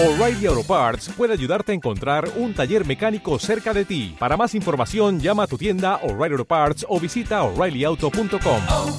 O'Reilly 0.00 0.46
Auto 0.46 0.62
Parts 0.62 1.08
puede 1.16 1.32
ayudarte 1.32 1.72
a 1.72 1.74
encontrar 1.74 2.30
un 2.36 2.54
taller 2.54 2.86
mecánico 2.86 3.36
cerca 3.40 3.74
de 3.74 3.84
ti. 3.84 4.14
Para 4.16 4.36
más 4.36 4.54
información, 4.54 5.18
llama 5.18 5.42
a 5.42 5.46
tu 5.48 5.58
tienda 5.58 5.96
O'Reilly 6.04 6.34
Auto 6.34 6.44
Parts 6.44 6.86
o 6.88 7.00
visita 7.00 7.42
oreillyauto.com. 7.42 8.62
oh, 8.68 8.98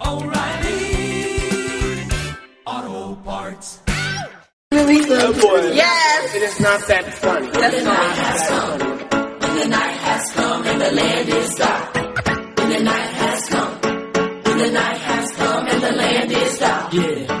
oh, 0.00 0.18
O'Reilly 0.18 1.38
Auto 2.64 3.16
Parts. 3.24 3.80
Yes. 4.72 6.34
It 6.34 6.42
is 6.42 6.58
not 6.60 6.80
that 6.88 7.04
funny. 7.14 7.46
That's 7.52 7.84
not. 7.84 8.82
And 8.82 9.56
the 9.60 9.68
night 9.68 9.96
has 10.02 10.32
come 10.32 10.66
and 10.66 10.80
the 10.80 10.90
land 10.90 11.28
is 11.28 11.54
dark. 11.54 11.94
The 11.94 12.80
night 12.82 13.12
has 13.22 13.48
come. 13.48 13.78
And 14.46 14.60
the 14.60 14.70
night 14.72 14.98
has 14.98 15.30
come 15.36 15.66
and 15.68 15.80
the 15.80 15.92
land 15.92 16.32
is 16.32 16.58
dark. 16.58 16.92
Yeah. 16.92 17.35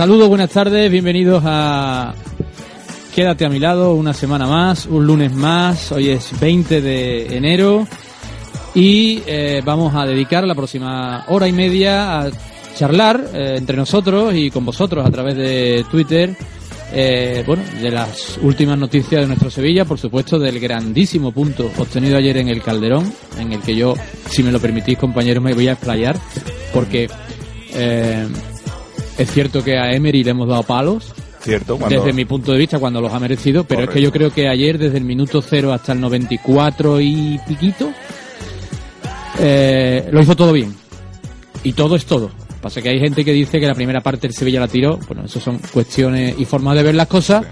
Saludos, 0.00 0.30
buenas 0.30 0.48
tardes, 0.48 0.90
bienvenidos 0.90 1.42
a 1.44 2.14
Quédate 3.14 3.44
a 3.44 3.50
mi 3.50 3.58
lado, 3.58 3.92
una 3.92 4.14
semana 4.14 4.46
más, 4.46 4.86
un 4.86 5.06
lunes 5.06 5.30
más, 5.30 5.92
hoy 5.92 6.08
es 6.08 6.40
20 6.40 6.80
de 6.80 7.36
enero 7.36 7.86
y 8.74 9.22
eh, 9.26 9.60
vamos 9.62 9.94
a 9.94 10.06
dedicar 10.06 10.44
la 10.44 10.54
próxima 10.54 11.26
hora 11.28 11.48
y 11.48 11.52
media 11.52 12.18
a 12.18 12.30
charlar 12.74 13.28
eh, 13.34 13.56
entre 13.58 13.76
nosotros 13.76 14.34
y 14.34 14.50
con 14.50 14.64
vosotros 14.64 15.06
a 15.06 15.10
través 15.10 15.36
de 15.36 15.84
Twitter, 15.90 16.34
eh, 16.94 17.44
bueno, 17.46 17.62
de 17.82 17.90
las 17.90 18.38
últimas 18.40 18.78
noticias 18.78 19.20
de 19.20 19.26
nuestro 19.26 19.50
Sevilla, 19.50 19.84
por 19.84 19.98
supuesto 19.98 20.38
del 20.38 20.58
grandísimo 20.58 21.30
punto 21.30 21.70
obtenido 21.76 22.16
ayer 22.16 22.38
en 22.38 22.48
el 22.48 22.62
Calderón, 22.62 23.12
en 23.38 23.52
el 23.52 23.60
que 23.60 23.76
yo, 23.76 23.92
si 24.30 24.42
me 24.42 24.50
lo 24.50 24.60
permitís 24.60 24.96
compañeros, 24.96 25.44
me 25.44 25.52
voy 25.52 25.68
a 25.68 25.72
explayar, 25.72 26.16
porque... 26.72 27.06
es 29.20 29.30
cierto 29.30 29.62
que 29.62 29.78
a 29.78 29.92
Emery 29.92 30.24
le 30.24 30.30
hemos 30.30 30.48
dado 30.48 30.62
palos, 30.62 31.12
Cierto, 31.40 31.78
cuando 31.78 32.02
desde 32.02 32.12
mi 32.12 32.24
punto 32.24 32.52
de 32.52 32.58
vista, 32.58 32.78
cuando 32.78 33.00
los 33.00 33.12
ha 33.12 33.18
merecido, 33.18 33.64
pero 33.64 33.84
es 33.84 33.90
que 33.90 34.00
yo 34.02 34.12
creo 34.12 34.30
que 34.30 34.48
ayer, 34.48 34.78
desde 34.78 34.98
el 34.98 35.04
minuto 35.04 35.40
cero 35.40 35.72
hasta 35.72 35.92
el 35.92 36.00
94 36.00 37.00
y 37.00 37.40
piquito, 37.46 37.92
eh, 39.38 40.08
lo 40.10 40.20
hizo 40.20 40.36
todo 40.36 40.52
bien. 40.52 40.74
Y 41.62 41.72
todo 41.72 41.96
es 41.96 42.04
todo. 42.04 42.30
Pasa 42.60 42.82
que 42.82 42.90
hay 42.90 43.00
gente 43.00 43.24
que 43.24 43.32
dice 43.32 43.58
que 43.58 43.66
la 43.66 43.74
primera 43.74 44.02
parte 44.02 44.26
el 44.26 44.34
Sevilla 44.34 44.60
la 44.60 44.68
tiró. 44.68 44.98
Bueno, 45.06 45.24
eso 45.24 45.40
son 45.40 45.58
cuestiones 45.58 46.34
y 46.38 46.44
formas 46.44 46.76
de 46.76 46.82
ver 46.82 46.94
las 46.94 47.08
cosas. 47.08 47.46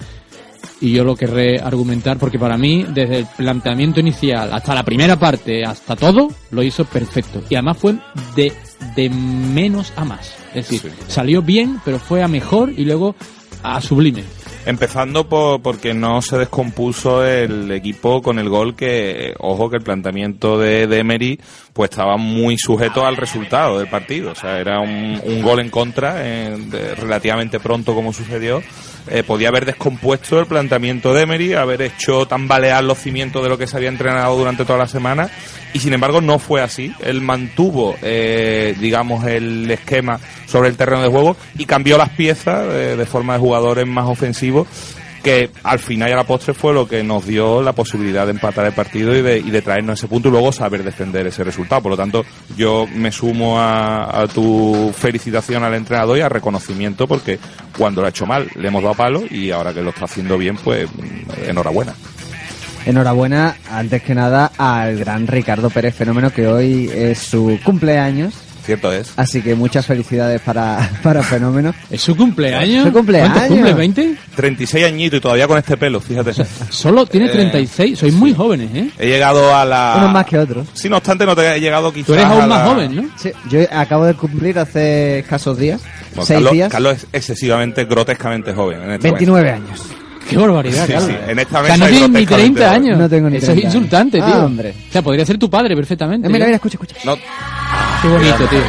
Y 0.81 0.93
yo 0.93 1.03
lo 1.03 1.17
querré 1.17 1.59
argumentar 1.59 2.19
porque 2.19 2.39
para 2.39 2.57
mí, 2.57 2.85
desde 2.89 3.19
el 3.19 3.27
planteamiento 3.37 4.01
inicial 4.01 4.53
hasta 4.53 4.75
la 4.75 4.83
primera 4.85 5.19
parte, 5.19 5.65
hasta 5.65 5.97
todo, 5.97 6.29
lo 6.51 6.63
hizo 6.63 6.85
perfecto. 6.85 7.43
Y 7.49 7.55
además 7.55 7.79
fue 7.79 7.99
de, 8.37 8.53
de 8.95 9.09
menos 9.11 9.93
a 9.97 10.05
más. 10.05 10.38
Es 10.55 10.69
decir, 10.69 10.81
Sí. 10.91 11.05
salió 11.09 11.43
bien, 11.43 11.81
pero 11.85 11.99
fue 11.99 12.23
a 12.23 12.29
mejor 12.29 12.73
y 12.77 12.85
luego 12.85 13.15
a 13.63 13.81
sublime. 13.81 14.25
Empezando 14.67 15.29
por, 15.29 15.63
porque 15.63 15.95
no 15.95 16.21
se 16.21 16.37
descompuso 16.37 17.25
el 17.25 17.71
equipo 17.71 18.21
con 18.23 18.39
el 18.39 18.49
gol 18.51 18.77
que, 18.77 19.35
ojo, 19.39 19.71
que 19.71 19.77
el 19.79 19.83
planteamiento 19.83 20.59
de, 20.59 20.87
de 20.87 20.99
Emery 20.99 21.41
pues 21.79 21.91
estaba 21.91 22.17
muy 22.17 22.59
sujeto 22.59 23.07
al 23.07 23.17
resultado 23.17 23.79
del 23.79 23.87
partido. 23.87 24.33
O 24.33 24.35
sea, 24.35 24.59
era 24.59 24.81
un, 24.81 25.41
gol 25.43 25.61
en 25.61 25.71
contra 25.71 26.21
relativamente 26.97 27.61
pronto 27.61 27.95
como 27.95 28.13
sucedió. 28.13 28.61
Eh, 29.07 29.23
podía 29.23 29.51
haber 29.51 29.65
descompuesto 29.65 30.41
el 30.41 30.47
planteamiento 30.47 31.15
de 31.15 31.23
Emery, 31.23 31.55
haber 31.55 31.83
hecho 31.83 32.27
tambalear 32.27 32.83
los 32.83 32.99
cimientos 32.99 33.45
de 33.45 33.49
lo 33.49 33.57
que 33.57 33.69
se 33.69 33.77
había 33.77 33.91
entrenado 33.91 34.37
durante 34.37 34.65
toda 34.65 34.77
la 34.77 34.89
semana 34.89 35.31
y 35.73 35.79
sin 35.79 35.93
embargo 35.93 36.21
no 36.21 36.41
fue 36.41 36.63
así. 36.63 36.93
Él 36.99 37.21
mantuvo, 37.21 37.95
eh, 38.03 38.75
digamos, 38.81 39.25
el 39.25 39.71
esquema 39.71 40.19
sobre 40.47 40.71
el 40.71 40.77
terreno 40.77 41.03
de 41.03 41.09
juego 41.09 41.37
y 41.57 41.65
cambió 41.65 41.97
las 41.97 42.09
piezas 42.09 42.67
eh, 42.73 42.97
de 42.97 43.07
forma 43.07 43.35
de 43.35 43.39
jugadores 43.39 43.87
más 43.87 44.07
ofensivos 44.07 44.67
que 45.29 45.51
al 45.63 45.79
final 45.79 46.09
y 46.09 46.13
a 46.13 46.17
la 46.17 46.25
postre 46.25 46.55
fue 46.55 46.73
lo 46.73 46.89
que 46.89 47.03
nos 47.05 47.27
dio 47.27 47.61
la 47.61 47.75
posibilidad 47.75 48.25
de 48.25 48.31
empatar 48.31 48.65
el 48.65 48.73
partido 48.73 49.15
y 49.15 49.21
de, 49.21 49.37
y 49.37 49.51
de 49.51 49.61
traernos 49.61 49.99
ese 49.99 50.09
punto 50.09 50.29
y 50.29 50.31
luego 50.31 50.53
saber 50.53 50.83
defender 50.83 51.27
ese 51.27 51.45
resultado. 51.45 51.83
Por 51.83 51.91
lo 51.91 51.97
tanto, 51.99 52.25
yo 52.57 52.87
me 52.95 53.13
sumo 53.13 53.61
a, 53.61 54.23
a 54.23 54.27
tu 54.27 54.91
felicitación 54.97 55.65
al 55.65 55.75
entrenador 55.75 56.17
y 56.17 56.23
al 56.23 56.31
reconocimiento 56.31 57.07
porque 57.07 57.39
cuando 57.77 58.01
lo 58.01 58.07
ha 58.07 58.11
hecho 58.11 58.25
mal 58.25 58.49
le 58.57 58.69
hemos 58.69 58.83
dado 58.83 58.95
palo 58.95 59.23
y 59.29 59.51
ahora 59.51 59.75
que 59.75 59.83
lo 59.83 59.91
está 59.91 60.07
haciendo 60.07 60.39
bien, 60.39 60.57
pues 60.57 60.89
mm, 60.91 61.51
enhorabuena. 61.51 61.93
Enhorabuena, 62.87 63.55
antes 63.71 64.03
que 64.03 64.15
nada, 64.15 64.51
al 64.57 64.97
gran 64.97 65.27
Ricardo 65.27 65.69
Pérez 65.69 65.95
Fenómeno, 65.95 66.31
que 66.31 66.47
hoy 66.47 66.91
es 66.91 67.19
su 67.19 67.61
cumpleaños. 67.63 68.33
Cierto 68.69 68.93
es. 68.93 69.15
Así 69.17 69.41
que 69.41 69.55
muchas 69.55 69.87
felicidades 69.87 70.43
para, 70.43 70.91
para 71.03 71.23
Fenómeno. 71.23 71.75
¿Es 71.91 72.03
su 72.03 72.15
cumpleaños? 72.15 72.85
Su 72.85 72.93
cumpleaños. 72.93 73.33
¿Cuántos 73.33 73.57
cumple? 73.57 73.75
¿20? 73.75 74.17
36 74.37 74.85
añitos 74.85 75.17
y 75.19 75.21
todavía 75.23 75.49
con 75.49 75.57
este 75.57 75.79
pelo, 75.79 76.01
fíjate. 76.01 76.33
Solo 76.69 77.07
tiene 77.07 77.27
Eh, 77.29 77.31
36. 77.31 77.99
Sois 77.99 78.13
muy 78.13 78.35
jóvenes, 78.35 78.69
¿eh? 78.75 78.91
He 78.99 79.07
llegado 79.09 79.57
a 79.57 79.65
la... 79.65 79.95
Unos 79.97 80.13
más 80.13 80.27
que 80.27 80.39
otros. 80.39 80.67
Sí, 80.75 80.91
no 80.91 80.99
obstante, 80.99 81.25
no 81.25 81.35
te 81.35 81.57
he 81.57 81.61
llegado 81.61 81.91
quizás 81.91 82.07
Tú 82.09 82.13
eres 82.13 82.27
a 82.27 82.29
aún 82.29 82.41
la- 82.41 82.47
más 82.47 82.69
joven, 82.69 82.95
¿no? 82.97 83.05
Sí, 83.17 83.31
yo 83.49 83.61
acabo 83.73 84.05
de 84.05 84.13
cumplir 84.13 84.59
hace 84.59 85.21
escasos 85.21 85.57
días 85.57 85.81
Bueno, 86.11 86.27
Seis 86.27 86.37
Carlos, 86.37 86.53
días. 86.53 86.71
Carlos 86.71 86.93
es 86.95 87.07
excesivamente, 87.11 87.87
grotescamente 87.87 88.53
joven. 88.53 88.83
En 88.83 88.91
este 88.93 89.09
29 89.09 89.51
años. 89.51 89.81
Qué 90.29 90.37
barbaridad, 90.37 90.85
Sí, 90.87 90.93
Carlos. 90.93 91.11
sí, 91.11 91.17
en 91.27 91.39
esta 91.39 91.61
O 91.63 91.65
sea, 91.65 91.73
mesa 91.73 91.77
no 91.79 91.87
tienes 91.91 92.11
ni 92.11 92.15
grotescamente 92.27 92.61
30 92.61 92.69
joven. 92.69 92.83
años. 92.85 92.99
No 92.99 93.09
tengo 93.09 93.31
ni 93.31 93.37
Eso 93.39 93.47
30 93.47 93.61
es 93.61 93.65
años. 93.65 93.75
insultante, 93.77 94.21
Ah, 94.21 94.27
tío. 94.27 94.45
hombre. 94.45 94.75
O 94.89 94.93
sea, 94.93 95.01
podría 95.01 95.25
ser 95.25 95.39
tu 95.39 95.49
padre 95.49 95.75
perfectamente. 95.75 96.27
Eh, 96.29 96.31
mira, 96.31 96.45
¿eh? 96.45 96.49
mira, 96.49 96.57
escucha, 96.57 96.75
escucha. 96.75 96.97
No, 97.05 97.17
Qué 98.03 98.09
bonito, 98.09 98.47
tío. 98.49 98.61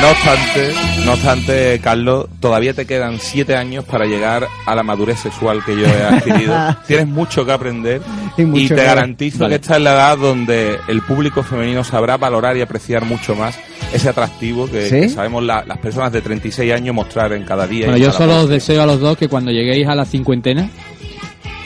no 0.00 0.10
obstante, 0.10 0.74
no 1.04 1.12
obstante, 1.12 1.80
Carlos, 1.82 2.26
todavía 2.40 2.72
te 2.74 2.86
quedan 2.86 3.18
siete 3.18 3.56
años 3.56 3.84
para 3.84 4.04
llegar 4.06 4.46
a 4.66 4.74
la 4.74 4.82
madurez 4.82 5.18
sexual 5.20 5.64
que 5.64 5.76
yo 5.76 5.84
he 5.86 6.02
adquirido. 6.04 6.54
Tienes 6.86 7.08
mucho 7.08 7.44
que 7.44 7.52
aprender 7.52 8.02
Y 8.36 8.68
te 8.68 8.74
que- 8.76 8.82
garantizo 8.82 9.38
Vale. 9.40 9.50
que 9.58 9.62
esta 9.62 9.76
es 9.76 9.82
la 9.82 9.94
edad 9.94 10.18
donde 10.18 10.78
el 10.88 11.02
público 11.02 11.42
femenino 11.42 11.82
sabrá 11.82 12.16
valorar 12.16 12.56
y 12.56 12.60
apreciar 12.62 13.04
mucho 13.04 13.34
más 13.34 13.58
ese 13.92 14.08
atractivo 14.08 14.70
que, 14.70 14.88
¿Sí? 14.88 15.00
que 15.02 15.08
sabemos 15.08 15.42
la- 15.42 15.64
las 15.64 15.78
personas 15.78 16.12
de 16.12 16.20
36 16.22 16.72
años 16.72 16.94
mostrar 16.94 17.32
en 17.32 17.44
cada 17.44 17.66
día. 17.66 17.86
Bueno, 17.86 17.98
yo 18.04 18.12
solo 18.12 18.42
os 18.42 18.48
deseo 18.48 18.82
a 18.82 18.86
los 18.86 19.00
dos 19.00 19.16
que 19.18 19.28
cuando 19.28 19.50
lleguéis 19.50 19.88
a 19.88 19.94
la 19.94 20.04
cincuentena 20.04 20.68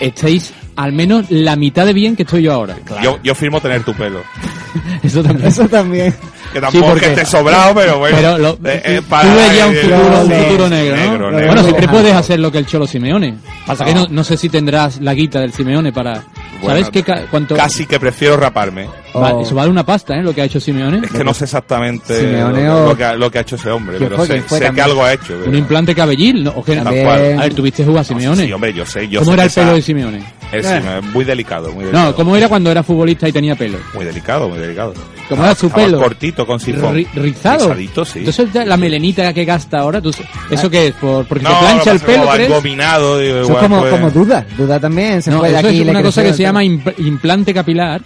estéis 0.01 0.53
al 0.77 0.93
menos 0.93 1.27
la 1.31 1.57
mitad 1.57 1.85
de 1.85 1.93
bien 1.93 2.15
que 2.15 2.23
estoy 2.23 2.43
yo 2.45 2.53
ahora. 2.53 2.77
Yo, 3.03 3.19
yo 3.23 3.35
firmo 3.35 3.61
tener 3.61 3.83
tu 3.83 3.93
pelo. 3.95 4.23
Eso 5.03 5.23
también. 5.23 5.49
Eso 5.49 5.69
también. 5.69 6.15
Que 6.53 6.61
tampoco 6.61 6.87
porque- 6.87 7.07
es 7.07 7.13
que 7.15 7.21
esté 7.23 7.37
sobrado, 7.37 7.75
pero 7.75 7.99
bueno. 7.99 8.17
Pero 8.17 8.39
lo, 8.39 8.51
eh, 8.65 8.83
eh, 8.85 9.01
tú 9.03 9.09
para- 9.09 9.35
ves 9.35 9.57
ya 9.57 9.67
un 9.67 9.75
eh, 9.75 9.79
futuro, 9.81 10.23
un 10.25 10.33
eh, 10.33 10.43
futuro 10.45 10.69
negro, 10.69 10.97
¿no? 10.97 11.03
negro, 11.31 11.47
bueno, 11.47 11.63
siempre 11.63 11.89
puedes 11.89 12.15
hacer 12.15 12.41
lo 12.41 12.51
que 12.53 12.59
el 12.59 12.67
Cholo 12.67 12.87
Simeone. 12.87 13.35
Pasa 13.67 13.85
que 13.85 13.95
No. 13.95 14.03
no, 14.03 14.09
no 14.11 14.25
sé 14.25 14.37
si 14.37 14.49
tendrás 14.49 15.01
la 15.01 15.13
guita 15.15 15.41
del 15.41 15.53
Simeone 15.53 15.93
para... 15.93 16.25
Bueno, 16.61 16.71
¿Sabes 16.81 16.91
qué 16.91 17.03
ca- 17.05 17.27
cuánto...? 17.31 17.55
Casi 17.55 17.87
que 17.87 18.01
prefiero 18.01 18.37
raparme. 18.37 18.87
Va- 18.87 19.33
Oh. 19.35 19.43
Eso 19.43 19.55
vale 19.55 19.71
una 19.71 19.85
pasta, 19.87 20.15
¿eh? 20.17 20.23
Lo 20.23 20.35
que 20.35 20.43
ha 20.43 20.45
hecho 20.45 20.61
Simeone. 20.61 21.01
Es 21.05 21.11
que 21.13 21.25
no 21.25 21.33
sé 21.33 21.45
exactamente 21.45 22.19
Simeone 22.21 22.67
lo, 22.67 22.85
o- 22.85 22.89
lo 22.91 22.97
que, 22.97 23.05
ha- 23.05 23.15
lo 23.15 23.31
que 23.31 23.39
ha 23.39 23.41
hecho 23.43 23.57
ese 23.57 23.71
hombre, 23.71 23.97
¿Quién 23.97 24.09
pero 24.11 24.17
fue? 24.19 24.27
sé, 24.27 24.33
¿Quién 24.35 24.45
fue 24.45 24.59
sé 24.59 24.71
que 24.73 24.81
algo 24.83 25.03
ha 25.05 25.13
hecho. 25.13 25.35
pero- 25.39 25.51
Un 25.51 25.57
implante 25.57 25.95
cabellil, 25.95 26.45
¿no? 26.45 26.51
¿O? 26.57 26.63
También- 26.63 27.07
A 27.09 27.43
ver, 27.43 27.55
tuviste 27.55 27.85
jugar 27.85 28.01
a 28.03 28.05
Simeone. 28.05 28.45
Sí, 28.47 28.53
hombre, 28.53 28.73
yo 28.75 28.85
sé. 28.87 29.09
Yo 29.09 29.21
¿Cómo 29.21 29.31
sé 29.33 29.35
era 29.35 29.43
el 29.45 29.49
que 29.51 29.55
pelo 29.55 29.67
esa- 29.69 29.77
de 29.77 29.83
Simeone? 29.83 30.19
es 30.53 30.67
Eh. 30.67 30.83
sí, 31.03 31.09
muy 31.13 31.25
delicado, 31.25 31.73
muy 31.73 31.85
delicado. 31.85 32.11
No, 32.11 32.15
¿cómo 32.17 32.37
era 32.37 32.49
cuando 32.49 32.71
era 32.71 32.83
futbolista 32.83 33.29
y 33.29 33.33
tenía 33.33 33.55
pelo? 33.55 33.79
Muy 33.95 34.05
delicado, 34.05 34.49
muy 34.49 34.59
delicado. 34.59 34.95
¿Cómo 35.29 35.45
era 35.45 35.55
su 35.55 35.67
Estaba 35.67 35.85
pelo? 35.87 35.99
cortito, 36.01 36.38
con 36.47 36.61
sifón. 36.61 36.95
Ri- 36.97 37.09
rizado. 37.15 37.69
Rizadito, 37.69 38.05
sí. 38.05 38.21
Entonces 38.21 38.67
la 38.67 38.77
melenita 38.77 39.33
que 39.33 39.45
gasta 39.45 39.79
ahora, 39.81 40.01
¿tú- 40.01 40.13
¿eso 40.51 40.71
qué 40.71 40.89
es? 40.89 40.95
¿Por, 40.95 41.27
¿Porque 41.27 41.45
no, 41.45 41.51
te 41.51 41.59
plancha 41.65 41.93
el 41.93 42.01
pelo, 42.01 42.23
como 42.27 42.35
engominado, 42.35 43.19
digo, 43.19 43.35
Eso 43.37 43.43
es 43.43 43.49
igual, 43.49 43.63
como, 43.63 43.81
pues- 43.81 43.93
como 43.93 44.11
duda. 44.11 44.47
Duda 44.57 44.81
también 44.81 45.23
se 45.23 45.31
No, 45.31 45.39
puede 45.39 45.59
eso 45.59 45.69
aquí. 45.69 45.81
es 45.83 45.89
una 45.89 46.03
cosa 46.03 46.23
que 46.23 46.33
se 46.33 46.43
llama 46.43 46.65
implante 46.65 47.55
capilar, 47.55 48.03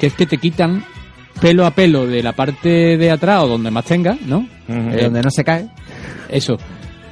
que 0.00 0.08
es 0.08 0.14
que 0.14 0.26
te 0.26 0.38
quitan 0.38 0.84
pelo 1.40 1.66
a 1.66 1.70
pelo 1.72 2.06
de 2.06 2.22
la 2.22 2.32
parte 2.32 2.96
de 2.96 3.10
atrás 3.10 3.42
o 3.44 3.48
donde 3.48 3.70
más 3.70 3.84
tengas, 3.84 4.20
¿no? 4.22 4.46
De 4.68 5.02
donde 5.04 5.20
no 5.22 5.30
se 5.30 5.44
cae. 5.44 5.68
Eso. 6.28 6.56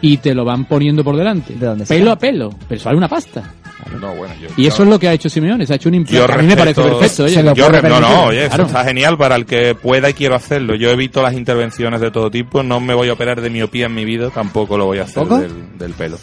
Y 0.00 0.16
te 0.16 0.34
lo 0.34 0.44
van 0.44 0.64
poniendo 0.64 1.04
por 1.04 1.16
delante. 1.16 1.54
¿De 1.54 1.66
dónde 1.66 1.86
se 1.86 1.94
pelo 1.94 2.06
cae? 2.06 2.12
a 2.12 2.18
pelo. 2.18 2.50
Pero 2.68 2.76
eso 2.80 2.84
vale 2.86 2.98
una 2.98 3.08
pasta. 3.08 3.54
No, 4.00 4.14
bueno, 4.14 4.34
yo- 4.40 4.48
Y 4.56 4.66
eso 4.66 4.78
yo- 4.78 4.84
es 4.84 4.90
lo 4.90 4.98
que 4.98 5.08
ha 5.08 5.12
hecho 5.12 5.28
Simeone. 5.28 5.66
Se 5.66 5.72
ha 5.72 5.76
hecho 5.76 5.88
un 5.88 5.94
Yo 5.94 6.00
implante. 6.00 6.32
A 6.32 6.36
mí 6.38 6.46
me 6.46 6.56
parece 6.56 6.82
perfecto, 6.82 7.24
oye. 7.24 7.44
Yo 7.54 7.68
re- 7.68 7.82
no, 7.82 8.00
no, 8.00 8.24
oye, 8.26 8.46
Claro. 8.46 8.54
eso 8.54 8.62
está 8.66 8.84
genial 8.84 9.16
para 9.18 9.36
el 9.36 9.44
que 9.46 9.74
pueda 9.74 10.10
y 10.10 10.14
quiero 10.14 10.34
hacerlo. 10.34 10.74
Yo 10.74 10.90
evito 10.90 11.22
las 11.22 11.34
intervenciones 11.34 12.00
de 12.00 12.10
todo 12.10 12.30
tipo, 12.30 12.62
no 12.62 12.80
me 12.80 12.94
voy 12.94 13.08
a 13.08 13.12
operar 13.12 13.40
de 13.40 13.50
miopía 13.50 13.86
en 13.86 13.94
mi 13.94 14.04
vida, 14.04 14.30
tampoco 14.30 14.76
lo 14.78 14.86
voy 14.86 14.98
a 14.98 15.02
hacer 15.02 15.24
del, 15.26 15.78
del 15.78 15.92
pelo. 15.92 16.18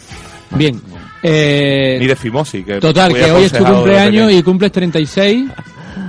Bien. 0.50 0.80
Eh, 1.22 1.98
Ni 2.00 2.06
de 2.06 2.16
fimosis, 2.16 2.64
que 2.64 2.80
total, 2.80 3.12
que 3.12 3.30
hoy 3.30 3.44
es 3.44 3.52
tu 3.52 3.62
cumpleaños 3.64 4.32
y 4.32 4.42
cumples 4.42 4.72
36. 4.72 5.48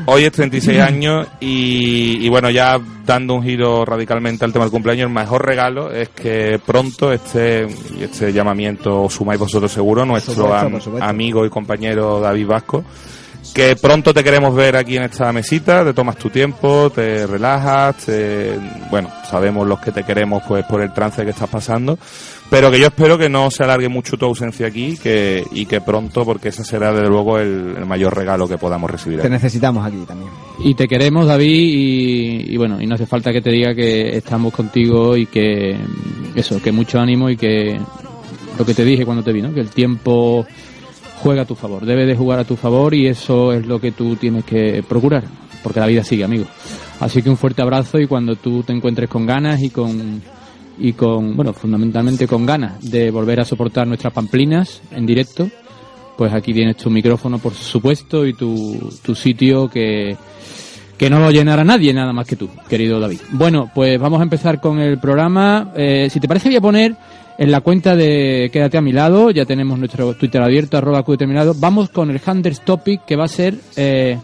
Hoy 0.05 0.23
es 0.25 0.31
36 0.31 0.79
años 0.79 1.27
y, 1.39 2.25
y 2.25 2.29
bueno, 2.29 2.49
ya 2.49 2.79
dando 3.05 3.35
un 3.35 3.43
giro 3.43 3.85
radicalmente 3.85 4.45
al 4.45 4.53
tema 4.53 4.65
del 4.65 4.71
cumpleaños, 4.71 5.07
el 5.07 5.13
mejor 5.13 5.45
regalo 5.45 5.91
es 5.91 6.09
que 6.09 6.59
pronto 6.65 7.11
este, 7.11 7.67
este 7.99 8.31
llamamiento 8.33 9.03
os 9.03 9.13
sumáis 9.13 9.39
vosotros 9.39 9.71
seguro, 9.71 10.05
nuestro 10.05 10.33
supuesto, 10.33 10.65
am- 10.65 10.73
amigo 11.09 11.45
y 11.45 11.49
compañero 11.49 12.19
David 12.19 12.47
Vasco, 12.47 12.83
que 13.53 13.75
pronto 13.75 14.13
te 14.13 14.23
queremos 14.23 14.55
ver 14.55 14.77
aquí 14.77 14.95
en 14.97 15.03
esta 15.03 15.31
mesita, 15.33 15.83
te 15.83 15.93
tomas 15.93 16.15
tu 16.17 16.29
tiempo, 16.29 16.89
te 16.89 17.27
relajas, 17.27 17.97
te- 17.97 18.57
bueno, 18.89 19.09
sabemos 19.29 19.67
los 19.67 19.79
que 19.79 19.91
te 19.91 20.03
queremos 20.03 20.41
pues 20.47 20.63
por 20.65 20.81
el 20.81 20.93
trance 20.93 21.23
que 21.23 21.31
estás 21.31 21.49
pasando, 21.49 21.97
pero 22.49 22.71
que 22.71 22.79
yo 22.79 22.87
espero 22.87 23.17
que 23.17 23.27
no 23.29 23.51
se 23.51 23.63
alargue 23.63 23.89
mucho 23.89 24.15
tu 24.17 24.25
ausencia 24.25 24.67
aquí 24.67 24.97
que, 24.97 25.43
y 25.51 25.65
que 25.65 25.81
pronto, 25.81 26.23
porque 26.23 26.49
ese 26.49 26.63
será 26.63 26.93
desde 26.93 27.09
luego 27.09 27.39
el, 27.39 27.75
el 27.77 27.85
mayor 27.85 28.15
regalo 28.15 28.47
que 28.47 28.57
podamos 28.57 28.89
recibir. 28.89 29.19
Te 29.19 29.27
aquí. 29.27 29.33
necesitamos 29.33 29.85
aquí 29.85 30.03
también. 30.07 30.29
Y 30.63 30.73
te 30.75 30.87
queremos, 30.87 31.27
David, 31.27 31.47
y, 31.49 32.53
y 32.53 32.57
bueno, 32.57 32.81
y 32.81 32.87
no 32.87 32.95
hace 32.95 33.05
falta 33.05 33.31
que 33.33 33.41
te 33.41 33.49
diga 33.51 33.75
que 33.75 34.15
estamos 34.17 34.53
contigo 34.53 35.17
y 35.17 35.25
que 35.25 35.75
eso, 36.35 36.61
que 36.61 36.71
mucho 36.71 36.99
ánimo 36.99 37.29
y 37.29 37.35
que 37.35 37.79
lo 38.57 38.65
que 38.65 38.73
te 38.73 38.85
dije 38.85 39.05
cuando 39.05 39.23
te 39.23 39.31
vi, 39.33 39.41
¿no? 39.41 39.53
Que 39.53 39.61
el 39.61 39.69
tiempo 39.69 40.45
juega 41.21 41.43
a 41.43 41.45
tu 41.45 41.55
favor, 41.55 41.85
debe 41.85 42.05
de 42.05 42.15
jugar 42.15 42.39
a 42.39 42.43
tu 42.43 42.55
favor 42.55 42.93
y 42.93 43.07
eso 43.07 43.53
es 43.53 43.65
lo 43.65 43.79
que 43.79 43.91
tú 43.91 44.15
tienes 44.15 44.43
que 44.43 44.83
procurar, 44.87 45.23
porque 45.63 45.79
la 45.79 45.87
vida 45.87 46.03
sigue, 46.03 46.23
amigo. 46.23 46.45
Así 46.99 47.21
que 47.21 47.29
un 47.29 47.37
fuerte 47.37 47.61
abrazo 47.61 47.99
y 47.99 48.07
cuando 48.07 48.35
tú 48.35 48.63
te 48.63 48.73
encuentres 48.73 49.09
con 49.09 49.25
ganas 49.25 49.61
y 49.61 49.69
con 49.69 50.21
y 50.77 50.93
con, 50.93 51.35
bueno, 51.35 51.53
fundamentalmente 51.53 52.27
con 52.27 52.45
ganas 52.45 52.81
de 52.89 53.11
volver 53.11 53.39
a 53.39 53.45
soportar 53.45 53.85
nuestras 53.87 54.13
pamplinas 54.13 54.81
en 54.91 55.05
directo, 55.05 55.47
pues 56.17 56.33
aquí 56.33 56.53
tienes 56.53 56.77
tu 56.77 56.89
micrófono, 56.89 57.37
por 57.37 57.53
supuesto, 57.53 58.25
y 58.25 58.33
tu, 58.33 58.91
tu 59.03 59.13
sitio 59.13 59.69
que, 59.69 60.15
que 60.97 61.09
no 61.09 61.19
lo 61.19 61.29
llenará 61.29 61.63
nadie, 61.63 61.93
nada 61.93 62.13
más 62.13 62.25
que 62.25 62.35
tú, 62.35 62.49
querido 62.67 62.99
David. 62.99 63.19
Bueno, 63.31 63.69
pues 63.73 63.99
vamos 63.99 64.19
a 64.21 64.23
empezar 64.23 64.59
con 64.59 64.79
el 64.79 64.97
programa. 64.97 65.71
Eh, 65.75 66.09
si 66.09 66.19
te 66.19 66.27
parece, 66.27 66.49
voy 66.49 66.57
a 66.57 66.61
poner 66.61 66.95
en 67.43 67.51
la 67.51 67.61
cuenta 67.61 67.95
de 67.95 68.49
Quédate 68.53 68.77
a 68.77 68.81
mi 68.81 68.91
lado, 68.93 69.31
ya 69.31 69.45
tenemos 69.45 69.79
nuestro 69.79 70.13
Twitter 70.13 70.41
abierto, 70.41 70.77
arroba 70.77 71.03
Quédate 71.03 71.23
a 71.23 71.27
mi 71.27 71.33
lado. 71.33 71.55
Vamos 71.57 71.89
con 71.89 72.11
el 72.11 72.21
Handers 72.23 72.61
Topic, 72.63 73.03
que 73.05 73.15
va 73.15 73.25
a 73.25 73.27
ser 73.27 73.55
eh, 73.75 74.17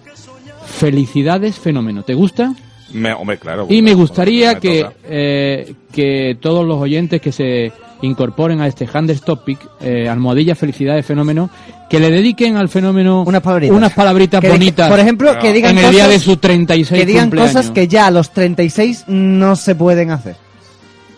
Felicidades 0.65 1.57
Fenómeno. 1.59 2.03
¿Te 2.03 2.13
gusta? 2.13 2.53
Me- 2.93 3.13
hombre, 3.13 3.37
claro. 3.37 3.67
Y 3.69 3.81
me 3.81 3.93
gustaría 3.93 4.53
me 4.53 4.59
que, 4.59 4.85
eh, 5.09 5.73
que 5.91 6.37
todos 6.39 6.65
los 6.65 6.77
oyentes 6.79 7.19
que 7.21 7.31
se 7.31 7.71
incorporen 8.01 8.61
a 8.61 8.67
este 8.67 8.87
Handers 8.91 9.21
Topic, 9.21 9.59
eh, 9.81 10.07
Almohadilla 10.07 10.55
Felicidades 10.55 11.05
Fenómeno, 11.05 11.49
que 11.89 11.99
le 11.99 12.11
dediquen 12.11 12.55
al 12.57 12.69
fenómeno 12.69 13.23
Unas 13.25 13.41
palabritas. 13.41 13.75
unas 13.75 13.93
palabritas 13.93 14.41
Que 14.41 14.49
bonitas 14.49 14.89
Por 14.89 14.99
ejemplo, 14.99 15.37
que 15.39 15.51
digan 15.53 15.71
en 15.71 15.77
el 15.79 15.83
cosas, 15.85 15.95
día 15.95 16.07
de 16.07 16.19
su 16.19 16.37
36 16.37 16.99
que 17.01 17.05
digan 17.07 17.23
cumpleaños. 17.25 17.53
cosas 17.53 17.71
que 17.71 17.87
ya 17.87 18.07
a 18.07 18.11
los 18.11 18.31
36 18.31 19.05
no 19.07 19.55
se 19.55 19.73
pueden 19.75 20.11
hacer. 20.11 20.35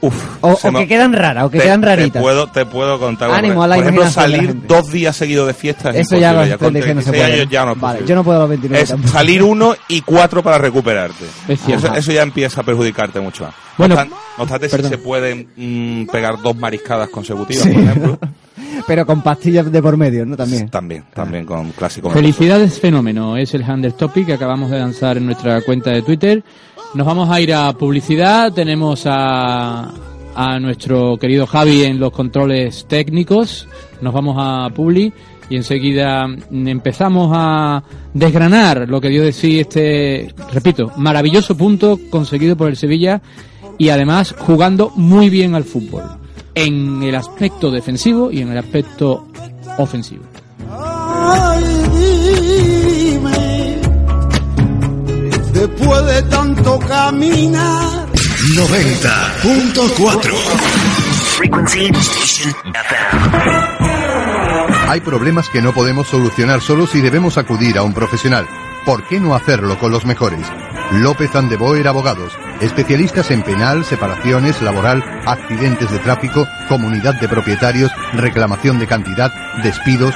Uf, 0.01 0.15
O, 0.41 0.57
o 0.63 0.71
me- 0.71 0.79
que 0.79 0.87
quedan 0.87 1.11
raras, 1.11 1.43
o 1.43 1.49
que 1.49 1.57
te, 1.57 1.65
quedan 1.65 1.81
te 1.81 1.87
raritas. 1.87 2.21
puedo, 2.21 2.47
te 2.47 2.65
puedo 2.65 2.97
contar. 2.99 3.31
Ánimo 3.31 3.65
por, 3.67 3.75
ejemplo, 3.77 4.09
salir 4.09 4.65
dos 4.65 4.89
días 4.91 5.13
seguidos 5.15 5.47
de 5.47 5.53
fiesta 5.53 5.89
es 5.89 6.07
Eso 6.07 6.17
ya 6.17 6.29
a 6.29 6.31
imposible. 6.33 6.51
los 6.51 6.59
con 6.59 6.71
36 6.73 6.95
no 6.95 7.01
se 7.01 7.11
36 7.11 7.21
puede. 7.27 7.33
años 7.41 7.51
ya 7.51 7.65
no 7.65 7.71
es 7.73 7.79
vale, 7.81 7.99
yo 8.07 8.15
no 8.15 8.23
puedo 8.23 8.37
a 8.37 8.41
los 8.41 8.49
29 8.49 8.83
es 8.83 8.89
tampoco. 8.89 9.11
salir 9.13 9.43
uno 9.43 9.75
y 9.89 10.01
cuatro 10.01 10.41
para 10.41 10.57
recuperarte. 10.57 11.25
Es. 11.49 11.67
Eso, 11.67 11.93
eso 11.93 12.11
ya 12.13 12.21
empieza 12.21 12.61
a 12.61 12.63
perjudicarte 12.63 13.19
mucho 13.19 13.43
más. 13.43 13.53
Bueno, 13.77 13.95
no 13.95 14.01
obstan- 14.01 14.09
no 14.37 14.43
obstante, 14.43 14.69
si 14.69 14.83
se 14.83 14.97
pueden 14.97 15.49
mm, 15.57 16.05
pegar 16.11 16.41
dos 16.41 16.55
mariscadas 16.55 17.09
consecutivas, 17.09 17.63
Sí. 17.63 17.69
por 17.71 17.83
ejemplo, 17.83 18.19
Pero 18.87 19.05
con 19.05 19.21
pastillas 19.21 19.69
de 19.71 19.81
por 19.81 19.97
medio, 19.97 20.25
¿no? 20.25 20.35
También. 20.37 20.69
también, 20.69 21.03
también 21.13 21.45
con 21.45 21.71
clásico. 21.71 22.09
Felicidades 22.09 22.79
Fenómeno 22.79 23.35
es 23.37 23.53
el 23.53 23.63
Handers 23.63 23.97
Topic 23.97 24.25
que 24.27 24.33
acabamos 24.33 24.71
de 24.71 24.79
lanzar 24.79 25.17
en 25.17 25.25
nuestra 25.25 25.61
cuenta 25.61 25.91
de 25.91 26.01
Twitter. 26.01 26.43
Nos 26.93 27.05
vamos 27.05 27.29
a 27.29 27.39
ir 27.39 27.53
a 27.53 27.71
publicidad. 27.73 28.51
Tenemos 28.51 29.03
a, 29.05 29.91
nuestro 30.59 31.17
querido 31.17 31.45
Javi 31.45 31.83
en 31.83 31.99
los 31.99 32.11
controles 32.11 32.85
técnicos. 32.87 33.67
Nos 34.01 34.13
vamos 34.13 34.37
a 34.39 34.69
Publi 34.73 35.11
y 35.49 35.55
enseguida 35.55 36.25
empezamos 36.51 37.31
a 37.33 37.83
desgranar 38.13 38.87
lo 38.87 39.01
que 39.01 39.09
dio 39.09 39.23
de 39.23 39.33
sí 39.33 39.59
este, 39.59 40.33
repito, 40.51 40.91
maravilloso 40.95 41.57
punto 41.57 41.99
conseguido 42.09 42.55
por 42.55 42.69
el 42.69 42.77
Sevilla 42.77 43.21
y 43.77 43.89
además 43.89 44.33
jugando 44.37 44.91
muy 44.95 45.29
bien 45.29 45.55
al 45.55 45.65
fútbol 45.65 46.03
en 46.55 47.03
el 47.03 47.15
aspecto 47.15 47.69
defensivo 47.69 48.31
y 48.31 48.41
en 48.41 48.51
el 48.51 48.57
aspecto 48.57 49.27
ofensivo. 49.77 50.23
Después 55.59 56.05
de 56.05 56.23
tanto 56.23 56.79
caminar, 56.79 58.07
90.4 58.55 60.33
Frequency 61.35 61.87
Station 61.87 62.53
FM. 62.73 63.89
Hay 64.87 65.01
problemas 65.01 65.49
que 65.49 65.61
no 65.61 65.73
podemos 65.73 66.07
solucionar 66.07 66.61
solos 66.61 66.95
y 66.95 67.01
debemos 67.01 67.37
acudir 67.37 67.77
a 67.77 67.83
un 67.83 67.93
profesional. 67.93 68.47
¿Por 68.85 69.03
qué 69.03 69.19
no 69.19 69.35
hacerlo 69.35 69.77
con 69.77 69.91
los 69.91 70.05
mejores? 70.05 70.47
López 70.91 71.35
Andeboer 71.35 71.87
Abogados, 71.87 72.31
especialistas 72.61 73.29
en 73.29 73.43
penal, 73.43 73.83
separaciones, 73.83 74.61
laboral, 74.61 75.03
accidentes 75.25 75.91
de 75.91 75.99
tráfico, 75.99 76.47
comunidad 76.69 77.19
de 77.19 77.27
propietarios, 77.27 77.91
reclamación 78.13 78.79
de 78.79 78.87
cantidad, 78.87 79.31
despidos. 79.61 80.15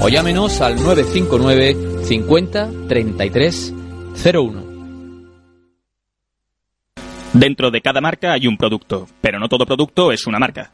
o 0.00 0.08
llámenos 0.08 0.60
al 0.60 0.76
959 0.76 2.04
50 2.04 2.70
33 2.88 3.74
01. 4.24 4.67
Dentro 7.38 7.70
de 7.70 7.80
cada 7.80 8.00
marca 8.00 8.32
hay 8.32 8.48
un 8.48 8.56
producto, 8.56 9.06
pero 9.20 9.38
no 9.38 9.48
todo 9.48 9.64
producto 9.64 10.10
es 10.10 10.26
una 10.26 10.40
marca. 10.40 10.72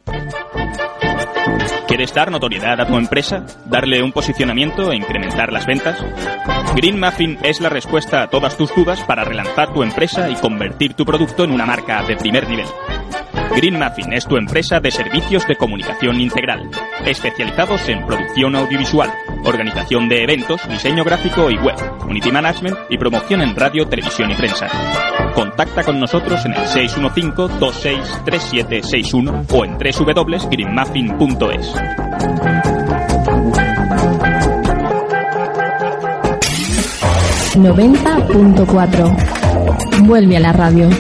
¿Quieres 1.87 2.14
dar 2.14 2.30
notoriedad 2.30 2.80
a 2.80 2.87
tu 2.87 2.97
empresa? 2.97 3.44
¿Darle 3.66 4.02
un 4.02 4.12
posicionamiento 4.12 4.90
e 4.90 4.97
incrementar 4.97 5.52
las 5.52 5.66
ventas? 5.66 6.02
Green 6.75 6.99
Muffin 6.99 7.37
es 7.42 7.61
la 7.61 7.68
respuesta 7.68 8.23
a 8.23 8.30
todas 8.30 8.56
tus 8.56 8.75
dudas 8.75 9.02
para 9.02 9.25
relanzar 9.25 9.75
tu 9.75 9.83
empresa 9.83 10.30
y 10.30 10.37
convertir 10.37 10.94
tu 10.94 11.04
producto 11.04 11.44
en 11.44 11.50
una 11.50 11.66
marca 11.66 12.02
de 12.02 12.16
primer 12.16 12.49
nivel. 12.49 12.66
Green 13.54 13.78
Muffin 13.78 14.14
es 14.14 14.26
tu 14.26 14.38
empresa 14.38 14.80
de 14.80 14.90
servicios 14.90 15.47
de 15.47 15.56
comunicación 15.56 16.18
integral, 16.18 16.71
especializados 17.04 17.87
en 17.90 18.06
producción 18.06 18.56
audiovisual, 18.56 19.12
organización 19.44 20.08
de 20.08 20.22
eventos, 20.22 20.66
diseño 20.68 21.04
gráfico 21.04 21.50
y 21.50 21.56
web, 21.56 21.76
community 21.98 22.32
management 22.32 22.76
y 22.90 22.98
promoción 22.98 23.40
en 23.42 23.54
radio, 23.54 23.86
televisión 23.86 24.28
y 24.30 24.34
prensa. 24.34 24.66
Contacta 25.34 25.82
con 25.82 26.00
nosotros 26.00 26.42
en 26.44 26.52
el 26.54 26.64
615-263761 26.66 29.46
o 29.52 29.64
en 29.64 29.78
www.greenmuffin.es. 29.78 31.74
...90.4... 37.54 39.44
Vuelve 40.02 40.36
a 40.36 40.40
la 40.40 40.52
radio. 40.52 40.90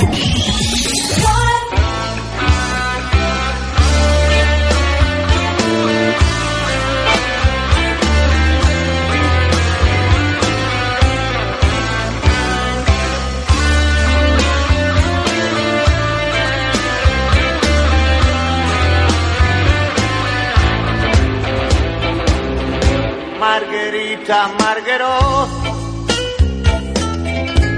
Margherita 24.26 24.48
Margherot 24.58 25.50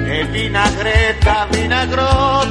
e 0.06 0.24
vinagreta 0.30 1.46
vinagrot. 1.50 2.48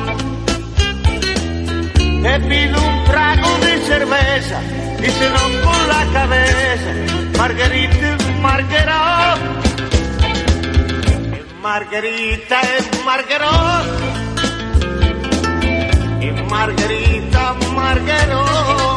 Te 1.95 2.39
pido 2.41 2.77
un 2.77 3.03
trago 3.05 3.57
de 3.59 3.77
cerveza 3.85 4.61
y 4.99 5.09
se 5.09 5.29
no 5.29 5.43
con 5.63 5.87
la 5.87 6.05
cabeza. 6.11 6.91
Margarita 7.37 8.17
Margherot 8.41 9.39
Margarita 11.61 12.61
es 12.77 13.05
Margherot 13.05 13.85
y 16.21 16.31
Margarita 16.49 17.53
Margherot 17.73 18.94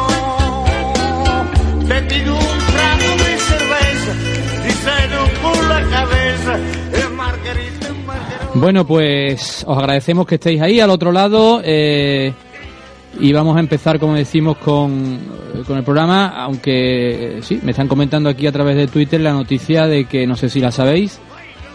Bueno, 8.59 8.85
pues 8.85 9.63
os 9.65 9.77
agradecemos 9.77 10.27
que 10.27 10.35
estéis 10.35 10.61
ahí 10.61 10.79
al 10.81 10.89
otro 10.89 11.11
lado. 11.13 11.61
eh, 11.63 12.33
y 13.19 13.31
vamos 13.33 13.55
a 13.57 13.59
empezar, 13.59 13.99
como 13.99 14.15
decimos, 14.15 14.57
con, 14.57 15.19
con 15.65 15.77
el 15.77 15.83
programa. 15.83 16.27
Aunque 16.27 17.37
eh, 17.37 17.41
sí, 17.41 17.59
me 17.63 17.71
están 17.71 17.87
comentando 17.87 18.29
aquí 18.29 18.47
a 18.47 18.51
través 18.51 18.75
de 18.75 18.87
Twitter 18.87 19.19
la 19.21 19.31
noticia 19.33 19.87
de 19.87 20.05
que, 20.05 20.27
no 20.27 20.35
sé 20.35 20.49
si 20.49 20.59
la 20.59 20.71
sabéis, 20.71 21.19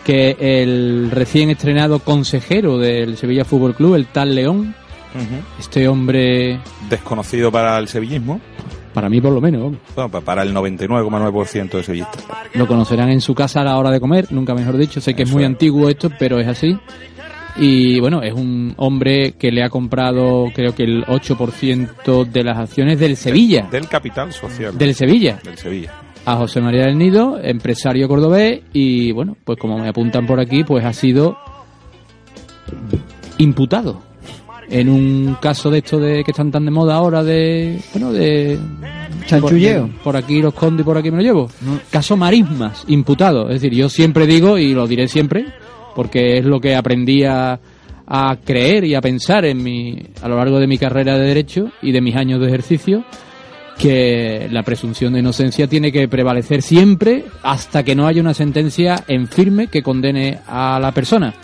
que 0.04 0.36
el 0.38 1.10
recién 1.10 1.50
estrenado 1.50 2.00
consejero 2.00 2.78
del 2.78 3.16
Sevilla 3.16 3.44
Fútbol 3.44 3.74
Club, 3.74 3.94
el 3.94 4.06
tal 4.06 4.34
León, 4.34 4.74
este 5.58 5.88
hombre, 5.88 6.60
Desconocido 6.90 7.50
para 7.50 7.78
el 7.78 7.88
sevillismo. 7.88 8.40
Para 8.94 9.10
mí 9.10 9.20
por 9.20 9.32
lo 9.32 9.40
menos, 9.42 9.74
Bueno, 9.94 10.10
pa- 10.10 10.20
para 10.22 10.42
el 10.42 10.54
99,9% 10.54 11.76
de 11.76 11.82
sevillistas. 11.82 12.24
lo 12.54 12.66
conocerán 12.66 13.10
en 13.10 13.20
su 13.20 13.34
casa 13.34 13.60
a 13.60 13.64
la 13.64 13.76
hora 13.76 13.90
de 13.90 14.00
comer, 14.00 14.32
nunca 14.32 14.54
mejor 14.54 14.78
dicho. 14.78 15.00
Sé 15.00 15.14
que 15.14 15.24
es 15.24 15.30
muy 15.32 15.42
es. 15.42 15.48
antiguo 15.48 15.88
esto, 15.90 16.08
pero 16.18 16.38
es 16.40 16.46
así. 16.48 16.78
Y 17.56 18.00
bueno, 18.00 18.22
es 18.22 18.32
un 18.32 18.74
hombre 18.78 19.32
que 19.38 19.52
le 19.52 19.62
ha 19.62 19.68
comprado, 19.68 20.46
creo 20.54 20.74
que 20.74 20.82
el 20.84 21.04
8% 21.06 22.24
de 22.24 22.42
las 22.42 22.56
acciones 22.58 22.98
del 22.98 23.16
Sevilla. 23.16 23.68
Del 23.70 23.86
capital 23.88 24.32
social. 24.32 24.76
Del 24.76 24.94
Sevilla. 24.94 25.38
Del 25.44 25.56
Sevilla. 25.58 25.92
A 26.26 26.36
José 26.36 26.60
María 26.60 26.86
del 26.86 26.96
Nido, 26.98 27.38
empresario 27.40 28.08
cordobés. 28.08 28.62
Y 28.72 29.12
bueno, 29.12 29.36
pues 29.44 29.58
como 29.58 29.78
me 29.78 29.88
apuntan 29.88 30.26
por 30.26 30.40
aquí, 30.40 30.64
pues 30.64 30.84
ha 30.84 30.92
sido 30.92 31.36
imputado 33.38 34.02
en 34.68 34.88
un 34.88 35.36
caso 35.40 35.70
de 35.70 35.78
esto 35.78 35.98
de 35.98 36.24
que 36.24 36.30
están 36.30 36.50
tan 36.50 36.64
de 36.64 36.70
moda 36.70 36.94
ahora 36.94 37.22
de 37.22 37.78
bueno 37.92 38.12
de 38.12 38.58
Chanchulleo. 39.26 39.88
por, 39.88 40.02
por 40.02 40.16
aquí 40.16 40.40
los 40.40 40.54
escondo 40.54 40.82
y 40.82 40.84
por 40.84 40.98
aquí 40.98 41.10
me 41.10 41.18
lo 41.18 41.22
llevo 41.22 41.50
caso 41.90 42.16
marismas 42.16 42.84
imputado 42.88 43.48
es 43.48 43.60
decir 43.60 43.74
yo 43.74 43.88
siempre 43.88 44.26
digo 44.26 44.58
y 44.58 44.74
lo 44.74 44.86
diré 44.86 45.08
siempre 45.08 45.46
porque 45.94 46.38
es 46.38 46.44
lo 46.44 46.60
que 46.60 46.74
aprendí 46.74 47.24
a, 47.24 47.58
a 48.06 48.36
creer 48.44 48.84
y 48.84 48.94
a 48.94 49.00
pensar 49.00 49.44
en 49.44 49.62
mi 49.62 49.96
a 50.22 50.28
lo 50.28 50.36
largo 50.36 50.58
de 50.58 50.66
mi 50.66 50.78
carrera 50.78 51.18
de 51.18 51.26
derecho 51.26 51.70
y 51.82 51.92
de 51.92 52.00
mis 52.00 52.16
años 52.16 52.40
de 52.40 52.46
ejercicio 52.46 53.04
que 53.78 54.48
la 54.50 54.62
presunción 54.62 55.12
de 55.12 55.20
inocencia 55.20 55.66
tiene 55.66 55.92
que 55.92 56.08
prevalecer 56.08 56.62
siempre 56.62 57.24
hasta 57.42 57.82
que 57.82 57.94
no 57.94 58.06
haya 58.06 58.20
una 58.20 58.34
sentencia 58.34 59.04
en 59.08 59.28
firme 59.28 59.66
que 59.66 59.82
condene 59.82 60.38
a 60.46 60.78
la 60.80 60.92
persona. 60.92 61.34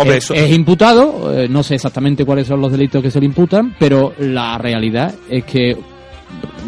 Hombre, 0.00 0.18
es, 0.18 0.24
eso- 0.24 0.34
es 0.34 0.50
imputado, 0.52 1.32
eh, 1.38 1.48
no 1.48 1.62
sé 1.62 1.74
exactamente 1.74 2.24
cuáles 2.24 2.46
son 2.46 2.60
los 2.60 2.70
delitos 2.72 3.02
que 3.02 3.10
se 3.10 3.20
le 3.20 3.26
imputan, 3.26 3.74
pero 3.78 4.14
la 4.18 4.56
realidad 4.58 5.14
es 5.28 5.44
que, 5.44 5.76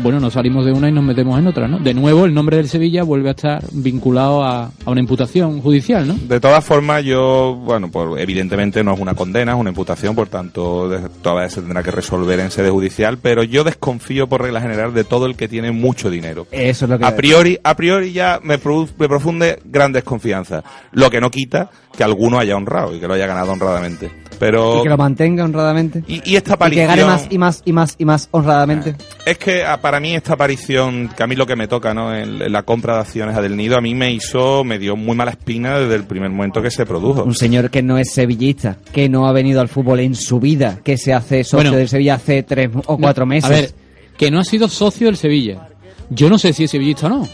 bueno, 0.02 0.20
nos 0.20 0.32
salimos 0.34 0.64
de 0.64 0.72
una 0.72 0.88
y 0.88 0.92
nos 0.92 1.04
metemos 1.04 1.38
en 1.38 1.46
otra, 1.46 1.68
¿no? 1.68 1.78
De 1.78 1.94
nuevo, 1.94 2.24
el 2.24 2.34
nombre 2.34 2.56
del 2.56 2.68
Sevilla 2.68 3.02
vuelve 3.02 3.28
a 3.28 3.32
estar 3.32 3.62
vinculado 3.72 4.42
a, 4.44 4.64
a 4.84 4.90
una 4.90 5.00
imputación 5.00 5.60
judicial, 5.60 6.06
¿no? 6.08 6.14
De 6.14 6.40
todas 6.40 6.64
formas, 6.64 7.04
yo, 7.04 7.54
bueno, 7.64 7.90
pues 7.90 8.20
evidentemente 8.20 8.82
no 8.84 8.94
es 8.94 9.00
una 9.00 9.14
condena, 9.14 9.52
es 9.52 9.58
una 9.58 9.70
imputación, 9.70 10.14
por 10.14 10.28
tanto, 10.28 10.88
de- 10.88 11.08
todavía 11.22 11.48
se 11.50 11.60
tendrá 11.60 11.82
que 11.82 11.90
resolver 11.90 12.40
en 12.40 12.50
sede 12.50 12.70
judicial, 12.70 13.18
pero 13.18 13.42
yo 13.42 13.64
desconfío 13.64 14.26
por 14.28 14.42
regla 14.42 14.60
general 14.60 14.94
de 14.94 15.04
todo 15.04 15.26
el 15.26 15.36
que 15.36 15.48
tiene 15.48 15.72
mucho 15.72 16.10
dinero. 16.10 16.46
Eso 16.50 16.84
es 16.86 16.90
lo 16.90 16.98
que... 16.98 17.04
A 17.04 17.16
priori, 17.16 17.58
a 17.62 17.74
priori 17.76 18.12
ya 18.12 18.40
me, 18.42 18.58
produ- 18.60 18.90
me 18.98 19.08
profunde 19.08 19.58
gran 19.64 19.92
desconfianza, 19.92 20.62
lo 20.92 21.10
que 21.10 21.20
no 21.20 21.30
quita 21.30 21.70
que 21.96 22.04
alguno 22.04 22.38
haya 22.38 22.56
honrado 22.56 22.94
y 22.94 23.00
que 23.00 23.08
lo 23.08 23.14
haya 23.14 23.26
ganado 23.26 23.52
honradamente. 23.52 24.10
Pero 24.38 24.78
Y 24.80 24.82
que 24.84 24.88
lo 24.88 24.96
mantenga 24.96 25.44
honradamente. 25.44 26.02
y, 26.08 26.22
y 26.30 26.36
esta 26.36 26.56
Y 26.66 26.70
que 26.70 26.86
gane 26.86 27.04
más 27.04 27.26
y 27.28 27.36
más 27.36 27.62
y 27.66 27.72
más 27.72 27.94
y 27.98 28.04
más 28.06 28.28
honradamente. 28.30 28.94
es 29.26 29.36
que 29.36 29.64
para 29.90 29.98
mí 29.98 30.14
esta 30.14 30.34
aparición, 30.34 31.08
que 31.16 31.20
a 31.24 31.26
mí 31.26 31.34
lo 31.34 31.46
que 31.48 31.56
me 31.56 31.66
toca, 31.66 31.92
¿no? 31.92 32.14
En, 32.14 32.40
en 32.40 32.52
la 32.52 32.62
compra 32.62 32.94
de 32.94 33.00
acciones 33.00 33.36
a 33.36 33.42
Del 33.42 33.56
Nido, 33.56 33.76
a 33.76 33.80
mí 33.80 33.92
me 33.92 34.12
hizo, 34.12 34.62
me 34.62 34.78
dio 34.78 34.94
muy 34.94 35.16
mala 35.16 35.32
espina 35.32 35.80
desde 35.80 35.96
el 35.96 36.04
primer 36.04 36.30
momento 36.30 36.62
que 36.62 36.70
se 36.70 36.86
produjo. 36.86 37.24
Un 37.24 37.34
señor 37.34 37.70
que 37.70 37.82
no 37.82 37.98
es 37.98 38.12
sevillista, 38.12 38.76
que 38.92 39.08
no 39.08 39.26
ha 39.26 39.32
venido 39.32 39.60
al 39.60 39.66
fútbol 39.68 39.98
en 39.98 40.14
su 40.14 40.38
vida, 40.38 40.78
que 40.84 40.96
se 40.96 41.12
hace 41.12 41.42
socio 41.42 41.58
Bueno. 41.70 41.76
del 41.76 41.88
Sevilla 41.88 42.14
hace 42.14 42.44
tres 42.44 42.70
o 42.86 42.96
cuatro 42.98 43.24
No, 43.24 43.30
meses. 43.30 43.50
A 43.50 43.52
ver, 43.52 43.70
que 44.16 44.30
no 44.30 44.38
ha 44.38 44.44
sido 44.44 44.68
socio 44.68 45.08
del 45.08 45.16
Sevilla. 45.16 45.68
Yo 46.08 46.30
no 46.30 46.38
sé 46.38 46.52
si 46.52 46.62
es 46.62 46.70
sevillista 46.70 47.06
o 47.06 47.10
no. 47.10 47.28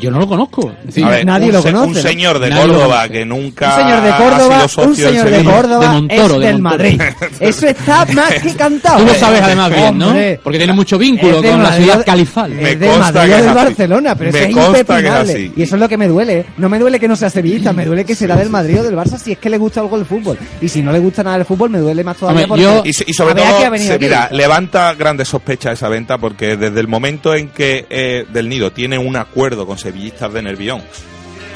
Yo 0.00 0.10
no 0.10 0.18
lo 0.20 0.26
conozco. 0.28 0.72
Ver, 0.96 1.24
nadie 1.26 1.46
un, 1.48 1.52
lo 1.52 1.62
conoce, 1.62 1.86
un 1.88 1.94
señor 1.94 2.38
de 2.38 2.50
Córdoba 2.50 3.08
que 3.08 3.24
nunca 3.24 3.74
un 3.74 3.82
señor 3.82 4.02
de 4.02 4.08
ha 4.10 4.16
Córdoba, 4.16 4.54
sido 4.56 4.68
socio 4.68 4.88
un 4.90 4.96
señor 4.96 5.24
de 5.30 5.34
Sevilla. 5.36 5.52
Córdoba 5.56 5.80
De 5.80 5.88
Montoro, 5.88 6.34
es 6.34 6.40
de 6.40 6.46
del. 6.46 6.62
Madrid. 6.62 7.02
Eso 7.40 7.66
está 7.68 8.06
más 8.14 8.34
que 8.34 8.52
cantado. 8.54 8.98
Tú 9.00 9.06
lo 9.06 9.14
sabes 9.14 9.42
además 9.42 9.70
bien, 9.74 9.98
¿no? 9.98 10.14
Porque 10.42 10.58
tiene 10.58 10.72
mucho 10.72 10.98
vínculo 10.98 11.42
con 11.42 11.62
la 11.62 11.72
ciudad 11.72 12.04
califal. 12.04 12.50
Me 12.52 12.70
es 12.72 12.76
consta 12.78 12.98
Madrid 13.12 13.12
que 13.12 13.18
o 13.18 13.36
es 13.36 13.42
del 13.42 13.48
así. 13.48 13.64
Barcelona, 13.66 14.14
pero 14.14 14.32
Me 14.32 14.38
es 14.44 14.50
impepinable. 14.50 15.52
Y 15.56 15.62
eso 15.62 15.74
es 15.76 15.80
lo 15.80 15.88
que 15.88 15.96
me 15.96 16.08
duele. 16.08 16.46
No 16.56 16.68
me 16.68 16.78
duele 16.78 16.98
que 17.00 17.08
no 17.08 17.16
sea 17.16 17.30
sevillista, 17.30 17.72
me 17.72 17.84
duele 17.84 18.04
que 18.04 18.14
será 18.14 18.36
del 18.36 18.50
Madrid 18.50 18.80
o 18.80 18.82
del 18.82 18.96
Barça 18.96 19.18
si 19.18 19.32
es 19.32 19.38
que 19.38 19.50
le 19.50 19.58
gusta 19.58 19.80
algo 19.80 19.96
el 19.96 20.04
fútbol. 20.04 20.38
Y 20.60 20.68
si 20.68 20.82
no 20.82 20.92
le 20.92 20.98
gusta 20.98 21.22
nada 21.22 21.36
el 21.36 21.44
fútbol, 21.44 21.70
me 21.70 21.78
duele 21.78 22.04
más 22.04 22.16
todavía 22.16 22.44
Hombre, 22.44 22.48
porque 22.48 22.62
yo- 22.62 22.82
Y, 22.84 22.92
so- 22.92 23.04
y 23.06 23.12
sobre 23.12 23.34
todo, 23.34 23.44
ha 23.46 23.78
se- 23.78 23.98
mira, 23.98 24.28
levanta 24.32 24.94
grandes 24.94 25.28
sospechas 25.28 25.74
esa 25.74 25.88
venta 25.88 26.18
porque 26.18 26.56
desde 26.56 26.80
el 26.80 26.88
momento 26.88 27.34
en 27.34 27.48
que 27.48 27.86
eh, 27.90 28.24
Del 28.32 28.48
Nido 28.48 28.72
tiene 28.72 28.98
un 28.98 29.16
acuerdo 29.16 29.66
con 29.66 29.78
sevillistas 29.88 30.32
de 30.32 30.42
Nervión, 30.42 30.82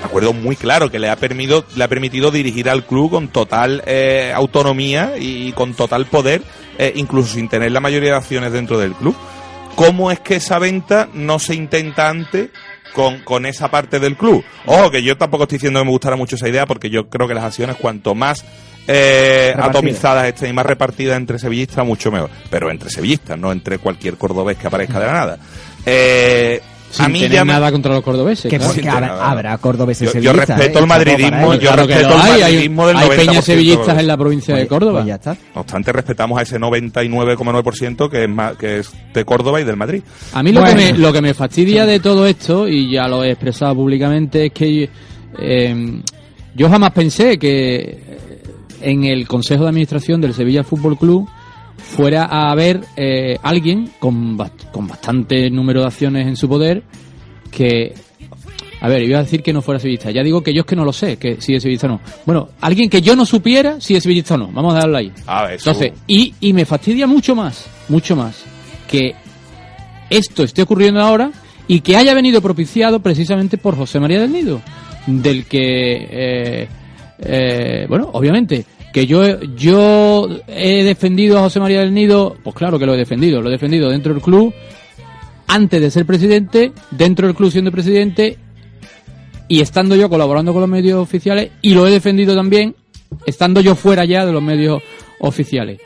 acuerdo 0.03 0.33
muy 0.33 0.57
claro 0.57 0.91
que 0.91 0.99
le 0.99 1.09
ha 1.09 1.17
permitido, 1.17 1.65
le 1.77 1.85
ha 1.85 1.89
permitido 1.89 2.31
dirigir 2.31 2.69
al 2.69 2.85
club 2.85 3.11
con 3.11 3.29
total 3.29 3.83
eh, 3.87 4.33
autonomía 4.35 5.15
y 5.19 5.53
con 5.53 5.75
total 5.75 6.07
poder, 6.07 6.43
eh, 6.79 6.93
incluso 6.97 7.35
sin 7.35 7.49
tener 7.49 7.73
la 7.73 7.81
mayoría 7.81 8.11
de 8.11 8.17
acciones 8.17 8.53
dentro 8.53 8.79
del 8.79 8.95
club. 8.95 9.15
¿Cómo 9.75 10.11
es 10.11 10.21
que 10.21 10.37
esa 10.37 10.59
venta 10.59 11.09
no 11.15 11.39
se 11.39 11.55
intenta 11.55 12.09
antes 12.09 12.51
con, 12.93 13.21
con 13.21 13.47
esa 13.47 13.71
parte 13.71 14.01
del 14.01 14.17
club? 14.17 14.45
Ojo, 14.67 14.91
que 14.91 15.03
yo 15.03 15.17
tampoco 15.17 15.45
estoy 15.45 15.57
diciendo 15.57 15.81
que 15.81 15.85
me 15.85 15.91
gustara 15.93 16.17
mucho 16.17 16.37
esa 16.37 16.49
idea 16.49 16.67
porque 16.67 16.91
yo 16.91 17.09
creo 17.09 17.29
que 17.29 17.35
las 17.35 17.45
acciones 17.45 17.77
cuanto 17.77 18.15
más 18.15 18.45
eh, 18.87 19.55
atomizadas 19.57 20.27
estén 20.27 20.51
y 20.51 20.53
más 20.53 20.67
repartidas 20.67 21.17
entre 21.17 21.39
sevillistas, 21.39 21.87
mucho 21.87 22.11
mejor. 22.11 22.31
Pero 22.51 22.71
entre 22.71 22.91
sevillistas, 22.91 23.39
no 23.39 23.53
entre 23.53 23.79
cualquier 23.79 24.17
cordobés 24.17 24.59
que 24.59 24.67
aparezca 24.67 25.01
de 25.01 25.07
la 25.07 25.13
nada. 25.13 25.39
Eh, 25.87 26.61
Sin 26.93 27.05
a 27.07 27.09
mí 27.09 27.21
tener 27.21 27.33
ya 27.33 27.45
me- 27.45 27.53
nada 27.55 27.73
contra 27.73 27.95
los 27.95 28.05
cordobeses. 28.05 28.51
Que 28.51 28.59
claro. 28.59 28.75
porque 28.75 28.89
habrá, 28.89 29.57
cordobeses 29.59 30.13
Yo- 30.13 30.21
yo 30.21 30.33
respeto 30.35 30.79
¿eh? 30.79 30.83
el 30.83 30.87
madridismo, 30.87 31.55
yo 31.55 31.61
Claro 31.73 31.87
que 31.87 31.95
respeto 31.95 32.15
el 32.15 32.21
hay, 32.21 32.31
hay, 32.33 32.41
madridismo 32.53 32.87
del 32.87 32.97
hay 32.99 33.09
90% 33.09 33.17
peñas 33.27 33.45
sevillistas 33.45 33.95
de- 33.97 34.01
en 34.03 34.07
la 34.07 34.17
provincia 34.19 34.55
de 34.55 34.61
Pues- 34.61 34.69
Córdoba. 34.69 34.93
pues 35.01 35.07
ya 35.07 35.15
está. 35.15 35.37
No 35.55 35.61
obstante, 35.63 35.93
respetamos 35.93 36.39
a 36.39 36.43
ese 36.43 36.59
99,9% 36.59 38.09
que 38.11 38.25
es, 38.25 38.29
ma- 38.29 38.55
que 38.59 38.79
es 38.81 38.91
de 39.15 39.25
Córdoba 39.25 39.61
y 39.61 39.65
del 39.65 39.77
Madrid. 39.77 40.03
A 40.35 40.43
mí 40.43 40.53
lo, 40.53 40.61
Bueno. 40.61 40.77
que 40.77 40.93
me, 40.93 40.99
lo 40.99 41.13
que 41.13 41.23
me 41.23 41.35
fastidia 41.35 41.87
de 41.87 42.01
todo 42.01 42.27
esto, 42.27 42.69
y 42.69 42.91
ya 42.93 43.09
lo 43.09 43.25
he 43.25 43.31
expresado 43.31 43.75
públicamente, 43.75 44.47
es 44.47 44.53
que 44.53 44.89
eh, 45.39 46.03
yo 46.55 46.69
jamás 46.69 46.91
pensé 46.93 47.39
que 47.39 47.99
en 48.83 49.05
el 49.05 49.27
Consejo 49.27 49.63
de 49.63 49.71
Administración 49.71 50.21
del 50.21 50.35
Sevilla 50.35 50.63
Fútbol 50.65 50.99
Club 50.99 51.29
fuera 51.77 52.25
a 52.25 52.51
haber 52.51 52.81
eh, 52.97 53.37
alguien 53.43 53.91
con, 53.99 54.37
bast- 54.39 54.71
con 54.73 54.87
bastante 54.87 55.51
número 55.51 55.81
de 55.81 55.87
acciones 55.87 56.27
en 56.27 56.37
su 56.37 56.49
poder 56.49 56.83
que... 57.51 57.95
A 58.81 58.89
ver, 58.89 59.01
iba 59.03 59.21
a 59.21 59.23
decir 59.23 59.45
que 59.45 59.53
no 59.53 59.63
fuera 59.63 59.79
sevillista. 59.79 60.11
Ya 60.11 60.25
digo 60.25 60.43
que 60.43 60.53
yo 60.53 60.63
es 60.63 60.67
que 60.67 60.75
no 60.75 60.85
lo 60.85 60.93
sé, 60.93 61.17
que 61.17 61.41
si 61.41 61.55
es 61.55 61.63
sevillista 61.63 61.87
o 61.87 61.91
no. 61.91 62.01
Bueno, 62.27 62.49
alguien 62.61 62.91
que 62.91 63.01
yo 63.01 63.15
no 63.15 63.25
supiera 63.25 63.81
si 63.81 63.95
es 63.95 64.03
sevillista 64.03 64.35
o 64.35 64.39
no. 64.39 64.49
Vamos 64.49 64.75
a 64.75 64.79
darlo 64.79 64.99
ahí. 64.99 65.13
A 65.27 65.45
ver, 65.45 65.53
eso- 65.55 65.71
Entonces, 65.71 65.93
y, 66.09 66.35
y 66.41 66.53
me 66.53 66.65
fastidia 66.65 67.07
mucho 67.07 67.37
más, 67.37 67.67
mucho 67.89 68.17
más, 68.17 68.43
que 68.89 69.15
esto 70.11 70.43
esté 70.43 70.63
ocurriendo 70.63 71.01
ahora 71.01 71.31
y 71.69 71.81
que 71.81 71.97
haya 71.97 72.13
venido 72.13 72.43
propiciado 72.43 72.99
precisamente 73.01 73.57
por 73.57 73.77
José 73.77 74.01
María 74.01 74.21
del 74.21 74.33
Nido, 74.33 74.61
del 75.07 75.45
que, 75.47 76.09
eh, 76.11 76.69
eh, 77.21 77.87
bueno, 77.89 78.11
obviamente, 78.15 78.65
que 78.93 79.07
yo, 79.07 79.41
yo 79.57 80.29
he 80.47 80.85
defendido 80.85 81.39
a 81.39 81.43
José 81.43 81.61
María 81.61 81.81
del 81.81 81.95
Nido, 81.95 82.37
pues 82.43 82.55
claro 82.55 82.79
que 82.79 82.87
lo 82.87 82.95
he 82.95 82.99
defendido, 82.99 83.41
lo 83.41 83.49
he 83.49 83.53
defendido 83.53 83.89
dentro 83.89 84.13
del 84.13 84.23
club, 84.23 84.53
antes 85.49 85.81
de 85.81 85.91
ser 85.91 86.07
presidente, 86.07 86.73
dentro 86.91 87.27
del 87.27 87.35
club 87.37 87.51
siendo 87.51 87.73
presidente 87.73 88.39
y 89.49 89.61
estando 89.61 89.97
yo 89.97 90.09
colaborando 90.09 90.53
con 90.53 90.61
los 90.61 90.71
medios 90.71 90.99
oficiales 90.99 91.51
y 91.63 91.75
lo 91.75 91.87
he 91.87 91.91
defendido 91.91 92.35
también 92.35 92.75
estando 93.27 93.61
yo 93.61 93.75
fuera 93.75 94.05
ya 94.05 94.25
de 94.25 94.33
los 94.33 94.43
medios 94.43 94.83
oficiales. 95.21 95.81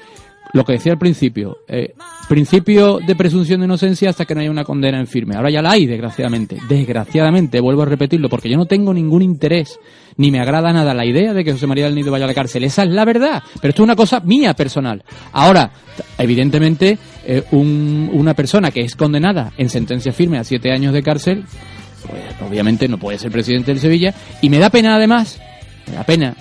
Lo 0.57 0.65
que 0.65 0.73
decía 0.73 0.93
al 0.93 0.99
principio, 0.99 1.59
eh, 1.69 1.93
principio 2.31 2.99
de 3.07 3.15
presunción 3.15 3.61
de 3.61 3.67
inocencia 3.67 4.09
hasta 4.09 4.25
que 4.25 4.35
no 4.35 4.41
haya 4.41 4.51
una 4.51 4.65
condena 4.65 4.99
en 4.99 5.07
firme. 5.07 5.37
Ahora 5.37 5.51
ya 5.51 5.61
la 5.61 5.73
hay, 5.73 5.85
desgraciadamente. 5.85 6.57
Desgraciadamente, 6.67 7.61
vuelvo 7.61 7.83
a 7.83 7.85
repetirlo, 7.85 8.31
porque 8.31 8.49
yo 8.49 8.57
no 8.57 8.65
tengo 8.65 8.95
ningún 8.95 9.21
interés, 9.21 9.79
ni 10.17 10.31
me 10.31 10.41
agrada 10.41 10.73
nada 10.73 10.95
la 10.95 11.05
idea 11.05 11.35
de 11.35 11.45
que 11.45 11.53
José 11.53 11.67
María 11.67 11.85
del 11.85 11.95
Nido 11.95 12.11
vaya 12.11 12.25
a 12.25 12.29
la 12.29 12.33
cárcel. 12.33 12.65
Esa 12.65 12.85
es 12.85 12.89
la 12.89 13.05
verdad, 13.05 13.43
pero 13.61 13.69
esto 13.69 13.83
es 13.83 13.85
una 13.85 13.97
cosa 13.97 14.21
mía 14.21 14.55
personal. 14.55 15.05
Ahora, 15.33 15.71
evidentemente, 16.17 16.97
eh, 17.27 17.43
un- 17.51 18.09
una 18.15 18.33
persona 18.33 18.71
que 18.71 18.81
es 18.81 18.97
condenada 18.97 19.53
en 19.59 19.69
sentencia 19.69 20.11
firme 20.15 20.39
a 20.39 20.45
siete 20.45 20.73
años 20.73 20.95
de 20.95 21.03
cárcel, 21.03 21.45
pues 22.09 22.23
obviamente 22.51 22.89
no 22.89 22.97
puede 22.97 23.19
ser 23.19 23.31
presidente 23.31 23.73
del 23.73 23.81
Sevilla, 23.81 24.15
y 24.41 24.49
me 24.49 24.59
da 24.59 24.71
pena 24.71 24.97
además, 24.97 25.39
me 25.87 25.97
da 25.97 26.05
pena 26.05 26.35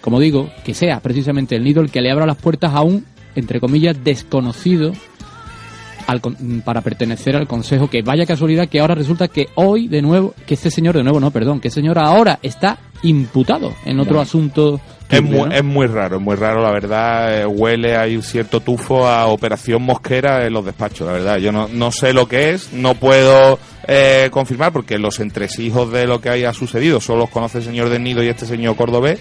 como 0.00 0.20
digo, 0.20 0.50
que 0.64 0.72
sea 0.72 1.00
precisamente 1.00 1.56
el 1.56 1.64
nido 1.64 1.80
el 1.82 1.90
que 1.90 2.00
le 2.00 2.12
abra 2.12 2.26
las 2.26 2.36
puertas 2.36 2.72
a 2.72 2.82
un, 2.82 3.04
entre 3.36 3.60
comillas, 3.60 3.96
desconocido 4.02 4.92
al 6.06 6.20
con- 6.20 6.36
para 6.64 6.80
pertenecer 6.82 7.34
al 7.36 7.46
Consejo. 7.48 7.88
Que 7.90 8.02
vaya 8.02 8.26
casualidad 8.26 8.68
que 8.68 8.80
ahora 8.80 8.94
resulta 8.94 9.28
que 9.28 9.48
hoy, 9.56 9.88
de 9.88 10.02
nuevo, 10.02 10.34
que 10.46 10.54
este 10.54 10.70
señor, 10.70 10.96
de 10.96 11.02
nuevo, 11.02 11.18
no, 11.20 11.30
perdón, 11.30 11.60
que 11.60 11.68
este 11.68 11.80
señor 11.80 11.98
ahora 11.98 12.38
está 12.42 12.78
imputado 13.02 13.72
en 13.84 14.00
otro 14.00 14.20
asunto. 14.20 14.80
Es 15.08 15.22
muy, 15.22 15.38
¿no? 15.38 15.46
es 15.52 15.62
muy 15.62 15.86
raro, 15.86 16.16
es 16.16 16.22
muy 16.22 16.34
raro, 16.34 16.62
la 16.62 16.70
verdad. 16.72 17.42
eh, 17.42 17.46
huele, 17.46 17.96
hay 17.96 18.16
un 18.16 18.22
cierto 18.22 18.60
tufo 18.60 19.06
a 19.06 19.26
operación 19.26 19.82
mosquera 19.82 20.46
en 20.46 20.52
los 20.52 20.64
despachos, 20.64 21.06
la 21.06 21.12
verdad. 21.12 21.36
Yo 21.38 21.52
no, 21.52 21.68
no 21.68 21.92
sé 21.92 22.12
lo 22.12 22.26
que 22.26 22.50
es, 22.50 22.72
no 22.72 22.94
puedo 22.94 23.58
eh, 23.86 24.28
confirmar 24.32 24.72
porque 24.72 24.98
los 24.98 25.20
entresijos 25.20 25.92
de 25.92 26.06
lo 26.06 26.20
que 26.20 26.28
haya 26.30 26.52
sucedido 26.52 27.00
solo 27.00 27.20
los 27.20 27.30
conoce 27.30 27.58
el 27.58 27.64
señor 27.64 27.88
del 27.88 28.02
Nido 28.02 28.22
y 28.24 28.28
este 28.28 28.46
señor 28.46 28.74
cordobés, 28.74 29.20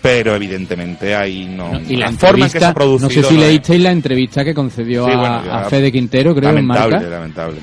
pero 0.00 0.34
evidentemente 0.36 1.14
ahí 1.14 1.44
no. 1.46 1.72
Y 1.88 1.96
la, 1.96 2.12
forma 2.12 2.46
en 2.46 2.52
que 2.52 2.58
se 2.60 2.64
ha 2.64 2.72
producido. 2.74 3.08
no 3.08 3.14
sé 3.14 3.22
si 3.22 3.34
no 3.34 3.40
es- 3.42 3.46
leísteis 3.48 3.80
la 3.82 3.90
entrevista 3.90 4.44
que 4.44 4.54
concedió 4.54 5.06
Sí, 5.06 5.12
a, 5.12 5.16
bueno, 5.16 5.34
a 5.52 5.64
Fede 5.64 5.90
Quintero, 5.92 6.34
creo, 6.34 6.50
en 6.50 6.56
lamentable, 6.56 6.94
Marca. 6.96 7.10
lamentable. 7.10 7.60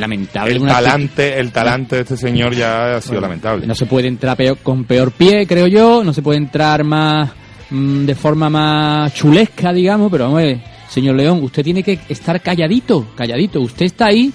Lamentable. 0.00 0.52
El 0.52 0.62
una- 0.62 0.72
talante, 0.72 1.38
el 1.38 1.52
talante 1.52 1.96
de 1.96 2.02
este 2.02 2.16
señor 2.16 2.54
ya 2.54 2.96
ha 2.96 3.00
sido 3.00 3.20
lamentable. 3.20 3.66
No 3.66 3.74
se 3.74 3.86
puede 3.86 4.08
entrar 4.08 4.36
peor- 4.36 4.58
con 4.62 4.84
peor 4.84 5.12
pie, 5.12 5.46
creo 5.46 5.66
yo. 5.66 6.02
No 6.04 6.12
se 6.12 6.22
puede 6.22 6.38
entrar 6.38 6.84
más 6.84 7.30
mm, 7.70 8.04
de 8.06 8.14
forma 8.14 8.48
más 8.48 9.12
chulesca, 9.14 9.72
digamos. 9.72 10.10
Pero 10.10 10.24
vamos 10.24 10.40
a 10.40 10.44
ver, 10.44 10.60
señor 10.88 11.16
León, 11.16 11.40
usted 11.42 11.62
tiene 11.62 11.82
que 11.82 11.98
estar 12.08 12.40
calladito, 12.40 13.08
calladito. 13.14 13.60
Usted 13.60 13.86
está 13.86 14.06
ahí. 14.06 14.32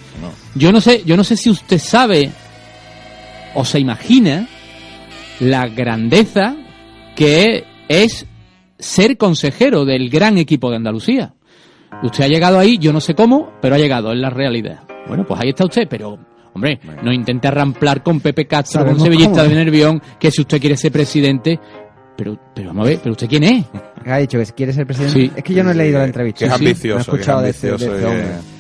Yo 0.56 0.72
no 0.72 0.82
sé, 0.82 1.04
yo 1.06 1.16
no 1.18 1.24
sé 1.24 1.36
si 1.38 1.50
usted 1.50 1.80
sabe 1.80 2.30
o 3.56 3.66
se 3.66 3.80
imagina 3.80 4.48
la 5.40 5.68
grandeza 5.68 6.56
que 7.20 7.66
es 7.90 8.26
ser 8.78 9.18
consejero 9.18 9.84
del 9.84 10.10
gran 10.10 10.38
equipo 10.38 10.70
de 10.70 10.78
Andalucía. 10.78 11.34
Usted 12.02 12.24
ha 12.24 12.28
llegado 12.30 12.58
ahí, 12.58 12.78
yo 12.78 12.94
no 12.94 13.02
sé 13.02 13.14
cómo, 13.14 13.52
pero 13.62 13.76
ha 13.76 13.78
llegado, 13.78 14.14
es 14.14 14.20
la 14.20 14.30
realidad. 14.30 14.84
Bueno, 15.06 15.26
pues 15.28 15.42
ahí 15.42 15.50
está 15.50 15.66
usted, 15.66 15.86
pero, 15.90 16.18
hombre, 16.54 16.80
no 17.04 17.12
intente 17.12 17.50
arramplar 17.50 18.04
con 18.04 18.22
Pepe 18.22 18.48
Castro, 18.48 18.86
con 18.86 19.00
Sevillista 19.02 19.44
de 19.44 19.54
Nervión, 19.54 20.02
que 20.18 20.32
si 20.32 20.40
usted 20.42 20.62
quiere 20.62 20.78
ser 20.78 20.94
presidente, 20.94 21.60
pero, 22.16 22.40
pero 22.56 22.70
vamos 22.70 22.86
a 22.86 22.90
ver, 22.92 23.00
pero 23.04 23.12
usted 23.12 23.28
quién 23.28 23.44
es? 23.44 23.66
¿Qué 24.02 24.12
ha 24.12 24.18
dicho? 24.18 24.38
¿Que 24.38 24.46
quiere 24.54 24.72
ser 24.72 24.86
presidente? 24.88 25.20
Sí. 25.20 25.32
Es 25.36 25.44
que 25.44 25.54
yo 25.54 25.62
no 25.64 25.72
he 25.72 25.76
leído 25.76 26.00
la 26.00 26.06
entrevista. 26.06 26.46
Es 26.46 26.52
ambicioso, 26.54 26.94
no 26.94 26.98
he 27.00 27.02
es 27.02 27.08
escuchado 27.08 27.42
de 27.42 27.50
ese- 27.50 27.68
de 27.68 27.74
y 27.74 27.76
ese 27.76 27.86
que- 27.90 28.59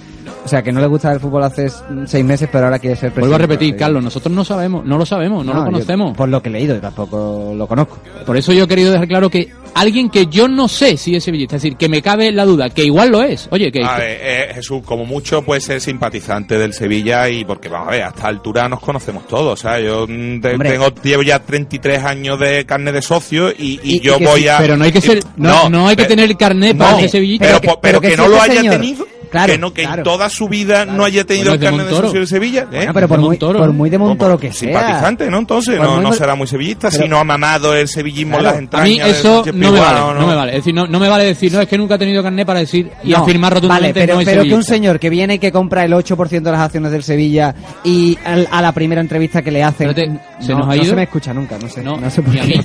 hombre. 0.49 0.57
sea, 0.57 0.63
que 0.63 0.71
no 0.71 0.81
le 0.81 0.87
gusta 0.87 1.11
el 1.11 1.19
fútbol 1.19 1.43
hace 1.43 1.67
seis 2.05 2.25
meses, 2.25 2.49
pero 2.51 2.65
ahora 2.65 2.79
quiere 2.79 2.95
ser 2.95 3.11
presidente. 3.11 3.21
Vuelvo 3.21 3.35
a 3.35 3.37
repetir, 3.39 3.73
de 3.73 3.79
Carlos, 3.79 4.03
nosotros 4.03 4.33
no 4.33 4.43
sabemos, 4.45 4.85
no 4.85 4.97
lo 4.97 5.05
sabemos, 5.05 5.45
no, 5.45 5.53
lo 5.53 5.59
yo- 5.59 5.65
conocemos. 5.65 6.17
por 6.17 6.29
lo 6.29 6.41
que 6.41 6.49
he 6.49 6.51
leído, 6.51 6.75
yo 6.75 6.81
tampoco 6.81 7.53
lo 7.55 7.67
conozco. 7.67 7.99
Por 8.25 8.35
eso 8.37 8.53
yo 8.53 8.63
he 8.63 8.67
querido 8.67 8.91
dejar 8.91 9.07
claro 9.07 9.29
que 9.29 9.49
alguien 9.75 10.09
que 10.09 10.25
yo 10.27 10.47
no 10.47 10.67
sé 10.67 10.97
si 10.97 11.15
es 11.15 11.23
sevillista, 11.23 11.55
es 11.57 11.61
decir, 11.61 11.77
que 11.77 11.87
me 11.89 12.01
cabe 12.01 12.31
la 12.31 12.45
duda, 12.45 12.69
que 12.69 12.83
igual 12.83 13.09
lo 13.09 13.21
es. 13.21 13.47
Oye, 13.51 13.71
que... 13.71 13.83
A 13.83 13.97
ver, 13.97 14.19
eh, 14.21 14.51
Jesús, 14.55 14.81
como 14.83 15.05
mucho 15.05 15.41
puede 15.43 15.61
ser 15.61 15.79
simpatizante 15.79 16.57
del 16.57 16.73
Sevilla 16.73 17.29
y 17.29 17.45
porque, 17.45 17.69
vamos 17.69 17.89
a 17.89 17.91
ver, 17.91 18.03
a 18.03 18.07
esta 18.09 18.27
altura 18.27 18.67
nos 18.67 18.79
conocemos 18.79 19.27
todos. 19.27 19.53
O 19.53 19.61
sea, 19.61 19.79
yo 19.79 20.05
mm, 20.07 20.41
te- 20.41 20.51
Hombre. 20.53 20.71
tengo, 20.71 20.87
llevo 21.03 21.23
ya 21.23 21.39
33 21.39 22.03
años 22.03 22.39
de 22.39 22.65
carne 22.65 22.91
de 22.91 23.01
socio 23.01 23.49
y, 23.51 23.79
y 23.83 23.95
Y- 23.97 23.99
yo 23.99 24.17
y 24.19 24.23
voy 24.25 24.41
sí, 24.41 24.47
a... 24.47 24.57
pero 24.57 24.75
no 24.77 24.83
hay 24.85 24.91
que 24.91 25.01
ser, 25.01 25.19
no, 25.37 25.69
no 25.69 25.87
hay 25.87 25.95
que 25.95 26.05
tener 26.05 26.29
el 26.29 26.37
carnet 26.37 26.77
para 26.77 26.91
no, 26.93 26.99
ser 26.99 27.09
sevillista. 27.09 27.45
Pero, 27.45 27.59
Pero 27.59 27.61
que- 27.61 27.67
po- 27.75 27.81
pero 27.81 27.99
pero 27.99 28.01
que 28.01 28.09
que 28.09 28.17
no 28.17 28.27
lo 28.27 28.41
haya 28.41 28.61
señor- 28.61 28.75
tenido, 28.75 29.07
Claro, 29.29 29.53
que 29.53 29.59
no 29.59 29.71
que 29.73 29.83
claro. 29.83 29.97
en 29.99 30.03
toda 30.03 30.27
su 30.29 30.47
vida 30.49 30.85
no 30.85 31.05
haya 31.05 31.23
tenido 31.23 31.51
Bueno, 31.51 31.53
el 31.53 31.55
es 31.55 31.59
de 31.59 31.65
carnet 31.65 31.85
de 31.85 31.91
Montoro. 31.91 32.07
socio 32.07 32.19
de 32.21 32.27
Sevilla. 32.27 32.61
¿eh? 32.63 32.67
Bueno, 32.71 32.93
pero 32.95 33.07
por 33.07 33.17
de 33.17 33.21
muy, 33.21 33.29
Montoro, 33.29 33.59
por 33.59 33.67
¿no? 33.67 33.73
muy 33.73 33.89
de 33.91 33.97
Montoro 33.99 34.37
que 34.39 34.51
sea. 34.51 34.59
Simpatizante, 34.69 35.29
¿no? 35.29 35.37
Entonces, 35.37 35.77
Por 35.77 35.85
no, 35.85 35.95
muy 35.97 36.03
no 36.05 36.13
será 36.13 36.35
muy 36.35 36.47
sevillista 36.47 36.89
pero- 36.89 37.03
si 37.03 37.09
no 37.09 37.19
ha 37.19 37.23
mamado 37.23 37.75
el 37.75 37.87
sevillismo 37.87 38.35
en 38.37 38.39
Claro. 38.41 38.45
las 38.45 38.55
A 38.55 38.59
entrañas. 38.59 38.89
mí 38.89 38.99
de 38.99 39.09
eso 39.11 39.43
no 39.53 39.71
me 39.71 39.79
vale, 39.79 39.99
¿no? 39.99 40.13
no 40.15 40.27
me 40.27 40.35
vale. 40.35 40.51
Es 40.51 40.57
decir, 40.57 40.73
no, 40.73 40.87
no 40.87 40.99
me 40.99 41.07
vale 41.09 41.25
decir, 41.25 41.51
no, 41.53 41.61
es 41.61 41.67
que 41.67 41.77
nunca 41.77 41.95
ha 41.95 41.97
tenido 41.99 42.23
carnet 42.23 42.47
para 42.47 42.59
decir 42.59 42.89
y 43.03 43.11
No, 43.11 43.17
afirmar 43.19 43.51
Vale, 43.53 43.61
rotundamente 43.61 43.99
pero, 44.01 44.13
no 44.15 44.21
es 44.21 44.25
pero 44.27 44.43
que 44.43 44.53
un 44.55 44.63
señor 44.63 44.99
que 44.99 45.09
viene 45.09 45.35
y 45.35 45.39
que 45.39 45.51
compra 45.51 45.85
el 45.85 45.93
8% 45.93 46.41
de 46.41 46.51
las 46.51 46.61
acciones 46.61 46.91
del 46.91 47.03
Sevilla 47.03 47.53
y 47.83 48.17
al- 48.25 48.47
a 48.51 48.61
la 48.63 48.71
primera 48.71 49.01
entrevista 49.01 49.41
que 49.43 49.51
le 49.51 49.63
hacen... 49.63 49.93
¿se 50.39 50.53
no, 50.53 50.59
nos 50.59 50.67
ha 50.67 50.69
no 50.69 50.75
ido? 50.75 50.85
se 50.85 50.95
me 50.95 51.03
escucha 51.03 51.33
nunca, 51.33 51.57
no 51.61 51.69
sé. 51.69 51.83
No, 51.83 51.97
No, 51.97 52.09
sé 52.09 52.21
por 52.23 52.35
a 52.37 52.41
qué. 52.41 52.57
mí. 52.57 52.61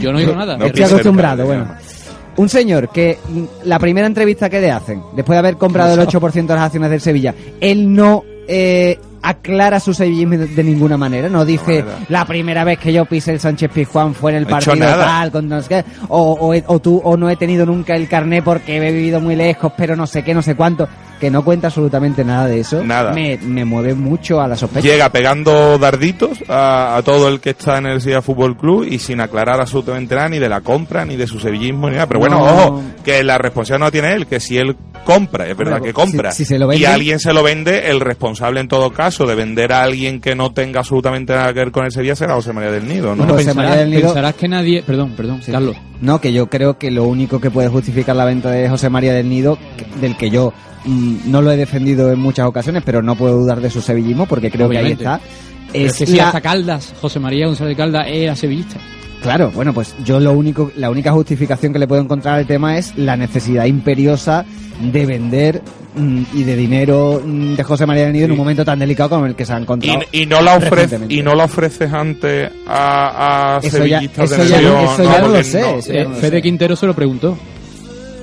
Yo 0.00 0.10
no 0.12 0.18
oigo 0.18 0.34
nada. 0.34 0.56
No 0.56 0.64
Estoy 0.64 0.84
acostumbrado, 0.84 1.46
Carlos, 1.46 1.66
bueno. 1.66 1.97
Un 2.38 2.48
señor 2.48 2.88
que 2.90 3.18
la 3.64 3.78
primera 3.78 4.06
entrevista 4.06 4.48
que 4.48 4.60
le 4.60 4.70
hacen, 4.70 5.02
después 5.14 5.34
de 5.34 5.38
haber 5.40 5.56
comprado 5.56 5.94
el 5.94 6.00
8% 6.08 6.32
de 6.46 6.54
las 6.54 6.62
acciones 6.64 6.90
del 6.90 7.00
Sevilla, 7.00 7.34
él 7.60 7.92
no 7.94 8.22
eh, 8.46 8.98
aclara 9.22 9.80
su 9.80 9.92
sevillismo 9.92 10.36
de, 10.38 10.64
ninguna 10.64 10.96
manera, 10.96 11.28
no 11.28 11.44
dice 11.44 11.84
la 12.08 12.24
primera 12.24 12.62
vez 12.64 12.78
que 12.78 12.92
yo 12.92 13.04
pisé 13.04 13.32
el 13.32 13.40
Sánchez 13.40 13.70
Pizjuán 13.72 14.14
fue 14.14 14.30
en 14.30 14.36
el 14.38 14.44
No 14.44 14.50
partido 14.50 14.76
nada. 14.76 15.04
tal, 15.04 15.30
con 15.32 15.48
no 15.48 15.60
sé 15.60 15.68
qué, 15.68 15.84
o, 16.08 16.32
o, 16.40 16.54
he- 16.54 16.64
o 16.68 16.78
tú, 16.78 17.00
o 17.04 17.16
no 17.16 17.28
he 17.28 17.36
tenido 17.36 17.66
nunca 17.66 17.94
el 17.96 18.08
carné 18.08 18.40
porque 18.42 18.76
he 18.76 18.92
vivido 18.92 19.20
muy 19.20 19.34
lejos, 19.36 19.72
pero 19.76 19.96
no 19.96 20.06
sé 20.06 20.22
qué, 20.22 20.32
no 20.32 20.40
sé 20.42 20.54
cuánto, 20.54 20.88
que 21.20 21.30
no 21.30 21.44
cuenta 21.44 21.66
absolutamente 21.68 22.24
nada 22.24 22.46
de 22.46 22.60
eso, 22.60 22.82
Nada. 22.84 23.12
Me, 23.12 23.36
me 23.38 23.64
mueve 23.64 23.94
mucho 23.94 24.40
a 24.40 24.46
la 24.48 24.56
sospecha. 24.56 24.86
Llega 24.86 25.10
pegando 25.10 25.78
darditos 25.78 26.38
a, 26.48 26.96
a 26.96 27.02
todo 27.02 27.28
el 27.28 27.40
que 27.40 27.50
está 27.50 27.78
en 27.78 27.86
el 27.86 28.00
Sevilla 28.00 28.22
Fútbol 28.22 28.56
Club 28.56 28.86
y 28.88 28.98
sin 28.98 29.20
aclarar 29.20 29.60
absolutamente 29.60 30.14
nada 30.14 30.28
ni 30.28 30.38
de 30.38 30.48
la 30.48 30.60
compra, 30.60 31.04
ni 31.04 31.16
de 31.16 31.26
su 31.26 31.38
sevillismo, 31.40 31.88
ni 31.88 31.94
nada. 31.96 32.06
Pero 32.06 32.20
bueno, 32.20 32.38
No. 32.38 32.44
ojo, 32.44 32.82
que 33.04 33.22
la 33.24 33.38
responsabilidad 33.38 33.78
no 33.80 33.84
la 33.86 33.90
tiene 33.90 34.12
él, 34.14 34.26
que 34.26 34.40
si 34.40 34.58
él 34.58 34.76
compra, 35.04 35.46
es 35.48 35.56
verdad 35.56 35.78
Bueno, 35.78 35.84
que 35.86 35.92
compra, 35.92 36.30
si- 36.32 36.44
si 36.44 36.54
se 36.54 36.58
lo 36.58 36.72
y 36.72 36.84
alguien 36.84 37.18
se 37.18 37.32
lo 37.32 37.42
vende, 37.42 37.90
el 37.90 38.00
responsable 38.00 38.60
en 38.60 38.68
todo 38.68 38.90
caso 38.92 39.26
de 39.26 39.34
vender 39.34 39.72
a 39.72 39.82
alguien 39.82 40.20
que 40.20 40.34
no 40.34 40.52
tenga 40.52 40.80
absolutamente 40.80 41.32
nada 41.34 41.52
que 41.52 41.60
ver 41.60 41.72
con 41.72 41.84
el 41.84 41.92
Sevilla 41.92 42.14
será 42.14 42.34
José 42.34 42.52
María 42.52 42.70
del 42.70 42.86
Nido, 42.86 43.10
¿no? 43.16 43.24
Bueno, 43.24 43.34
José 43.34 43.54
María 43.54 43.76
del 43.76 43.90
Nido- 43.90 44.02
pensarás 44.08 44.34
que 44.34 44.48
nadie... 44.48 44.82
Perdón, 44.86 45.14
perdón, 45.16 45.42
Sí. 45.42 45.50
Carlos. 45.52 45.76
No, 46.00 46.20
que 46.20 46.32
yo 46.32 46.48
creo 46.48 46.78
que 46.78 46.90
lo 46.90 47.04
único 47.04 47.40
que 47.40 47.50
puede 47.50 47.68
justificar 47.68 48.14
la 48.14 48.24
venta 48.24 48.50
de 48.50 48.68
José 48.68 48.88
María 48.88 49.12
del 49.12 49.28
Nido, 49.28 49.58
del 50.00 50.16
que 50.16 50.30
yo 50.30 50.52
mm, 50.84 51.30
no 51.30 51.42
lo 51.42 51.50
he 51.50 51.56
defendido 51.56 52.12
en 52.12 52.20
muchas 52.20 52.46
ocasiones, 52.46 52.82
pero 52.86 53.02
no 53.02 53.16
puedo 53.16 53.36
dudar 53.38 53.60
de 53.60 53.68
su 53.70 53.80
sevillismo, 53.80 54.26
porque 54.26 54.50
creo 54.50 54.68
Obviamente. 54.68 55.02
que 55.02 55.08
ahí 55.08 55.16
está. 55.16 55.26
Pero 55.72 55.84
Es 55.86 55.92
es 55.92 55.98
que 55.98 56.06
si 56.06 56.16
la- 56.16 56.26
hasta 56.28 56.40
Caldas, 56.40 56.94
José 57.00 57.18
María 57.20 57.46
González 57.46 57.76
Caldas 57.76 58.06
era 58.08 58.36
sevillista. 58.36 58.76
Claro, 59.22 59.50
bueno, 59.54 59.72
pues 59.74 59.94
yo 60.04 60.20
lo 60.20 60.32
único, 60.32 60.70
la 60.76 60.90
única 60.90 61.12
justificación 61.12 61.72
que 61.72 61.78
le 61.78 61.88
puedo 61.88 62.00
encontrar 62.02 62.38
al 62.38 62.46
tema 62.46 62.78
es 62.78 62.96
la 62.96 63.16
necesidad 63.16 63.64
imperiosa 63.64 64.44
de 64.80 65.06
vender 65.06 65.60
mm, 65.96 66.22
y 66.34 66.44
de 66.44 66.54
dinero 66.56 67.20
mm, 67.24 67.54
de 67.56 67.62
José 67.64 67.84
María 67.84 68.04
del 68.04 68.12
Nido 68.12 68.26
en 68.26 68.30
un 68.32 68.36
momento 68.38 68.64
tan 68.64 68.78
delicado 68.78 69.10
como 69.10 69.26
el 69.26 69.34
que 69.34 69.44
se 69.44 69.52
ha 69.52 69.58
encontrado. 69.58 69.98
Y, 70.12 70.22
y 70.22 70.26
no 70.26 70.40
la 70.40 70.54
ofrece, 70.56 70.74
recientemente. 70.76 71.14
y 71.14 71.22
no 71.22 71.34
la 71.34 71.44
ofreces 71.44 71.92
antes 71.92 72.50
a, 72.68 73.56
a 73.56 73.58
Eso 73.60 73.84
ya- 73.86 74.00
eso 74.00 74.36
de 74.36 74.48
ya- 74.48 74.56
Nervión, 74.60 74.84
eso 74.84 75.02
ya 75.02 75.20
no 75.20 75.28
lo 75.28 75.42
sé, 75.42 75.60
Eh, 75.60 76.04
no 76.04 76.10
lo 76.10 76.14
Fede 76.16 76.36
sé. 76.36 76.42
Quintero 76.42 76.76
se 76.76 76.86
lo 76.86 76.94
preguntó 76.94 77.36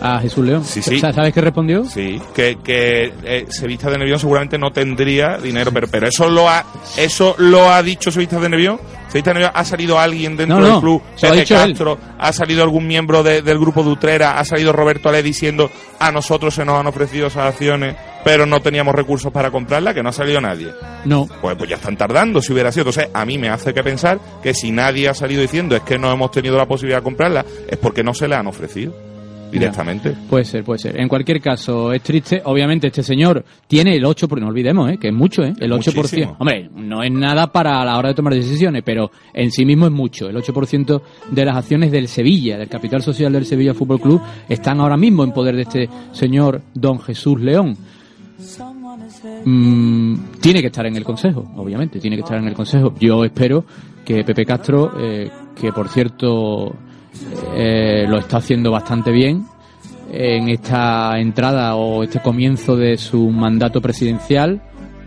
a 0.01 0.19
Jesús 0.19 0.45
León. 0.45 0.63
Sí, 0.63 0.81
sí. 0.81 0.99
Sa- 0.99 1.13
¿Sabes 1.13 1.34
qué 1.34 1.41
respondió? 1.41 1.84
Sí, 1.86 2.21
que, 2.34 2.58
que 2.63 3.13
eh, 3.23 3.45
Sevilla 3.49 3.89
de 3.89 3.97
Nervión 3.97 4.19
seguramente 4.19 4.58
no 4.58 4.71
tendría 4.71 5.38
dinero, 5.38 5.71
pero, 5.71 5.88
pero 5.88 6.08
eso 6.08 6.29
lo 6.29 6.49
ha 6.49 6.63
eso 6.97 7.36
lo 7.38 7.69
ha 7.71 7.81
dicho 7.81 8.12
Sevilla 8.12 8.39
de 8.39 8.49
Nervión. 8.49 8.79
Sevilla 9.08 9.31
de 9.31 9.34
Nervión 9.39 9.51
ha 9.55 9.63
salido 9.65 9.99
alguien 9.99 10.36
dentro 10.36 10.60
No, 10.60 10.65
no, 10.67 10.71
del 10.73 10.81
club, 10.81 11.01
Pepe 11.21 11.39
él. 11.39 11.47
Castro, 11.47 11.97
ha 12.19 12.34
salido 12.34 12.63
algún 12.63 12.86
miembro 12.88 13.23
de- 13.23 13.41
del 13.41 13.58
grupo 13.60 13.84
de 13.84 13.89
Utrera, 13.89 14.38
ha 14.39 14.45
salido 14.45 14.71
Roberto 14.73 15.10
Ale 15.10 15.23
diciendo 15.23 15.69
a 15.99 16.12
nosotros 16.12 16.53
se 16.53 16.65
nos 16.65 16.79
han 16.79 16.88
ofrecido 16.88 17.27
esas 17.27 17.45
acciones, 17.53 17.95
pero 18.23 18.45
no 18.45 18.60
teníamos 18.62 18.93
recursos 18.93 19.31
para 19.31 19.51
comprarlas, 19.51 19.93
que 19.93 20.03
no 20.03 20.10
ha 20.10 20.13
salido 20.13 20.41
nadie. 20.41 20.67
No. 21.05 21.27
Pues, 21.41 21.55
pues 21.55 21.69
ya 21.69 21.75
están 21.77 21.95
tardando 21.95 22.41
si 22.41 22.51
hubiera 22.51 22.71
sido. 22.71 22.81
Entonces, 22.89 23.10
a 23.13 23.25
mí 23.25 23.38
me 23.38 23.49
hace 23.49 23.73
que 23.73 23.84
pensar 23.84 24.19
que 24.43 24.53
si 24.53 24.71
nadie 24.71 25.08
ha 25.08 25.13
salido 25.13 25.41
diciendo 25.41 25.75
es 25.75 25.84
que 25.84 25.97
no 25.97 26.12
hemos 26.12 26.31
tenido 26.31 26.58
la 26.58 26.65
posibilidad 26.65 26.97
de 26.99 27.03
comprarla, 27.03 27.45
es 27.69 27.77
porque 27.77 28.03
no 28.03 28.13
se 28.13 28.27
le 28.27 28.36
han 28.36 28.47
ofrecido 28.47 28.93
directamente. 29.51 30.15
Puede 30.29 30.45
ser, 30.45 30.63
puede 30.63 30.79
ser. 30.79 30.99
En 30.99 31.08
cualquier 31.08 31.41
caso, 31.41 31.93
es 31.93 32.01
triste. 32.01 32.41
Obviamente, 32.45 32.88
este 32.88 33.03
señor 33.03 33.43
tiene 33.67 33.95
el 33.95 34.03
8%, 34.03 34.39
no 34.39 34.47
olvidemos, 34.47 34.91
¿eh? 34.91 34.97
que 34.97 35.10
es 35.10 35.13
mucho, 35.13 35.43
¿eh? 35.43 35.53
el 35.60 35.71
8%. 35.71 35.95
Muchísimo. 35.95 36.36
Hombre, 36.39 36.69
no 36.75 37.03
es 37.03 37.12
nada 37.12 37.47
para 37.51 37.84
la 37.86 37.97
hora 37.97 38.10
de 38.10 38.15
tomar 38.15 38.34
decisiones, 38.34 38.84
pero 38.86 39.12
en 39.34 39.51
sí 39.51 39.65
mismo 39.65 39.86
es 39.86 39.91
mucho. 39.91 40.29
El 40.29 40.36
8% 40.36 41.01
de 41.31 41.45
las 41.45 41.58
acciones 41.58 41.91
del 41.91 42.08
Sevilla, 42.08 42.58
del 42.58 42.69
capital 42.69 43.01
social 43.01 43.31
del 43.34 43.45
Sevilla 43.45 43.73
Fútbol 43.73 44.01
Club, 44.01 44.21
están 44.49 44.79
ahora 44.79 44.97
mismo 44.97 45.23
en 45.23 45.31
poder 45.31 45.55
de 45.55 45.62
este 45.63 45.89
señor 46.12 46.62
don 46.73 46.99
Jesús 46.99 47.39
León. 47.41 47.77
Mm, 49.45 50.15
tiene 50.41 50.62
que 50.62 50.67
estar 50.67 50.86
en 50.86 50.95
el 50.95 51.03
Consejo, 51.03 51.51
obviamente, 51.55 51.99
tiene 51.99 52.15
que 52.15 52.23
estar 52.23 52.38
en 52.38 52.47
el 52.47 52.53
Consejo. 52.53 52.93
Yo 52.99 53.23
espero 53.23 53.65
que 54.03 54.23
Pepe 54.23 54.45
Castro, 54.45 54.93
eh, 54.99 55.29
que 55.60 55.71
por 55.71 55.89
cierto 55.89 56.75
eh, 57.56 58.06
lo 58.08 58.17
está 58.19 58.38
haciendo 58.38 58.71
bastante 58.71 59.12
bien 59.12 59.45
en 60.12 60.49
esta 60.49 61.19
entrada 61.19 61.75
o 61.75 62.04
este 62.04 62.21
comienzo 62.21 62.75
de 62.75 62.97
su 62.97 63.30
mandato 63.32 63.82
presidencial, 63.82 64.62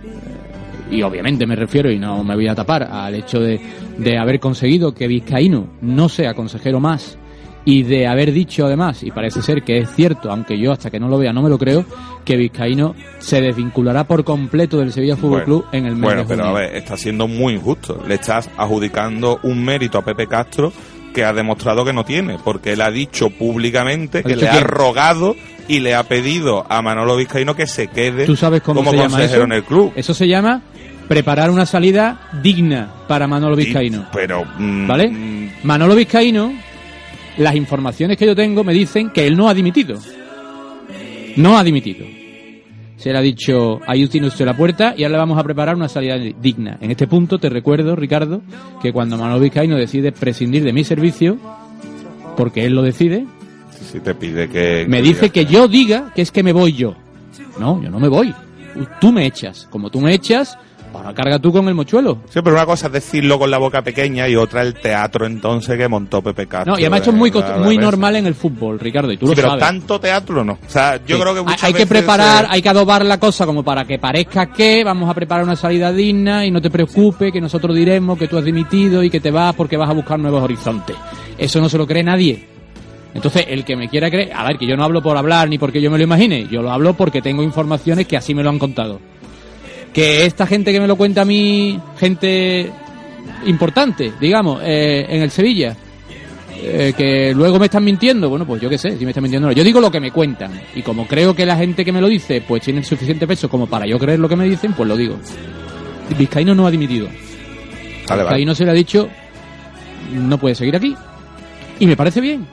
eh, 0.04 0.96
y 0.96 1.02
obviamente 1.02 1.46
me 1.46 1.56
refiero, 1.56 1.90
y 1.90 1.98
no 1.98 2.22
me 2.24 2.34
voy 2.34 2.48
a 2.48 2.54
tapar, 2.54 2.82
al 2.82 3.14
hecho 3.14 3.38
de, 3.40 3.60
de 3.98 4.18
haber 4.18 4.40
conseguido 4.40 4.92
que 4.92 5.06
Vizcaíno 5.06 5.68
no 5.80 6.08
sea 6.08 6.34
consejero 6.34 6.80
más 6.80 7.18
y 7.64 7.82
de 7.82 8.06
haber 8.06 8.32
dicho 8.32 8.64
además, 8.64 9.02
y 9.02 9.10
parece 9.10 9.42
ser 9.42 9.62
que 9.62 9.78
es 9.78 9.90
cierto, 9.94 10.30
aunque 10.30 10.58
yo 10.58 10.72
hasta 10.72 10.90
que 10.90 10.98
no 10.98 11.08
lo 11.08 11.18
vea 11.18 11.32
no 11.34 11.42
me 11.42 11.50
lo 11.50 11.58
creo, 11.58 11.84
que 12.24 12.36
Vizcaíno 12.36 12.94
se 13.18 13.40
desvinculará 13.42 14.04
por 14.04 14.24
completo 14.24 14.78
del 14.78 14.92
Sevilla 14.92 15.16
Fútbol 15.16 15.44
Bueno, 15.44 15.44
Club 15.44 15.64
en 15.72 15.86
el 15.86 15.92
mes 15.92 16.02
Bueno, 16.02 16.22
de 16.22 16.28
pero 16.28 16.44
junio. 16.44 16.56
a 16.56 16.60
ver, 16.60 16.76
está 16.76 16.96
siendo 16.96 17.28
muy 17.28 17.54
injusto. 17.54 18.02
Le 18.06 18.14
estás 18.14 18.48
adjudicando 18.56 19.38
un 19.42 19.62
mérito 19.64 19.98
a 19.98 20.04
Pepe 20.04 20.26
Castro 20.26 20.72
que 21.14 21.24
ha 21.24 21.32
demostrado 21.32 21.84
que 21.84 21.92
no 21.92 22.04
tiene, 22.04 22.38
porque 22.42 22.72
él 22.72 22.80
ha 22.80 22.90
dicho 22.90 23.30
públicamente 23.30 24.22
que 24.22 24.34
dicho 24.34 24.40
le 24.42 24.48
ha 24.48 24.60
rogado 24.60 25.34
y 25.66 25.80
le 25.80 25.94
ha 25.94 26.02
pedido 26.04 26.64
a 26.68 26.80
Manolo 26.82 27.16
Vizcaíno 27.16 27.54
que 27.54 27.66
se 27.66 27.88
quede 27.88 28.24
¿Tú 28.24 28.36
sabes 28.36 28.62
cómo 28.62 28.80
como 28.80 28.90
se 28.90 28.96
llama 28.96 29.10
consejero 29.10 29.42
eso? 29.42 29.44
en 29.44 29.52
el 29.52 29.64
club. 29.64 29.92
Eso 29.96 30.14
se 30.14 30.26
llama 30.26 30.62
preparar 31.08 31.50
una 31.50 31.66
salida 31.66 32.28
digna 32.42 32.90
para 33.08 33.26
Manolo 33.26 33.56
Vizcaíno. 33.56 34.06
Pero, 34.12 34.44
mm, 34.58 34.86
¿Vale? 34.86 35.08
mm, 35.10 35.50
Manolo 35.64 35.94
Vizcaíno, 35.94 36.52
las 37.38 37.54
informaciones 37.54 38.16
que 38.16 38.26
yo 38.26 38.36
tengo 38.36 38.62
me 38.64 38.72
dicen 38.72 39.10
que 39.10 39.26
él 39.26 39.36
no 39.36 39.48
ha 39.48 39.54
dimitido. 39.54 39.98
No 41.36 41.56
ha 41.58 41.64
dimitido. 41.64 42.04
Se 42.98 43.12
le 43.12 43.18
ha 43.18 43.22
dicho, 43.22 43.80
ahí 43.86 44.06
tiene 44.08 44.26
usted 44.26 44.44
la 44.44 44.56
puerta 44.56 44.92
y 44.96 45.04
ahora 45.04 45.12
le 45.12 45.18
vamos 45.18 45.38
a 45.38 45.44
preparar 45.44 45.76
una 45.76 45.88
salida 45.88 46.16
digna. 46.16 46.78
En 46.80 46.90
este 46.90 47.06
punto 47.06 47.38
te 47.38 47.48
recuerdo, 47.48 47.94
Ricardo, 47.94 48.42
que 48.82 48.92
cuando 48.92 49.16
Manolo 49.16 49.40
Vizcaíno 49.40 49.76
decide 49.76 50.10
prescindir 50.10 50.64
de 50.64 50.72
mi 50.72 50.82
servicio, 50.82 51.38
porque 52.36 52.66
él 52.66 52.74
lo 52.74 52.82
decide, 52.82 53.24
si 53.80 54.00
te 54.00 54.14
pide 54.14 54.48
que... 54.48 54.84
me 54.88 55.00
dice 55.00 55.30
que 55.30 55.46
yo 55.46 55.68
diga 55.68 56.12
que 56.12 56.22
es 56.22 56.32
que 56.32 56.42
me 56.42 56.52
voy 56.52 56.72
yo. 56.72 56.96
No, 57.58 57.80
yo 57.80 57.88
no 57.88 58.00
me 58.00 58.08
voy. 58.08 58.34
Tú 59.00 59.12
me 59.12 59.26
echas. 59.26 59.68
Como 59.70 59.90
tú 59.90 60.00
me 60.00 60.12
echas, 60.12 60.58
ahora 60.94 61.14
carga 61.14 61.38
tú 61.38 61.52
con 61.52 61.66
el 61.68 61.74
mochuelo. 61.74 62.18
Sí, 62.28 62.40
pero 62.42 62.56
una 62.56 62.66
cosa 62.66 62.86
es 62.86 62.92
decirlo 62.92 63.38
con 63.38 63.50
la 63.50 63.58
boca 63.58 63.82
pequeña 63.82 64.28
y 64.28 64.36
otra 64.36 64.62
el 64.62 64.74
teatro 64.74 65.26
entonces 65.26 65.76
que 65.76 65.88
montó 65.88 66.22
Pepe 66.22 66.46
Castro. 66.46 66.72
No, 66.74 66.78
y 66.78 66.82
además 66.82 67.00
esto 67.00 67.10
es 67.10 67.16
muy, 67.16 67.32
muy 67.64 67.78
normal 67.78 68.16
en 68.16 68.26
el 68.26 68.34
fútbol, 68.34 68.78
Ricardo, 68.78 69.10
y 69.12 69.16
tú 69.16 69.26
Sí, 69.26 69.32
lo 69.32 69.36
pero 69.36 69.48
sabes. 69.48 69.64
tanto 69.64 70.00
teatro 70.00 70.44
no. 70.44 70.52
O 70.54 70.70
sea, 70.70 70.96
yo 71.06 71.16
Sí. 71.16 71.22
creo 71.22 71.32
que 71.34 71.38
hay, 71.40 71.44
muchas 71.46 71.64
hay 71.64 71.72
que 71.72 71.78
veces, 71.84 71.88
preparar, 71.88 72.46
hay 72.50 72.62
que 72.62 72.68
adobar 72.68 73.04
la 73.04 73.18
cosa 73.18 73.46
como 73.46 73.62
para 73.62 73.84
que 73.84 73.98
parezca 73.98 74.46
que 74.52 74.82
vamos 74.84 75.08
a 75.10 75.14
preparar 75.14 75.44
una 75.44 75.56
salida 75.56 75.92
digna 75.92 76.44
y 76.46 76.50
no 76.50 76.60
te 76.60 76.70
preocupes, 76.70 77.32
que 77.32 77.40
nosotros 77.40 77.74
diremos 77.76 78.18
que 78.18 78.28
tú 78.28 78.38
has 78.38 78.44
dimitido 78.44 79.02
y 79.02 79.10
que 79.10 79.20
te 79.20 79.30
vas 79.30 79.54
porque 79.54 79.76
vas 79.76 79.90
a 79.90 79.94
buscar 79.94 80.18
nuevos 80.18 80.42
horizontes. 80.42 80.96
Eso 81.36 81.60
no 81.60 81.68
se 81.68 81.78
lo 81.78 81.86
cree 81.86 82.02
nadie. 82.02 82.46
Entonces, 83.14 83.46
el 83.48 83.64
que 83.64 83.74
me 83.74 83.88
quiera 83.88 84.10
creer, 84.10 84.32
a 84.34 84.44
ver, 84.46 84.58
que 84.58 84.66
yo 84.66 84.76
no 84.76 84.84
hablo 84.84 85.02
por 85.02 85.16
hablar 85.16 85.48
ni 85.48 85.58
porque 85.58 85.80
yo 85.80 85.90
me 85.90 85.96
lo 85.98 86.04
imagine, 86.04 86.46
yo 86.50 86.60
lo 86.62 86.70
hablo 86.70 86.92
porque 86.94 87.22
tengo 87.22 87.42
informaciones 87.42 88.06
que 88.06 88.16
así 88.16 88.34
me 88.34 88.42
lo 88.42 88.50
han 88.50 88.58
contado. 88.58 89.00
Que 89.92 90.26
esta 90.26 90.46
gente 90.46 90.72
que 90.72 90.80
me 90.80 90.86
lo 90.86 90.96
cuenta 90.96 91.22
a 91.22 91.24
mí, 91.24 91.78
gente 91.98 92.70
importante, 93.46 94.12
digamos, 94.20 94.60
eh, 94.64 95.06
en 95.08 95.22
el 95.22 95.30
Sevilla, 95.30 95.76
Eh, 96.60 96.92
que 96.96 97.32
luego 97.36 97.56
me 97.60 97.66
están 97.66 97.84
mintiendo, 97.84 98.28
bueno, 98.28 98.44
pues 98.44 98.60
yo 98.60 98.68
qué 98.68 98.76
sé, 98.78 98.98
si 98.98 99.04
me 99.04 99.12
están 99.12 99.22
mintiendo. 99.22 99.46
no. 99.46 99.52
Yo 99.54 99.62
digo 99.62 99.80
lo 99.80 99.92
que 99.92 100.00
me 100.00 100.10
cuentan. 100.10 100.50
Y 100.74 100.82
como 100.82 101.06
creo 101.06 101.32
que 101.32 101.46
la 101.46 101.56
gente 101.56 101.84
que 101.84 101.92
me 101.92 102.00
lo 102.00 102.08
dice, 102.08 102.40
pues 102.40 102.64
tiene 102.64 102.80
el 102.80 102.84
suficiente 102.84 103.28
peso 103.28 103.48
como 103.48 103.68
para 103.68 103.86
yo 103.86 103.96
creer 103.96 104.18
lo 104.18 104.28
que 104.28 104.34
me 104.34 104.44
dicen, 104.44 104.72
pues 104.72 104.88
lo 104.88 104.96
digo. 104.96 105.16
Vizcaíno 106.18 106.56
no 106.56 106.66
ha 106.66 106.70
dimitido. 106.72 107.06
Vale, 107.06 107.14
vale. 108.08 108.22
Vizcaíno 108.24 108.54
se 108.56 108.64
le 108.64 108.70
ha 108.72 108.74
dicho, 108.74 109.08
no 110.12 110.36
puede 110.38 110.56
seguir 110.56 110.74
aquí. 110.74 110.96
Y 111.78 111.86
me 111.86 111.96
parece 111.96 112.20
bien, 112.20 112.44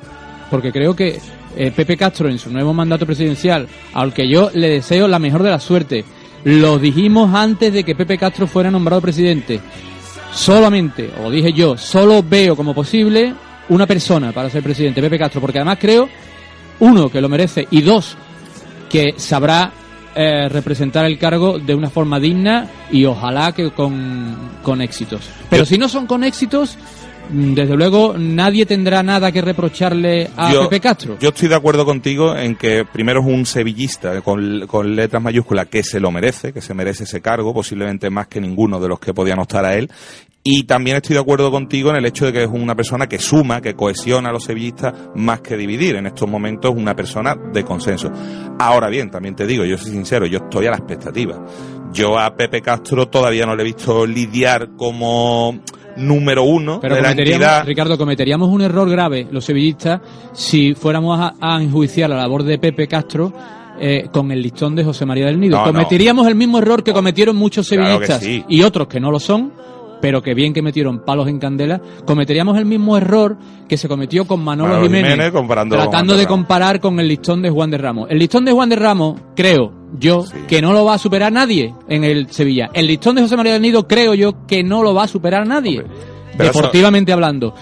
porque 0.52 0.72
creo 0.72 0.96
que 0.96 1.20
eh, 1.58 1.72
Pepe 1.76 1.98
Castro 1.98 2.30
en 2.30 2.38
su 2.38 2.52
nuevo 2.52 2.74
mandato 2.76 3.08
presidencial, 3.08 3.68
al 3.94 4.14
que 4.14 4.30
yo 4.30 4.52
le 4.54 4.70
deseo 4.70 5.08
la 5.08 5.18
mejor 5.18 5.42
de 5.42 5.50
la 5.50 5.60
suerte, 5.60 6.06
lo 6.46 6.78
dijimos 6.78 7.34
antes 7.34 7.74
de 7.74 7.84
que 7.84 7.96
Pepe 7.96 8.18
Castro 8.18 8.48
fuera 8.48 8.72
nombrado 8.72 9.02
presidente. 9.02 9.60
Solamente, 10.32 11.12
o 11.24 11.32
dije 11.32 11.52
yo, 11.52 11.76
solo 11.78 12.24
veo 12.24 12.56
como 12.56 12.74
posible 12.74 13.34
una 13.70 13.88
persona 13.88 14.32
para 14.32 14.50
ser 14.50 14.62
presidente, 14.62 15.02
Pepe 15.02 15.18
Castro, 15.18 15.42
porque 15.42 15.58
además 15.58 15.80
creo, 15.82 16.08
uno, 16.80 17.10
que 17.10 17.20
lo 17.20 17.30
merece, 17.30 17.68
y 17.72 17.82
dos, 17.82 18.16
que 18.90 19.16
sabrá 19.18 19.72
eh, 20.14 20.48
representar 20.48 21.06
el 21.06 21.18
cargo 21.18 21.58
de 21.58 21.74
una 21.74 21.90
forma 21.90 22.20
digna 22.20 22.70
y 22.92 23.06
ojalá 23.06 23.52
que 23.52 23.72
con, 23.72 24.36
con 24.62 24.82
éxitos. 24.82 25.22
Pero 25.50 25.66
si 25.66 25.80
no 25.80 25.90
son 25.90 26.06
con 26.06 26.24
éxitos, 26.24 26.78
desde 27.30 27.76
luego 27.76 28.16
nadie 28.18 28.66
tendrá 28.66 29.02
nada 29.04 29.32
que 29.32 29.42
reprocharle 29.42 30.30
a 30.36 30.52
Yo- 30.52 30.64
Pepe 30.64 30.80
Castro. 30.80 31.18
Yo 31.20 31.30
estoy 31.30 31.48
de 31.50 31.56
acuerdo 31.56 31.86
contigo 31.86 32.36
en 32.36 32.56
que 32.56 32.86
primero 32.86 33.22
es 33.22 33.26
un 33.28 33.46
sevillista 33.46 34.22
con, 34.22 34.66
con 34.68 34.96
letras 34.96 35.22
mayúsculas 35.22 35.68
que 35.68 35.84
se 35.84 36.00
lo 36.00 36.12
merece, 36.12 36.54
que 36.54 36.62
se 36.62 36.74
merece 36.74 37.04
ese 37.06 37.22
cargo, 37.22 37.54
posiblemente 37.54 38.10
más 38.10 38.28
que 38.28 38.40
ninguno 38.42 38.80
de 38.80 38.88
los 38.90 39.00
que 39.00 39.14
podían 39.14 39.40
optar 39.40 39.66
a 39.66 39.76
él. 39.76 39.90
Y 40.48 40.66
también 40.66 40.98
estoy 40.98 41.16
de 41.16 41.22
acuerdo 41.22 41.50
contigo 41.50 41.90
en 41.90 41.96
el 41.96 42.06
hecho 42.06 42.28
de 42.28 42.32
que 42.32 42.44
es 42.44 42.50
una 42.52 42.76
persona 42.76 43.08
que 43.08 43.18
suma, 43.18 43.62
que 43.62 43.74
cohesiona 43.74 44.30
a 44.30 44.32
los 44.32 44.44
sevillistas 44.44 44.94
más 45.16 45.42
que 45.42 45.58
dividir. 45.58 45.96
En 45.96 46.06
estos 46.06 46.30
momentos 46.30 46.72
es 46.72 46.78
una 46.80 46.96
persona 46.96 47.36
de 47.52 47.64
consenso. 47.64 48.12
Ahora 48.60 48.88
bien, 48.90 49.10
también 49.10 49.36
te 49.36 49.48
digo, 49.48 49.66
yo 49.66 49.76
soy 49.80 49.90
sincero, 49.92 50.28
yo 50.28 50.38
estoy 50.38 50.68
a 50.68 50.70
la 50.70 50.78
expectativa. 50.78 51.44
Yo 51.92 52.20
a 52.20 52.36
Pepe 52.36 52.62
Castro 52.62 53.08
todavía 53.08 53.48
no 53.48 53.56
le 53.56 53.64
he 53.64 53.66
visto 53.66 54.06
lidiar 54.06 54.70
como 54.78 55.62
número 55.98 56.44
uno 56.44 56.80
Pero 56.82 56.96
de 56.96 57.02
la 57.02 57.10
cometeríamos, 57.10 57.46
entidad. 57.48 57.66
Ricardo, 57.66 57.98
cometeríamos 57.98 58.50
un 58.50 58.62
error 58.62 58.90
grave 58.90 59.28
los 59.32 59.46
sevillistas 59.46 60.02
si 60.34 60.74
fuéramos 60.74 61.20
a, 61.20 61.36
a 61.40 61.62
enjuiciar 61.62 62.10
la 62.10 62.18
labor 62.18 62.44
de 62.44 62.58
Pepe 62.58 62.88
Castro 62.88 63.32
eh, 63.80 64.08
con 64.12 64.32
el 64.32 64.42
listón 64.42 64.76
de 64.76 64.84
José 64.84 65.06
María 65.06 65.26
del 65.26 65.40
Nido. 65.40 65.58
No, 65.58 65.66
no. 65.66 65.74
cometeríamos 65.74 66.28
el 66.28 66.36
mismo 66.36 66.60
error 66.60 66.84
que 66.84 66.94
cometieron 66.94 67.36
muchos 67.36 67.68
Claro 67.68 67.86
sevillistas 67.86 68.22
sí. 68.22 68.44
y 68.48 68.62
otros 68.62 68.88
que 68.88 69.00
no 69.00 69.12
lo 69.12 69.20
son. 69.20 69.52
Pero 70.02 70.22
que 70.22 70.34
bien 70.34 70.54
que 70.54 70.62
metieron 70.62 71.00
palos 71.04 71.28
en 71.30 71.40
candela, 71.40 71.82
cometeríamos 72.06 72.58
el 72.58 72.66
mismo 72.66 72.96
error 72.98 73.38
que 73.68 73.78
se 73.78 73.88
cometió 73.88 74.26
con 74.26 74.44
Manolo, 74.44 74.74
Manolo 74.74 74.88
Jiménez, 74.88 75.12
Jiménez 75.14 75.32
comparándolo 75.32 75.82
con 75.82 75.90
tratando 75.90 76.18
de 76.18 76.28
comparar 76.28 76.80
con 76.80 77.00
el 77.00 77.08
listón 77.08 77.42
de 77.42 77.50
Juan 77.50 77.72
de 77.72 77.78
Ramos. 77.78 78.08
El 78.12 78.20
listón 78.20 78.46
de 78.46 78.52
Juan 78.52 78.70
de 78.70 78.76
Ramos, 78.76 79.20
creo 79.36 79.72
yo, 80.00 80.26
que 80.48 80.62
no 80.62 80.74
lo 80.74 80.86
va 80.86 80.96
a 80.96 80.98
superar 80.98 81.32
nadie 81.32 81.74
en 81.88 82.04
el 82.04 82.30
Sevilla. 82.32 82.70
El 82.74 82.88
listón 82.88 83.16
de 83.16 83.22
José 83.22 83.38
María 83.38 83.54
del 83.54 83.62
Nido, 83.62 83.88
creo 83.88 84.14
yo, 84.14 84.46
que 84.48 84.64
no 84.64 84.84
lo 84.84 84.94
va 84.94 85.04
a 85.04 85.08
superar 85.08 85.46
nadie 85.48 85.80
eso- 85.80 86.44
deportivamente 86.44 87.12
hablando. 87.14 87.54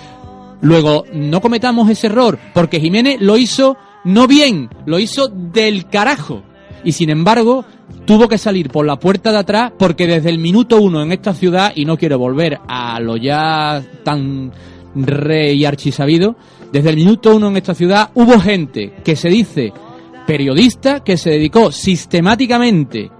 Luego, 0.61 1.03
no 1.13 1.41
cometamos 1.41 1.89
ese 1.89 2.07
error, 2.07 2.39
porque 2.53 2.79
Jiménez 2.79 3.17
lo 3.19 3.37
hizo 3.37 3.75
no 4.05 4.27
bien, 4.27 4.69
lo 4.85 4.99
hizo 4.99 5.27
del 5.27 5.87
carajo. 5.87 6.43
Y 6.85 6.91
sin 6.93 7.09
embargo, 7.09 7.65
tuvo 8.05 8.27
que 8.27 8.37
salir 8.37 8.69
por 8.69 8.85
la 8.85 8.97
puerta 8.97 9.31
de 9.31 9.37
atrás, 9.39 9.71
porque 9.77 10.07
desde 10.07 10.29
el 10.29 10.37
minuto 10.39 10.81
uno 10.81 11.01
en 11.01 11.11
esta 11.11 11.33
ciudad, 11.33 11.71
y 11.75 11.85
no 11.85 11.97
quiero 11.97 12.17
volver 12.17 12.59
a 12.67 12.99
lo 12.99 13.17
ya 13.17 13.81
tan 14.03 14.51
rey 14.95 15.57
y 15.61 15.65
archisabido, 15.65 16.35
desde 16.71 16.89
el 16.89 16.95
minuto 16.97 17.35
uno 17.35 17.47
en 17.49 17.57
esta 17.57 17.73
ciudad 17.73 18.09
hubo 18.15 18.39
gente 18.39 18.93
que 19.03 19.15
se 19.15 19.29
dice 19.29 19.71
periodista 20.25 21.03
que 21.03 21.17
se 21.17 21.31
dedicó 21.31 21.71
sistemáticamente 21.71 23.11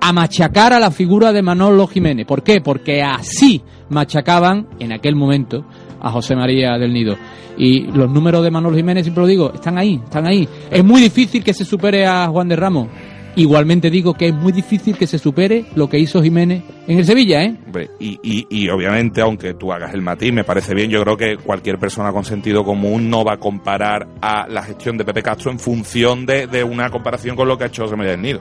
a 0.00 0.12
machacar 0.12 0.72
a 0.72 0.80
la 0.80 0.90
figura 0.90 1.32
de 1.32 1.42
Manolo 1.42 1.86
Jiménez. 1.86 2.26
¿Por 2.26 2.42
qué? 2.42 2.60
Porque 2.60 3.02
así 3.02 3.62
machacaban 3.90 4.68
en 4.78 4.92
aquel 4.92 5.14
momento 5.14 5.64
a 6.00 6.10
José 6.10 6.34
María 6.34 6.78
del 6.78 6.92
Nido. 6.92 7.16
Y 7.58 7.82
los 7.82 8.10
números 8.10 8.42
de 8.42 8.50
Manolo 8.50 8.76
Jiménez, 8.76 9.04
siempre 9.04 9.22
lo 9.22 9.26
digo, 9.26 9.52
están 9.52 9.76
ahí, 9.76 10.00
están 10.02 10.26
ahí. 10.26 10.48
Es 10.70 10.82
muy 10.82 11.02
difícil 11.02 11.44
que 11.44 11.52
se 11.52 11.64
supere 11.64 12.06
a 12.06 12.26
Juan 12.28 12.48
de 12.48 12.56
Ramos. 12.56 12.88
Igualmente 13.36 13.90
digo 13.90 14.14
que 14.14 14.28
es 14.28 14.34
muy 14.34 14.52
difícil 14.52 14.96
que 14.96 15.06
se 15.06 15.18
supere 15.18 15.64
lo 15.76 15.88
que 15.88 15.98
hizo 15.98 16.22
Jiménez 16.22 16.62
en 16.88 16.98
el 16.98 17.04
Sevilla, 17.04 17.44
¿eh? 17.44 17.54
Y, 18.00 18.18
y, 18.22 18.46
y 18.50 18.68
obviamente, 18.68 19.20
aunque 19.20 19.54
tú 19.54 19.72
hagas 19.72 19.94
el 19.94 20.02
matiz, 20.02 20.32
me 20.32 20.42
parece 20.44 20.74
bien, 20.74 20.90
yo 20.90 21.00
creo 21.02 21.16
que 21.16 21.36
cualquier 21.36 21.78
persona 21.78 22.12
con 22.12 22.24
sentido 22.24 22.64
común 22.64 23.08
no 23.08 23.24
va 23.24 23.34
a 23.34 23.36
comparar 23.38 24.08
a 24.20 24.48
la 24.48 24.62
gestión 24.64 24.96
de 24.98 25.04
Pepe 25.04 25.22
Castro 25.22 25.50
en 25.52 25.58
función 25.60 26.26
de, 26.26 26.48
de 26.48 26.64
una 26.64 26.90
comparación 26.90 27.36
con 27.36 27.46
lo 27.46 27.56
que 27.56 27.64
ha 27.64 27.66
hecho 27.68 27.84
José 27.84 27.96
María 27.96 28.12
del 28.12 28.22
Nido. 28.22 28.40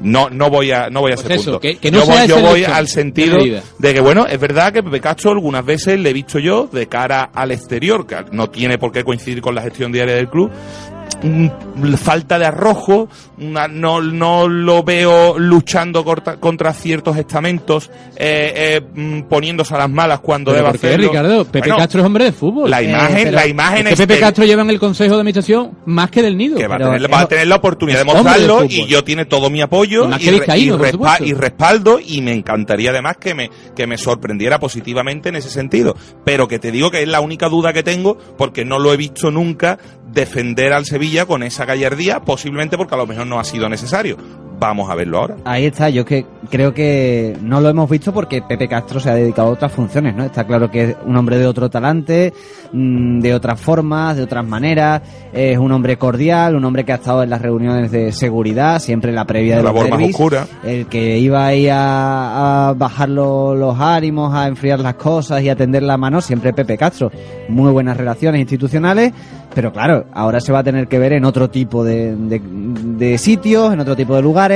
No, 0.00 0.30
no 0.30 0.48
voy 0.48 0.70
a, 0.70 0.88
no 0.88 1.00
voy 1.00 1.10
a 1.10 1.16
Pues 1.16 1.24
ese 1.26 1.34
eso, 1.34 1.44
punto. 1.44 1.60
que- 1.60 1.76
que 1.78 1.90
no 1.90 1.98
yo 1.98 2.06
voy, 2.06 2.28
yo 2.28 2.40
voy 2.40 2.64
al 2.64 2.84
de 2.84 2.90
sentido 2.92 3.36
medida. 3.38 3.64
de 3.80 3.94
que, 3.94 4.00
bueno, 4.00 4.26
es 4.28 4.38
verdad 4.38 4.72
que 4.72 4.80
Pepe 4.84 5.00
Castro 5.00 5.32
algunas 5.32 5.64
veces 5.64 5.98
le 5.98 6.10
he 6.10 6.12
visto 6.12 6.38
yo 6.38 6.68
de 6.72 6.86
cara 6.86 7.30
al 7.34 7.50
exterior, 7.50 8.06
que 8.06 8.14
no 8.30 8.48
tiene 8.48 8.78
por 8.78 8.92
qué 8.92 9.02
coincidir 9.02 9.40
con 9.42 9.56
la 9.56 9.62
gestión 9.62 9.90
diaria 9.90 10.14
del 10.14 10.28
club, 10.28 10.52
falta 11.96 12.38
de 12.38 12.46
arrojo, 12.46 13.08
una- 13.38 13.68
no, 13.68 14.00
no 14.00 14.48
lo 14.48 14.82
veo 14.82 15.38
luchando 15.38 16.04
corta- 16.04 16.36
contra 16.38 16.72
ciertos 16.72 17.16
estamentos, 17.16 17.90
eh, 18.16 18.52
eh, 18.56 18.80
mm, 18.94 19.22
poniéndose 19.22 19.74
a 19.74 19.78
las 19.78 19.90
malas 19.90 20.20
cuando 20.20 20.52
Pero 20.52 20.58
debe 20.64 20.70
¿por 20.72 20.80
qué, 20.80 20.86
hacerlo. 20.88 21.08
Ricardo? 21.08 21.44
Pepe 21.44 21.58
Bueno, 21.60 21.76
Castro 21.76 22.00
es 22.00 22.06
hombre 22.06 22.24
de 22.24 22.32
fútbol. 22.32 22.70
La 22.70 22.82
imagen- 22.82 23.24
pero- 23.24 23.36
la 23.36 23.46
imagen 23.46 23.86
es 23.86 23.92
que 23.94 23.96
Pepe 23.96 24.14
exter- 24.14 24.20
Castro 24.28 24.44
lleva 24.44 24.62
en 24.62 24.70
el 24.70 24.78
Consejo 24.78 25.14
de 25.14 25.20
Administración 25.20 25.70
más 25.86 26.10
que 26.10 26.22
del 26.22 26.36
Nido. 26.36 26.56
que 26.56 26.66
va, 26.66 26.76
a 26.76 26.78
tener, 26.78 27.12
va 27.12 27.20
a 27.20 27.28
tener 27.28 27.46
la 27.46 27.56
oportunidad 27.56 27.98
de 27.98 28.04
mostrarlo 28.04 28.64
y 28.64 28.86
yo 28.86 29.04
tiene 29.04 29.24
todo 29.24 29.50
mi 29.50 29.60
apoyo 29.60 30.08
Y 30.18 30.28
respa- 30.30 31.20
y 31.24 31.32
respaldo 31.34 31.98
y 32.04 32.20
me 32.20 32.32
encantaría 32.32 32.90
además 32.90 33.16
que 33.18 33.34
me, 33.34 33.50
que 33.74 33.86
me 33.86 33.98
sorprendiera 33.98 34.58
positivamente 34.58 35.28
en 35.28 35.36
ese 35.36 35.50
sentido. 35.50 35.96
Pero 36.24 36.48
que 36.48 36.58
te 36.58 36.70
digo 36.70 36.90
que 36.90 37.02
es 37.02 37.08
la 37.08 37.20
única 37.20 37.48
duda 37.48 37.72
que 37.72 37.82
tengo 37.82 38.16
porque 38.36 38.64
no 38.64 38.78
lo 38.78 38.92
he 38.92 38.96
visto 38.96 39.30
nunca 39.30 39.78
defender 40.08 40.72
al 40.72 40.84
Sevilla 40.84 41.26
con 41.26 41.42
esa 41.42 41.64
gallardía, 41.64 42.20
posiblemente 42.20 42.76
porque 42.76 42.94
a 42.94 42.98
lo 42.98 43.06
mejor 43.06 43.26
no 43.26 43.38
ha 43.38 43.44
sido 43.44 43.68
necesario. 43.68 44.47
Vamos 44.58 44.90
a 44.90 44.94
verlo 44.94 45.18
ahora. 45.18 45.36
Ahí 45.44 45.66
está, 45.66 45.88
yo 45.88 46.04
que 46.04 46.26
creo 46.50 46.74
que 46.74 47.36
no 47.42 47.60
lo 47.60 47.68
hemos 47.68 47.88
visto 47.88 48.12
porque 48.12 48.42
Pepe 48.42 48.66
Castro 48.68 48.98
se 48.98 49.08
ha 49.10 49.14
dedicado 49.14 49.48
a 49.48 49.52
otras 49.52 49.70
funciones, 49.72 50.14
¿no? 50.16 50.24
Está 50.24 50.44
claro 50.44 50.70
que 50.70 50.82
es 50.84 50.96
un 51.06 51.16
hombre 51.16 51.38
de 51.38 51.46
otro 51.46 51.70
talante, 51.70 52.32
mm, 52.72 53.20
de 53.20 53.34
otras 53.34 53.60
formas, 53.60 54.16
de 54.16 54.22
otras 54.24 54.44
maneras, 54.46 55.02
es 55.32 55.56
un 55.58 55.70
hombre 55.72 55.96
cordial, 55.96 56.56
un 56.56 56.64
hombre 56.64 56.84
que 56.84 56.92
ha 56.92 56.96
estado 56.96 57.22
en 57.22 57.30
las 57.30 57.40
reuniones 57.40 57.90
de 57.92 58.10
seguridad, 58.12 58.80
siempre 58.80 59.10
en 59.10 59.16
la 59.16 59.24
previa 59.26 59.56
de 59.58 59.62
La 59.62 59.72
labor 59.72 59.90
más 59.90 60.02
oscura. 60.10 60.46
el 60.64 60.86
que 60.86 61.18
iba 61.18 61.46
ahí 61.46 61.68
a, 61.68 62.68
a 62.68 62.72
bajar 62.74 63.08
lo- 63.08 63.54
los 63.54 63.78
ánimos, 63.78 64.34
a 64.34 64.48
enfriar 64.48 64.80
las 64.80 64.94
cosas 64.94 65.40
y 65.42 65.48
a 65.48 65.56
tender 65.56 65.82
la 65.82 65.96
mano, 65.96 66.20
siempre 66.20 66.52
Pepe 66.52 66.76
Castro. 66.76 67.10
Muy 67.48 67.70
buenas 67.70 67.96
relaciones 67.96 68.40
institucionales, 68.40 69.12
pero 69.54 69.72
claro, 69.72 70.04
ahora 70.12 70.40
se 70.40 70.52
va 70.52 70.58
a 70.60 70.64
tener 70.64 70.88
que 70.88 70.98
ver 70.98 71.12
en 71.12 71.24
otro 71.24 71.48
tipo 71.48 71.84
de, 71.84 72.14
de- 72.16 72.42
de 72.42 73.18
sitios, 73.18 73.72
en 73.72 73.80
otro 73.80 73.94
tipo 73.96 74.14
de 74.16 74.22
lugares, 74.22 74.47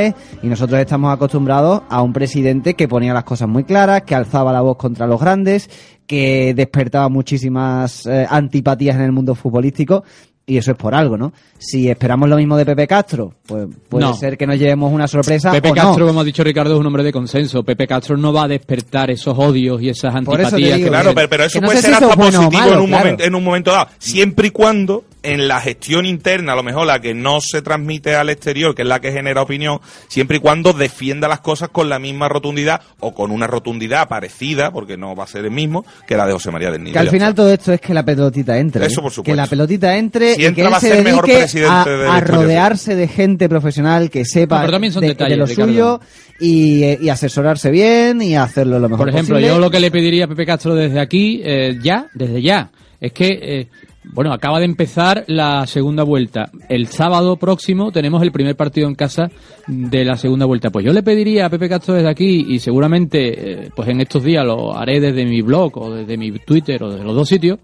y 0.42 0.46
nosotros 0.46 0.80
estamos 0.80 1.12
acostumbrados 1.12 1.82
a 1.88 2.02
un 2.02 2.12
presidente 2.12 2.74
que 2.74 2.88
ponía 2.88 3.12
las 3.14 3.24
cosas 3.24 3.48
muy 3.48 3.64
claras, 3.64 4.02
que 4.02 4.14
alzaba 4.14 4.52
la 4.52 4.60
voz 4.60 4.76
contra 4.76 5.06
los 5.06 5.20
grandes, 5.20 5.68
que 6.06 6.52
despertaba 6.54 7.08
muchísimas 7.08 8.06
eh, 8.06 8.26
antipatías 8.28 8.96
en 8.96 9.02
el 9.02 9.12
mundo 9.12 9.34
futbolístico. 9.34 10.04
Y 10.44 10.56
eso 10.56 10.72
es 10.72 10.76
por 10.76 10.92
algo, 10.92 11.16
¿no? 11.16 11.32
Si 11.56 11.88
esperamos 11.88 12.28
lo 12.28 12.36
mismo 12.36 12.56
de 12.56 12.66
Pepe 12.66 12.88
Castro, 12.88 13.32
pues 13.46 13.68
puede 13.88 14.04
No. 14.06 14.12
ser 14.14 14.36
que 14.36 14.44
nos 14.44 14.58
llevemos 14.58 14.92
una 14.92 15.06
sorpresa. 15.06 15.52
Pepe 15.52 15.70
o 15.70 15.74
no. 15.74 15.80
Castro, 15.82 16.06
como 16.08 16.20
ha 16.20 16.24
dicho 16.24 16.42
Ricardo, 16.42 16.74
es 16.74 16.80
un 16.80 16.86
hombre 16.86 17.04
de 17.04 17.12
consenso. 17.12 17.62
Pepe 17.62 17.86
Castro 17.86 18.16
no 18.16 18.32
va 18.32 18.44
a 18.44 18.48
despertar 18.48 19.08
esos 19.12 19.38
odios 19.38 19.80
y 19.80 19.90
esas 19.90 20.12
Por 20.24 20.40
eso 20.40 20.50
te 20.50 20.56
antipatías. 20.56 20.76
digo, 20.78 20.84
que 20.86 20.90
Claro, 20.90 21.14
pero, 21.14 21.28
pero 21.28 21.44
eso 21.44 21.60
no 21.60 21.66
puede 21.66 21.78
sé 21.80 21.86
ser 21.86 21.96
si 21.96 22.02
hasta 22.04 22.16
bueno 22.16 22.38
positivo 22.40 22.60
malo, 22.60 22.72
en, 22.74 22.80
un 22.80 22.86
claro. 22.88 23.04
momento, 23.04 23.24
en 23.24 23.34
un 23.36 23.44
momento 23.44 23.70
dado, 23.70 23.86
siempre 23.98 24.48
y 24.48 24.50
cuando 24.50 25.04
en 25.22 25.48
la 25.48 25.60
gestión 25.60 26.06
interna, 26.06 26.52
a 26.52 26.56
lo 26.56 26.62
mejor 26.62 26.86
la 26.86 27.00
que 27.00 27.14
no 27.14 27.40
se 27.40 27.62
transmite 27.62 28.14
al 28.16 28.30
exterior, 28.30 28.74
que 28.74 28.82
es 28.82 28.88
la 28.88 29.00
que 29.00 29.12
genera 29.12 29.42
opinión, 29.42 29.80
siempre 30.08 30.38
y 30.38 30.40
cuando 30.40 30.72
defienda 30.72 31.28
las 31.28 31.40
cosas 31.40 31.68
con 31.70 31.88
la 31.88 31.98
misma 31.98 32.28
rotundidad 32.28 32.80
o 33.00 33.14
con 33.14 33.30
una 33.30 33.46
rotundidad 33.46 34.08
parecida, 34.08 34.70
porque 34.72 34.96
no 34.96 35.14
va 35.14 35.24
a 35.24 35.26
ser 35.26 35.44
el 35.44 35.50
mismo, 35.50 35.84
que 36.06 36.16
la 36.16 36.26
de 36.26 36.32
José 36.32 36.50
María 36.50 36.70
del 36.70 36.82
Nido. 36.82 36.94
Que 36.94 36.98
al 36.98 37.10
final 37.10 37.34
todo 37.34 37.52
esto 37.52 37.72
es 37.72 37.80
que 37.80 37.94
la 37.94 38.04
pelotita 38.04 38.58
entre. 38.58 38.86
Eso 38.86 39.00
¿eh? 39.00 39.02
por 39.02 39.12
supuesto. 39.12 39.32
Que 39.32 39.36
la 39.36 39.46
pelotita 39.46 39.96
entre 39.96 40.34
Si 40.34 40.42
y 40.42 40.44
entra 40.46 40.64
que 40.64 40.70
va 40.70 40.76
a 40.76 40.80
se 40.80 40.88
ser 40.88 41.04
mejor 41.04 41.24
presidente 41.24 41.72
a, 41.72 41.84
de 41.84 41.96
la 42.04 42.14
a 42.14 42.18
historia, 42.18 42.36
rodearse 42.36 42.94
de 42.96 43.08
gente 43.08 43.48
profesional 43.48 44.10
que 44.10 44.24
sepa 44.24 44.66
No, 44.66 44.90
son 44.90 45.02
de, 45.02 45.08
detalles, 45.08 45.30
de 45.30 45.36
lo 45.36 45.46
Ricardo. 45.46 45.70
suyo 45.70 46.00
y, 46.40 46.82
eh, 46.82 46.98
y 47.00 47.08
asesorarse 47.08 47.70
bien 47.70 48.20
y 48.22 48.34
hacerlo 48.36 48.78
lo 48.78 48.88
mejor 48.88 49.06
Por 49.06 49.14
ejemplo, 49.14 49.36
posible. 49.36 49.48
yo 49.54 49.60
lo 49.60 49.70
que 49.70 49.80
le 49.80 49.90
pediría 49.90 50.24
a 50.24 50.28
Pepe 50.28 50.46
Castro 50.46 50.74
desde 50.74 50.98
aquí, 51.00 51.40
eh, 51.44 51.78
ya, 51.80 52.06
desde 52.14 52.42
ya, 52.42 52.70
es 53.00 53.12
que, 53.12 53.28
eh, 53.42 53.68
bueno, 54.04 54.32
acaba 54.32 54.58
de 54.58 54.64
empezar 54.64 55.24
la 55.28 55.66
segunda 55.66 56.02
vuelta. 56.02 56.50
El 56.68 56.88
sábado 56.88 57.36
próximo 57.36 57.92
tenemos 57.92 58.22
el 58.22 58.32
primer 58.32 58.56
partido 58.56 58.88
en 58.88 58.94
casa 58.94 59.30
de 59.66 60.04
la 60.04 60.16
segunda 60.16 60.44
vuelta. 60.44 60.70
Pues 60.70 60.84
yo 60.84 60.92
le 60.92 61.02
pediría 61.02 61.46
a 61.46 61.50
Pepe 61.50 61.68
Castro 61.68 61.94
desde 61.94 62.10
aquí, 62.10 62.44
y 62.48 62.58
seguramente, 62.58 63.64
eh, 63.66 63.70
pues 63.74 63.88
en 63.88 64.00
estos 64.00 64.24
días 64.24 64.44
lo 64.44 64.76
haré 64.76 65.00
desde 65.00 65.24
mi 65.24 65.40
blog 65.40 65.78
o 65.78 65.94
desde 65.94 66.16
mi 66.16 66.32
Twitter 66.32 66.82
o 66.82 66.90
desde 66.90 67.04
los 67.04 67.14
dos 67.14 67.28
sitios, 67.28 67.58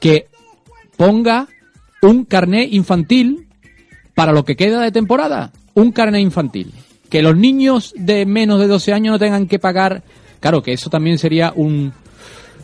que 0.00 0.28
ponga 0.96 1.46
un 2.02 2.24
carné 2.24 2.66
infantil 2.70 3.46
para 4.14 4.32
lo 4.32 4.44
que 4.44 4.56
queda 4.56 4.80
de 4.82 4.92
temporada. 4.92 5.52
Un 5.74 5.92
carné 5.92 6.20
infantil. 6.20 6.72
Que 7.08 7.22
los 7.22 7.36
niños 7.36 7.92
de 7.96 8.26
menos 8.26 8.60
de 8.60 8.66
12 8.66 8.92
años 8.92 9.12
no 9.12 9.18
tengan 9.18 9.46
que 9.46 9.58
pagar. 9.58 10.02
Claro, 10.40 10.62
que 10.62 10.72
eso 10.72 10.90
también 10.90 11.18
sería 11.18 11.52
un. 11.54 11.92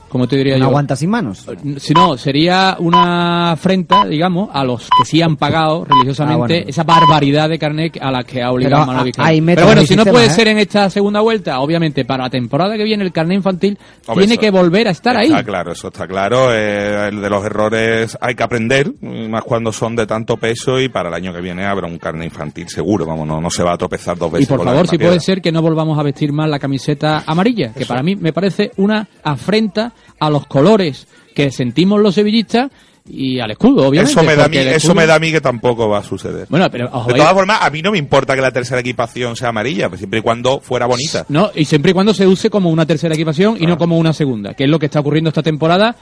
¿Cómo 0.08 0.28
te 0.28 0.36
diría 0.36 0.54
¿No 0.54 0.60
yo? 0.60 0.66
aguanta 0.68 0.94
sin 0.96 1.10
manos? 1.10 1.44
Si 1.78 1.92
no, 1.92 2.16
sería 2.16 2.76
una 2.78 3.52
afrenta, 3.52 4.06
digamos, 4.06 4.48
a 4.52 4.64
los 4.64 4.82
que 4.96 5.04
sí 5.04 5.20
han 5.20 5.36
pagado 5.36 5.84
religiosamente 5.84 6.36
Ah, 6.36 6.46
bueno. 6.58 6.70
esa 6.70 6.84
barbaridad 6.84 7.48
de 7.48 7.58
carnet 7.58 7.98
a 8.00 8.10
la 8.10 8.22
que 8.24 8.42
ha 8.42 8.50
obligado 8.52 8.86
Pero 8.86 8.98
a- 8.98 9.04
métodos 9.04 9.44
Pero 9.56 9.66
bueno, 9.66 9.82
si 9.82 9.96
no 9.96 10.02
sistemas, 10.04 10.12
puede 10.12 10.26
¿eh? 10.26 10.30
ser 10.30 10.48
en 10.48 10.58
esta 10.58 10.88
segunda 10.90 11.20
vuelta, 11.20 11.58
obviamente 11.60 12.04
para 12.04 12.24
la 12.24 12.30
temporada 12.30 12.76
que 12.76 12.84
viene 12.84 13.04
el 13.04 13.12
carnet 13.12 13.36
infantil 13.36 13.76
Hombre, 14.06 14.22
tiene 14.26 14.34
eso- 14.34 14.40
que 14.40 14.50
volver 14.50 14.88
a 14.88 14.90
estar 14.92 15.16
ahí. 15.16 15.26
Está 15.28 15.42
claro, 15.44 15.72
eso 15.72 15.88
está 15.88 16.06
claro. 16.06 16.48
Eh, 16.54 17.08
el 17.08 17.20
de 17.20 17.28
los 17.30 17.44
errores 17.44 18.16
hay 18.20 18.34
que 18.36 18.42
aprender, 18.44 18.92
más 19.02 19.42
cuando 19.44 19.72
son 19.72 19.96
de 19.96 20.06
tanto 20.06 20.36
peso 20.36 20.80
y 20.80 20.88
para 20.88 21.08
el 21.08 21.14
año 21.14 21.32
que 21.34 21.40
viene 21.40 21.66
habrá 21.66 21.88
un 21.88 21.98
carne 21.98 22.24
infantil 22.24 22.68
seguro. 22.68 23.04
Vamos, 23.06 23.26
no, 23.26 23.40
no 23.40 23.50
se 23.50 23.62
va 23.64 23.72
a 23.74 23.76
tropezar 23.78 24.16
dos 24.16 24.30
veces. 24.30 24.46
Y 24.46 24.48
por 24.48 24.58
con 24.58 24.66
la 24.66 24.70
favor, 24.72 24.84
misma 24.84 24.90
si 24.92 24.98
puede 24.98 25.10
piedra. 25.10 25.20
ser 25.20 25.42
que 25.42 25.52
no 25.52 25.62
volvamos 25.62 25.98
a 25.98 26.02
vestir 26.04 26.32
más 26.32 26.48
la 26.48 26.58
camiseta 26.60 27.24
amarilla, 27.26 27.72
que 27.74 27.84
para 27.86 28.02
mí 28.02 28.14
me 28.16 28.32
parece 28.32 28.70
una 28.76 29.06
afrenta 29.24 29.92
a 30.18 30.30
los 30.30 30.46
colores 30.46 31.06
que 31.34 31.50
sentimos 31.50 32.00
los 32.00 32.14
sevillistas 32.14 32.70
y 33.08 33.38
al 33.38 33.52
escudo, 33.52 33.86
obviamente. 33.86 34.10
Eso 34.10 34.22
me, 34.24 34.34
da 34.34 34.46
a 34.46 34.48
mí, 34.48 34.56
eso 34.56 34.94
me 34.94 35.06
da 35.06 35.14
a 35.14 35.18
mí 35.20 35.30
que 35.30 35.40
tampoco 35.40 35.88
va 35.88 35.98
a 35.98 36.02
suceder. 36.02 36.46
Bueno, 36.50 36.68
pero 36.70 36.86
de 37.06 37.14
todas 37.14 37.32
formas, 37.34 37.58
a 37.62 37.70
mí 37.70 37.80
no 37.80 37.92
me 37.92 37.98
importa 37.98 38.34
que 38.34 38.40
la 38.40 38.50
tercera 38.50 38.80
equipación 38.80 39.36
sea 39.36 39.50
amarilla, 39.50 39.88
pues 39.88 40.00
siempre 40.00 40.18
y 40.18 40.22
cuando 40.22 40.58
fuera 40.60 40.86
bonita. 40.86 41.24
No, 41.28 41.50
y 41.54 41.64
siempre 41.66 41.92
y 41.92 41.94
cuando 41.94 42.12
se 42.14 42.26
use 42.26 42.50
como 42.50 42.68
una 42.70 42.84
tercera 42.84 43.14
equipación 43.14 43.56
y 43.60 43.66
no 43.66 43.78
como 43.78 43.96
una 43.96 44.12
segunda, 44.12 44.54
que 44.54 44.64
es 44.64 44.70
lo 44.70 44.78
que 44.80 44.86
está 44.86 44.98
ocurriendo 45.00 45.28
esta 45.28 45.42
temporada, 45.44 45.94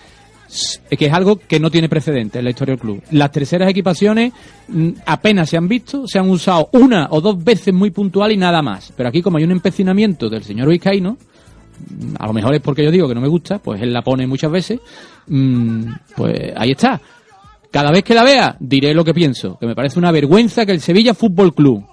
s- 0.48 0.80
que 0.96 1.04
es 1.06 1.12
algo 1.12 1.36
que 1.36 1.60
no 1.60 1.70
tiene 1.70 1.90
precedente 1.90 2.38
en 2.38 2.44
la 2.44 2.50
historia 2.50 2.72
del 2.72 2.80
club. 2.80 3.02
Las 3.10 3.30
terceras 3.32 3.68
equipaciones 3.68 4.32
mm, 4.68 4.88
apenas 5.04 5.50
se 5.50 5.58
han 5.58 5.68
visto, 5.68 6.06
se 6.08 6.18
han 6.18 6.30
usado 6.30 6.70
una 6.72 7.08
o 7.10 7.20
dos 7.20 7.42
veces 7.44 7.74
muy 7.74 7.90
puntual 7.90 8.32
y 8.32 8.38
nada 8.38 8.62
más. 8.62 8.94
Pero 8.96 9.10
aquí 9.10 9.20
como 9.20 9.36
hay 9.36 9.44
un 9.44 9.50
empecinamiento 9.50 10.30
del 10.30 10.42
señor 10.42 10.68
Vizcaíno, 10.68 11.18
a 12.18 12.26
lo 12.26 12.32
mejor 12.32 12.54
es 12.54 12.60
porque 12.60 12.84
yo 12.84 12.90
digo 12.90 13.08
que 13.08 13.14
no 13.14 13.20
me 13.20 13.28
gusta, 13.28 13.58
pues 13.58 13.80
él 13.82 13.92
la 13.92 14.02
pone 14.02 14.26
muchas 14.26 14.50
veces, 14.50 14.80
mm, 15.26 15.84
pues 16.16 16.52
ahí 16.56 16.72
está. 16.72 17.00
Cada 17.70 17.90
vez 17.90 18.04
que 18.04 18.14
la 18.14 18.22
vea, 18.22 18.56
diré 18.60 18.94
lo 18.94 19.04
que 19.04 19.12
pienso, 19.14 19.58
que 19.58 19.66
me 19.66 19.74
parece 19.74 19.98
una 19.98 20.12
vergüenza 20.12 20.64
que 20.64 20.72
el 20.72 20.80
Sevilla 20.80 21.12
Fútbol 21.14 21.54
Club, 21.54 21.84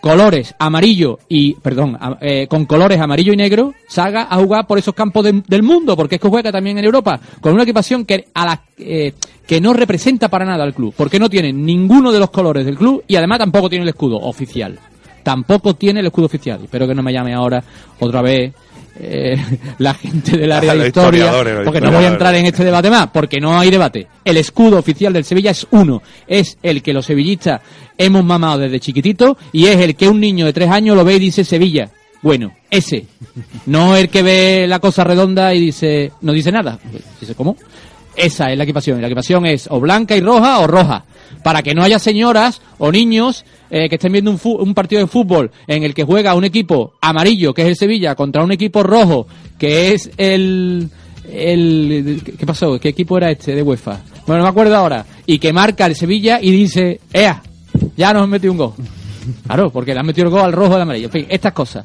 colores 0.00 0.54
amarillo 0.58 1.18
y, 1.28 1.54
perdón, 1.54 1.96
a- 1.98 2.16
eh, 2.20 2.46
con 2.48 2.64
colores 2.66 3.00
amarillo 3.00 3.32
y 3.32 3.36
negro, 3.36 3.74
salga 3.88 4.28
a 4.30 4.36
jugar 4.36 4.66
por 4.66 4.78
esos 4.78 4.94
campos 4.94 5.24
de- 5.24 5.42
del 5.48 5.62
mundo, 5.64 5.96
porque 5.96 6.14
es 6.16 6.20
que 6.20 6.28
juega 6.28 6.52
también 6.52 6.78
en 6.78 6.84
Europa, 6.84 7.18
con 7.40 7.54
una 7.54 7.64
equipación 7.64 8.04
que, 8.04 8.26
a 8.34 8.46
la, 8.46 8.62
eh, 8.78 9.14
que 9.46 9.60
no 9.60 9.72
representa 9.72 10.28
para 10.28 10.44
nada 10.44 10.62
al 10.62 10.74
club, 10.74 10.94
porque 10.96 11.18
no 11.18 11.28
tiene 11.28 11.52
ninguno 11.52 12.12
de 12.12 12.20
los 12.20 12.30
colores 12.30 12.64
del 12.64 12.76
club 12.76 13.02
y 13.08 13.16
además 13.16 13.38
tampoco 13.40 13.68
tiene 13.68 13.82
el 13.82 13.88
escudo 13.88 14.16
oficial. 14.18 14.78
Tampoco 15.24 15.74
tiene 15.74 15.98
el 16.00 16.06
escudo 16.06 16.26
oficial. 16.26 16.60
Espero 16.62 16.86
que 16.86 16.94
no 16.94 17.02
me 17.02 17.12
llame 17.12 17.34
ahora 17.34 17.64
otra 17.98 18.22
vez 18.22 18.52
eh, 18.98 19.36
la 19.78 19.94
gente 19.94 20.36
del 20.36 20.52
área 20.52 20.74
de 20.74 20.86
historia, 20.88 21.32
porque 21.64 21.80
no 21.80 21.92
voy 21.92 22.04
a 22.04 22.08
entrar 22.08 22.34
en 22.34 22.46
este 22.46 22.64
debate 22.64 22.90
más, 22.90 23.08
porque 23.08 23.40
no 23.40 23.58
hay 23.58 23.70
debate. 23.70 24.06
El 24.24 24.36
escudo 24.36 24.78
oficial 24.78 25.12
del 25.12 25.24
Sevilla 25.24 25.50
es 25.50 25.66
uno, 25.70 26.02
es 26.26 26.58
el 26.62 26.82
que 26.82 26.92
los 26.92 27.06
sevillistas 27.06 27.60
hemos 27.98 28.24
mamado 28.24 28.58
desde 28.58 28.80
chiquitito 28.80 29.36
y 29.52 29.66
es 29.66 29.76
el 29.76 29.96
que 29.96 30.08
un 30.08 30.20
niño 30.20 30.46
de 30.46 30.52
tres 30.52 30.70
años 30.70 30.96
lo 30.96 31.04
ve 31.04 31.14
y 31.14 31.20
dice 31.20 31.44
Sevilla. 31.44 31.90
Bueno, 32.22 32.52
ese. 32.70 33.06
No 33.66 33.94
el 33.94 34.08
que 34.08 34.22
ve 34.22 34.66
la 34.66 34.78
cosa 34.80 35.04
redonda 35.04 35.54
y 35.54 35.60
dice, 35.60 36.12
no 36.22 36.32
dice 36.32 36.50
nada. 36.50 36.78
Dice, 37.20 37.34
¿cómo? 37.34 37.56
Esa 38.16 38.50
es 38.50 38.56
la 38.56 38.64
equipación. 38.64 39.00
La 39.00 39.06
equipación 39.06 39.46
es 39.46 39.68
o 39.70 39.78
blanca 39.78 40.16
y 40.16 40.20
roja 40.20 40.58
o 40.60 40.66
roja. 40.66 41.04
Para 41.46 41.62
que 41.62 41.76
no 41.76 41.84
haya 41.84 42.00
señoras 42.00 42.60
o 42.76 42.90
niños 42.90 43.44
eh, 43.70 43.88
que 43.88 43.94
estén 43.94 44.10
viendo 44.10 44.32
un, 44.32 44.40
un 44.42 44.74
partido 44.74 45.00
de 45.00 45.06
fútbol 45.06 45.52
en 45.68 45.84
el 45.84 45.94
que 45.94 46.02
juega 46.02 46.34
un 46.34 46.42
equipo 46.42 46.94
amarillo, 47.00 47.54
que 47.54 47.62
es 47.62 47.68
el 47.68 47.76
Sevilla, 47.76 48.16
contra 48.16 48.42
un 48.42 48.50
equipo 48.50 48.82
rojo, 48.82 49.28
que 49.56 49.94
es 49.94 50.10
el... 50.16 50.90
el 51.32 52.20
¿Qué 52.36 52.44
pasó? 52.44 52.80
¿Qué 52.80 52.88
equipo 52.88 53.16
era 53.16 53.30
este 53.30 53.54
de 53.54 53.62
UEFA? 53.62 54.00
Bueno, 54.26 54.38
no 54.38 54.42
me 54.42 54.50
acuerdo 54.50 54.74
ahora. 54.74 55.06
Y 55.24 55.38
que 55.38 55.52
marca 55.52 55.86
el 55.86 55.94
Sevilla 55.94 56.40
y 56.42 56.50
dice, 56.50 56.98
¡Ea! 57.12 57.40
Ya 57.96 58.12
nos 58.12 58.24
han 58.24 58.30
metido 58.30 58.50
un 58.50 58.58
gol. 58.58 58.72
Claro, 59.46 59.70
porque 59.70 59.94
le 59.94 60.00
han 60.00 60.06
metido 60.06 60.26
el 60.26 60.32
gol 60.32 60.40
al 60.40 60.52
rojo 60.52 60.72
y 60.72 60.74
al 60.74 60.82
amarillo. 60.82 61.06
En 61.06 61.12
fin, 61.12 61.26
estas 61.28 61.52
cosas. 61.52 61.84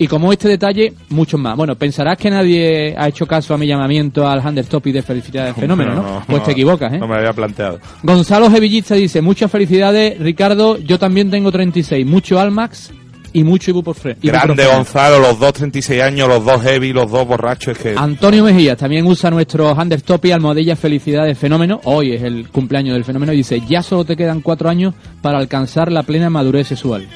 Y 0.00 0.08
como 0.08 0.32
este 0.32 0.48
detalle, 0.48 0.94
muchos 1.10 1.38
más. 1.38 1.54
Bueno, 1.58 1.76
pensarás 1.76 2.16
que 2.16 2.30
nadie 2.30 2.94
ha 2.96 3.06
hecho 3.06 3.26
caso 3.26 3.52
a 3.52 3.58
mi 3.58 3.66
llamamiento 3.66 4.26
al 4.26 4.42
Topic 4.66 4.94
de 4.94 5.02
felicidades 5.02 5.54
fenómeno, 5.54 5.94
¿no? 5.94 6.22
pues 6.26 6.42
te 6.42 6.52
equivocas, 6.52 6.94
¿eh? 6.94 6.98
No 6.98 7.06
me 7.06 7.16
había 7.16 7.34
planteado. 7.34 7.80
Gonzalo 8.02 8.50
Sevillista 8.50 8.94
dice, 8.94 9.20
muchas 9.20 9.50
felicidades, 9.50 10.18
Ricardo, 10.18 10.78
yo 10.78 10.98
también 10.98 11.30
tengo 11.30 11.52
36, 11.52 12.06
mucho 12.06 12.40
Almax 12.40 12.92
y 13.34 13.44
mucho 13.44 13.72
ibuprofeno. 13.72 14.16
Grande 14.22 14.64
Gonzalo, 14.64 15.18
los 15.18 15.38
dos 15.38 15.52
36 15.52 16.00
años, 16.00 16.28
los 16.30 16.46
dos 16.46 16.62
heavy, 16.62 16.94
los 16.94 17.10
dos 17.10 17.26
borrachos. 17.26 17.76
Es 17.76 17.82
que 17.82 17.94
Antonio 17.94 18.42
Mejías 18.42 18.78
también 18.78 19.06
usa 19.06 19.30
nuestro 19.30 19.76
Topic 20.02 20.32
almohadilla 20.32 20.76
felicidades 20.76 21.36
fenómeno. 21.36 21.78
Hoy 21.84 22.14
es 22.14 22.22
el 22.22 22.48
cumpleaños 22.48 22.94
del 22.94 23.04
fenómeno 23.04 23.34
y 23.34 23.36
dice, 23.36 23.60
ya 23.68 23.82
solo 23.82 24.06
te 24.06 24.16
quedan 24.16 24.40
cuatro 24.40 24.70
años 24.70 24.94
para 25.20 25.36
alcanzar 25.36 25.92
la 25.92 26.04
plena 26.04 26.30
madurez 26.30 26.68
sexual. 26.68 27.06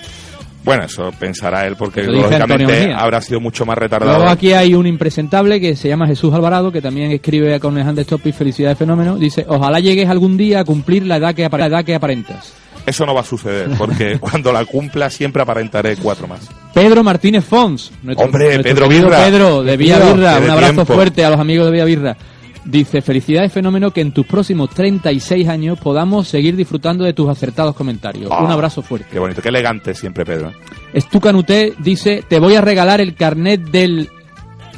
Bueno, 0.65 0.85
eso 0.85 1.11
pensará 1.19 1.67
él, 1.67 1.77
porque 1.77 2.03
lógicamente 2.05 2.93
habrá 2.93 3.21
sido 3.21 3.39
mucho 3.39 3.67
más 3.67 3.77
retardado. 3.77 4.17
Luego 4.17 4.31
aquí 4.31 4.53
hay 4.53 4.75
un 4.75 4.87
impresentable 4.87 5.61
que 5.61 5.77
se 5.77 5.89
llama 5.89 6.07
Jesús 6.07 6.33
Alvarado, 6.33 6.73
que 6.73 6.81
también 6.81 7.13
escribe 7.13 7.61
con 7.61 7.77
el 7.77 8.07
Topic 8.07 8.35
felicidades 8.35 8.79
fenómeno. 8.79 9.17
Dice, 9.17 9.45
ojalá 9.47 9.79
llegues 9.81 10.09
algún 10.09 10.37
día 10.37 10.61
a 10.61 10.65
cumplir 10.65 11.07
la 11.07 11.17
edad 11.17 11.35
que, 11.35 11.49
la 11.49 11.67
edad 11.67 11.85
que 11.85 11.95
aparentas. 11.95 12.55
Eso 12.87 13.07
no 13.07 13.15
va 13.15 13.21
a 13.21 13.25
suceder, 13.25 13.71
porque 13.79 14.19
cuando 14.21 14.53
la 14.53 14.65
cumpla 14.65 15.11
siempre 15.11 15.43
aparentaré 15.43 15.97
cuatro 15.97 16.27
más. 16.27 16.49
Pedro 16.73 17.03
Martínez 17.03 17.45
Fons. 17.45 17.93
Nuestro, 18.03 18.27
Hombre, 18.27 18.45
nuestro 18.47 18.63
Pedro 18.63 18.89
Birra. 18.89 19.25
Pedro 19.25 19.63
de 19.63 19.77
Villa 19.77 19.99
qué 19.99 20.13
Un 20.13 20.21
de 20.21 20.29
abrazo 20.29 20.73
tiempo. 20.73 20.95
fuerte 20.95 21.25
a 21.25 21.31
los 21.31 21.41
amigos 21.41 21.67
de 21.67 21.73
Villa 21.73 21.85
Birra. 21.85 22.17
Dice, 22.65 23.03
felicidades 23.03 23.53
fenómeno 23.53 23.91
que 23.91 24.01
en 24.01 24.13
tus 24.13 24.25
próximos 24.27 24.71
36 24.71 25.49
años 25.49 25.79
podamos 25.79 26.29
seguir 26.29 26.57
disfrutando 26.57 27.05
de 27.05 27.13
tus 27.13 27.29
acertados 27.29 27.75
comentarios. 27.75 28.31
Ah. 28.33 28.43
Un 28.43 28.51
abrazo 28.51 28.81
fuerte. 28.83 29.07
Qué 29.13 29.19
bonito, 29.19 29.43
qué 29.43 29.51
elegante 29.51 29.95
siempre, 29.95 30.25
Pedro. 30.25 30.53
Estucanuté 30.95 31.75
dice, 31.79 32.25
te 32.27 32.39
voy 32.39 32.55
a 32.55 32.61
regalar 32.63 33.01
el 33.01 33.15
carnet 33.15 33.61
del, 33.61 34.09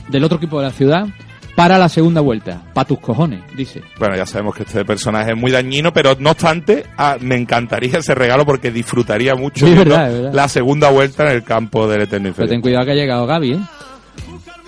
del 0.09 0.25
otro 0.25 0.39
equipo 0.39 0.59
de 0.59 0.67
la 0.67 0.73
ciudad 0.73 1.07
para 1.55 1.79
la 1.79 1.89
segunda 1.89 2.21
vuelta. 2.21 2.63
Pa' 2.75 2.85
tus 2.85 2.99
cojones, 2.99 3.41
dice. 3.57 3.83
Bueno, 3.99 4.17
ya 4.17 4.27
sabemos 4.27 4.55
que 4.57 4.65
este 4.65 4.85
personaje 4.85 5.31
es 5.31 5.37
muy 5.37 5.51
dañino, 5.53 5.93
pero 5.93 6.17
no 6.19 6.33
obstante, 6.33 6.85
ah, 6.99 7.17
me 7.21 7.37
encantaría 7.37 7.99
ese 7.99 8.15
regalo 8.15 8.45
porque 8.45 8.71
disfrutaría 8.71 9.35
mucho 9.37 9.67
Sí, 9.67 9.75
verdad, 9.75 10.11
verdad. 10.11 10.35
la 10.35 10.49
segunda 10.49 10.91
vuelta 10.91 11.25
en 11.31 11.37
el 11.37 11.45
campo 11.45 11.87
del 11.89 12.03
Eterno 12.03 12.25
Pero 12.25 12.29
Inferior. 12.31 12.51
ten 12.51 12.61
cuidado 12.61 12.85
que 12.85 12.91
ha 12.91 12.95
llegado 12.95 13.27
Gaby, 13.27 13.53
¿eh? 13.53 13.59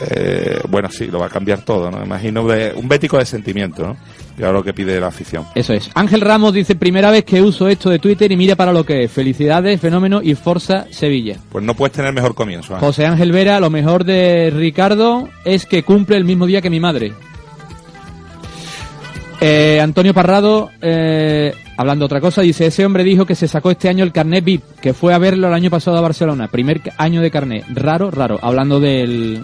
Eh, 0.00 0.60
bueno, 0.68 0.88
sí, 0.90 1.06
lo 1.08 1.18
va 1.18 1.26
a 1.26 1.30
cambiar 1.30 1.62
todo, 1.62 1.90
¿no? 1.90 2.04
Imagino 2.04 2.46
de- 2.46 2.72
un 2.76 2.86
bético 2.88 3.18
de 3.18 3.26
sentimiento, 3.26 3.84
¿no? 3.84 3.96
Y 4.38 4.42
ahora 4.42 4.58
lo 4.58 4.62
que 4.64 4.72
pide 4.72 5.00
la 5.00 5.08
afición. 5.08 5.44
Eso 5.56 5.72
es. 5.74 5.90
Ángel 5.94 6.20
Ramos 6.20 6.52
dice, 6.52 6.76
primera 6.76 7.10
vez 7.10 7.24
que 7.24 7.42
uso 7.42 7.66
esto 7.66 7.90
de 7.90 7.98
Twitter 7.98 8.30
y 8.30 8.36
mira 8.36 8.54
para 8.54 8.72
lo 8.72 8.84
que 8.84 9.02
es. 9.04 9.10
Felicidades, 9.10 9.80
fenómeno 9.80 10.20
y 10.22 10.36
Forza 10.36 10.86
Sevilla. 10.92 11.36
Pues 11.50 11.64
no 11.64 11.74
puedes 11.74 11.96
tener 11.96 12.12
mejor 12.12 12.36
comienzo. 12.36 12.74
¿eh? 12.76 12.78
José 12.78 13.06
Ángel 13.06 13.32
Vera, 13.32 13.58
lo 13.58 13.70
mejor 13.70 14.04
de 14.04 14.52
Ricardo 14.54 15.28
es 15.44 15.66
que 15.66 15.82
cumple 15.82 16.16
el 16.16 16.24
mismo 16.24 16.46
día 16.46 16.62
que 16.62 16.70
mi 16.70 16.78
madre. 16.78 17.12
Eh, 19.40 19.80
Antonio 19.80 20.14
Parrado, 20.14 20.70
eh, 20.82 21.54
hablando 21.78 22.04
otra 22.06 22.20
cosa, 22.20 22.42
dice, 22.42 22.66
ese 22.66 22.84
hombre 22.84 23.04
dijo 23.04 23.24
que 23.24 23.36
se 23.36 23.46
sacó 23.46 23.70
este 23.70 23.88
año 23.88 24.02
el 24.04 24.10
carnet 24.12 24.44
VIP, 24.44 24.62
que 24.82 24.92
fue 24.92 25.14
a 25.14 25.18
verlo 25.18 25.46
el 25.46 25.54
año 25.54 25.70
pasado 25.70 25.96
a 25.96 26.00
Barcelona, 26.00 26.48
primer 26.48 26.82
año 26.98 27.22
de 27.22 27.30
carnet. 27.30 27.64
Raro, 27.72 28.10
raro, 28.10 28.40
hablando 28.42 28.80
del, 28.80 29.40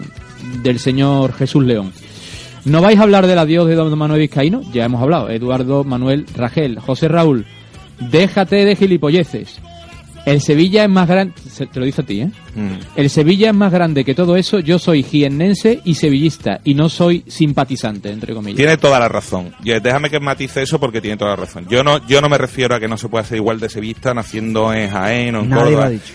del 0.61 0.79
señor 0.79 1.31
Jesús 1.33 1.63
León. 1.63 1.93
¿No 2.65 2.81
vais 2.81 2.99
a 2.99 3.03
hablar 3.03 3.25
del 3.25 3.39
adiós 3.39 3.67
de 3.67 3.75
Don 3.75 3.97
Manuel 3.97 4.19
Vizcaíno? 4.19 4.61
Ya 4.73 4.83
hemos 4.83 5.01
hablado. 5.01 5.29
Eduardo 5.29 5.85
Manuel 5.85 6.25
Ragel. 6.35 6.79
José 6.79 7.07
Raúl, 7.07 7.45
déjate 8.11 8.65
de 8.65 8.75
gilipolleces. 8.75 9.61
El 10.25 10.41
Sevilla 10.41 10.83
es 10.83 10.89
más 10.89 11.07
grande... 11.07 11.33
se- 11.49 11.67
Te 11.67 11.79
lo 11.79 11.85
dice 11.85 12.01
a 12.01 12.05
ti, 12.05 12.21
¿eh? 12.21 12.31
Mm. 12.55 12.79
El 12.95 13.09
Sevilla 13.09 13.49
es 13.49 13.55
más 13.55 13.71
grande 13.71 14.03
que 14.03 14.15
todo 14.15 14.35
eso. 14.35 14.59
Yo 14.59 14.79
soy 14.79 15.03
jiennense 15.03 15.81
y 15.85 15.95
sevillista 15.95 16.61
y 16.63 16.73
no 16.73 16.89
soy 16.89 17.23
simpatizante, 17.27 18.09
entre 18.11 18.33
comillas. 18.33 18.57
Tiene 18.57 18.77
toda 18.77 18.99
la 18.99 19.07
razón. 19.07 19.53
Déjame 19.63 20.09
que 20.09 20.19
matice 20.19 20.63
eso 20.63 20.79
porque 20.79 21.01
tiene 21.01 21.17
toda 21.17 21.31
la 21.31 21.35
razón. 21.37 21.67
Yo 21.69 21.83
no, 21.83 22.05
yo 22.07 22.21
no 22.21 22.29
me 22.29 22.37
refiero 22.37 22.75
a 22.75 22.79
que 22.79 22.87
no 22.87 22.97
se 22.97 23.07
pueda 23.09 23.23
ser 23.23 23.37
igual 23.37 23.59
de 23.59 23.69
sevista 23.69 24.13
naciendo 24.13 24.73
en 24.73 24.89
Jaén 24.89 25.35
o 25.35 25.41
en 25.41 25.49
Nadie 25.49 25.61
lo 25.63 25.67
Córdoba. 25.69 25.85
ha 25.85 25.89
dicho. 25.89 26.13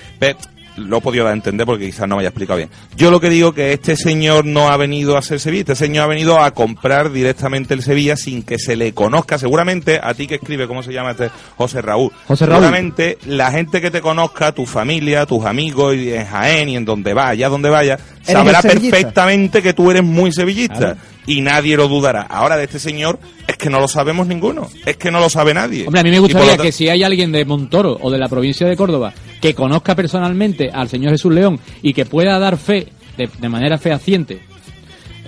Lo 0.77 0.99
he 0.99 1.01
podido 1.01 1.25
dar 1.25 1.33
a 1.33 1.37
entender 1.37 1.67
porque 1.67 1.87
quizás 1.87 2.09
no 2.09 2.17
me 2.17 2.21
haya 2.21 2.29
explicado 2.29 2.59
bien. 2.59 2.71
Yo 2.97 3.11
lo 3.11 3.21
que 3.21 3.29
digo 3.29 3.53
que 3.53 3.73
este 3.73 3.97
señor 3.97 4.45
no 4.45 4.69
ha 4.69 4.77
venido 4.77 5.17
a 5.17 5.23
ser 5.23 5.41
Sevilla, 5.41 5.61
este 5.61 5.75
señor 5.75 6.05
ha 6.05 6.09
venido 6.09 6.41
a 6.41 6.51
comprar 6.53 7.13
directamente 7.13 7.75
el 7.75 7.83
Sevilla 7.83 8.17
sin 8.17 8.43
que 8.43 8.59
se 8.59 8.77
le 8.77 8.93
conozca. 8.93 9.39
Seguramente 9.39 10.01
a 10.03 10.15
ti 10.15 10.27
que 10.27 10.37
escribe, 10.37 10.67
¿cómo 10.67 10.83
se 10.83 10.93
llama 10.93 11.13
este? 11.13 11.31
José 11.57 11.83
Raúl. 11.83 12.13
José 12.27 12.47
Raúl. 12.47 12.63
Seguramente 12.63 13.19
la 13.27 13.51
gente 13.51 13.81
que 13.81 13.91
te 13.91 14.01
conozca, 14.01 14.53
tu 14.53 14.67
familia, 14.67 15.27
tus 15.27 15.45
amigos 15.45 15.97
y 15.97 16.13
en 16.13 16.27
Jaén 16.27 16.69
y 16.69 16.77
en 16.77 16.85
donde 16.85 17.15
vaya, 17.15 17.49
donde 17.49 17.71
vaya, 17.71 17.99
sabrá 18.23 18.63
perfectamente 18.63 19.63
que 19.63 19.75
tú 19.75 19.91
eres 19.91 20.03
muy 20.03 20.33
sevillista. 20.33 20.97
Y 21.31 21.41
nadie 21.43 21.77
lo 21.77 21.87
dudará. 21.89 22.23
Ahora 22.23 22.57
de 22.57 22.65
este 22.65 22.79
señor 22.79 23.19
es 23.47 23.57
que 23.57 23.71
no 23.71 23.79
lo 23.81 23.87
sabemos 23.89 24.27
ninguno. 24.27 24.69
Es 24.85 24.97
que 24.97 25.11
no 25.11 25.21
lo 25.21 25.29
sabe 25.31 25.55
nadie. 25.55 25.87
Hombre, 25.87 26.01
a 26.01 26.05
mí 26.05 26.11
me 26.11 26.19
gustaría 26.19 26.57
que 26.57 26.73
si 26.73 26.89
hay 26.89 27.03
alguien 27.03 27.31
de 27.33 27.45
Montoro 27.45 27.99
o 28.01 28.11
de 28.11 28.19
la 28.19 28.29
provincia 28.29 28.67
de 28.67 28.77
Córdoba 28.77 29.13
que 29.41 29.55
conozca 29.55 29.95
personalmente 29.95 30.71
al 30.73 30.89
señor 30.89 31.13
Jesús 31.13 31.33
León 31.33 31.61
y 31.83 31.93
que 31.95 32.05
pueda 32.07 32.39
dar 32.39 32.57
fe, 32.57 32.89
de, 33.17 33.29
de 33.39 33.49
manera 33.49 33.79
fehaciente, 33.79 34.41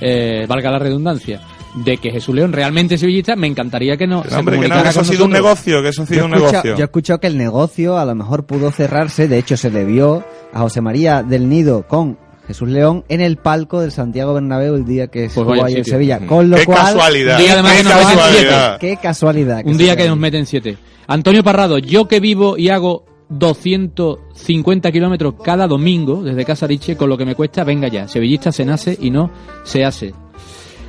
eh, 0.00 0.44
valga 0.48 0.70
la 0.70 0.78
redundancia, 0.78 1.40
de 1.74 1.96
que 1.96 2.11
Jesús 2.11 2.34
León 2.34 2.53
realmente 2.53 2.96
es 2.96 3.00
sevillista, 3.00 3.34
me 3.36 3.46
encantaría 3.46 3.96
que 3.96 4.07
no 4.07 4.22
se 4.24 4.34
hombre, 4.34 4.57
que 4.57 4.62
no, 4.68 4.74
comunicara 4.74 4.82
que 4.82 4.88
eso 4.90 5.00
ha 5.00 5.05
sido 5.05 5.24
un 5.24 5.30
negocio, 5.30 5.82
que 5.82 5.88
eso 5.88 6.03
ha 6.03 6.07
sido 6.07 6.18
Yo 6.20 6.24
un 6.26 6.32
he 6.32 6.36
escuchado- 6.36 6.53
negocio. 6.64 6.76
Yo 6.76 6.82
he 6.82 6.84
escuchado 6.84 7.20
que 7.20 7.26
el 7.28 7.38
negocio 7.38 7.98
a 7.98 8.05
lo 8.05 8.14
mejor 8.14 8.44
pudo 8.44 8.70
cerrarse, 8.72 9.28
de 9.28 9.38
hecho 9.38 9.57
se 9.57 9.70
vio 9.70 10.24
a 10.53 10.61
José 10.61 10.80
María 10.80 11.22
del 11.22 11.48
Nido 11.48 11.86
con 11.86 12.18
Jesús 12.53 12.68
León 12.68 13.05
en 13.09 13.20
el 13.20 13.36
palco 13.38 13.80
del 13.80 13.90
Santiago 13.92 14.34
Bernabéu 14.34 14.74
el 14.74 14.84
día 14.84 15.07
que 15.09 15.24
estuvo 15.24 15.46
vaya 15.46 15.64
ahí 15.64 15.74
en. 15.76 15.84
Sevilla. 15.84 16.18
Con 16.26 16.50
lo 16.50 16.57
Qué 16.57 16.64
cual, 16.66 16.78
casualidad. 16.78 17.36
Un 17.38 17.42
día 17.44 17.53
además 17.55 17.72
qué 17.72 17.78
que 17.78 17.84
nos 17.84 17.92
casualidad. 17.94 18.78
qué 18.78 18.96
casualidad. 18.96 19.62
Un 19.64 19.76
día 19.78 19.96
que 19.96 20.09
nos 20.09 20.18
meten 20.18 20.46
siete. 20.46 20.76
Antonio 21.07 21.42
Parrado, 21.42 21.78
yo 21.78 22.07
que 22.09 22.20
vivo 22.20 22.57
y 22.59 22.68
hago 22.68 23.05
250 23.30 24.92
kilómetros 24.92 25.34
cada 25.42 25.66
domingo 25.66 26.22
desde 26.22 26.44
Casariche, 26.44 26.96
con 26.96 27.09
lo 27.09 27.16
que 27.18 27.24
me 27.24 27.34
cuesta, 27.34 27.64
venga 27.64 27.88
ya. 27.88 28.09
Sevillista 28.09 28.53
se 28.53 28.64
nace 28.64 28.96
y 29.00 29.11
no 29.11 29.30
se 29.64 29.84
hace. 29.84 30.14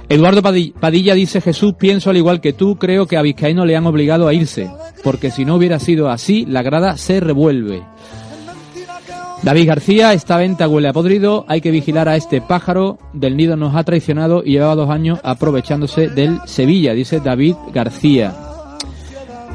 Eduardo 0.09 0.41
Padi- 0.41 0.73
Padilla 0.73 1.13
dice, 1.15 1.39
Jesús, 1.41 1.75
pienso 1.79 2.09
al 2.09 2.17
igual 2.17 2.41
que 2.41 2.53
tú, 2.53 2.75
creo 2.77 3.07
que 3.07 3.17
a 3.17 3.21
Vizcaíno 3.21 3.65
le 3.65 3.75
han 3.77 3.85
obligado 3.87 4.27
a 4.27 4.33
irse, 4.33 4.69
porque 5.03 5.31
si 5.31 5.45
no 5.45 5.55
hubiera 5.55 5.79
sido 5.79 6.09
así, 6.09 6.45
la 6.45 6.61
grada 6.61 6.97
se 6.97 7.19
revuelve. 7.19 7.81
David 9.43 9.67
García, 9.67 10.13
esta 10.13 10.37
venta 10.37 10.69
huele 10.69 10.87
a 10.87 10.93
podrido, 10.93 11.43
hay 11.49 11.59
que 11.59 11.69
vigilar 11.69 12.07
a 12.07 12.15
este 12.15 12.39
pájaro, 12.39 12.97
del 13.11 13.35
nido 13.35 13.57
nos 13.57 13.75
ha 13.75 13.83
traicionado 13.83 14.41
y 14.45 14.51
llevaba 14.51 14.75
dos 14.75 14.89
años 14.89 15.19
aprovechándose 15.21 16.07
del 16.07 16.39
Sevilla, 16.45 16.93
dice 16.93 17.19
David 17.19 17.55
García. 17.73 18.33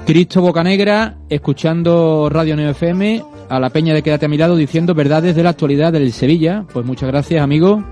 Cristo 0.07 0.43
Bocanegra, 0.43 1.17
escuchando 1.31 2.29
Radio 2.31 2.55
Neo 2.55 2.71
FM, 2.71 3.25
a 3.49 3.59
la 3.59 3.71
peña 3.71 3.95
de 3.95 4.03
Quédate 4.03 4.27
a 4.27 4.29
mi 4.29 4.37
lado, 4.37 4.57
diciendo 4.57 4.95
verdades 4.95 5.35
de 5.35 5.43
la 5.43 5.51
actualidad 5.51 5.93
del 5.93 6.13
Sevilla. 6.13 6.67
Pues 6.71 6.85
muchas 6.85 7.09
gracias, 7.09 7.43
amigo. 7.43 7.83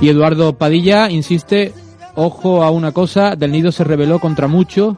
Y 0.00 0.08
Eduardo 0.08 0.56
Padilla 0.56 1.10
insiste, 1.10 1.74
ojo 2.14 2.62
a 2.62 2.70
una 2.70 2.92
cosa, 2.92 3.36
Del 3.36 3.52
Nido 3.52 3.72
se 3.72 3.84
rebeló 3.84 4.20
contra 4.20 4.48
muchos, 4.48 4.96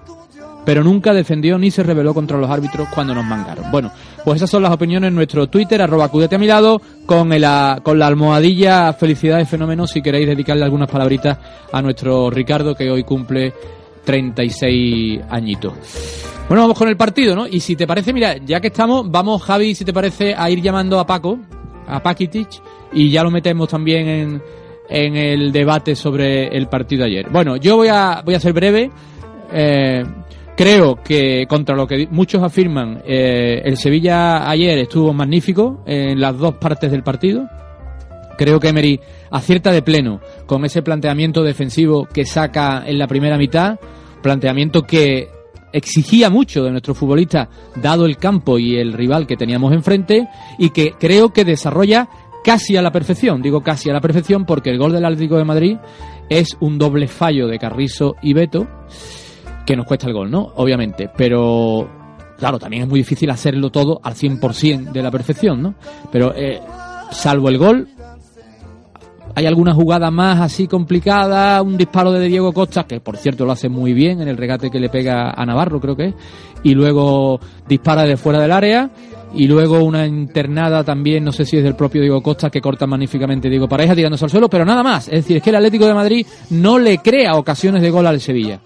pero 0.64 0.84
nunca 0.84 1.12
defendió 1.12 1.58
ni 1.58 1.72
se 1.72 1.82
rebeló 1.82 2.14
contra 2.14 2.38
los 2.38 2.50
árbitros 2.50 2.88
cuando 2.94 3.14
nos 3.14 3.24
mangaron. 3.24 3.70
Bueno, 3.72 3.90
pues 4.24 4.36
esas 4.36 4.50
son 4.50 4.62
las 4.62 4.72
opiniones 4.72 5.08
en 5.08 5.14
nuestro 5.14 5.48
Twitter, 5.48 5.80
arroba 5.82 6.08
Cúdete 6.08 6.36
a 6.36 6.38
mi 6.38 6.46
lado, 6.46 6.80
con, 7.06 7.32
el, 7.32 7.44
con 7.82 7.98
la 7.98 8.06
almohadilla 8.06 8.92
Felicidades 8.92 9.48
Fenómenos, 9.48 9.90
si 9.90 10.02
queréis 10.02 10.28
dedicarle 10.28 10.64
algunas 10.64 10.90
palabritas 10.90 11.38
a 11.72 11.82
nuestro 11.82 12.30
Ricardo, 12.30 12.74
que 12.74 12.90
hoy 12.90 13.04
cumple 13.04 13.52
36 14.04 15.20
añitos. 15.28 15.72
Bueno, 16.48 16.62
vamos 16.62 16.78
con 16.78 16.88
el 16.88 16.96
partido, 16.96 17.34
¿no? 17.34 17.46
Y 17.46 17.60
si 17.60 17.76
te 17.76 17.86
parece, 17.86 18.12
mira, 18.12 18.36
ya 18.36 18.60
que 18.60 18.68
estamos, 18.68 19.10
vamos, 19.10 19.42
Javi, 19.42 19.74
si 19.74 19.84
te 19.84 19.92
parece, 19.92 20.34
a 20.36 20.50
ir 20.50 20.60
llamando 20.60 20.98
a 20.98 21.06
Paco, 21.06 21.38
a 21.86 22.02
Pakitic, 22.02 22.48
y 22.92 23.10
ya 23.10 23.22
lo 23.22 23.30
metemos 23.30 23.68
también 23.68 24.08
en, 24.08 24.42
en 24.88 25.16
el 25.16 25.52
debate 25.52 25.96
sobre 25.96 26.48
el 26.48 26.68
partido 26.68 27.04
ayer. 27.04 27.28
Bueno, 27.30 27.56
yo 27.56 27.76
voy 27.76 27.88
a, 27.88 28.22
voy 28.24 28.34
a 28.34 28.40
ser 28.40 28.52
breve. 28.52 28.90
Eh, 29.52 30.04
creo 30.56 30.96
que 30.96 31.46
contra 31.48 31.76
lo 31.76 31.86
que 31.86 32.06
muchos 32.10 32.42
afirman, 32.42 33.02
eh, 33.06 33.62
el 33.64 33.76
Sevilla 33.76 34.48
ayer 34.48 34.78
estuvo 34.78 35.12
magnífico 35.12 35.82
en 35.86 36.20
las 36.20 36.36
dos 36.38 36.54
partes 36.54 36.90
del 36.90 37.02
partido. 37.02 37.48
Creo 38.36 38.58
que 38.58 38.68
Emery 38.68 38.98
acierta 39.30 39.70
de 39.70 39.82
pleno 39.82 40.20
con 40.46 40.64
ese 40.64 40.82
planteamiento 40.82 41.42
defensivo 41.42 42.06
que 42.06 42.24
saca 42.24 42.84
en 42.86 42.98
la 42.98 43.06
primera 43.06 43.36
mitad, 43.36 43.78
planteamiento 44.22 44.82
que 44.82 45.28
exigía 45.72 46.28
mucho 46.28 46.64
de 46.64 46.70
nuestros 46.70 46.98
futbolistas 46.98 47.48
dado 47.76 48.04
el 48.04 48.16
campo 48.16 48.58
y 48.58 48.76
el 48.76 48.92
rival 48.92 49.26
que 49.26 49.36
teníamos 49.36 49.72
enfrente 49.72 50.28
y 50.58 50.70
que 50.70 50.92
creo 50.92 51.32
que 51.32 51.44
desarrolla 51.44 52.08
casi 52.44 52.76
a 52.76 52.82
la 52.82 52.90
perfección, 52.90 53.40
digo 53.40 53.62
casi 53.62 53.88
a 53.88 53.92
la 53.92 54.00
perfección 54.00 54.44
porque 54.44 54.70
el 54.70 54.78
gol 54.78 54.92
del 54.92 55.04
Atlético 55.04 55.38
de 55.38 55.44
Madrid 55.44 55.76
es 56.28 56.56
un 56.60 56.78
doble 56.78 57.08
fallo 57.08 57.46
de 57.46 57.58
Carrizo 57.58 58.16
y 58.22 58.32
Beto 58.32 58.66
que 59.66 59.76
nos 59.76 59.86
cuesta 59.86 60.06
el 60.06 60.12
gol, 60.12 60.30
¿no? 60.30 60.52
Obviamente, 60.56 61.10
pero 61.16 61.88
claro, 62.38 62.58
también 62.58 62.82
es 62.82 62.88
muy 62.88 63.00
difícil 63.00 63.30
hacerlo 63.30 63.70
todo 63.70 64.00
al 64.02 64.14
100% 64.14 64.90
de 64.90 65.02
la 65.02 65.10
perfección, 65.10 65.62
¿no? 65.62 65.74
Pero 66.10 66.34
eh, 66.34 66.60
salvo 67.10 67.48
el 67.48 67.58
gol, 67.58 67.88
hay 69.34 69.46
alguna 69.46 69.72
jugada 69.72 70.10
más 70.10 70.40
así 70.40 70.66
complicada, 70.66 71.62
un 71.62 71.76
disparo 71.76 72.12
de 72.12 72.28
Diego 72.28 72.52
Costa, 72.52 72.84
que 72.84 73.00
por 73.00 73.16
cierto 73.16 73.46
lo 73.46 73.52
hace 73.52 73.68
muy 73.68 73.92
bien 73.92 74.20
en 74.20 74.28
el 74.28 74.36
regate 74.36 74.70
que 74.70 74.80
le 74.80 74.88
pega 74.88 75.30
a 75.30 75.46
Navarro, 75.46 75.80
creo 75.80 75.96
que 75.96 76.06
es, 76.06 76.14
y 76.64 76.74
luego 76.74 77.40
dispara 77.68 78.02
de 78.02 78.16
fuera 78.16 78.40
del 78.40 78.52
área, 78.52 78.90
y 79.34 79.46
luego 79.46 79.82
una 79.82 80.06
internada 80.06 80.84
también, 80.84 81.24
no 81.24 81.32
sé 81.32 81.46
si 81.46 81.56
es 81.56 81.64
del 81.64 81.74
propio 81.74 82.02
Diego 82.02 82.22
Costa, 82.22 82.50
que 82.50 82.60
corta 82.60 82.86
magníficamente 82.86 83.48
Diego 83.48 83.68
Pareja 83.68 83.94
tirándose 83.94 84.24
al 84.24 84.30
suelo, 84.30 84.50
pero 84.50 84.64
nada 84.64 84.82
más. 84.82 85.08
Es 85.08 85.22
decir, 85.22 85.38
es 85.38 85.42
que 85.42 85.50
el 85.50 85.56
Atlético 85.56 85.86
de 85.86 85.94
Madrid 85.94 86.26
no 86.50 86.78
le 86.78 86.98
crea 86.98 87.36
ocasiones 87.36 87.80
de 87.80 87.90
gol 87.90 88.06
al 88.06 88.20
Sevilla. 88.20 88.60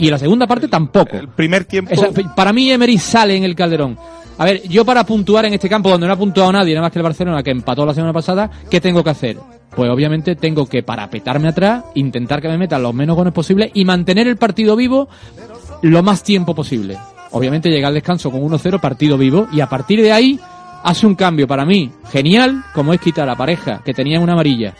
Y 0.00 0.06
en 0.06 0.10
la 0.12 0.18
segunda 0.18 0.46
parte 0.46 0.66
tampoco. 0.68 1.16
El 1.16 1.28
primer 1.28 1.64
tiempo. 1.64 1.92
Esa- 1.92 2.08
para 2.34 2.52
mí 2.52 2.70
Emery 2.70 2.98
sale 2.98 3.36
en 3.36 3.44
el 3.44 3.54
Calderón. 3.54 3.96
A 4.38 4.44
ver, 4.44 4.62
yo 4.68 4.84
para 4.86 5.04
puntuar 5.04 5.44
en 5.44 5.52
este 5.54 5.68
campo 5.68 5.90
donde 5.90 6.06
no 6.06 6.12
ha 6.14 6.16
puntuado 6.16 6.50
nadie, 6.50 6.74
nada 6.74 6.86
más 6.86 6.92
que 6.92 6.98
el 6.98 7.02
Barcelona, 7.02 7.42
que 7.42 7.50
empató 7.50 7.84
la 7.84 7.92
semana 7.92 8.12
pasada, 8.14 8.50
¿qué 8.70 8.80
tengo 8.80 9.04
que 9.04 9.10
hacer? 9.10 9.36
Pues 9.76 9.90
obviamente 9.90 10.34
tengo 10.34 10.66
que 10.66 10.82
parapetarme 10.82 11.48
atrás, 11.48 11.84
intentar 11.94 12.40
que 12.40 12.48
me 12.48 12.56
metan 12.56 12.82
los 12.82 12.94
menos 12.94 13.14
goles 13.16 13.32
posibles 13.34 13.70
y 13.74 13.84
mantener 13.84 14.26
el 14.26 14.36
partido 14.38 14.74
vivo 14.76 15.08
lo 15.82 16.02
más 16.02 16.22
tiempo 16.22 16.54
posible. 16.54 16.96
Obviamente 17.32 17.68
llega 17.68 17.88
al 17.88 17.94
descanso 17.94 18.30
con 18.30 18.40
1-0, 18.42 18.80
partido 18.80 19.16
vivo, 19.18 19.46
y 19.52 19.60
a 19.60 19.68
partir 19.68 20.00
de 20.02 20.10
ahí 20.12 20.40
hace 20.82 21.06
un 21.06 21.14
cambio 21.14 21.46
para 21.46 21.66
mí 21.66 21.92
genial, 22.10 22.64
como 22.74 22.94
es 22.94 23.00
quitar 23.00 23.28
a 23.28 23.36
pareja 23.36 23.82
que 23.84 23.92
tenía 23.94 24.18
una 24.20 24.32
amarilla, 24.32 24.74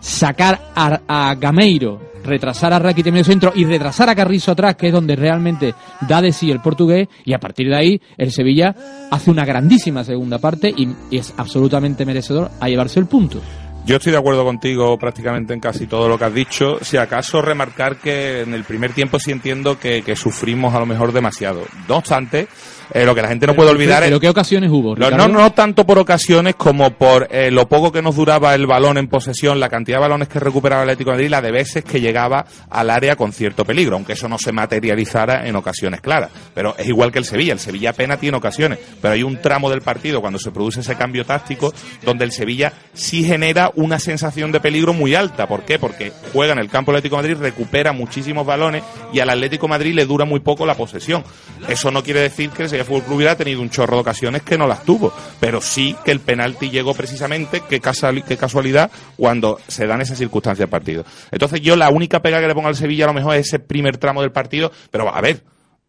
sacar 0.00 0.60
a, 0.76 1.00
a 1.08 1.34
Gameiro, 1.34 2.00
retrasar 2.24 2.72
a 2.72 2.78
Rakitic 2.78 3.08
en 3.08 3.14
medio 3.14 3.24
centro 3.24 3.52
y 3.54 3.64
retrasar 3.64 4.08
a 4.08 4.14
Carrizo 4.14 4.52
atrás, 4.52 4.76
que 4.76 4.88
es 4.88 4.92
donde 4.92 5.16
realmente 5.16 5.74
da 6.08 6.20
de 6.20 6.32
sí 6.32 6.50
el 6.50 6.60
portugués, 6.60 7.08
y 7.24 7.32
a 7.32 7.38
partir 7.38 7.68
de 7.68 7.76
ahí 7.76 8.00
el 8.16 8.32
Sevilla 8.32 8.74
hace 9.10 9.30
una 9.30 9.44
grandísima 9.44 10.04
segunda 10.04 10.38
parte 10.38 10.72
y, 10.76 10.88
es 11.10 11.34
absolutamente 11.36 12.04
merecedor 12.04 12.50
a 12.60 12.68
llevarse 12.68 13.00
el 13.00 13.06
punto. 13.06 13.40
Yo 13.86 13.96
estoy 13.96 14.12
de 14.12 14.18
acuerdo 14.18 14.44
contigo 14.44 14.98
prácticamente 14.98 15.54
en 15.54 15.60
casi 15.60 15.86
todo 15.86 16.08
lo 16.08 16.18
que 16.18 16.24
has 16.24 16.34
dicho. 16.34 16.78
Si 16.82 16.96
acaso 16.96 17.40
remarcar 17.40 17.96
que 17.96 18.42
en 18.42 18.54
el 18.54 18.64
primer 18.64 18.92
tiempo 18.92 19.18
sí 19.18 19.32
entiendo 19.32 19.78
que, 19.78 20.02
que 20.02 20.16
sufrimos 20.16 20.74
a 20.74 20.80
lo 20.80 20.86
mejor 20.86 21.12
demasiado. 21.12 21.62
No 21.88 21.96
obstante, 21.96 22.46
eh, 22.92 23.04
lo 23.04 23.14
que 23.14 23.22
la 23.22 23.28
gente 23.28 23.46
no 23.46 23.54
puede 23.54 23.70
olvidar 23.70 24.02
¿Pero 24.02 24.16
es... 24.16 24.20
qué 24.20 24.28
ocasiones 24.28 24.70
hubo? 24.70 24.94
Ricardo? 24.94 25.16
no, 25.16 25.28
no 25.28 25.52
tanto 25.52 25.86
por 25.86 25.98
ocasiones 25.98 26.54
como 26.56 26.90
por 26.90 27.28
eh, 27.30 27.50
lo 27.50 27.68
poco 27.68 27.92
que 27.92 28.02
nos 28.02 28.16
duraba 28.16 28.54
el 28.54 28.66
balón 28.66 28.98
en 28.98 29.08
posesión, 29.08 29.60
la 29.60 29.68
cantidad 29.68 29.98
de 29.98 30.02
balones 30.02 30.28
que 30.28 30.40
recuperaba 30.40 30.82
el 30.82 30.90
Atlético 30.90 31.10
de 31.10 31.16
Madrid, 31.16 31.30
la 31.30 31.42
de 31.42 31.52
veces 31.52 31.84
que 31.84 32.00
llegaba 32.00 32.44
al 32.68 32.90
área 32.90 33.16
con 33.16 33.32
cierto 33.32 33.64
peligro, 33.64 33.96
aunque 33.96 34.14
eso 34.14 34.28
no 34.28 34.38
se 34.38 34.52
materializara 34.52 35.46
en 35.46 35.56
ocasiones 35.56 36.00
claras. 36.00 36.30
Pero 36.54 36.74
es 36.78 36.86
igual 36.88 37.12
que 37.12 37.18
el 37.18 37.24
Sevilla, 37.24 37.52
el 37.52 37.58
Sevilla 37.58 37.90
apenas 37.90 38.18
tiene 38.20 38.36
ocasiones, 38.36 38.78
pero 39.00 39.14
hay 39.14 39.22
un 39.22 39.40
tramo 39.40 39.70
del 39.70 39.82
partido 39.82 40.20
cuando 40.20 40.38
se 40.38 40.50
produce 40.50 40.80
ese 40.80 40.96
cambio 40.96 41.24
táctico 41.24 41.72
donde 42.04 42.24
el 42.24 42.32
Sevilla 42.32 42.72
sí 42.92 43.24
genera 43.24 43.70
una 43.74 43.98
sensación 43.98 44.52
de 44.52 44.60
peligro 44.60 44.92
muy 44.92 45.14
alta. 45.14 45.46
¿Por 45.46 45.62
qué? 45.62 45.78
Porque 45.78 46.12
juega 46.32 46.52
en 46.52 46.58
el 46.58 46.68
campo 46.68 46.90
Atlético 46.90 47.16
de 47.16 47.22
Madrid, 47.22 47.42
recupera 47.42 47.92
muchísimos 47.92 48.46
balones 48.46 48.82
y 49.12 49.20
al 49.20 49.30
Atlético 49.30 49.66
de 49.66 49.70
Madrid 49.70 49.94
le 49.94 50.06
dura 50.06 50.24
muy 50.24 50.40
poco 50.40 50.66
la 50.66 50.74
posesión. 50.74 51.24
Eso 51.68 51.90
no 51.90 52.02
quiere 52.02 52.20
decir 52.20 52.50
que 52.50 52.64
el 52.64 52.68
Fútbol 52.84 53.02
Club 53.02 53.16
hubiera 53.16 53.36
tenido 53.36 53.60
un 53.60 53.70
chorro 53.70 53.96
de 53.96 54.02
ocasiones 54.02 54.42
que 54.42 54.58
no 54.58 54.66
las 54.66 54.84
tuvo, 54.84 55.12
pero 55.38 55.60
sí 55.60 55.96
que 56.04 56.10
el 56.10 56.20
penalti 56.20 56.70
llegó 56.70 56.94
precisamente, 56.94 57.62
qué 57.68 57.80
casualidad, 57.80 58.90
cuando 59.16 59.58
se 59.68 59.86
dan 59.86 60.00
esas 60.00 60.18
circunstancias 60.18 60.60
del 60.60 60.70
partido. 60.70 61.04
Entonces 61.30 61.60
yo 61.60 61.76
la 61.76 61.90
única 61.90 62.20
pega 62.20 62.40
que 62.40 62.48
le 62.48 62.54
pongo 62.54 62.68
al 62.68 62.76
Sevilla 62.76 63.04
a 63.04 63.08
lo 63.08 63.14
mejor 63.14 63.36
es 63.36 63.48
ese 63.48 63.58
primer 63.58 63.98
tramo 63.98 64.22
del 64.22 64.32
partido, 64.32 64.70
pero 64.90 65.14
a 65.14 65.20
ver, 65.20 65.42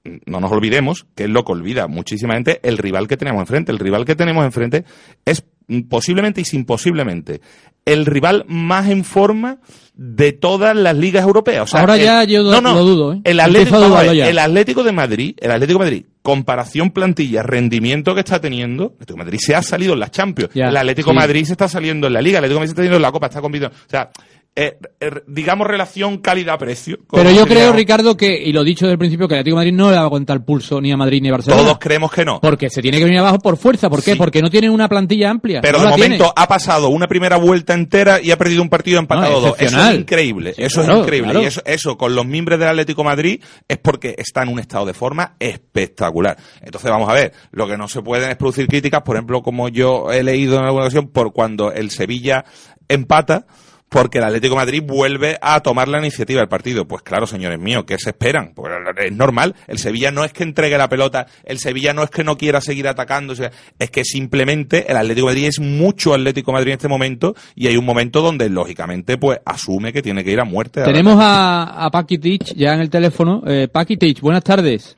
no 0.04 0.40
nos 0.40 0.52
olvidemos, 0.52 1.06
que 1.16 1.26
es 1.26 1.30
lo 1.30 1.44
que 1.44 1.52
olvida 1.52 1.88
muchísima 1.88 2.34
gente, 2.34 2.60
el 2.64 2.78
rival 2.78 3.08
que 3.08 3.18
tenemos 3.18 3.42
enfrente. 3.42 3.72
El 3.72 3.80
rival 3.80 4.06
que 4.06 4.16
tenemos 4.16 4.44
enfrente 4.46 4.84
es 5.26 5.44
mm, 5.68 5.82
posiblemente 5.82 6.42
y 6.42 6.46
sin 6.46 6.66
posiblemente, 6.66 7.42
el 7.86 8.06
rival 8.06 8.46
más 8.48 8.90
en 8.90 9.04
forma 9.04 9.58
de 9.96 10.32
todas 10.32 10.76
las 10.76 10.96
ligas 10.96 11.24
europeas. 11.24 11.64
O 11.64 11.68
sea, 11.68 11.82
Ahora 11.82 11.96
el- 11.96 12.04
ya 12.04 12.24
yo 12.24 12.44
no, 12.44 12.62
no, 12.62 12.74
lo 12.74 12.84
dudo, 12.84 13.14
¿eh? 13.14 13.22
El 13.24 13.40
Atlético, 13.40 13.80
ver, 13.92 14.16
el 14.16 14.40
Atlético 14.40 14.84
de 14.84 14.92
Madrid, 14.92 15.36
el 15.40 15.52
Atlético 15.52 15.80
de 15.80 15.86
Madrid, 15.86 16.06
comparación 16.22 16.92
plantilla, 16.92 17.44
rendimiento 17.44 18.14
que 18.14 18.22
está 18.22 18.40
teniendo, 18.40 18.84
el 18.84 18.90
Atlético 18.94 19.14
de 19.14 19.24
Madrid 19.26 19.40
se 19.42 19.56
ha 19.56 19.62
salido 19.62 19.94
en 19.94 20.00
las 20.00 20.12
Champions. 20.12 20.54
Ya, 20.54 20.70
el 20.70 20.78
Atlético 20.78 21.10
sí. 21.12 21.16
de 21.16 21.20
Madrid 21.20 21.46
se 21.46 21.52
está 21.54 21.68
saliendo 21.68 22.08
en 22.08 22.14
la 22.14 22.22
Liga, 22.22 22.40
el 22.40 22.46
Atlético 22.46 22.56
de 22.56 22.60
Madrid 22.62 22.68
se 22.70 22.72
está 22.74 22.80
saliendo 22.82 22.98
en 22.98 23.02
la 23.02 23.12
Copa, 23.12 23.28
está 23.28 23.42
compitiendo. 23.42 23.76
O 23.76 23.90
sea, 23.90 24.10
eh, 24.54 24.78
eh, 25.00 25.12
digamos 25.28 25.66
relación 25.66 26.18
calidad-precio. 26.18 27.00
Pero 27.10 27.32
yo 27.32 27.46
creo, 27.48 27.72
Ricardo, 27.72 28.18
que, 28.18 28.38
y 28.38 28.52
lo 28.52 28.62
he 28.62 28.66
dicho 28.66 28.86
desde 28.86 28.94
el 28.94 29.00
principio, 29.00 29.28
que 29.28 29.36
el 29.36 29.40
Atlético 29.40 29.56
de 29.56 29.62
Madrid 29.62 29.74
no 29.74 29.90
le 29.90 29.96
va 29.96 30.02
a 30.02 30.06
aguantar 30.06 30.38
el 30.38 30.44
pulso 30.44 30.82
ni 30.82 30.92
a 30.92 30.98
Madrid 30.98 31.22
ni 31.22 31.30
a 31.30 31.32
Barcelona. 31.32 31.64
Todos 31.64 31.80
creemos 31.80 32.12
que 32.12 32.26
no. 32.26 32.42
Porque 32.42 32.70
se 32.70 32.82
tiene 32.82 32.98
que 32.98 33.06
venir 33.06 33.20
abajo 33.20 33.40
por 33.40 33.56
fuerza. 33.56 33.90
¿Por 33.90 34.04
qué? 34.04 34.12
Sí. 34.12 34.18
Porque 34.18 34.42
no 34.42 34.50
tienen 34.50 34.72
una 34.72 34.90
plantilla 34.90 35.30
amplia. 35.30 35.62
Pero 35.62 35.78
no 35.78 35.86
de 35.86 35.92
momento 35.92 36.34
ha 36.36 36.48
pasado 36.48 36.90
una 36.90 37.08
primera 37.08 37.38
vuelta 37.38 37.74
entera 37.74 38.20
y 38.22 38.32
ha 38.32 38.38
perdido 38.38 38.62
un 38.62 38.70
partido 38.70 39.00
empatado 39.00 39.32
No, 39.32 39.40
dos. 39.40 39.56
Eso 39.58 39.90
es 39.90 39.96
increíble. 39.96 40.54
Sí, 40.54 40.64
eso 40.64 40.82
claro, 40.82 40.94
es 40.96 41.00
increíble. 41.04 41.32
claro. 41.32 41.44
Y 41.44 41.48
eso, 41.48 41.62
eso 41.66 41.98
con 41.98 42.14
los 42.14 42.26
miembros 42.26 42.60
del 42.60 42.68
Atlético 42.68 43.04
de 43.04 43.08
Madrid 43.08 43.44
es 43.70 43.78
porque 43.78 44.16
está 44.18 44.44
en 44.44 44.50
un 44.50 44.60
estado 44.60 44.86
de 44.86 44.94
forma 44.94 45.36
espectacular. 45.40 46.36
Entonces 46.62 46.92
vamos 46.92 47.10
a 47.10 47.14
ver, 47.14 47.32
lo 47.52 47.68
que 47.68 47.78
no 47.78 47.88
se 47.88 48.02
pueden 48.02 48.30
es 48.30 48.36
producir 48.36 48.68
críticas, 48.68 49.02
por 49.04 49.16
ejemplo, 49.16 49.42
como 49.42 49.70
yo 49.70 50.12
he 50.12 50.24
leído 50.24 50.58
en 50.58 50.66
alguna 50.66 50.84
ocasión, 50.84 51.08
por 51.08 51.32
cuando 51.32 51.72
el 51.72 51.90
Sevilla 51.90 52.44
empata. 52.90 53.46
Porque 53.92 54.20
el 54.20 54.24
Atlético 54.24 54.56
Madrid 54.56 54.82
vuelve 54.82 55.38
a 55.42 55.60
tomar 55.60 55.90
la 55.90 56.00
iniciativa 56.00 56.40
del 56.40 56.48
partido. 56.48 56.88
Pues 56.88 57.02
claro, 57.02 57.28
señores 57.28 57.60
míos, 57.60 57.84
¿qué 57.86 57.98
se 57.98 58.12
esperan? 58.12 58.54
Pues 58.56 58.72
es 58.96 59.12
normal. 59.12 59.54
El 59.68 59.80
Sevilla 59.80 60.12
no 60.12 60.24
es 60.24 60.32
que 60.32 60.44
entregue 60.44 60.78
la 60.78 60.88
pelota, 60.88 61.28
el 61.44 61.60
Sevilla 61.60 61.92
no 61.92 62.02
es 62.02 62.10
que 62.10 62.24
no 62.24 62.38
quiera 62.38 62.62
seguir 62.62 62.88
atacando, 62.88 63.34
es 63.34 63.92
que 63.92 64.06
simplemente 64.06 64.90
el 64.90 64.96
Atlético 64.96 65.28
Madrid 65.28 65.48
es 65.48 65.60
mucho 65.60 66.14
Atlético 66.14 66.54
Madrid 66.54 66.70
en 66.70 66.78
este 66.78 66.88
momento 66.88 67.36
y 67.54 67.68
hay 67.68 67.76
un 67.76 67.84
momento 67.84 68.22
donde 68.22 68.48
lógicamente 68.48 69.18
pues 69.18 69.42
asume 69.44 69.92
que 69.92 70.02
tiene 70.02 70.24
que 70.24 70.32
ir 70.32 70.40
a 70.40 70.46
muerte. 70.46 70.84
Tenemos 70.84 71.18
a, 71.20 71.86
a 71.86 71.92
Pakitic 71.92 72.56
ya 72.56 72.74
en 72.74 72.80
el 72.80 72.90
teléfono. 72.90 73.44
Eh, 73.46 73.68
Pakitic, 73.70 74.22
buenas 74.22 74.46
tardes. 74.46 74.98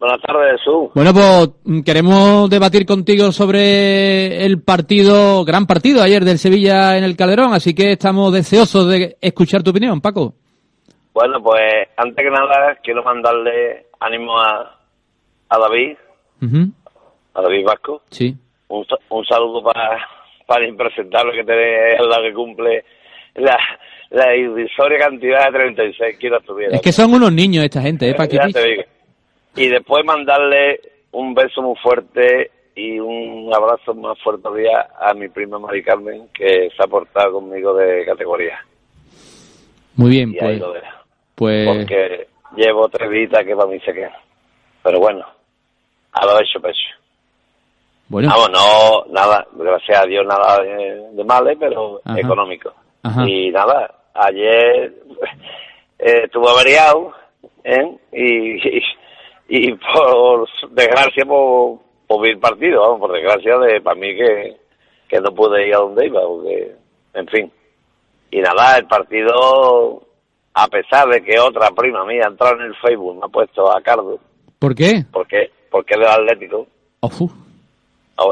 Buenas 0.00 0.20
tardes, 0.22 0.58
Jesús. 0.58 0.90
Bueno, 0.94 1.12
pues 1.12 1.50
mm, 1.64 1.82
queremos 1.82 2.48
debatir 2.48 2.86
contigo 2.86 3.30
sobre 3.32 4.44
el 4.46 4.62
partido, 4.62 5.44
gran 5.44 5.66
partido 5.66 6.02
ayer 6.02 6.24
del 6.24 6.38
Sevilla 6.38 6.96
en 6.96 7.04
el 7.04 7.16
Calderón, 7.16 7.52
así 7.52 7.74
que 7.74 7.92
estamos 7.92 8.32
deseosos 8.32 8.88
de 8.88 9.16
escuchar 9.20 9.62
tu 9.62 9.70
opinión, 9.72 10.00
Paco. 10.00 10.32
Bueno, 11.12 11.42
pues 11.42 11.60
antes 11.98 12.16
que 12.16 12.30
nada 12.30 12.78
quiero 12.82 13.02
mandarle 13.04 13.88
ánimo 14.00 14.38
a, 14.40 14.78
a 15.50 15.58
David, 15.58 15.96
a 17.34 17.42
David 17.42 17.64
Vasco. 17.66 18.02
Sí. 18.10 18.34
Un, 18.68 18.86
un 19.10 19.24
saludo 19.26 19.62
para, 19.62 19.98
para 20.46 20.64
el 20.64 20.70
impresentable 20.70 21.32
que 21.34 21.44
te 21.44 21.94
es 21.96 22.00
la 22.00 22.22
que 22.22 22.32
cumple 22.32 22.84
la, 23.34 23.58
la 24.10 24.34
irrisoria 24.34 24.98
cantidad 24.98 25.44
de 25.46 25.58
36 25.58 26.18
kilos 26.18 26.42
tuviera. 26.46 26.76
Es 26.76 26.80
que 26.80 26.92
son 26.92 27.12
unos 27.12 27.32
niños 27.32 27.64
esta 27.64 27.82
gente, 27.82 28.06
¿eh, 28.08 28.12
Ya 28.12 28.16
Pakitic? 28.16 28.52
te 28.54 28.66
digo. 28.66 28.82
Y 29.56 29.68
después 29.68 30.04
mandarle 30.04 30.80
un 31.12 31.34
beso 31.34 31.62
muy 31.62 31.76
fuerte 31.76 32.50
y 32.74 32.98
un 32.98 33.52
abrazo 33.52 33.94
más 33.94 34.18
fuerte 34.20 34.42
todavía 34.42 34.88
a 34.98 35.12
mi 35.14 35.28
prima 35.28 35.58
Mari 35.58 35.82
Carmen, 35.82 36.28
que 36.32 36.70
se 36.76 36.82
ha 36.82 36.86
portado 36.86 37.32
conmigo 37.34 37.74
de 37.74 38.04
categoría. 38.06 38.58
Muy 39.96 40.10
bien, 40.10 40.30
Y 40.32 40.38
ahí 40.38 40.38
pues, 40.38 40.60
lo 40.60 40.72
dejo. 40.72 40.86
pues 41.34 41.66
Porque 41.68 42.28
llevo 42.56 42.88
tres 42.88 43.10
vidas 43.10 43.44
que 43.44 43.56
para 43.56 43.68
mí 43.68 43.80
se 43.80 43.92
quedan. 43.92 44.12
Pero 44.82 44.98
bueno, 45.00 45.26
a 46.12 46.24
lo 46.26 46.40
hecho 46.40 46.60
pecho. 46.60 46.78
bueno, 48.08 48.28
Vamos, 48.30 48.50
no, 48.52 49.12
nada, 49.12 49.46
gracias 49.52 49.98
a 50.02 50.06
Dios 50.06 50.24
nada 50.26 50.62
de, 50.62 51.08
de 51.12 51.24
males, 51.24 51.56
pero 51.60 52.00
Ajá. 52.04 52.18
económico. 52.18 52.72
Ajá. 53.02 53.28
Y 53.28 53.50
nada, 53.50 53.94
ayer 54.14 54.94
eh, 55.98 56.22
estuve 56.24 56.48
averiado, 56.48 57.12
¿eh? 57.64 57.96
Y, 58.12 58.68
y, 58.78 58.82
y 59.52 59.74
por 59.74 60.48
desgracia, 60.70 61.24
por, 61.26 61.80
por 62.06 62.26
el 62.26 62.38
partido, 62.38 62.82
vamos, 62.82 63.00
por 63.00 63.12
desgracia 63.12 63.58
de 63.58 63.80
para 63.80 63.98
mí 63.98 64.14
que, 64.14 64.56
que 65.08 65.20
no 65.20 65.34
pude 65.34 65.66
ir 65.66 65.74
a 65.74 65.78
donde 65.78 66.06
iba, 66.06 66.20
porque, 66.22 66.72
en 67.14 67.26
fin. 67.26 67.52
Y 68.30 68.40
nada, 68.40 68.78
el 68.78 68.86
partido, 68.86 70.02
a 70.54 70.68
pesar 70.68 71.08
de 71.08 71.20
que 71.22 71.40
otra 71.40 71.70
prima 71.72 72.04
mía 72.04 72.26
ha 72.26 72.30
entrado 72.30 72.54
en 72.60 72.66
el 72.66 72.76
Facebook, 72.76 73.16
me 73.16 73.24
ha 73.24 73.28
puesto 73.28 73.70
a 73.76 73.82
Cardo, 73.82 74.20
¿por 74.60 74.72
qué? 74.72 75.04
porque, 75.10 75.50
porque 75.68 75.94
es 75.94 76.00
del 76.00 76.08
Atlético, 76.08 76.68
Ofu. 77.00 77.28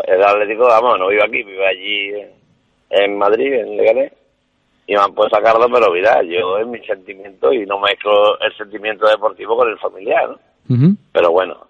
El 0.07 0.23
Atlético, 0.23 0.66
vamos, 0.66 0.99
no 0.99 1.09
vive 1.09 1.25
aquí, 1.25 1.43
vive 1.43 1.66
allí 1.66 2.09
en, 2.11 2.31
en 2.91 3.19
Madrid, 3.19 3.55
en 3.55 3.77
Leganés. 3.77 4.12
Y 4.87 4.95
me 4.95 5.01
han 5.01 5.14
puesto 5.14 5.37
a 5.37 5.43
cargo, 5.43 5.66
pero 5.71 5.91
mira, 5.93 6.23
yo 6.23 6.59
en 6.59 6.71
mi 6.71 6.79
sentimiento 6.87 7.53
y 7.53 7.66
no 7.66 7.79
mezclo 7.79 8.39
el 8.41 8.57
sentimiento 8.57 9.07
deportivo 9.07 9.57
con 9.57 9.69
el 9.69 9.79
familiar, 9.79 10.31
¿no? 10.31 10.39
Pero 11.12 11.33
bueno, 11.33 11.69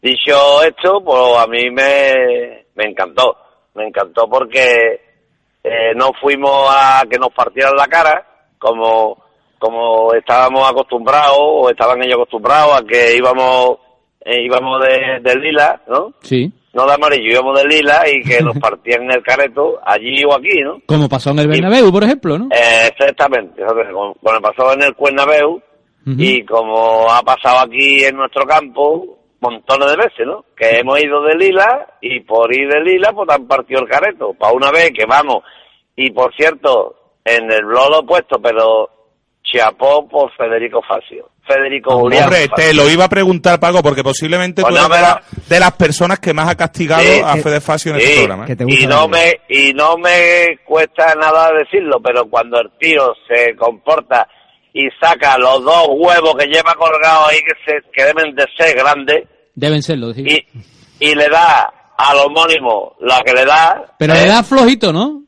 dicho 0.00 0.62
esto, 0.62 1.02
pues 1.04 1.38
a 1.38 1.46
mí 1.46 1.70
me, 1.70 2.66
me 2.74 2.84
encantó. 2.84 3.36
Me 3.74 3.86
encantó 3.86 4.28
porque 4.28 5.00
eh, 5.64 5.94
no 5.96 6.10
fuimos 6.20 6.68
a 6.70 7.04
que 7.08 7.18
nos 7.18 7.32
partieran 7.32 7.74
la 7.76 7.86
cara, 7.86 8.26
como, 8.58 9.16
como 9.58 10.12
estábamos 10.14 10.68
acostumbrados, 10.68 11.38
o 11.38 11.70
estaban 11.70 12.02
ellos 12.02 12.16
acostumbrados 12.16 12.80
a 12.80 12.84
que 12.84 13.16
íbamos, 13.16 13.78
eh, 14.24 14.42
íbamos 14.44 14.82
de, 14.82 15.20
de 15.20 15.36
lila, 15.36 15.80
¿no? 15.88 16.12
Sí. 16.20 16.52
no 16.74 16.86
de 16.86 16.94
amarillo, 16.94 17.32
íbamos 17.32 17.62
de 17.62 17.68
lila 17.68 18.02
y 18.08 18.22
que 18.22 18.42
nos 18.42 18.58
partían 18.58 19.10
el 19.10 19.22
careto 19.22 19.78
allí 19.84 20.22
o 20.24 20.34
aquí, 20.34 20.60
¿no? 20.62 20.82
Como 20.86 21.08
pasó 21.08 21.30
en 21.30 21.38
el 21.38 21.48
Bernabéu, 21.48 21.90
por 21.90 22.04
ejemplo, 22.04 22.38
¿no? 22.38 22.46
Eh, 22.46 22.88
exactamente, 22.88 23.62
exactamente, 23.62 23.92
como, 23.94 24.14
como 24.14 24.40
pasó 24.40 24.72
en 24.74 24.82
el 24.82 24.94
Cuernabéu 24.94 25.62
y 26.04 26.44
como 26.44 27.10
ha 27.12 27.22
pasado 27.22 27.60
aquí 27.60 28.04
en 28.04 28.16
nuestro 28.16 28.44
campo 28.44 29.18
montones 29.40 29.90
de 29.90 29.96
veces, 29.96 30.26
¿no? 30.26 30.44
Que 30.56 30.78
hemos 30.78 31.00
ido 31.02 31.22
de 31.22 31.34
lila 31.36 31.86
y 32.00 32.20
por 32.20 32.52
ir 32.54 32.68
de 32.68 32.80
lila 32.80 33.12
pues 33.12 33.28
han 33.30 33.46
partido 33.46 33.80
el 33.80 33.88
careto. 33.88 34.34
Para 34.34 34.52
una 34.52 34.70
vez 34.70 34.90
que 34.96 35.04
vamos, 35.06 35.42
y 35.96 36.10
por 36.10 36.34
cierto, 36.36 36.94
en 37.24 37.50
el 37.50 37.64
blog 37.64 37.90
lo 37.90 38.00
he 38.00 38.06
puesto, 38.06 38.40
pero 38.40 38.88
chapó 39.44 40.08
por 40.08 40.30
Federico 40.36 40.80
Facio. 40.82 41.28
Federico 41.44 41.98
Julián 41.98 42.24
Hombre, 42.24 42.48
Facio. 42.48 42.54
te 42.54 42.72
lo 42.74 42.88
iba 42.88 43.04
a 43.04 43.08
preguntar, 43.08 43.58
Paco, 43.58 43.82
porque 43.82 44.04
posiblemente 44.04 44.62
Pues 44.62 44.72
tú 44.74 44.80
no, 44.80 44.86
eres 44.86 44.96
de, 45.00 45.04
pero- 45.04 45.20
la- 45.20 45.48
de 45.48 45.60
las 45.60 45.72
personas 45.72 46.20
que 46.20 46.32
más 46.32 46.48
ha 46.48 46.54
castigado 46.56 47.02
Sí, 47.02 47.20
a 47.24 47.36
Fede 47.36 47.60
Facio 47.60 47.92
en 47.94 48.00
Sí, 48.00 48.06
este 48.06 48.26
programa. 48.26 48.46
¿eh? 48.46 48.56
y 48.68 48.86
no 48.86 49.08
me 49.08 49.40
y 49.48 49.72
no 49.74 49.96
me 49.98 50.58
cuesta 50.64 51.14
nada 51.16 51.52
decirlo, 51.52 52.00
pero 52.00 52.26
cuando 52.30 52.60
el 52.60 52.70
tío 52.78 53.12
se 53.28 53.56
comporta 53.56 54.28
y 54.74 54.88
saca 55.00 55.36
los 55.38 55.62
dos 55.64 55.86
huevos 55.90 56.34
que 56.38 56.46
lleva 56.46 56.74
colgados 56.74 57.28
ahí 57.30 57.38
que 57.40 57.54
se 57.64 57.90
que 57.92 58.04
deben 58.04 58.34
de 58.34 58.44
ser 58.56 58.76
grandes 58.76 59.24
Deben 59.54 59.82
serlo, 59.82 60.12
sí. 60.14 60.22
y 60.26 61.08
y 61.10 61.14
le 61.14 61.28
da 61.28 61.72
al 61.98 62.16
homónimo 62.18 62.96
la 63.00 63.20
que 63.22 63.32
le 63.34 63.44
da, 63.44 63.84
Pero 63.98 64.14
le 64.14 64.26
da 64.26 64.42
flojito, 64.42 64.92
¿no? 64.92 65.22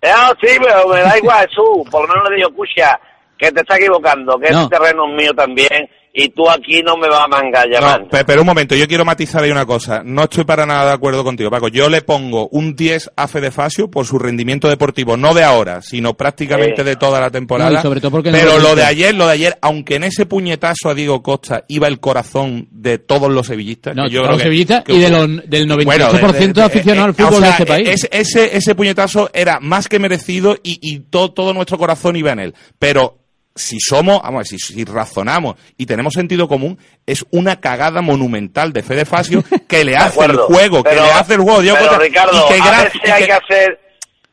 eh, 0.00 0.10
ah, 0.14 0.32
sí, 0.40 0.48
pero 0.62 0.86
me 0.88 1.00
da 1.00 1.18
igual, 1.18 1.46
Jesús, 1.48 1.88
por 1.90 2.02
lo 2.06 2.14
menos 2.14 2.30
le 2.30 2.36
digo, 2.36 2.48
escucha, 2.50 2.98
que 3.38 3.50
te 3.50 3.60
está 3.62 3.76
equivocando, 3.76 4.38
que 4.38 4.50
No. 4.50 4.62
este 4.62 4.76
terreno 4.78 5.06
es 5.08 5.14
mío 5.16 5.32
también 5.34 5.88
y 6.16 6.28
tú 6.28 6.48
aquí 6.48 6.80
no 6.82 6.96
me 6.96 7.08
vas 7.08 7.22
a 7.24 7.28
mangar. 7.28 7.68
No, 7.68 8.08
pe- 8.08 8.24
pero 8.24 8.42
un 8.42 8.46
momento, 8.46 8.76
yo 8.76 8.86
quiero 8.86 9.04
matizar 9.04 9.42
ahí 9.42 9.50
una 9.50 9.66
cosa. 9.66 10.02
No 10.04 10.22
estoy 10.22 10.44
para 10.44 10.64
nada 10.64 10.86
de 10.86 10.92
acuerdo 10.92 11.24
contigo, 11.24 11.50
Paco. 11.50 11.66
Yo 11.68 11.88
le 11.88 12.02
pongo 12.02 12.48
un 12.52 12.76
10 12.76 13.10
a 13.16 13.26
Fede 13.26 13.50
Facio 13.50 13.90
por 13.90 14.06
su 14.06 14.18
rendimiento 14.18 14.68
deportivo, 14.68 15.16
no 15.16 15.34
de 15.34 15.42
ahora, 15.42 15.82
sino 15.82 16.14
prácticamente 16.14 16.82
Sí. 16.82 16.84
de 16.84 16.94
toda 16.96 17.20
la 17.20 17.30
temporada. 17.30 17.70
No, 17.72 17.78
y 17.78 17.82
sobre 17.82 18.00
todo 18.00 18.12
porque 18.12 18.30
no 18.30 18.38
pero 18.38 18.58
lo 18.60 18.76
de 18.76 18.84
ayer, 18.84 19.12
lo 19.14 19.26
de 19.26 19.32
ayer, 19.32 19.58
aunque 19.60 19.96
en 19.96 20.04
ese 20.04 20.24
puñetazo 20.24 20.88
a 20.90 20.94
Diego 20.94 21.20
Costa 21.22 21.64
iba 21.66 21.88
el 21.88 21.98
corazón 21.98 22.68
de 22.70 22.98
todos 22.98 23.30
los 23.32 23.48
sevillistas. 23.48 23.96
No, 23.96 24.04
que 24.04 24.10
yo 24.10 24.20
de 24.20 24.26
creo 24.26 24.30
los 24.30 24.38
que- 24.38 24.44
sevillistas 24.44 24.84
que- 24.84 24.92
y 24.94 24.98
de 25.00 25.10
los- 25.10 25.48
del 25.50 25.66
98% 25.66 26.20
Bueno, 26.20 26.32
de- 26.32 26.46
de- 26.46 26.52
de 26.52 26.62
aficionados 26.62 27.04
al 27.04 27.10
eh, 27.10 27.14
fútbol 27.28 27.34
o 27.34 27.38
sea, 27.40 27.46
de 27.46 27.50
este 27.50 27.66
país. 27.66 27.88
Ese, 27.88 28.08
ese, 28.12 28.56
ese 28.56 28.74
puñetazo 28.76 29.30
era 29.34 29.58
más 29.58 29.88
que 29.88 29.98
merecido 29.98 30.56
y, 30.62 30.78
y 30.80 31.00
todo, 31.00 31.32
todo 31.32 31.52
nuestro 31.52 31.76
corazón 31.76 32.14
iba 32.14 32.30
en 32.30 32.38
él. 32.38 32.54
Pero 32.78 33.18
si 33.54 33.78
somos, 33.80 34.20
vamos 34.22 34.34
a 34.34 34.38
ver, 34.38 34.46
si, 34.46 34.58
si 34.58 34.84
razonamos 34.84 35.54
y 35.76 35.86
tenemos 35.86 36.12
sentido 36.14 36.48
común, 36.48 36.78
es 37.06 37.24
una 37.30 37.60
cagada 37.60 38.00
monumental 38.02 38.72
de 38.72 38.82
Fede 38.82 39.04
Facio 39.04 39.44
que 39.68 39.84
le 39.84 39.96
hace 39.96 40.24
el 40.24 40.36
juego, 40.36 40.82
que 40.82 40.94
le 40.94 41.00
hace 41.10 41.34
el 41.34 41.40
juego. 41.40 41.60
Pero, 41.78 41.98
Ricardo, 41.98 42.46
y 42.50 42.52
que 42.60 42.68
a 42.68 42.82
veces 42.82 43.00
y 43.04 43.10
hay 43.10 43.20
que- 43.22 43.26
que 43.26 43.32
hacer, 43.32 43.80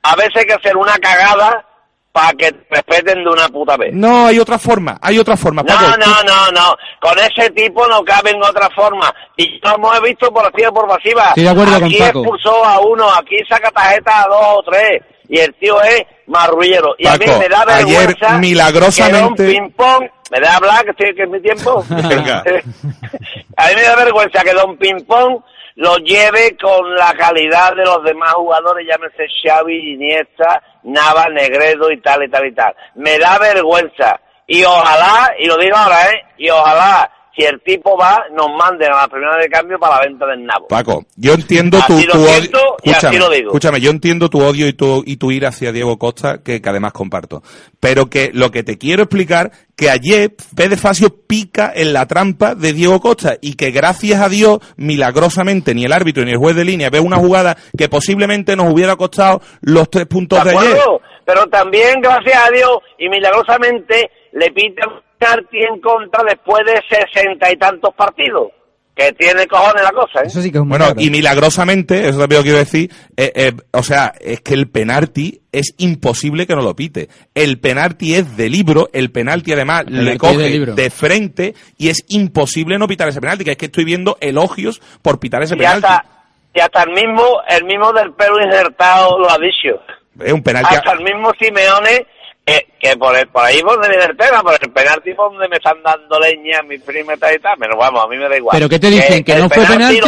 a 0.04 0.16
veces 0.16 0.32
hay 0.38 0.46
que 0.46 0.54
hacer 0.54 0.76
una 0.78 0.98
cagada 0.98 1.66
para 2.12 2.34
que 2.34 2.52
te 2.52 2.66
respeten 2.76 3.24
de 3.24 3.30
una 3.30 3.48
puta 3.48 3.78
vez. 3.78 3.94
No, 3.94 4.26
hay 4.28 4.38
otra 4.38 4.60
forma, 4.60 4.98
hay 5.02 5.18
otra 5.18 5.38
forma. 5.38 5.62
No, 5.64 5.78
tú- 5.78 6.00
no, 6.00 6.24
no, 6.24 6.52
no. 6.52 6.76
Con 7.00 7.18
ese 7.20 7.50
tipo 7.52 7.88
no 7.88 8.04
cabe 8.04 8.32
en 8.32 8.44
otra 8.44 8.70
forma. 8.76 9.14
Y 9.38 9.60
lo 9.64 9.76
hemos 9.76 10.02
visto 10.02 10.30
por 10.34 10.46
activa 10.46 10.68
y 10.70 10.74
por 10.74 10.88
pasiva. 10.90 11.30
Estoy 11.30 11.44
de 11.44 11.50
acuerdo 11.50 11.76
aquí 11.78 11.98
con 11.98 12.08
Paco. 12.08 12.20
expulsó 12.20 12.66
a 12.66 12.80
uno, 12.82 13.10
aquí 13.14 13.38
saca 13.48 13.72
tarjeta 13.72 14.24
a 14.24 14.28
dos 14.28 14.46
o 14.58 14.64
tres. 14.64 15.02
Y 15.32 15.40
el 15.40 15.54
tío 15.56 15.82
es 15.82 16.04
marrullero. 16.28 16.94
Y 16.98 17.08
a 17.08 17.14
mí 17.16 17.26
me 17.26 17.48
da 17.48 17.62
ayer 17.62 18.06
vergüenza 18.08 18.38
milagrosamente- 18.38 19.38
que 19.38 19.54
Don 19.54 19.70
Ping-Pong... 19.70 20.10
¿Me 20.30 20.40
da 20.42 20.56
hablar 20.58 20.84
que, 20.84 20.92
estoy, 20.92 21.16
que 21.16 21.24
es 21.24 21.30
mi 21.30 21.42
tiempo? 21.42 21.84
Venga. 21.90 22.40
a 23.58 23.68
mí 23.68 23.76
me 23.76 23.82
da 23.82 23.96
vergüenza 23.96 24.44
que 24.44 24.52
Don 24.52 24.78
Ping-Pong 24.78 25.42
lo 25.76 25.98
lleve 26.00 26.58
con 26.62 26.94
la 26.96 27.14
calidad 27.14 27.74
de 27.76 27.86
los 27.86 28.04
demás 28.04 28.34
jugadores, 28.34 28.86
llámese 28.86 29.26
Xavi, 29.42 29.94
Iniesta, 29.94 30.62
Nava, 30.84 31.28
Negredo 31.30 31.90
y 31.92 32.02
tal 32.02 32.24
y 32.24 32.30
tal 32.30 32.46
y 32.48 32.54
tal. 32.54 32.76
Me 32.96 33.18
da 33.18 33.40
vergüenza. 33.40 34.20
Y 34.48 34.66
ojalá, 34.66 35.32
y 35.40 35.48
lo 35.48 35.58
digo 35.58 35.78
ahora, 35.78 36.10
¿eh? 36.12 36.26
Y 36.40 36.50
ojalá, 36.50 37.10
si 37.36 37.44
el 37.46 37.62
tipo 37.62 37.98
va, 37.98 38.26
nos 38.32 38.48
manden 38.50 38.92
a 38.92 39.02
la 39.02 39.08
primera 39.08 39.38
de 39.38 39.48
cambio 39.48 39.80
para 39.80 39.96
la 39.96 40.02
venta 40.02 40.26
del 40.26 40.46
nabo. 40.46 40.68
Paco, 40.68 41.06
yo 41.16 41.34
entiendo 41.34 41.80
tu, 41.88 41.94
Así 41.94 42.06
lo 42.06 42.14
tu 42.14 42.24
odio. 42.24 43.48
Escúchame, 43.48 43.80
yo 43.80 43.90
entiendo 43.90 44.30
tu 44.30 44.42
odio 44.42 44.68
y 44.68 44.74
tu, 44.74 45.04
y 45.06 45.18
tu 45.18 45.32
ira 45.32 45.50
hacia 45.50 45.72
Diego 45.72 45.98
Costa, 45.98 46.44
que, 46.44 46.62
que 46.62 46.70
además 46.70 46.92
comparto. 46.92 47.42
Pero 47.80 48.10
que 48.10 48.32
lo 48.34 48.52
que 48.52 48.64
te 48.64 48.78
quiero 48.78 49.04
explicar, 49.04 49.52
que 49.78 49.90
ayer 49.90 50.36
Pérez 50.56 50.80
Facio 50.80 51.10
pica 51.26 51.72
en 51.74 51.94
la 51.94 52.06
trampa 52.06 52.54
de 52.54 52.74
Diego 52.74 53.00
Costa 53.00 53.38
y 53.42 53.56
que 53.56 53.72
gracias 53.72 54.20
a 54.22 54.30
Dios, 54.30 54.60
milagrosamente, 54.76 55.74
ni 55.74 55.86
el 55.86 55.94
árbitro 55.94 56.26
ni 56.26 56.32
el 56.32 56.38
juez 56.38 56.56
de 56.56 56.66
línea 56.66 56.90
ve 56.90 57.00
una 57.00 57.18
jugada 57.18 57.56
que 57.78 57.88
posiblemente 57.88 58.56
nos 58.56 58.74
hubiera 58.74 58.96
costado 58.96 59.42
los 59.62 59.90
tres 59.90 60.06
puntos 60.08 60.44
de, 60.44 60.52
¿De 60.52 60.58
ayer. 60.58 60.72
acuerdo? 60.74 61.02
Pero 61.26 61.48
también, 61.48 62.02
gracias 62.02 62.38
a 62.46 62.52
Dios, 62.52 62.80
y 62.98 63.08
milagrosamente, 63.08 64.12
le 64.34 64.52
pita 64.52 64.84
Martí 65.22 65.58
en 65.60 65.80
contra 65.80 66.24
después 66.28 66.64
de 66.66 66.82
sesenta 66.90 67.52
y 67.52 67.56
tantos 67.58 67.94
partidos. 67.96 68.50
Que 68.94 69.14
tiene 69.14 69.48
cojones 69.48 69.84
la 69.84 69.92
cosa, 69.92 70.20
¿eh? 70.20 70.24
Eso 70.28 70.42
sí 70.42 70.52
que 70.52 70.58
es 70.58 70.62
un 70.62 70.68
Bueno, 70.68 70.84
milagro. 70.88 71.02
y 71.02 71.10
milagrosamente, 71.10 72.10
eso 72.10 72.20
también 72.20 72.40
lo 72.40 72.44
quiero 72.44 72.58
decir, 72.60 72.92
eh, 73.16 73.32
eh, 73.34 73.52
o 73.72 73.84
sea, 73.84 74.12
es 74.20 74.42
que 74.42 74.54
el 74.54 74.70
penalti 74.70 75.42
es 75.54 75.74
imposible 75.78 76.46
que 76.46 76.56
no 76.56 76.62
lo 76.62 76.76
pite. 76.76 77.08
El 77.34 77.58
penalti 77.62 78.16
es 78.16 78.36
de 78.36 78.50
libro, 78.50 78.90
el 78.92 79.10
penalti 79.12 79.54
además 79.54 79.86
penalti 79.86 80.06
le 80.12 80.18
coge 80.18 80.38
de 80.38 80.50
libro. 80.50 80.76
de 80.76 80.90
frente 80.90 81.54
y 81.78 81.88
es 81.88 82.04
imposible 82.10 82.78
no 82.78 82.88
pitar 82.88 83.08
ese 83.08 83.22
penalti, 83.22 83.46
que 83.46 83.52
es 83.52 83.58
que 83.58 83.68
estoy 83.68 83.86
viendo 83.86 84.18
elogios 84.20 84.82
por 85.02 85.20
pitar 85.22 85.42
ese 85.42 85.56
y 85.56 85.60
penalti. 85.60 85.86
hasta, 85.88 86.06
y 86.54 86.60
hasta 86.60 86.84
el 86.84 86.90
mismo, 86.92 87.24
el 87.48 87.64
mismo 87.64 87.94
del 87.94 88.12
pelo 88.14 88.44
injertado 88.44 89.18
lo 89.20 89.32
ha 89.32 89.38
dicho. 89.38 89.82
Es 90.20 90.34
un 90.34 90.44
penalti. 90.44 90.76
Hasta 90.76 90.92
el 90.92 91.00
mismo 91.02 91.32
Simeone, 91.40 92.06
que, 92.46 92.68
que 92.80 92.98
por, 92.98 93.16
el- 93.18 93.28
por 93.28 93.44
ahí 93.46 93.60
donde 93.62 93.88
viene 93.90 94.06
el 94.06 94.18
tema, 94.18 94.42
por 94.42 94.54
el 94.60 94.72
penalti 94.72 95.14
por 95.14 95.32
donde 95.32 95.48
me 95.48 95.58
están 95.58 95.82
dando 95.84 96.20
leña 96.20 96.62
mi 96.64 96.78
prima 96.80 97.14
y 97.14 97.18
tal 97.18 97.36
y 97.36 97.40
tal, 97.40 97.56
pero 97.60 97.78
vamos, 97.78 98.04
a 98.04 98.08
mí 98.08 98.18
me 98.18 98.28
da 98.30 98.38
igual. 98.38 98.56
¿Pero 98.56 98.70
qué 98.70 98.80
te 98.80 98.90
dicen? 98.90 99.24
¿Que 99.24 99.34
el 99.34 99.42
no 99.44 99.50
fue 99.50 99.66
penalti? 99.66 100.00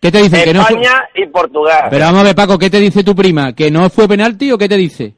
¿Qué 0.00 0.12
te 0.12 0.18
dicen? 0.18 0.44
¿Que 0.44 0.52
no 0.54 0.64
fue- 0.64 0.80
España 0.82 1.08
y 1.14 1.26
Portugal. 1.26 1.86
Pero 1.90 2.04
vamos 2.04 2.20
a 2.20 2.24
ver, 2.24 2.34
Paco, 2.34 2.58
¿qué 2.58 2.68
te 2.68 2.78
dice 2.78 3.02
tu 3.02 3.14
prima? 3.16 3.54
¿Que 3.54 3.70
no 3.70 3.88
fue 3.88 4.06
penalti 4.06 4.52
o 4.52 4.58
qué 4.58 4.68
te 4.68 4.76
dice? 4.76 5.14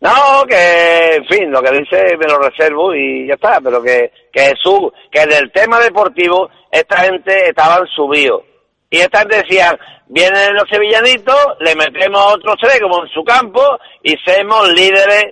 No, 0.00 0.44
que, 0.48 1.14
en 1.16 1.24
fin, 1.26 1.50
lo 1.50 1.62
que 1.62 1.70
dice 1.78 2.16
me 2.18 2.26
lo 2.26 2.38
reservo 2.38 2.92
y 2.94 3.26
ya 3.28 3.34
está, 3.34 3.60
pero 3.62 3.80
que, 3.82 4.10
que 4.32 4.52
su, 4.60 4.92
que 5.10 5.26
del 5.26 5.50
tema 5.52 5.78
deportivo, 5.80 6.48
esta 6.70 6.98
gente 7.02 7.48
estaban 7.48 7.86
subidos. 7.88 8.42
Y 8.90 8.98
esta 8.98 9.20
gente 9.20 9.36
decían, 9.44 9.78
vienen 10.08 10.54
los 10.54 10.64
sevillanitos, 10.68 11.36
le 11.60 11.74
metemos 11.76 12.34
otros 12.34 12.56
tres 12.60 12.80
como 12.80 13.04
en 13.04 13.08
su 13.10 13.22
campo 13.24 13.62
y 14.02 14.14
somos 14.24 14.68
líderes 14.72 15.26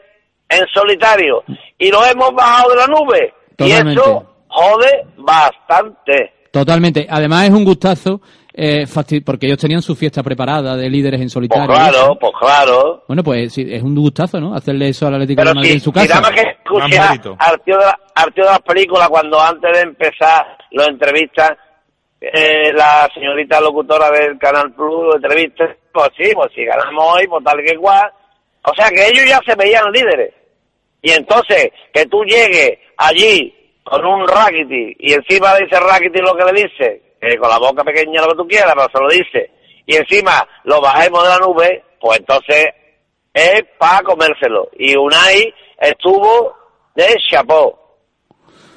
en 0.51 0.67
solitario. 0.75 1.43
Y 1.79 1.91
lo 1.91 2.05
hemos 2.05 2.33
bajado 2.35 2.71
de 2.71 2.77
la 2.77 2.87
nube. 2.87 3.35
Totalmente. 3.57 3.93
Y 3.93 4.05
eso 4.05 4.27
jode 4.49 5.07
bastante. 5.17 6.33
Totalmente. 6.51 7.07
Además 7.09 7.45
es 7.45 7.51
un 7.51 7.65
gustazo, 7.65 8.21
eh, 8.53 8.85
porque 9.25 9.47
ellos 9.47 9.59
tenían 9.59 9.81
su 9.81 9.95
fiesta 9.95 10.23
preparada 10.23 10.77
de 10.77 10.91
líderes 10.91 11.21
en 11.21 11.27
Pues 11.27 11.33
solitario. 11.33 11.73
y 11.73 11.77
claro, 11.77 12.19
pues 12.21 12.33
claro. 12.41 13.05
Bueno, 13.07 13.23
pues 13.23 13.53
sí, 13.53 13.65
es 13.71 13.83
un 13.83 13.95
gustazo, 13.95 14.41
¿no? 14.41 14.55
Hacerle 14.55 14.89
eso 14.89 15.07
al 15.07 15.15
Atlético 15.15 15.39
Pero 15.41 15.51
de 15.51 15.55
Madrid 15.55 15.71
si, 15.71 15.75
en 15.77 15.81
su 15.81 15.93
casa. 15.93 16.09
nada 16.09 16.21
más 16.23 16.31
que 16.33 16.49
escuchar 16.51 17.37
al 17.39 17.61
tío, 17.63 17.79
de 17.79 17.85
la, 17.85 17.99
al 18.17 18.35
tío 18.35 18.45
de 18.45 18.51
las 18.51 18.63
películas 18.63 19.09
cuando 19.09 19.41
antes 19.41 19.73
de 19.73 19.81
empezar 19.83 20.59
lo 20.73 20.85
entrevistas, 20.85 21.53
eh, 22.21 22.73
la 22.75 23.09
señorita 23.15 23.61
locutora 23.61 24.11
del 24.11 24.37
Canal 24.39 24.73
Plus 24.73 25.05
lo 25.07 25.17
entrevista, 25.17 25.65
pues 25.93 26.09
sí, 26.19 26.31
pues 26.35 26.51
si 26.55 26.65
ganamos 26.65 27.05
hoy, 27.17 27.27
pues 27.29 27.45
tal 27.45 27.59
que 27.65 27.73
igual. 27.75 28.11
O 28.65 28.75
sea 28.75 28.89
que 28.91 29.07
ellos 29.09 29.25
ya 29.29 29.41
se 29.47 29.55
veían 29.55 29.91
líderes. 29.93 30.35
Y 31.03 31.11
entonces, 31.13 31.71
que 31.93 32.07
tú 32.07 32.23
llegues 32.25 32.79
allí 32.97 33.55
con 33.85 34.05
un 34.05 34.27
Rackety 34.29 34.97
y 34.99 35.13
encima 35.15 35.55
de 35.55 35.65
ese 35.65 35.81
Rackety 35.81 36.21
lo 36.21 36.35
que 36.37 36.45
le 36.53 36.63
dice, 36.63 37.03
con 37.39 37.49
la 37.51 37.59
boca 37.59 37.83
pequeña 37.85 38.23
lo 38.23 38.29
que 38.29 38.37
tú 38.37 38.47
quieras, 38.49 38.75
pero 38.75 38.89
se 38.93 39.01
lo 39.01 39.09
dice, 39.09 39.51
y 39.87 39.97
encima 39.97 40.47
lo 40.65 40.81
bajemos 40.81 41.23
de 41.23 41.29
la 41.29 41.39
nube, 41.39 41.85
pues 42.01 42.19
entonces 42.21 42.67
es 43.35 43.63
para 43.79 44.03
comérselo. 44.03 44.69
Y 44.79 44.97
Unai 44.97 45.53
estuvo 45.81 46.55
de 46.95 47.15
chapó. 47.31 47.99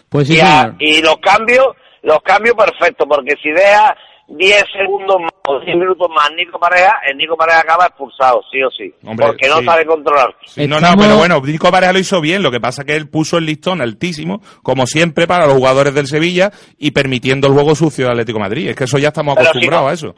Pues 0.10 0.28
sí, 0.28 0.38
y, 0.38 0.40
a- 0.42 0.74
y 0.80 1.02
los 1.02 1.18
cambios, 1.18 1.68
los 2.04 2.20
cambios 2.22 2.56
perfectos, 2.56 3.08
porque 3.10 3.36
si 3.42 3.50
deja 3.52 3.96
10 4.28 4.64
segundos 4.72 5.20
más 5.22 5.32
o 5.48 5.60
10 5.60 5.76
minutos 5.78 6.08
más 6.10 6.32
Nico 6.36 6.58
Pareja, 6.58 7.02
el 7.10 7.18
Nico 7.18 7.36
Pareja 7.36 7.60
acaba 7.60 7.88
expulsado, 7.88 8.42
sí 8.52 8.64
o 8.64 8.70
sí. 8.72 8.94
Hombre, 9.06 9.28
porque 9.28 9.50
no 9.50 9.60
sí. 9.60 9.66
sabe 9.66 9.86
controlar. 9.86 10.36
Sí, 10.46 10.68
no, 10.68 10.80
no, 10.80 10.94
pero 10.98 11.18
bueno, 11.18 11.42
Nico 11.42 11.70
Pareja 11.70 11.94
lo 11.94 12.00
hizo 12.00 12.22
bien. 12.22 12.42
Lo 12.42 12.52
que 12.52 12.62
pasa 12.62 12.82
es 12.82 12.88
que 12.88 12.96
él 12.96 13.10
puso 13.10 13.38
el 13.38 13.46
listón 13.46 13.82
altísimo, 13.82 14.42
como 14.62 14.88
siempre, 14.88 15.28
para 15.28 15.46
los 15.46 15.56
jugadores 15.56 15.94
del 15.94 16.08
Sevilla 16.08 16.52
y 16.78 16.92
permitiendo 16.92 17.48
el 17.48 17.54
juego 17.54 17.76
sucio 17.76 18.06
del 18.06 18.14
Atlético 18.14 18.38
de 18.38 18.44
Madrid. 18.44 18.70
Es 18.70 18.76
que 18.76 18.86
eso 18.86 18.98
ya 18.98 19.10
estamos 19.10 19.36
Pero 19.36 19.50
acostumbrados 19.50 20.00
si 20.00 20.06
a 20.06 20.10
eso. 20.10 20.16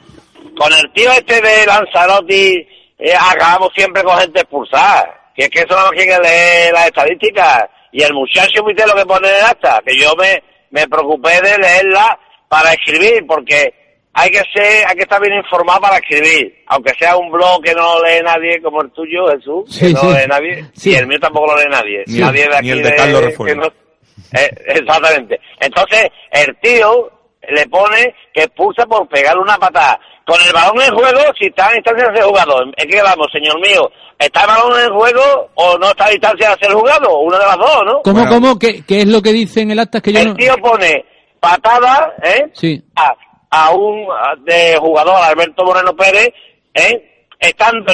Con 0.55 0.71
el 0.71 0.93
tío 0.93 1.11
este 1.11 1.41
de 1.41 1.65
Lanzarotti 1.65 2.67
eh, 2.99 3.13
acabamos 3.19 3.69
siempre 3.75 4.03
con 4.03 4.17
gente 4.19 4.41
expulsada. 4.41 5.31
Que 5.35 5.45
es 5.45 5.49
que 5.49 5.59
eso 5.59 5.75
nada 5.75 5.91
más 5.91 5.99
que 5.99 6.05
leer 6.05 6.71
las 6.71 6.85
estadísticas. 6.85 7.65
Y 7.91 8.03
el 8.03 8.13
muchacho, 8.13 8.63
viste 8.63 8.85
lo 8.87 8.93
que 8.93 9.05
pone 9.05 9.27
en 9.27 9.45
acta, 9.45 9.81
que 9.85 9.97
yo 9.97 10.13
me, 10.15 10.41
me 10.69 10.87
preocupé 10.87 11.41
de 11.41 11.57
leerla 11.57 12.19
para 12.47 12.73
escribir, 12.73 13.25
porque 13.27 13.84
hay 14.17 14.29
que 14.29 14.41
ser, 14.53 14.87
hay 14.87 14.95
que 14.95 15.01
estar 15.03 15.19
bien 15.21 15.33
informado 15.35 15.81
para 15.81 15.97
escribir. 15.97 16.63
Aunque 16.67 16.93
sea 16.97 17.17
un 17.17 17.29
blog 17.31 17.61
que 17.61 17.73
no 17.75 18.01
lee 18.01 18.21
nadie 18.23 18.61
como 18.61 18.81
el 18.81 18.89
tuyo, 18.91 19.27
Jesús, 19.27 19.65
que 19.77 19.87
Sí, 19.87 19.93
no 19.93 19.99
sí. 19.99 20.07
lee 20.07 20.27
nadie, 20.29 20.65
Sí. 20.73 20.91
y 20.91 20.95
el 20.95 21.05
mío 21.07 21.19
tampoco 21.19 21.47
lo 21.53 21.57
lee 21.59 21.67
nadie. 21.69 22.03
Ni 22.07 22.15
el- 22.15 22.21
nadie 22.21 22.41
de 22.43 22.49
ni 22.49 22.55
aquí 22.55 22.69
el 22.71 22.83
de 22.83 22.95
Carlos 22.95 23.21
que 23.45 23.55
no- 23.55 23.67
eh, 24.39 24.49
exactamente. 24.67 25.39
Entonces, 25.59 26.07
el 26.31 26.55
tío 26.61 27.11
le 27.49 27.67
pone 27.67 28.15
que 28.33 28.43
expulsa 28.43 28.85
por 28.85 29.07
pegarle 29.09 29.41
una 29.41 29.57
patada. 29.57 29.99
Con 30.25 30.39
el 30.47 30.51
balón 30.53 30.81
en 30.81 30.91
juego, 30.95 31.19
si 31.39 31.45
está 31.47 31.69
en 31.69 31.77
instancia 31.77 32.07
de 32.09 32.15
ser 32.17 32.25
jugado. 32.25 32.55
Es 32.77 32.85
que 32.87 32.99
vamos, 33.01 33.27
señor 33.31 33.59
mío, 33.61 33.91
¿está 34.17 34.41
el 34.41 34.47
balón 34.47 34.81
en 34.81 34.93
juego 34.97 35.51
o 35.53 35.77
no 35.77 35.89
está 35.89 36.05
a 36.05 36.09
distancia 36.09 36.49
de 36.49 36.55
ser 36.65 36.71
jugado? 36.73 37.19
Una 37.19 37.37
de 37.37 37.45
las 37.45 37.57
dos, 37.57 37.81
¿no? 37.85 38.01
¿Cómo, 38.01 38.25
cómo? 38.27 38.57
¿Qué, 38.57 38.83
qué 38.87 39.01
es 39.01 39.07
lo 39.07 39.21
que 39.21 39.31
dice 39.33 39.61
en 39.61 39.69
el 39.71 39.79
acta? 39.79 39.99
Es 39.99 40.03
que 40.03 40.13
yo 40.13 40.19
El 40.21 40.29
no... 40.29 40.35
tío 40.35 40.55
pone 40.63 41.05
patada, 41.39 42.15
¿eh? 42.23 42.47
Sí. 42.53 42.81
A, 42.95 43.13
a 43.55 43.71
un 43.71 44.05
de 44.45 44.75
jugador, 44.79 45.15
Alberto 45.23 45.63
Moreno 45.63 45.95
Pérez, 45.95 46.29
¿eh? 46.73 47.25
Estando 47.39 47.93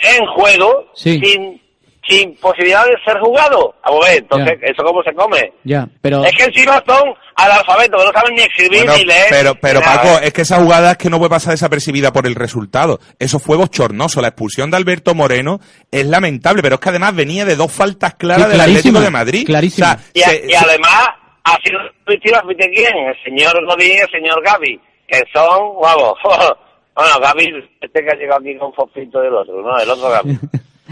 en 0.00 0.26
juego, 0.34 0.86
Sí. 0.94 1.18
sin, 1.20 1.60
sin 2.08 2.34
posibilidad 2.36 2.84
de 2.84 2.94
ser 3.04 3.18
jugado. 3.20 3.74
A 3.82 3.90
ver, 3.92 4.18
entonces, 4.18 4.58
¿eso 4.62 4.82
cómo 4.84 5.02
se 5.02 5.12
come? 5.14 5.52
Ya, 5.64 5.88
pero... 6.00 6.24
Es 6.24 6.32
que 6.32 6.44
encima 6.44 6.82
son 6.86 7.12
analfabetos, 7.34 8.00
que 8.00 8.06
no 8.08 8.12
saben 8.12 8.34
ni 8.34 8.42
escribir 8.42 8.78
Bueno, 8.84 8.96
ni 8.96 9.04
leer. 9.04 9.26
pero, 9.30 9.54
pero 9.56 9.80
nada. 9.80 9.96
Paco, 10.02 10.18
es 10.22 10.32
que 10.32 10.42
esa 10.42 10.58
jugada 10.60 10.92
es 10.92 10.98
que 10.98 11.10
no 11.10 11.18
puede 11.18 11.30
pasar 11.30 11.52
desapercibida 11.52 12.12
por 12.12 12.26
el 12.26 12.34
resultado. 12.34 13.00
Eso 13.18 13.38
fue 13.38 13.56
bochornoso. 13.56 14.20
La 14.20 14.28
expulsión 14.28 14.70
de 14.70 14.76
Alberto 14.76 15.14
Moreno 15.14 15.58
es 15.90 16.06
lamentable, 16.06 16.62
pero 16.62 16.74
es 16.76 16.80
que 16.80 16.88
además 16.90 17.14
venía 17.16 17.44
de 17.44 17.56
dos 17.56 17.72
faltas 17.72 18.14
claras 18.14 18.46
Sí, 18.46 18.52
del 18.52 18.60
Atlético 18.60 19.00
de 19.00 19.10
Madrid. 19.10 19.46
clarísima. 19.46 19.92
O 19.94 19.98
sea, 19.98 20.10
Y, 20.14 20.22
a- 20.22 20.28
se- 20.28 20.46
y 20.50 20.54
además, 20.54 21.08
ha 21.44 21.56
sido 21.64 21.78
vestido 22.06 22.40
¿viste 22.46 22.70
quién? 22.72 22.94
El 22.96 23.16
señor 23.24 23.64
Godín 23.66 23.92
y 23.96 23.98
el 23.98 24.10
señor 24.10 24.42
Gaby, 24.44 24.80
que 25.12 25.22
son, 25.32 25.74
vamos, 25.82 26.14
bueno, 26.96 27.10
Gaby, 27.22 27.44
este 27.80 28.00
que 28.04 28.10
ha 28.10 28.14
llegado 28.16 28.40
aquí 28.40 28.56
con 28.58 28.72
Fofito 28.72 29.20
del 29.20 29.34
otro, 29.34 29.62
¿no? 29.62 29.78
El 29.78 29.90
otro 29.90 30.08
Gaby. 30.10 30.38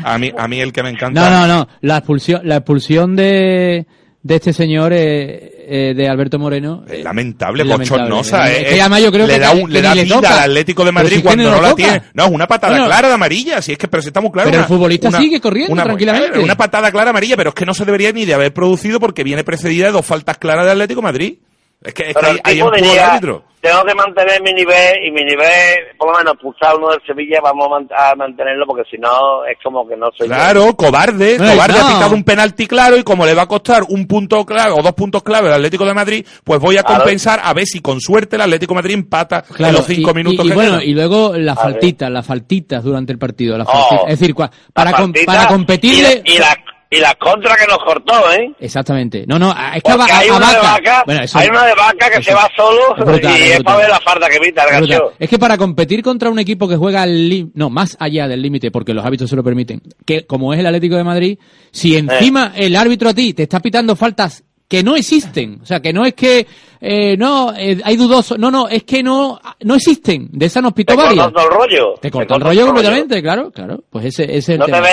a 0.04 0.18
mí, 0.18 0.32
a 0.36 0.46
mí 0.48 0.60
el 0.60 0.72
que 0.72 0.82
me 0.82 0.90
encanta. 0.90 1.28
No, 1.28 1.46
no, 1.46 1.54
no. 1.58 1.68
La 1.80 1.98
expulsión, 1.98 2.40
la 2.44 2.56
expulsión 2.56 3.16
de, 3.16 3.86
de 4.22 4.34
este 4.34 4.52
señor, 4.52 4.92
eh, 4.92 5.54
eh, 5.72 5.94
de 5.94 6.08
Alberto 6.08 6.38
Moreno... 6.38 6.84
eh, 6.88 7.02
Lamentable, 7.04 7.62
bochornosa. 7.64 8.50
Es 8.50 8.58
eh, 8.60 8.74
que 8.74 8.80
además 8.80 9.02
yo 9.02 9.12
creo 9.12 9.26
le 9.26 9.34
que- 9.34 9.38
da, 9.40 9.52
un- 9.52 9.66
que 9.66 9.72
le 9.72 9.82
da 9.82 9.94
vida 9.94 10.14
toca. 10.16 10.34
al 10.42 10.50
Atlético 10.50 10.84
de 10.84 10.92
Madrid 10.92 11.16
si 11.16 11.22
cuando 11.22 11.50
no 11.50 11.60
la 11.62 11.74
tiene. 11.74 12.02
No, 12.14 12.24
es 12.24 12.30
una 12.30 12.46
patada 12.46 12.72
Bueno, 12.72 12.86
clara 12.86 13.08
de 13.08 13.14
amarilla. 13.14 13.62
Si 13.62 13.72
es 13.72 13.78
que, 13.78 13.86
pero 13.88 14.02
si 14.02 14.08
está 14.08 14.20
muy 14.20 14.30
claro. 14.32 14.48
Pero 14.50 14.62
el 14.62 14.66
una- 14.66 14.68
futbolista 14.68 15.08
una- 15.08 15.18
sigue 15.18 15.40
corriendo 15.40 15.72
una- 15.72 15.84
tranquilamente. 15.84 16.38
Una 16.40 16.56
patada 16.56 16.90
clara 16.90 17.10
amarilla, 17.10 17.36
pero 17.36 17.50
es 17.50 17.54
que 17.54 17.64
no 17.66 17.72
se 17.74 17.84
debería 17.84 18.10
ni 18.12 18.24
de 18.24 18.34
haber 18.34 18.52
producido 18.52 18.98
porque 19.00 19.22
viene 19.22 19.44
precedida 19.44 19.86
de 19.86 19.92
dos 19.92 20.04
faltas 20.06 20.38
claras 20.38 20.64
de 20.66 20.72
Atlético 20.72 21.00
de 21.00 21.04
Madrid. 21.04 21.34
Es 21.82 21.94
que, 21.94 22.02
es 22.02 22.08
que 22.08 22.14
Pero 22.14 22.26
hay, 22.26 22.32
el 22.34 22.40
hay 22.44 22.54
tipo 22.56 22.66
un 22.68 22.98
árbitro. 22.98 23.44
tengo 23.62 23.84
que 23.84 23.94
mantener 23.94 24.42
mi 24.42 24.52
nivel, 24.52 25.04
y 25.06 25.10
mi 25.12 25.22
nivel, 25.24 25.78
por 25.98 26.12
lo 26.12 26.18
menos, 26.18 26.34
pulsar 26.36 26.76
uno 26.76 26.90
del 26.90 27.00
Sevilla, 27.06 27.40
vamos 27.42 27.66
a, 27.66 27.70
man- 27.70 27.88
a 27.96 28.14
mantenerlo, 28.16 28.66
porque 28.66 28.82
si 28.90 28.98
no, 28.98 29.44
es 29.46 29.56
como 29.64 29.88
que 29.88 29.96
no 29.96 30.10
soy 30.14 30.28
yo. 30.28 30.34
Claro, 30.34 30.76
cobarde, 30.76 31.38
No, 31.38 31.50
cobarde 31.52 31.78
no. 31.78 31.86
ha 31.86 31.88
pitado 31.94 32.14
un 32.14 32.22
penalti 32.24 32.66
claro 32.66 32.98
y 32.98 33.02
como 33.02 33.24
le 33.24 33.32
va 33.32 33.42
a 33.42 33.46
costar 33.48 33.82
un 33.88 34.06
punto 34.06 34.44
clave 34.44 34.72
o 34.72 34.82
dos 34.82 34.92
puntos 34.92 35.22
clave 35.22 35.48
al 35.48 35.54
Atlético 35.54 35.86
de 35.86 35.94
Madrid, 35.94 36.26
pues 36.44 36.60
voy 36.60 36.76
a 36.76 36.82
compensar 36.82 37.40
a 37.42 37.54
ver 37.54 37.64
si 37.64 37.80
con 37.80 37.98
suerte 37.98 38.36
el 38.36 38.42
Atlético 38.42 38.74
de 38.74 38.78
Madrid 38.82 38.94
empata 38.94 39.42
en 39.58 39.72
los 39.72 39.86
cinco 39.86 40.10
y, 40.10 40.14
minutos 40.14 40.44
y- 40.44 40.48
y 40.48 40.50
que 40.50 40.54
bueno, 40.54 40.70
quedan. 40.78 40.88
y 40.88 40.92
luego 40.92 41.32
las 41.34 41.56
faltitas, 41.58 42.10
las 42.10 42.26
faltitas 42.26 42.84
durante 42.84 43.12
el 43.12 43.18
partido. 43.18 43.56
Las 43.56 43.66
Oh, 43.68 43.72
faltitas. 43.72 44.12
es 44.12 44.20
decir, 44.20 44.34
para, 44.74 44.90
La 44.90 44.96
com- 44.98 45.12
para 45.24 45.46
competirle... 45.48 46.22
Y, 46.26 46.32
y 46.32 46.38
la, 46.38 46.54
y 46.92 46.98
las 46.98 47.14
contras 47.14 47.56
que 47.56 47.66
nos 47.68 47.78
cortó, 47.78 48.14
¿eh? 48.32 48.52
Exactamente. 48.58 49.24
No, 49.26 49.38
no, 49.38 49.50
es 49.74 49.80
que 49.82 49.92
a, 49.92 50.18
hay 50.18 50.28
a 50.28 50.34
una 50.36 50.50
de 50.50 50.56
Vaca- 50.58 50.72
vaca, 50.72 51.02
Bueno, 51.06 51.22
eso- 51.22 51.38
hay 51.38 51.48
una 51.48 51.64
de 51.66 51.74
vaca 51.74 52.10
que 52.10 52.14
eso- 52.18 52.22
se 52.30 52.34
va 52.34 52.48
solo 52.56 52.96
es 52.98 53.04
brutal, 53.04 53.30
y 53.30 53.34
es 53.34 53.40
es 53.42 53.48
brutal. 53.58 53.64
para 53.64 53.76
ver 53.78 53.88
la 53.90 54.00
farda 54.00 54.28
que 54.28 54.36
evita 54.36 54.64
el 54.64 54.88
gacho. 54.88 55.12
Es 55.18 55.30
que 55.30 55.38
para 55.38 55.56
competir 55.56 56.02
contra 56.02 56.30
un 56.30 56.38
equipo 56.40 56.66
que 56.68 56.76
juega 56.76 57.02
al 57.02 57.50
no, 57.54 57.70
más 57.70 57.96
allá 58.00 58.26
del 58.26 58.42
límite, 58.42 58.72
porque 58.72 58.92
los 58.92 59.04
hábitos 59.06 59.30
se 59.30 59.36
lo 59.36 59.44
permiten, 59.44 59.80
que 60.04 60.26
como 60.26 60.52
es 60.52 60.58
el 60.58 60.66
Atlético 60.66 60.96
de 60.96 61.04
Madrid, 61.04 61.38
si 61.70 61.96
encima 61.96 62.52
el 62.56 62.74
árbitro 62.74 63.10
a 63.10 63.14
ti 63.14 63.34
te 63.34 63.44
está 63.44 63.60
pitando 63.60 63.94
faltas 63.94 64.42
que 64.68 64.82
no 64.82 64.96
existen, 64.96 65.60
o 65.62 65.66
sea, 65.66 65.80
que 65.80 65.92
no 65.92 66.04
es 66.04 66.14
que 66.14 66.46
eh, 66.80 67.16
no 67.16 67.52
eh, 67.56 67.80
hay 67.84 67.96
dudosos, 67.96 68.38
no, 68.38 68.50
no, 68.50 68.68
es 68.68 68.82
que 68.84 69.02
no 69.02 69.40
no 69.60 69.74
existen, 69.76 70.28
de 70.32 70.46
esa 70.46 70.60
nos 70.60 70.72
pitó 70.72 70.94
Te 70.94 71.02
varias. 71.02 71.26
corta 71.26 71.40
todo 71.40 71.50
el 71.50 71.56
rollo. 71.56 71.94
Te 72.00 72.10
corta 72.10 72.34
el 72.36 72.40
rollo 72.40 72.66
completamente, 72.66 73.22
claro, 73.22 73.50
claro. 73.52 73.84
Pues 73.90 74.06
ese, 74.06 74.24
ese 74.24 74.38
es 74.38 74.48
el 74.50 74.58
No 74.58 74.66
te 74.66 74.72
tema. 74.72 74.88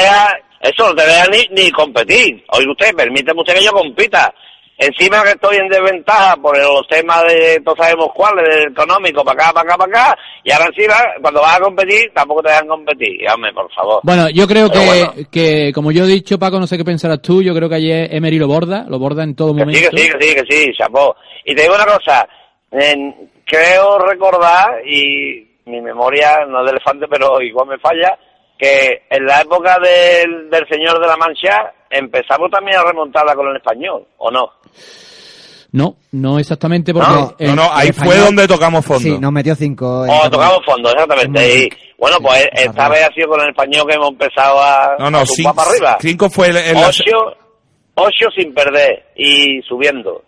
Eso 0.62 0.88
no 0.90 0.96
te 0.96 1.06
vea 1.06 1.26
ni, 1.32 1.62
ni 1.62 1.72
competir. 1.72 2.44
Oye 2.52 2.66
usted, 2.70 2.96
permíteme 2.96 3.40
usted 3.42 3.56
que 3.56 3.64
yo 3.66 3.72
compita. 3.72 4.34
Encima 4.80 5.24
que 5.24 5.32
estoy 5.32 5.58
en 5.58 5.70
desventaja 5.70 6.36
por 6.38 6.56
los 6.56 6.88
temas 6.88 7.24
de, 7.24 7.60
no 7.66 7.74
sabemos 7.76 8.10
cuáles, 8.14 8.48
del 8.48 8.72
económico, 8.74 9.24
para 9.26 9.42
acá, 9.46 9.52
para 9.52 9.74
acá, 9.74 9.78
para 9.78 9.90
acá, 10.12 10.20
y 10.44 10.52
ahora 10.52 10.68
encima, 10.68 10.94
cuando 11.20 11.42
vas 11.42 11.58
a 11.58 11.62
competir, 11.62 12.12
tampoco 12.14 12.44
te 12.44 12.50
dejan 12.50 12.68
competir. 12.68 13.26
Dame, 13.26 13.52
por 13.54 13.74
favor. 13.74 14.02
Bueno, 14.04 14.30
yo 14.30 14.48
creo 14.48 14.70
que, 14.70 14.78
bueno. 14.86 15.14
que, 15.32 15.72
como 15.74 15.92
yo 15.92 16.04
he 16.04 16.08
dicho, 16.08 16.38
Paco, 16.38 16.60
no 16.60 16.68
sé 16.68 16.78
qué 16.78 16.86
pensarás 16.86 17.24
tú, 17.24 17.42
yo 17.42 17.56
creo 17.56 17.68
que 17.68 17.74
ayer 17.74 18.14
Emery 18.14 18.38
lo 18.38 18.48
borda, 18.48 18.86
lo 18.88 19.00
borda 19.00 19.24
en 19.24 19.36
todo 19.36 19.56
Que 19.56 19.62
momento. 19.62 19.80
sí, 19.80 19.90
que 19.90 19.98
sí, 19.98 20.12
que 20.12 20.20
sí, 20.28 20.36
que 20.36 20.44
sí, 20.48 20.72
chapó. 20.78 21.16
Y 21.44 21.56
te 21.56 21.64
digo 21.64 21.74
una 21.74 21.86
cosa, 21.86 22.28
en- 22.70 23.32
creo 23.46 23.98
recordar, 23.98 24.86
y 24.88 25.44
mi 25.66 25.82
memoria 25.82 26.46
no 26.48 26.60
es 26.60 26.66
de 26.66 26.72
elefante, 26.74 27.08
pero 27.10 27.42
igual 27.42 27.68
me 27.68 27.80
falla, 27.80 28.16
que 28.58 29.04
en 29.10 29.26
la 29.26 29.42
época 29.42 29.78
del, 29.80 30.50
del 30.50 30.68
Señor 30.70 31.00
de 31.00 31.08
la 31.08 31.18
Mancha 31.18 31.74
empezamos 31.90 32.50
también 32.52 32.78
a 32.78 32.84
remontarla 32.84 33.36
con 33.36 33.48
el 33.50 33.58
español, 33.58 34.06
¿o 34.18 34.32
no? 34.32 34.52
No, 35.72 35.98
no 36.14 36.40
exactamente 36.40 36.94
porque... 36.94 37.10
No, 37.10 37.36
el- 37.38 37.48
No, 37.50 37.56
no, 37.56 37.70
ahí 37.74 37.92
fue 37.92 38.08
español- 38.08 38.26
donde 38.26 38.48
tocamos 38.48 38.86
fondo. 38.86 39.02
Sí, 39.04 39.18
nos 39.20 39.32
metió 39.32 39.54
cinco. 39.54 40.06
en 40.06 40.12
O 40.12 40.14
torneo. 40.14 40.30
tocamos 40.32 40.60
fondo, 40.66 40.90
exactamente. 40.92 41.58
Y, 41.60 41.70
bueno, 41.98 42.18
pues 42.22 42.48
esta 42.54 42.90
vez 42.90 43.04
ha 43.08 43.14
sido 43.14 43.28
con 43.30 43.42
el 43.42 43.50
español 43.50 43.86
que 43.88 43.96
hemos 43.96 44.10
empezado 44.10 44.62
a, 44.62 44.96
No, 44.98 45.12
no, 45.12 45.20
a 45.20 45.26
cinco, 45.26 45.50
tumbar 45.50 45.56
para 45.56 45.70
arriba. 45.72 45.98
cinco 46.00 46.30
fue 46.30 46.48
el, 46.48 46.58
el- 46.58 46.78
Ocho, 46.78 47.04
ocho 47.96 48.26
sin 48.36 48.54
perder 48.54 49.08
y 49.18 49.62
subiendo. 49.64 50.24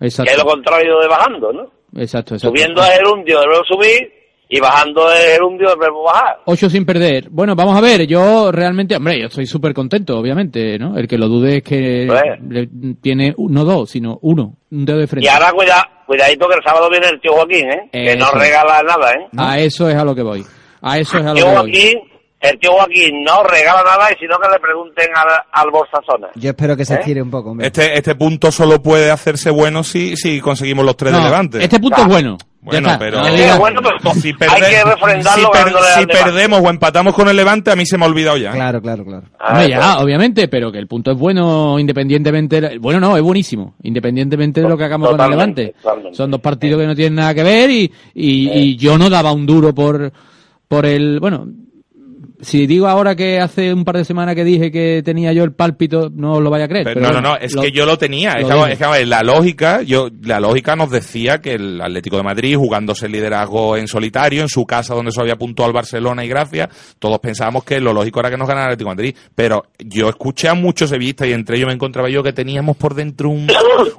Exacto, 0.00 0.28
Que 0.30 0.36
es 0.36 0.42
lo 0.44 0.50
contrario 0.50 0.98
de 0.98 1.08
bajando, 1.08 1.52
¿no? 1.52 1.62
exacto, 2.00 2.34
exacto. 2.34 2.48
Subiendo 2.56 2.82
es 2.82 2.98
el 2.98 3.06
hundio 3.06 3.40
de 3.40 3.46
luego 3.46 3.64
subir 3.64 4.12
y 4.52 4.58
bajando 4.60 5.08
el 5.12 5.38
de 5.68 5.76
luego 5.76 6.02
bajar. 6.02 6.40
Ocho 6.44 6.68
sin 6.68 6.84
perder. 6.84 7.28
Bueno, 7.30 7.54
vamos 7.54 7.76
a 7.78 7.80
ver, 7.80 8.04
yo 8.06 8.50
realmente, 8.50 8.96
hombre, 8.96 9.20
yo 9.20 9.26
estoy 9.28 9.46
súper 9.46 9.72
contento, 9.72 10.18
obviamente, 10.18 10.76
¿no? 10.78 10.96
El 10.98 11.06
que 11.06 11.16
lo 11.16 11.28
dude 11.28 11.58
es 11.58 11.62
que 11.62 12.06
Pues. 12.08 12.22
le- 12.48 12.94
tiene 13.00 13.32
no 13.38 13.64
dos, 13.64 13.90
sino 13.90 14.18
uno, 14.22 14.56
un 14.72 14.84
dedo 14.84 14.98
de 14.98 15.06
frente. 15.06 15.24
Y 15.26 15.28
ahora 15.28 15.52
cuida, 15.52 15.88
cuidadito 16.04 16.48
que 16.48 16.54
el 16.56 16.62
sábado 16.64 16.90
viene 16.90 17.06
el 17.08 17.20
tío 17.20 17.32
Joaquín, 17.32 17.70
¿eh? 17.70 17.88
Que 17.92 18.16
no 18.16 18.30
regala 18.32 18.82
nada, 18.82 19.12
¿eh? 19.12 19.26
A 19.36 19.58
eso 19.60 19.88
es 19.88 19.94
a 19.94 20.04
lo 20.04 20.14
que 20.16 20.22
voy. 20.22 20.44
A 20.82 20.98
eso 20.98 21.18
es 21.18 21.24
a 21.24 21.28
lo 21.28 21.34
Tío 21.34 21.44
que 21.44 21.50
voy. 21.50 21.56
Joaquín, 21.56 21.98
el 22.40 22.58
tío 22.58 22.72
Joaquín 22.72 23.22
no 23.24 23.42
regala 23.42 23.82
nada 23.84 24.10
y 24.12 24.18
sino 24.18 24.38
que 24.38 24.48
le 24.48 24.58
pregunten 24.58 25.08
al, 25.14 25.28
al 25.52 25.70
Borsazona. 25.70 26.28
Yo 26.36 26.50
espero 26.50 26.76
que 26.76 26.84
se 26.84 26.94
¿Eh? 26.94 26.98
estire 27.00 27.20
un 27.22 27.30
poco. 27.30 27.50
hombre. 27.50 27.66
este, 27.66 27.96
este 27.96 28.14
punto 28.14 28.50
solo 28.50 28.82
puede 28.82 29.10
hacerse 29.10 29.50
bueno 29.50 29.84
si, 29.84 30.16
si 30.16 30.40
conseguimos 30.40 30.84
los 30.84 30.96
tres 30.96 31.12
No, 31.12 31.18
de 31.18 31.24
Levante. 31.24 31.62
Este 31.62 31.78
punto 31.78 32.00
es 32.02 32.06
bueno. 32.08 32.38
Bueno, 32.62 32.94
pero- 32.98 33.20
No 33.20 33.26
digas- 33.26 33.54
es 33.54 33.58
bueno, 33.58 33.80
pero 33.82 34.14
si, 34.14 34.28
hay 34.28 34.60
que 34.60 34.84
refrendarlo 34.84 35.50
si 35.54 35.64
per- 35.64 35.72
si 35.98 36.06
perdemos 36.06 36.60
o 36.62 36.68
empatamos 36.68 37.14
con 37.14 37.26
el 37.28 37.36
Levante, 37.36 37.70
a 37.70 37.76
mí 37.76 37.86
se 37.86 37.96
me 37.96 38.04
ha 38.04 38.08
olvidado 38.08 38.36
ya. 38.36 38.50
¿eh? 38.50 38.54
Claro, 38.54 38.82
claro, 38.82 39.02
claro. 39.04 39.22
Hombre, 39.48 39.70
ya, 39.70 39.96
obviamente, 39.96 40.46
pero 40.48 40.70
que 40.70 40.76
el 40.78 40.86
punto 40.86 41.10
es 41.12 41.18
bueno 41.18 41.78
independientemente. 41.78 42.78
Bueno, 42.78 43.00
no, 43.00 43.16
es 43.16 43.22
buenísimo, 43.22 43.76
independientemente 43.82 44.60
de 44.60 44.68
lo 44.68 44.76
que 44.76 44.84
hagamos 44.84 45.08
con 45.10 45.20
el 45.22 45.30
Levante. 45.30 45.74
totalmente. 45.82 46.16
Son 46.16 46.30
dos 46.30 46.40
partidos 46.40 46.80
que 46.80 46.86
no 46.86 46.94
tienen 46.94 47.14
nada 47.14 47.32
que 47.34 47.42
ver 47.42 47.70
y, 47.70 47.90
y, 48.14 48.50
y 48.50 48.76
yo 48.76 48.98
no 48.98 49.08
daba 49.08 49.32
un 49.32 49.46
duro 49.46 49.74
por, 49.74 50.12
por 50.68 50.84
el. 50.84 51.18
Bueno, 51.18 51.46
si 52.42 52.66
digo 52.66 52.86
ahora 52.88 53.14
que 53.14 53.38
hace 53.40 53.72
un 53.74 53.84
par 53.84 53.96
de 53.96 54.04
semanas 54.04 54.34
que 54.34 54.44
dije 54.44 54.70
que 54.70 55.02
tenía 55.04 55.32
yo 55.32 55.44
el 55.44 55.52
pálpito, 55.52 56.10
no 56.14 56.34
os 56.34 56.42
lo 56.42 56.50
vaya 56.50 56.64
a 56.64 56.68
creer. 56.68 56.84
Pero 56.84 57.00
pero 57.00 57.06
no, 57.12 57.20
no, 57.20 57.28
bueno, 57.28 57.38
no, 57.40 57.44
es 57.44 57.54
lo- 57.54 57.62
que 57.62 57.70
yo 57.72 57.86
lo 57.86 57.98
tenía. 57.98 58.34
lo 58.38 58.66
Es 58.66 58.78
que, 58.78 59.02
es 59.02 59.08
la 59.08 59.22
lógica, 59.22 59.82
yo, 59.82 60.08
la 60.22 60.40
lógica 60.40 60.76
nos 60.76 60.90
decía 60.90 61.40
que 61.40 61.54
el 61.54 61.80
Atlético 61.80 62.16
de 62.16 62.22
Madrid, 62.22 62.56
jugándose 62.56 63.06
el 63.06 63.12
liderazgo 63.12 63.76
en 63.76 63.88
solitario, 63.88 64.42
en 64.42 64.48
su 64.48 64.64
casa 64.66 64.94
donde 64.94 65.12
se 65.12 65.20
había 65.20 65.36
puntuado 65.36 65.68
al 65.68 65.74
Barcelona 65.74 66.24
y 66.24 66.28
Gracia, 66.28 66.68
todos 66.98 67.18
pensábamos 67.18 67.64
que 67.64 67.80
lo 67.80 67.92
lógico 67.92 68.20
era 68.20 68.30
que 68.30 68.36
nos 68.36 68.48
ganara 68.48 68.66
el 68.66 68.72
Atlético 68.72 68.90
de 68.90 68.96
Madrid. 68.96 69.16
Pero 69.34 69.64
yo 69.78 70.08
escuché 70.08 70.48
a 70.48 70.54
muchos 70.54 70.90
sevillistas 70.90 71.28
y 71.28 71.32
entre 71.32 71.56
ellos 71.56 71.68
me 71.68 71.74
encontraba 71.74 72.08
yo 72.08 72.22
que 72.22 72.32
teníamos 72.32 72.76
por 72.76 72.94
dentro 72.94 73.28
un, 73.30 73.48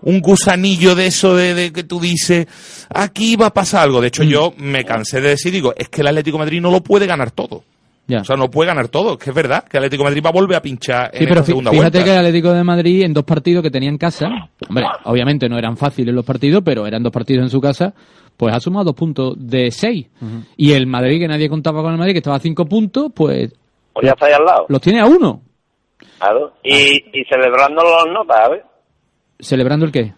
un 0.01 0.19
gusanillo 0.21 0.95
de 0.95 1.07
eso 1.07 1.35
de, 1.35 1.53
de 1.53 1.71
que 1.71 1.83
tú 1.83 1.99
dices, 1.99 2.47
aquí 2.89 3.35
va 3.35 3.47
a 3.47 3.53
pasar 3.53 3.83
algo. 3.83 3.99
De 4.01 4.07
Mm. 4.07 4.11
hecho, 4.11 4.23
yo 4.23 4.53
me 4.57 4.83
cansé 4.83 5.21
de 5.21 5.29
decir, 5.29 5.51
digo, 5.51 5.73
es 5.77 5.87
que 5.89 6.01
el 6.01 6.07
Atlético 6.07 6.37
de 6.37 6.43
Madrid 6.45 6.61
no 6.61 6.69
lo 6.71 6.81
puede 6.81 7.05
ganar 7.07 7.31
todo. 7.31 7.63
Ya. 8.07 8.21
O 8.21 8.25
sea, 8.25 8.35
no 8.35 8.49
puede 8.49 8.67
ganar 8.67 8.89
todo. 8.89 9.13
Es 9.13 9.17
que 9.19 9.29
es 9.29 9.35
verdad 9.35 9.63
que 9.63 9.77
el 9.77 9.83
Atlético 9.83 10.03
de 10.03 10.09
Madrid 10.09 10.23
va 10.25 10.29
a 10.29 10.33
volver 10.33 10.57
a 10.57 10.61
pinchar 10.61 11.11
en 11.13 11.19
Sí, 11.19 11.25
pero 11.25 11.33
esta 11.35 11.43
segunda 11.45 11.71
fíjate 11.71 11.89
vuelta. 11.99 12.03
que 12.03 12.11
el 12.11 12.17
Atlético 12.25 12.51
de 12.53 12.63
Madrid 12.63 13.03
en 13.03 13.13
dos 13.13 13.23
partidos 13.23 13.63
que 13.63 13.71
tenía 13.71 13.89
en 13.89 13.97
casa, 13.97 14.27
hombre, 14.67 14.85
obviamente 15.05 15.47
no 15.47 15.57
eran 15.57 15.77
fáciles 15.77 16.13
los 16.13 16.25
partidos, 16.25 16.61
pero 16.65 16.85
eran 16.85 17.03
dos 17.03 17.11
partidos 17.13 17.43
en 17.43 17.49
su 17.49 17.61
casa, 17.61 17.93
pues 18.35 18.53
ha 18.53 18.59
sumado 18.59 18.85
dos 18.85 18.95
puntos 18.95 19.35
de 19.37 19.71
seis. 19.71 20.07
Y 20.57 20.73
el 20.73 20.87
Madrid, 20.87 21.19
que 21.19 21.27
nadie 21.27 21.47
contaba 21.47 21.81
con 21.81 21.93
el 21.93 21.97
Madrid, 21.99 22.13
que 22.13 22.17
estaba 22.19 22.35
a 22.35 22.39
cinco 22.39 22.65
puntos, 22.65 23.11
pues 23.15 23.53
Pues 23.93 24.05
ya 24.05 24.11
está 24.11 24.25
ahí 24.25 24.33
al 24.33 24.45
lado. 24.45 24.65
los 24.67 24.81
tiene 24.81 24.99
a 24.99 25.05
uno. 25.05 25.41
Claro. 26.17 26.53
Y, 26.63 26.95
y 27.19 27.23
celebrando 27.29 27.81
las 27.83 28.05
notas, 28.13 28.37
¿sabes? 28.45 28.61
¿Celebrando 29.39 29.85
el 29.85 29.91
qué? 29.91 30.13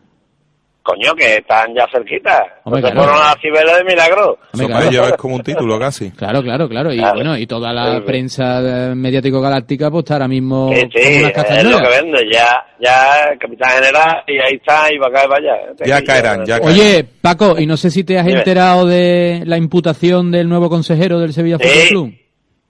Coño, 0.84 1.16
que 1.16 1.36
están 1.38 1.74
ya 1.74 1.88
cerquita. 1.90 2.44
Hombre, 2.66 2.82
No 2.82 2.88
se 2.90 2.94
claro. 2.94 3.10
fueron 3.14 3.26
a 3.26 3.36
cibeles 3.42 3.78
de 3.78 3.84
milagro. 3.86 4.26
Hombre, 4.32 4.40
Eso 4.54 4.68
claro. 4.68 4.90
ellos 4.90 5.08
es 5.08 5.14
como 5.14 5.36
un 5.36 5.42
título 5.44 5.80
casi. 5.80 6.12
Claro, 6.18 6.44
claro, 6.44 6.68
claro. 6.68 6.92
Y 6.94 6.98
Claro. 6.98 7.16
bueno, 7.16 7.38
y 7.38 7.48
toda 7.48 7.72
la 7.72 7.96
Sí, 7.96 8.02
prensa 8.06 8.60
mediático-galáctica 8.94 9.90
pues 9.90 10.04
está 10.04 10.16
ahora 10.16 10.28
mismo 10.28 10.72
Sí, 10.74 10.82
sí, 10.94 11.24
unas 11.24 11.50
es 11.52 11.64
lo 11.64 11.80
que 11.80 11.88
vende. 11.90 12.26
Ya, 12.32 12.66
ya, 12.82 13.30
capitán 13.40 13.72
general, 13.82 14.24
y 14.28 14.34
ahí 14.40 14.56
está, 14.56 14.92
y 14.94 14.98
va 14.98 15.08
a 15.08 15.12
caer 15.12 15.30
para 15.30 15.40
allá. 15.40 15.74
Ya 15.86 16.02
caerán, 16.04 16.46
ya 16.46 16.60
Oye, 16.62 17.06
Paco, 17.22 17.56
y 17.58 17.66
no 17.66 17.78
sé 17.78 17.90
si 17.90 18.04
te 18.04 18.20
has 18.20 18.26
Dime. 18.26 18.40
enterado 18.40 18.86
de 18.86 19.44
la 19.46 19.58
imputación 19.58 20.32
del 20.32 20.50
nuevo 20.50 20.70
consejero 20.70 21.20
del 21.20 21.32
Sevilla 21.34 21.58
Sí. 21.60 21.68
Fútbol 21.68 21.88
Club. 21.88 22.14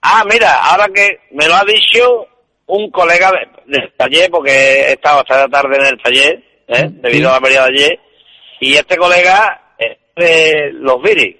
Ah, 0.03 0.23
mira, 0.31 0.53
ahora 0.63 0.85
que 0.93 1.17
me 1.31 1.47
lo 1.47 1.55
ha 1.55 1.63
dicho 1.65 2.27
un 2.67 2.91
colega 2.91 3.31
de- 3.31 3.79
del 3.79 3.91
taller, 3.97 4.29
porque 4.29 4.51
he 4.51 4.91
estado 4.93 5.21
hasta 5.21 5.39
la 5.39 5.47
tarde 5.47 5.77
en 5.79 5.85
el 5.87 6.01
taller, 6.01 6.43
¿eh? 6.73 6.89
Sí. 6.89 6.99
debido 7.01 7.29
a 7.29 7.33
la 7.33 7.41
pelea 7.41 7.65
de 7.65 7.69
ayer, 7.69 7.99
y 8.59 8.75
este 8.75 8.97
colega 8.97 9.73
es 9.77 9.97
de 10.15 10.71
los 10.73 11.01
Viris. 11.01 11.35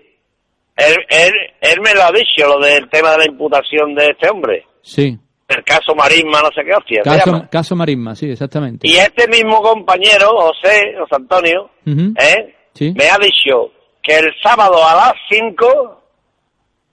Él, 0.76 0.96
él, 1.08 1.32
él 1.62 1.82
me 1.82 1.94
lo 1.94 2.04
ha 2.04 2.12
dicho, 2.12 2.48
lo 2.48 2.60
del 2.60 2.90
tema 2.90 3.12
de 3.12 3.18
la 3.20 3.26
imputación 3.26 3.94
de 3.94 4.08
este 4.08 4.30
hombre. 4.30 4.66
Sí. 4.82 5.18
El 5.48 5.64
caso 5.64 5.94
Marisma, 5.94 6.42
no 6.42 6.50
sé 6.56 6.64
qué 6.66 6.74
hostia. 6.74 7.02
Caso, 7.04 7.46
caso 7.52 7.76
Marisma, 7.76 8.16
sí, 8.16 8.32
exactamente. 8.32 8.88
Y 8.88 8.96
este 8.96 9.28
mismo 9.28 9.62
compañero, 9.62 10.30
José, 10.30 10.96
José 10.98 11.16
Antonio. 11.16 11.70
¿eh? 11.86 12.56
Sí. 12.74 12.92
me 12.98 13.06
ha 13.06 13.18
dicho 13.20 13.72
que 14.02 14.18
el 14.18 14.34
sábado 14.42 14.84
a 14.84 14.96
las 14.96 15.14
5, 15.30 16.02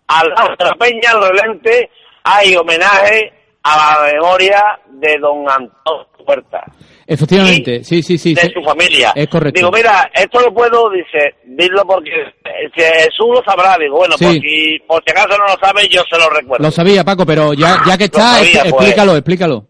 al 0.08 0.28
lado 0.28 0.56
de 0.58 0.64
la 0.64 0.74
Peña, 0.74 1.10
al 1.12 1.30
relente, 1.30 1.90
hay 2.22 2.54
homenaje 2.54 3.32
a 3.62 3.76
la 3.76 4.12
memoria 4.12 4.62
de 4.90 5.18
don 5.18 5.48
Antonio 5.48 6.06
Puerta, 6.24 6.64
Efectivamente, 7.12 7.82
sí, 7.82 8.04
sí, 8.04 8.16
sí. 8.16 8.34
de 8.34 8.42
sí. 8.42 8.50
su 8.54 8.62
familia. 8.62 9.12
Es 9.16 9.26
correcto. 9.26 9.58
Digo, 9.58 9.72
mira, 9.72 10.08
esto 10.14 10.40
lo 10.40 10.54
puedo, 10.54 10.88
dice, 10.90 11.34
dilo 11.44 11.82
porque 11.84 12.08
eh, 12.10 12.70
si 12.72 12.80
Jesús 12.82 13.26
lo 13.34 13.42
sabrá. 13.44 13.76
Digo, 13.78 13.96
bueno, 13.96 14.16
Sí. 14.16 14.24
por, 14.24 14.34
si, 14.34 14.78
por 14.86 15.02
si 15.04 15.10
acaso 15.10 15.36
no 15.36 15.44
lo 15.52 15.58
sabe, 15.60 15.88
yo 15.88 16.02
se 16.08 16.16
lo 16.16 16.30
recuerdo. 16.30 16.64
Lo 16.64 16.70
sabía, 16.70 17.02
Paco, 17.02 17.26
pero 17.26 17.52
ya, 17.52 17.78
ya 17.84 17.98
que 17.98 18.04
está, 18.04 18.36
sabía, 18.36 18.60
pues. 18.62 18.72
explícalo, 18.74 19.16
explícalo. 19.16 19.66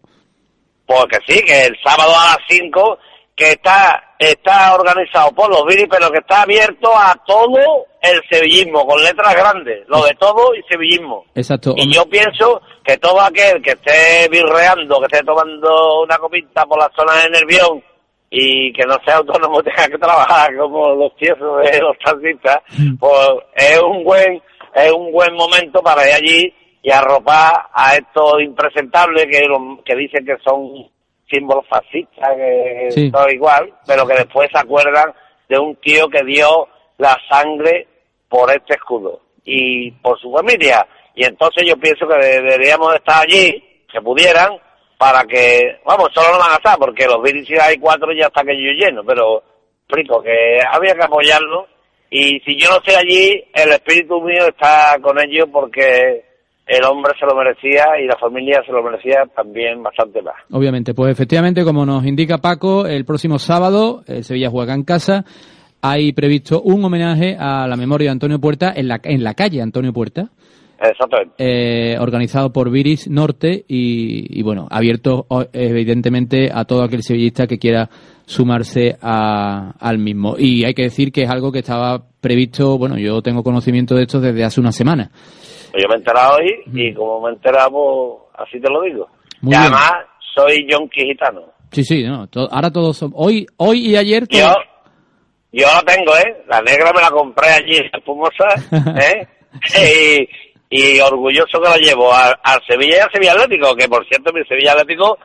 Porque 0.85 1.17
sí, 1.27 1.41
que 1.43 1.65
el 1.65 1.75
sábado 1.83 2.11
a 2.15 2.25
las 2.25 2.37
5, 2.47 2.97
que 3.41 3.53
está, 3.53 4.13
está 4.19 4.75
organizado 4.75 5.31
por 5.31 5.49
los 5.49 5.65
Viris, 5.65 5.87
pero 5.89 6.11
que 6.11 6.19
está 6.19 6.43
abierto 6.43 6.91
a 6.95 7.15
todo 7.25 7.87
el 7.99 8.21
sevillismo, 8.29 8.85
con 8.85 9.01
letras 9.01 9.33
grandes, 9.33 9.83
lo 9.87 10.03
de 10.03 10.13
todo 10.19 10.53
y 10.53 10.61
sevillismo. 10.69 11.25
Exacto. 11.33 11.73
Y 11.75 11.91
yo 11.91 12.05
pienso 12.05 12.61
que 12.83 12.97
todo 12.97 13.19
aquel 13.19 13.59
que 13.63 13.71
esté 13.71 14.29
birreando, 14.29 14.99
que 14.99 15.05
esté 15.05 15.25
tomando 15.25 16.03
una 16.03 16.17
copita 16.19 16.67
por 16.67 16.77
la 16.77 16.91
zona 16.95 17.13
de 17.15 17.31
Nervión 17.31 17.83
y 18.29 18.71
que 18.73 18.85
no 18.85 18.95
sea 19.03 19.17
autónomo, 19.17 19.63
tenga 19.63 19.87
que 19.87 19.97
trabajar 19.97 20.55
como 20.55 20.93
los 20.93 21.15
tiesos 21.15 21.63
de 21.63 21.79
los 21.79 21.97
taxistas, 21.97 22.59
pues 22.99 23.29
es 23.55 23.81
un 23.81 24.03
buen, 24.03 24.39
es 24.75 24.91
un 24.91 25.11
buen 25.11 25.33
momento 25.33 25.81
para 25.81 26.07
ir 26.07 26.13
allí 26.13 26.53
y 26.83 26.91
arropar 26.91 27.69
a 27.73 27.95
estos 27.95 28.39
impresentables 28.43 29.25
que, 29.25 29.41
que 29.83 29.95
dicen 29.95 30.25
que 30.27 30.37
son 30.43 30.91
símbolos 31.31 31.65
fascistas, 31.67 32.35
que 32.35 32.91
Sí. 32.91 33.11
todo 33.11 33.29
igual, 33.29 33.73
pero 33.87 34.05
que 34.05 34.15
después 34.15 34.49
se 34.51 34.59
acuerdan 34.59 35.13
de 35.49 35.57
un 35.57 35.75
tío 35.77 36.07
que 36.09 36.23
dio 36.23 36.67
la 36.97 37.17
sangre 37.29 37.87
por 38.29 38.51
este 38.51 38.75
escudo 38.75 39.21
y 39.43 39.91
por 39.91 40.19
su 40.19 40.31
familia. 40.31 40.85
Y 41.15 41.25
entonces 41.25 41.63
yo 41.67 41.75
pienso 41.77 42.07
que 42.07 42.15
deberíamos 42.25 42.93
estar 42.95 43.23
allí, 43.23 43.83
que 43.91 44.01
pudieran, 44.01 44.51
para 44.97 45.23
que, 45.23 45.79
vamos, 45.83 46.09
solo 46.13 46.33
no 46.33 46.39
van 46.39 46.51
a 46.51 46.55
estar, 46.55 46.77
porque 46.77 47.05
los 47.07 47.19
si 47.47 47.55
hay 47.59 47.77
cuatro 47.77 48.13
ya 48.13 48.27
está 48.27 48.43
que 48.43 48.55
yo 48.55 48.71
lleno, 48.71 49.03
pero 49.03 49.43
explico 49.87 50.21
que 50.21 50.59
había 50.71 50.93
que 50.93 51.03
apoyarlo 51.03 51.67
y 52.13 52.39
si 52.41 52.57
yo 52.57 52.69
no 52.69 52.77
estoy 52.77 52.95
allí, 52.95 53.43
el 53.53 53.71
espíritu 53.71 54.21
mío 54.21 54.47
está 54.47 54.97
con 55.01 55.17
ellos 55.19 55.47
porque 55.51 56.30
el 56.67 56.83
hombre 56.85 57.13
se 57.19 57.25
lo 57.25 57.35
merecía 57.35 57.85
y 58.01 58.07
la 58.07 58.17
familia 58.17 58.61
se 58.65 58.71
lo 58.71 58.83
merecía 58.83 59.23
también 59.35 59.81
bastante 59.83 60.21
más. 60.21 60.35
Obviamente, 60.51 60.93
pues 60.93 61.11
efectivamente, 61.11 61.63
como 61.63 61.85
nos 61.85 62.05
indica 62.05 62.37
Paco, 62.37 62.85
el 62.85 63.05
próximo 63.05 63.39
sábado 63.39 64.03
el 64.07 64.23
Sevilla 64.23 64.49
juega 64.49 64.73
en 64.73 64.83
casa. 64.83 65.25
Hay 65.81 66.13
previsto 66.13 66.61
un 66.61 66.83
homenaje 66.85 67.35
a 67.39 67.67
la 67.67 67.75
memoria 67.75 68.05
de 68.09 68.11
Antonio 68.11 68.39
Puerta 68.39 68.71
en 68.75 68.87
la, 68.87 68.99
en 69.03 69.23
la 69.23 69.33
calle 69.33 69.61
Antonio 69.61 69.91
Puerta, 69.91 70.29
Exactamente. 70.81 71.35
eh, 71.37 71.97
organizado 71.99 72.51
por 72.51 72.71
Viris 72.71 73.07
Norte 73.09 73.65
y, 73.67 74.39
y, 74.39 74.41
bueno, 74.43 74.67
abierto 74.71 75.27
evidentemente 75.53 76.49
a 76.53 76.65
todo 76.65 76.83
aquel 76.83 77.03
sevillista 77.03 77.47
que 77.47 77.59
quiera 77.59 77.89
sumarse 78.25 78.97
a- 79.01 79.73
al 79.79 79.97
mismo. 79.97 80.35
Y 80.37 80.63
hay 80.65 80.73
que 80.73 80.83
decir 80.83 81.11
que 81.11 81.23
es 81.23 81.29
algo 81.29 81.51
que 81.51 81.59
estaba 81.59 82.01
previsto, 82.19 82.77
bueno, 82.77 82.97
yo 82.97 83.21
tengo 83.21 83.43
conocimiento 83.43 83.95
de 83.95 84.03
esto 84.03 84.19
desde 84.19 84.43
hace 84.43 84.59
una 84.59 84.71
semana. 84.71 85.11
Yo 85.73 85.87
me 85.87 85.95
he 85.95 85.97
enterado 85.97 86.37
hoy 86.37 86.51
y 86.73 86.93
como 86.93 87.21
me 87.21 87.29
he 87.29 87.33
enterado, 87.33 87.69
pues, 87.71 88.47
así 88.47 88.59
te 88.59 88.69
lo 88.69 88.81
digo. 88.81 89.07
Muy 89.41 89.53
y 89.53 89.57
bien. 89.57 89.61
además, 89.61 89.91
soy 90.35 90.67
yonki 90.69 91.01
gitano. 91.05 91.41
Sí, 91.71 91.83
sí, 91.83 92.03
no, 92.03 92.27
to- 92.27 92.49
ahora 92.51 92.69
todos 92.71 92.97
son, 92.97 93.11
hoy, 93.15 93.45
hoy 93.57 93.87
y 93.91 93.95
ayer 93.95 94.27
Yo, 94.29 94.53
yo 95.53 95.65
la 95.67 95.81
tengo, 95.93 96.15
¿eh? 96.17 96.43
La 96.49 96.61
negra 96.61 96.91
me 96.93 97.01
la 97.01 97.09
compré 97.11 97.47
allí 97.49 97.77
en 97.77 97.85
Espumosa, 97.93 98.47
¿eh? 99.01 99.27
y, 100.23 100.27
y 100.71 100.99
orgulloso 101.01 101.59
que 101.61 101.69
la 101.69 101.77
llevo 101.77 102.11
al, 102.13 102.33
al 102.43 102.59
Sevilla 102.67 102.95
y 102.95 102.99
al 103.01 103.11
Sevilla 103.11 103.33
Atlético, 103.33 103.75
que 103.75 103.87
por 103.87 104.03
cierto, 104.07 104.31
mi 104.33 104.43
Sevilla 104.45 104.71
Atlético 104.71 105.17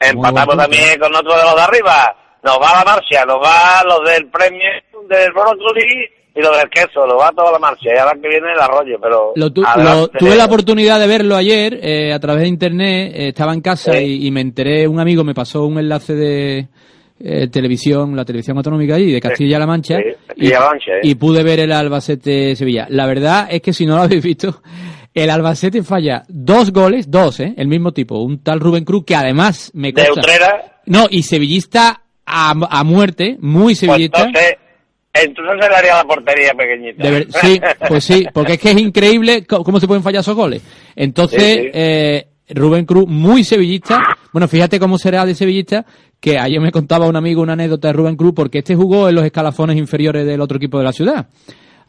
empatamos 0.00 0.56
también 0.56 0.98
con 0.98 1.14
otro 1.14 1.36
de 1.36 1.42
los 1.44 1.54
de 1.54 1.60
arriba. 1.62 2.16
Nos 2.42 2.56
va 2.58 2.78
la 2.78 2.84
marcha, 2.84 3.24
nos 3.24 3.36
va 3.38 3.82
los 3.86 4.00
del 4.10 4.26
premio 4.28 4.60
del 5.08 5.32
brócoli 5.32 6.04
y 6.36 6.40
los 6.42 6.56
del 6.58 6.68
queso, 6.68 7.06
nos 7.06 7.18
va 7.18 7.30
toda 7.32 7.52
la 7.52 7.58
marcha. 7.58 7.88
Y 7.94 7.98
ahora 7.98 8.12
que 8.20 8.28
viene 8.28 8.52
el 8.54 8.60
arroyo, 8.60 8.98
pero... 9.00 9.32
Lo 9.36 9.50
tu- 9.52 9.62
lo- 9.62 10.08
tuve 10.08 10.36
la 10.36 10.44
oportunidad 10.46 10.98
de 11.00 11.06
verlo 11.06 11.36
ayer 11.36 11.78
eh, 11.80 12.12
a 12.12 12.18
través 12.18 12.42
de 12.42 12.48
internet, 12.48 13.12
eh, 13.14 13.28
estaba 13.28 13.54
en 13.54 13.60
casa 13.62 13.98
y, 13.98 14.26
y 14.26 14.30
me 14.30 14.40
enteré, 14.42 14.86
un 14.88 15.00
amigo 15.00 15.22
me 15.24 15.32
pasó 15.32 15.64
un 15.64 15.78
enlace 15.78 16.14
de 16.14 16.68
eh, 17.20 17.48
televisión, 17.48 18.14
la 18.16 18.24
televisión 18.26 18.56
autonómica 18.58 18.96
allí, 18.96 19.12
de 19.12 19.20
Castilla-La 19.20 19.66
Mancha, 19.66 19.96
Sí, 19.96 20.46
y, 20.46 20.50
Mancha, 20.50 20.92
¿eh? 20.96 21.00
y 21.02 21.14
pude 21.14 21.42
ver 21.44 21.60
el 21.60 21.72
Albacete-Sevilla. 21.72 22.88
La 22.90 23.06
verdad 23.06 23.46
es 23.50 23.62
que 23.62 23.72
si 23.72 23.86
no 23.86 23.96
lo 23.96 24.02
habéis 24.02 24.22
visto, 24.22 24.60
el 25.14 25.30
Albacete 25.30 25.82
falla 25.82 26.24
dos 26.28 26.72
goles, 26.72 27.10
dos, 27.10 27.38
¿eh? 27.40 27.54
el 27.56 27.68
mismo 27.68 27.92
tipo, 27.92 28.18
un 28.18 28.42
tal 28.42 28.60
Rubén 28.60 28.84
Cruz 28.84 29.04
que 29.06 29.14
además 29.14 29.70
me 29.74 29.92
De 29.92 30.04
consta... 30.06 30.20
Utrera, 30.20 30.80
No, 30.86 31.06
y 31.10 31.22
sevillista 31.22 32.02
a, 32.26 32.50
a 32.70 32.84
muerte, 32.84 33.36
muy 33.40 33.74
pues 33.74 33.78
sevillista. 33.78 34.24
entonces, 34.24 34.54
entonces 35.12 35.54
se 35.60 35.68
le 35.70 35.76
haría 35.76 35.94
la 35.94 36.04
portería 36.04 36.52
pequeñita. 36.54 37.02
De 37.04 37.10
ver- 37.10 37.26
sí, 37.40 37.60
pues 37.86 38.02
sí, 38.04 38.26
porque 38.32 38.54
es 38.54 38.58
que 38.58 38.70
es 38.72 38.78
increíble 38.80 39.44
cómo 39.46 39.78
se 39.78 39.86
pueden 39.86 40.02
fallar 40.02 40.20
esos 40.22 40.34
goles. 40.34 40.62
Entonces, 40.96 41.40
Sí, 41.40 41.60
sí. 41.62 41.70
eh, 41.72 42.26
Rubén 42.50 42.84
Cruz, 42.84 43.06
muy 43.06 43.44
sevillista. 43.44 44.02
Bueno, 44.32 44.48
fíjate 44.48 44.78
cómo 44.80 44.98
será 44.98 45.24
de 45.24 45.34
sevillista, 45.34 45.86
que 46.20 46.38
ayer 46.38 46.60
me 46.60 46.72
contaba 46.72 47.06
un 47.06 47.14
amigo 47.16 47.40
una 47.40 47.52
anécdota 47.52 47.88
de 47.88 47.92
Rubén 47.94 48.16
Cruz, 48.16 48.32
porque 48.34 48.58
este 48.58 48.74
jugó 48.74 49.08
en 49.08 49.14
los 49.14 49.24
escalafones 49.24 49.76
inferiores 49.76 50.26
del 50.26 50.40
otro 50.40 50.56
equipo 50.56 50.78
de 50.78 50.84
la 50.84 50.92
ciudad. 50.92 51.28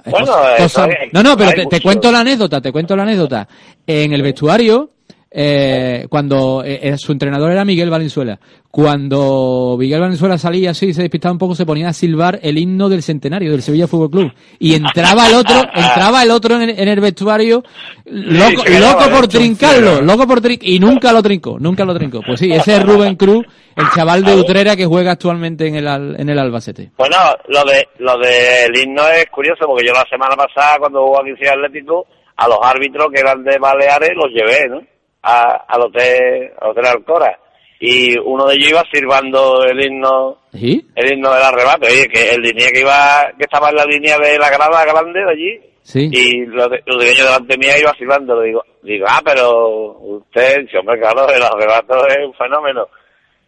Bueno, 0.06 0.26
Cosa- 0.28 0.56
eso 0.58 0.64
cosa- 0.82 0.86
es- 0.88 1.14
no, 1.14 1.24
no, 1.24 1.36
pero 1.38 1.51
te, 1.53 1.66
te 1.66 1.82
cuento 1.82 2.12
la 2.12 2.20
anécdota, 2.20 2.62
te 2.62 2.72
cuento 2.72 2.95
la 2.95 3.03
anécdota. 3.03 3.47
En 3.88 4.14
el 4.14 4.22
vestuario, 4.22 4.91
eh, 5.32 6.06
cuando 6.10 6.64
eh, 6.64 6.80
eh, 6.82 6.98
su 6.98 7.12
entrenador 7.12 7.52
era 7.52 7.66
Miguel 7.66 7.90
Valenzuela, 7.90 8.40
cuando 8.72 9.76
Miguel 9.78 10.00
Valenzuela 10.00 10.38
salía 10.38 10.72
así, 10.72 10.94
se 10.94 11.02
despistaba 11.02 11.34
un 11.34 11.38
poco, 11.38 11.56
se 11.56 11.66
ponía 11.66 11.90
a 11.90 11.94
silbar 11.94 12.40
el 12.42 12.58
himno 12.58 12.90
del 12.90 13.04
centenario 13.04 13.52
del 13.52 13.62
Sevilla 13.62 13.88
Fútbol 13.88 14.10
Club. 14.10 14.34
Y 14.60 14.76
entraba 14.76 15.28
el 15.28 15.36
otro, 15.36 15.58
entraba 15.74 16.24
el 16.24 16.32
otro 16.32 16.56
en 16.56 16.70
el, 16.70 16.80
en 16.80 16.88
el 16.88 17.00
vestuario, 17.00 17.64
loco, 18.06 18.64
loco 18.80 19.10
por 19.10 19.28
trincarlo, 19.28 20.02
loco 20.02 20.28
por 20.28 20.42
trin 20.42 20.60
y 20.62 20.80
nunca 20.80 21.12
lo 21.12 21.22
trincó, 21.22 21.58
nunca 21.60 21.84
lo 21.86 21.94
trincó. 21.94 22.22
Pues 22.26 22.40
sí, 22.40 22.52
ese 22.52 22.78
es 22.78 22.84
Rubén 22.84 23.16
Cruz, 23.16 23.46
el 23.76 23.90
chaval 23.94 24.24
de 24.24 24.36
Utrera 24.36 24.76
que 24.76 24.86
juega 24.86 25.12
actualmente 25.12 25.68
en 25.68 25.76
el, 25.76 26.16
en 26.18 26.30
el 26.30 26.40
Albacete. 26.40 26.92
Bueno, 26.98 27.18
lo 27.48 27.64
de 27.64 27.88
lo 28.00 28.18
del 28.18 28.78
himno 28.78 29.08
es 29.10 29.26
curioso 29.28 29.66
porque 29.68 29.88
yo 29.88 29.94
la 29.94 30.06
semana 30.10 30.36
pasada 30.36 30.78
cuando 30.80 31.04
jugó 31.04 31.22
aquí 31.22 31.32
en 31.42 31.50
Atlético 31.50 32.08
a 32.38 32.48
los 32.48 32.60
árbitros 32.62 33.08
que 33.14 33.20
eran 33.20 33.44
de 33.44 33.58
Baleares 33.58 34.12
los 34.16 34.32
llevé, 34.32 34.70
¿no? 34.70 34.95
A, 35.28 35.66
al 35.68 35.82
hotel 35.82 36.52
al 36.62 36.70
hotel 36.70 36.86
Alcora 36.86 37.40
y 37.80 38.18
uno 38.20 38.46
de 38.48 38.56
ellos 38.56 38.70
iba 38.70 38.84
silbando 38.94 39.64
el 39.64 39.84
himno 39.84 40.38
¿Sí? 40.54 40.86
el 40.96 41.14
himno 41.14 41.34
del 41.34 41.44
arrebato, 41.44 41.88
oye, 41.88 42.08
que 42.08 42.30
el 42.36 42.42
línea 42.42 42.70
que 42.72 42.82
iba 42.82 43.26
que 43.38 43.44
estaba 43.44 43.70
en 43.70 43.76
la 43.76 43.86
línea 43.86 44.18
de 44.20 44.38
la 44.38 44.50
grada 44.50 44.86
grande 44.86 45.20
de 45.20 45.32
allí 45.32 45.60
Sí. 45.82 46.10
y 46.12 46.46
los 46.48 46.68
de, 46.72 46.82
delante 46.86 47.58
mía 47.60 47.78
iba 47.80 47.94
silbando, 47.94 48.42
le 48.42 48.48
digo, 48.48 48.64
digo, 48.82 49.06
ah, 49.08 49.22
pero 49.24 49.92
usted, 50.00 50.62
dice, 50.62 50.80
hombre, 50.80 51.00
claro, 51.00 51.30
el 51.30 51.44
arrebato 51.44 52.08
es 52.08 52.26
un 52.26 52.34
fenómeno. 52.34 52.88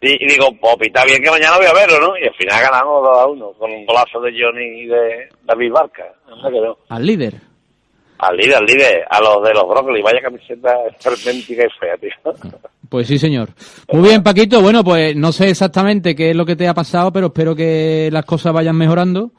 Y, 0.00 0.12
y 0.24 0.28
digo, 0.28 0.46
pues 0.60 0.76
está 0.82 1.04
bien 1.04 1.20
que 1.20 1.30
mañana 1.32 1.56
voy 1.56 1.66
a 1.66 1.72
verlo, 1.72 1.98
¿no? 1.98 2.16
Y 2.16 2.28
al 2.28 2.34
final 2.36 2.62
ganamos 2.62 3.02
2 3.02 3.18
a 3.18 3.26
1 3.26 3.52
con 3.58 3.72
un 3.72 3.84
golazo 3.86 4.20
de 4.20 4.30
Johnny 4.40 4.82
y 4.82 4.86
de 4.86 5.28
David 5.42 5.72
Barca. 5.72 6.04
No. 6.28 6.76
Al 6.88 7.04
líder. 7.04 7.34
Al 8.18 8.36
líder, 8.36 8.56
al 8.56 8.64
líder, 8.64 9.04
a 9.08 9.20
los 9.20 9.42
de 9.44 9.54
los 9.54 9.68
brócolis, 9.68 10.02
vaya 10.02 10.20
camiseta 10.20 10.74
esperpéntica 10.88 11.64
y 11.64 11.78
fea, 11.78 11.96
tío. 11.96 12.32
Pues 12.88 13.06
sí, 13.06 13.18
señor. 13.18 13.50
Muy 13.92 14.08
bien, 14.08 14.22
Paquito. 14.22 14.60
Bueno, 14.60 14.82
pues 14.82 15.14
no 15.14 15.30
sé 15.30 15.50
exactamente 15.50 16.16
qué 16.16 16.30
es 16.30 16.36
lo 16.36 16.46
que 16.46 16.56
te 16.56 16.66
ha 16.66 16.74
pasado, 16.74 17.12
pero 17.12 17.26
espero 17.26 17.54
que 17.54 18.08
las 18.10 18.24
cosas 18.24 18.52
vayan 18.52 18.76
mejorando. 18.76 19.30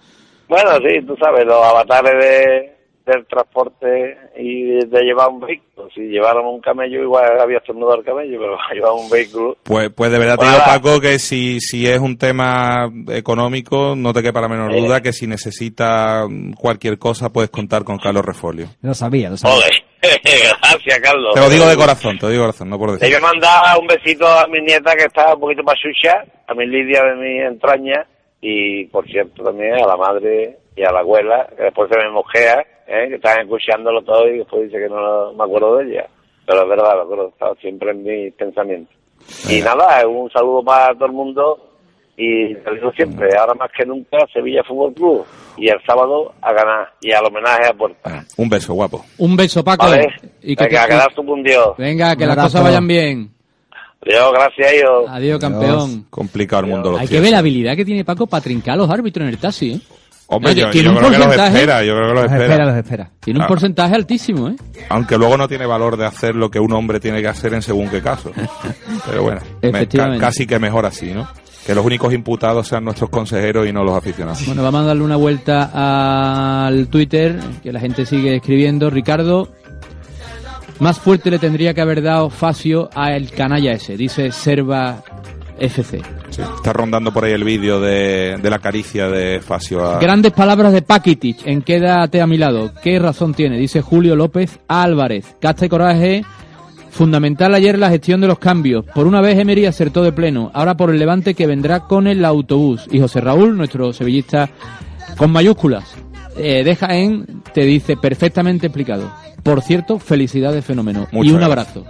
Bueno, 0.47 0.71
sí, 0.77 1.05
tú 1.05 1.15
sabes, 1.21 1.45
los 1.45 1.63
avatares 1.63 2.13
de, 2.13 2.78
del 3.09 3.25
transporte 3.25 4.17
y 4.37 4.63
de, 4.65 4.85
de 4.85 5.01
llevar 5.03 5.29
un 5.29 5.39
vehículo. 5.39 5.89
Si 5.95 6.01
lleváramos 6.01 6.53
un 6.53 6.61
camello, 6.61 7.01
igual 7.01 7.39
había 7.39 7.57
estornudado 7.57 7.99
el 7.99 8.05
camello, 8.05 8.37
pero 8.39 8.57
llevar 8.73 8.91
un 8.93 9.09
vehículo. 9.09 9.57
Pues, 9.63 9.89
pues 9.89 10.11
de 10.11 10.19
verdad 10.19 10.35
te 10.37 10.45
Pues 10.45 10.51
digo. 10.51 10.63
Paco, 10.65 11.01
que 11.01 11.19
si, 11.19 11.59
si 11.59 11.87
es 11.87 11.99
un 11.99 12.17
tema 12.17 12.89
económico, 13.09 13.93
no 13.95 14.13
te 14.13 14.21
quepa 14.23 14.41
la 14.41 14.47
menor 14.47 14.73
Eh. 14.73 14.81
duda 14.81 15.01
que 15.01 15.13
si 15.13 15.27
necesita 15.27 16.25
cualquier 16.57 16.97
cosa 16.97 17.29
puedes 17.31 17.49
contar 17.49 17.83
con 17.83 17.97
Carlos 17.97 18.25
Refolio. 18.25 18.67
Lo 18.81 18.93
sabía, 18.93 19.29
lo 19.29 19.37
sabía. 19.37 19.55
Joder, 19.55 19.73
gracias, 20.61 20.99
Carlos. 20.99 21.33
Te 21.33 21.39
lo 21.41 21.49
digo 21.49 21.65
de 21.65 21.75
corazón, 21.75 22.17
te 22.17 22.25
lo 22.25 22.31
digo 22.31 22.43
de 22.43 22.47
corazón, 22.49 22.69
no 22.69 22.77
por 22.77 22.89
Le 22.89 22.93
decir. 22.97 23.09
voy 23.09 23.17
a 23.17 23.31
mandar 23.33 23.79
un 23.79 23.87
besito 23.87 24.27
a 24.27 24.47
mi 24.47 24.59
nieta 24.61 24.95
que 24.95 25.03
está 25.05 25.33
un 25.33 25.39
poquito 25.41 25.63
más 25.63 25.75
chucha, 25.75 26.23
a 26.47 26.53
mi 26.53 26.65
Lidia 26.65 27.03
de 27.03 27.15
mi 27.15 27.39
entraña, 27.39 28.05
y 28.41 28.85
por 28.85 29.05
cierto 29.07 29.43
también 29.43 29.73
a 29.75 29.85
la 29.87 29.97
madre 29.97 30.57
y 30.75 30.83
a 30.83 30.91
la 30.91 30.99
abuela, 30.99 31.47
que 31.57 31.63
después 31.63 31.89
se 31.91 31.97
me 31.97 32.09
mojea, 32.09 32.65
¿eh? 32.89 33.09
que 33.09 33.15
están 33.15 33.41
escuchándolo 33.41 34.01
todo 34.01 34.27
y 34.27 34.39
después 34.39 34.63
dice 34.63 34.79
que 34.79 34.89
no 34.89 35.33
me 35.33 35.43
acuerdo 35.43 35.77
de 35.77 35.91
ella. 35.91 36.07
Pero 36.45 36.63
es 36.63 36.69
verdad, 36.69 36.95
me 36.95 37.01
acuerdo, 37.01 37.29
estaba 37.29 37.55
siempre 37.55 37.91
en 37.91 38.03
mis 38.03 38.33
pensamientos. 38.33 38.95
Y 39.49 39.61
nada, 39.61 40.07
un 40.07 40.29
saludo 40.31 40.63
para 40.63 40.93
todo 40.95 41.05
el 41.05 41.11
mundo 41.11 41.69
y 42.17 42.53
te 42.55 42.73
digo 42.73 42.91
siempre, 42.91 43.29
ahora 43.37 43.53
más 43.53 43.69
que 43.77 43.85
nunca, 43.85 44.17
Sevilla 44.33 44.61
Fútbol 44.67 44.93
Club. 44.93 45.25
Y 45.57 45.69
el 45.69 45.77
sábado 45.85 46.33
a 46.41 46.51
ganar 46.51 46.93
y 47.01 47.11
al 47.11 47.25
homenaje 47.25 47.67
a 47.67 47.73
Puerta. 47.73 48.25
Un 48.37 48.49
beso, 48.49 48.73
guapo. 48.73 49.05
Un 49.17 49.35
beso, 49.35 49.63
Paco. 49.63 49.85
¿Vale? 49.85 50.07
Y 50.41 50.55
que, 50.55 50.65
Venga, 50.65 51.05
a 51.05 51.07
tu 51.09 51.25
con 51.25 51.43
Dios. 51.43 51.77
venga, 51.77 52.15
que 52.15 52.25
las 52.25 52.35
cosas 52.35 52.63
vayan 52.63 52.87
bien. 52.87 53.29
Adiós, 54.01 54.31
gracias 54.33 54.67
a 54.67 54.73
ellos. 54.73 55.09
Adiós, 55.09 55.39
campeón. 55.39 56.05
Complicado 56.09 56.63
el 56.63 56.71
mundo. 56.71 56.91
los 56.91 57.01
Hay 57.01 57.07
que 57.07 57.19
ver 57.19 57.31
la 57.31 57.39
habilidad 57.39 57.75
que 57.75 57.85
tiene 57.85 58.03
Paco 58.05 58.27
para 58.27 58.41
trincar 58.41 58.73
a 58.73 58.77
los 58.77 58.89
árbitros 58.89 59.23
en 59.23 59.29
el 59.29 59.37
taxi, 59.37 59.73
¿eh? 59.73 59.79
Hombre, 60.31 60.53
yo, 60.55 60.69
tiene 60.69 60.85
yo 60.85 60.91
un 60.91 60.97
creo 60.99 61.11
que 61.11 61.17
los 61.17 61.35
espera, 61.35 61.83
yo 61.83 61.93
creo 61.95 62.07
que 62.09 62.13
los 62.13 62.23
Los 62.23 62.23
espera. 62.31 62.43
espera, 62.45 62.65
los 62.65 62.75
espera. 62.77 63.09
Tiene 63.19 63.39
un 63.39 63.45
Ah. 63.45 63.47
porcentaje 63.47 63.95
altísimo, 63.95 64.47
¿eh? 64.49 64.55
Aunque 64.89 65.17
luego 65.17 65.37
no 65.37 65.47
tiene 65.47 65.65
valor 65.65 65.97
de 65.97 66.05
hacer 66.05 66.35
lo 66.35 66.51
que 66.51 66.59
un 66.59 66.71
hombre 66.73 66.99
tiene 66.99 67.21
que 67.21 67.27
hacer 67.27 67.53
en 67.55 67.61
según 67.63 67.89
qué 67.89 68.01
caso. 68.01 68.31
Pero 69.09 69.23
bueno, 69.23 69.41
me- 69.61 69.71
ca- 69.71 69.77
Efectivamente. 69.77 70.19
casi 70.23 70.45
que 70.45 70.59
mejor 70.59 70.85
así, 70.85 71.11
¿no? 71.13 71.27
Que 71.65 71.73
los 71.75 71.83
únicos 71.85 72.13
imputados 72.13 72.67
sean 72.67 72.83
nuestros 72.85 73.09
consejeros 73.09 73.67
y 73.67 73.73
no 73.73 73.83
los 73.83 73.95
aficionados. 73.95 74.45
Bueno, 74.45 74.63
vamos 74.63 74.81
a 74.81 74.85
darle 74.85 75.03
una 75.03 75.15
vuelta 75.17 76.65
al 76.67 76.87
Twitter, 76.87 77.39
que 77.63 77.71
la 77.73 77.79
gente 77.79 78.05
sigue 78.05 78.35
escribiendo. 78.35 78.89
Ricardo, 78.89 79.49
más 80.79 80.99
fuerte 80.99 81.29
le 81.29 81.39
tendría 81.39 81.73
que 81.73 81.81
haber 81.81 82.01
dado 82.01 82.29
Facio 82.29 82.89
a 82.95 83.13
el 83.13 83.31
canalla 83.31 83.73
ese, 83.73 83.97
dice 83.97 84.31
Serva 84.31 85.03
FC. 85.59 86.01
Sí, 86.29 86.41
Está 86.41 86.73
rondando 86.73 87.11
por 87.11 87.25
ahí 87.25 87.33
el 87.33 87.43
vídeo 87.43 87.79
de, 87.81 88.37
de 88.41 88.49
la 88.49 88.59
caricia 88.59 89.09
de 89.09 89.39
Facio 89.41 89.85
a... 89.85 89.99
Grandes 89.99 90.31
palabras 90.31 90.73
de 90.73 90.81
Pakitic 90.81 91.45
en 91.45 91.61
Quédate 91.61 92.21
a 92.21 92.27
mi 92.27 92.37
lado. 92.37 92.71
¿Qué 92.83 92.97
razón 92.99 93.33
tiene? 93.33 93.57
Dice 93.57 93.81
Julio 93.81 94.15
López 94.15 94.59
Álvarez. 94.67 95.35
Casta 95.41 95.65
y 95.65 95.69
coraje. 95.69 96.23
Fundamental 96.91 97.53
ayer 97.53 97.77
la 97.77 97.89
gestión 97.89 98.19
de 98.19 98.27
los 98.27 98.39
cambios. 98.39 98.83
Por 98.93 99.05
una 99.07 99.21
vez 99.21 99.37
Emery 99.37 99.65
acertó 99.67 100.01
de 100.03 100.11
pleno. 100.11 100.49
Ahora 100.53 100.75
por 100.75 100.89
el 100.89 100.97
levante 100.99 101.33
que 101.35 101.45
vendrá 101.47 101.81
con 101.81 102.07
el 102.07 102.25
autobús. 102.25 102.87
Y 102.91 102.99
José 102.99 103.21
Raúl, 103.21 103.55
nuestro 103.55 103.93
sevillista 103.93 104.49
con 105.17 105.31
mayúsculas. 105.31 105.85
eh, 106.37 106.63
de 106.63 106.75
Jaén 106.75 107.41
te 107.53 107.61
dice 107.61 107.95
perfectamente 107.97 108.67
explicado. 108.67 109.11
Por 109.43 109.61
cierto, 109.61 109.99
felicidades, 109.99 110.65
fenómeno. 110.65 111.07
y 111.11 111.17
un 111.31 111.39
gracias. 111.39 111.43
abrazo. 111.45 111.85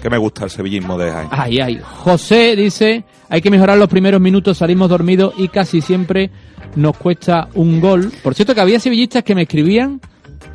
Que 0.00 0.10
me 0.10 0.18
gusta 0.18 0.44
el 0.44 0.50
sevillismo 0.50 0.98
de 0.98 1.10
Jaén. 1.10 1.28
Ay, 1.30 1.60
ay. 1.60 1.80
José 1.82 2.56
dice, 2.56 3.04
hay 3.28 3.40
que 3.40 3.50
mejorar 3.50 3.78
los 3.78 3.88
primeros 3.88 4.20
minutos, 4.20 4.58
salimos 4.58 4.88
dormidos 4.88 5.34
y 5.36 5.48
casi 5.48 5.80
siempre 5.80 6.30
nos 6.76 6.96
cuesta 6.96 7.48
un 7.54 7.80
gol. 7.80 8.12
Por 8.22 8.34
cierto, 8.34 8.54
que 8.54 8.60
había 8.60 8.80
sevillistas 8.80 9.22
que 9.22 9.34
me 9.34 9.42
escribían, 9.42 10.00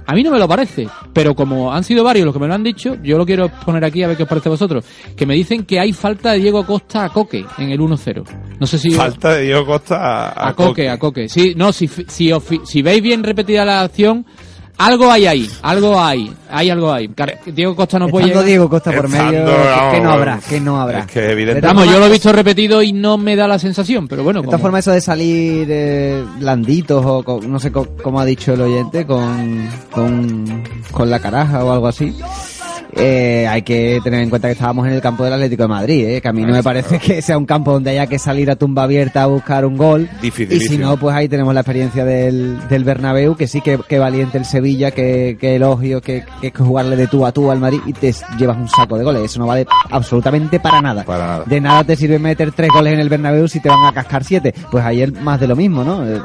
a 0.06 0.14
mí 0.14 0.24
no 0.24 0.32
me 0.32 0.40
lo 0.40 0.48
parece, 0.48 0.88
pero 1.14 1.36
como 1.36 1.74
han 1.74 1.84
sido 1.84 2.04
varios 2.04 2.26
los 2.26 2.34
que 2.34 2.40
me 2.40 2.48
lo 2.48 2.54
han 2.54 2.64
dicho, 2.64 2.96
yo 3.04 3.18
lo 3.18 3.26
quiero 3.26 3.50
poner 3.50 3.84
aquí 3.84 4.04
a 4.04 4.08
ver 4.08 4.16
qué 4.18 4.24
os 4.24 4.30
parece 4.30 4.50
a 4.50 4.52
vosotros, 4.52 4.86
que 5.16 5.26
me 5.26 5.34
dicen 5.34 5.66
que 5.66 5.80
hay 5.80 5.92
falta 5.92 6.32
de 6.32 6.40
Diego 6.40 6.66
Costa 6.66 7.04
a 7.04 7.10
Coque 7.10 7.46
en 7.58 7.72
el 7.72 7.80
1-0. 7.80 8.24
No 8.60 8.66
sé 8.68 8.80
si... 8.80 8.92
Falta 8.92 9.36
de 9.36 9.44
Diego 9.44 9.66
Costa 9.66 10.30
a, 10.30 10.50
A 10.50 10.54
Coque, 10.54 10.90
a 10.90 10.98
Coque. 10.98 11.28
Sí, 11.28 11.54
no, 11.58 11.74
si, 11.74 11.88
si 11.88 12.82
veis 12.82 13.02
bien 13.02 13.24
repetida 13.24 13.66
la 13.66 13.82
acción, 13.82 14.26
algo 14.78 15.12
hay 15.12 15.26
ahí, 15.26 15.50
algo 15.62 16.00
hay, 16.00 16.32
hay 16.50 16.70
algo 16.70 16.92
ahí. 16.94 17.10
Diego 17.48 17.76
Costa 17.76 17.98
no 18.00 18.08
puede 18.10 18.28
llegar. 18.28 18.46
Diego 18.46 18.70
Costa 18.70 18.92
por 18.92 19.06
Estando, 19.06 19.32
medio, 19.32 19.46
vamos, 19.46 19.94
que 19.94 20.00
no 20.02 20.12
habrá, 20.12 20.40
que 20.48 20.60
no 20.60 20.80
habrá. 20.82 21.00
Es 21.00 21.06
que 21.08 21.20
evidentemente... 21.32 21.68
Vamos, 21.68 21.86
yo 21.92 22.00
lo 22.00 22.06
he 22.06 22.10
visto 22.12 22.32
repetido 22.32 22.82
y 22.84 22.94
no 22.94 23.18
me 23.18 23.36
da 23.36 23.48
la 23.48 23.58
sensación, 23.60 24.08
pero 24.08 24.24
bueno. 24.24 24.42
De 24.42 24.46
esta 24.48 24.58
como- 24.58 24.62
forma 24.64 24.80
eso 24.80 24.92
de 24.92 25.02
salir 25.02 25.68
eh, 25.70 26.24
blanditos 26.40 27.04
o 27.06 27.24
con- 27.24 27.52
no 27.52 27.60
sé 27.60 27.72
co- 27.72 27.88
cómo 28.04 28.20
ha 28.20 28.26
dicho 28.26 28.54
el 28.54 28.62
oyente, 28.62 29.06
con, 29.06 29.68
con, 29.92 30.64
con 30.92 31.10
la 31.10 31.20
caraja 31.20 31.64
o 31.66 31.72
algo 31.72 31.88
así. 31.88 32.16
Eh, 33.00 33.48
hay 33.48 33.62
que 33.62 34.00
tener 34.04 34.22
en 34.22 34.30
cuenta 34.30 34.48
que 34.48 34.54
estábamos 34.54 34.88
en 34.88 34.94
el 34.94 35.02
campo 35.02 35.24
del 35.24 35.34
Atlético 35.34 35.64
de 35.64 35.70
Madrid, 35.70 36.06
eh, 36.08 36.22
que 36.22 36.28
a 36.28 36.34
mí 36.34 36.44
no 36.44 36.54
me 36.54 36.64
parece 36.64 37.00
que 37.00 37.22
sea 37.22 37.38
un 37.38 37.46
campo 37.46 37.72
donde 37.72 37.92
haya 37.92 38.08
que 38.08 38.18
salir 38.18 38.50
a 38.50 38.56
tumba 38.56 38.84
abierta 38.84 39.24
a 39.24 39.28
buscar 39.28 39.66
un 39.66 39.78
gol. 39.78 40.10
Y 40.22 40.32
si 40.32 40.78
no, 40.78 40.98
pues 40.98 41.16
ahí 41.16 41.28
tenemos 41.28 41.54
la 41.54 41.62
experiencia 41.62 42.04
del, 42.06 42.58
del 42.68 42.84
Bernabéu, 42.84 43.36
que 43.36 43.48
sí 43.48 43.62
que, 43.62 43.78
que 43.88 44.00
valiente 44.00 44.38
el 44.38 44.46
Sevilla, 44.46 44.92
que, 44.92 45.38
que 45.40 45.56
elogio, 45.56 46.02
que, 46.02 46.24
que, 46.42 46.52
jugarle 46.52 46.96
de 46.96 47.08
tú 47.08 47.26
a 47.26 47.32
tú 47.32 47.52
al 47.52 47.60
Madrid 47.60 47.80
y 47.86 47.94
te 47.94 48.14
llevas 48.38 48.58
un 48.58 48.68
saco 48.68 48.98
de 48.98 49.04
goles. 49.04 49.24
Eso 49.24 49.40
no 49.40 49.48
vale 49.48 49.68
absolutamente 49.92 50.60
para 50.60 50.82
nada. 50.82 51.04
Para 51.04 51.28
nada. 51.28 51.44
De 51.46 51.62
nada 51.62 51.84
te 51.84 51.96
sirve 51.96 52.18
meter 52.20 52.52
tres 52.52 52.70
goles 52.74 52.94
en 52.94 53.00
el 53.00 53.10
Bernabéu 53.10 53.48
si 53.48 53.60
te 53.60 53.70
van 53.70 53.86
a 53.86 53.94
cascar 53.94 54.24
siete. 54.24 54.54
Pues 54.72 54.84
ayer 54.84 55.12
más 55.12 55.40
de 55.40 55.48
lo 55.48 55.56
mismo, 55.56 55.84
¿no? 55.84 56.06
Eh, 56.08 56.20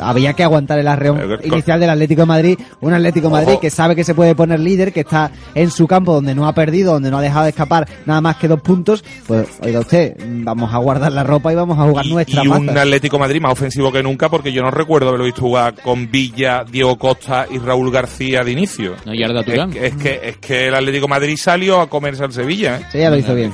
Había 0.00 0.32
que 0.32 0.42
aguantar 0.42 0.78
el 0.78 0.88
arreón 0.88 1.20
inicial 1.44 1.78
del 1.78 1.90
Atlético 1.90 2.22
de 2.22 2.26
Madrid. 2.26 2.58
Un 2.80 2.92
Atlético 2.92 3.28
de 3.28 3.32
Madrid 3.32 3.58
que 3.60 3.70
sabe 3.70 3.94
que 3.94 4.04
se 4.04 4.14
puede 4.14 4.34
poner 4.34 4.58
líder, 4.58 4.92
que 4.92 5.00
está 5.00 5.30
en 5.54 5.70
su 5.70 5.86
campo 5.86 6.07
donde 6.14 6.34
no 6.34 6.46
ha 6.48 6.52
perdido, 6.54 6.92
donde 6.92 7.10
no 7.10 7.18
ha 7.18 7.22
dejado 7.22 7.44
de 7.44 7.50
escapar 7.50 7.88
nada 8.06 8.20
más 8.20 8.36
que 8.36 8.48
dos 8.48 8.60
puntos. 8.60 9.04
Pues, 9.26 9.46
oiga 9.62 9.80
usted, 9.80 10.16
vamos 10.44 10.72
a 10.72 10.78
guardar 10.78 11.12
la 11.12 11.24
ropa 11.24 11.52
y 11.52 11.56
vamos 11.56 11.78
a 11.78 11.82
jugar 11.84 12.06
nuestra 12.06 12.42
y 12.44 12.48
un. 12.48 12.68
Atlético 12.70 13.18
Madrid 13.18 13.40
más 13.40 13.52
ofensivo 13.52 13.90
que 13.92 14.02
nunca 14.02 14.28
porque 14.28 14.52
yo 14.52 14.62
no 14.62 14.70
recuerdo 14.70 15.08
haberlo 15.08 15.24
visto 15.26 15.40
jugar 15.42 15.74
con 15.82 16.10
Villa, 16.10 16.64
Diego 16.70 16.96
Costa 16.98 17.46
y 17.50 17.58
Raúl 17.58 17.90
García 17.90 18.42
de 18.44 18.52
inicio. 18.52 18.94
No, 19.04 19.14
y 19.14 19.22
Arda 19.22 19.40
es, 19.40 19.46
Turán. 19.46 19.70
que- 19.70 19.86
es 19.86 19.94
que 19.96 20.20
es 20.22 20.36
que 20.38 20.68
el 20.68 20.74
Atlético 20.74 21.08
Madrid 21.08 21.36
salió 21.36 21.80
a 21.80 21.88
comerse 21.88 22.24
al 22.24 22.32
Sevilla. 22.32 22.76
¿eh? 22.78 22.86
Sí, 22.92 22.98
ya 22.98 23.10
lo 23.10 23.16
hizo 23.16 23.34
bien. 23.34 23.52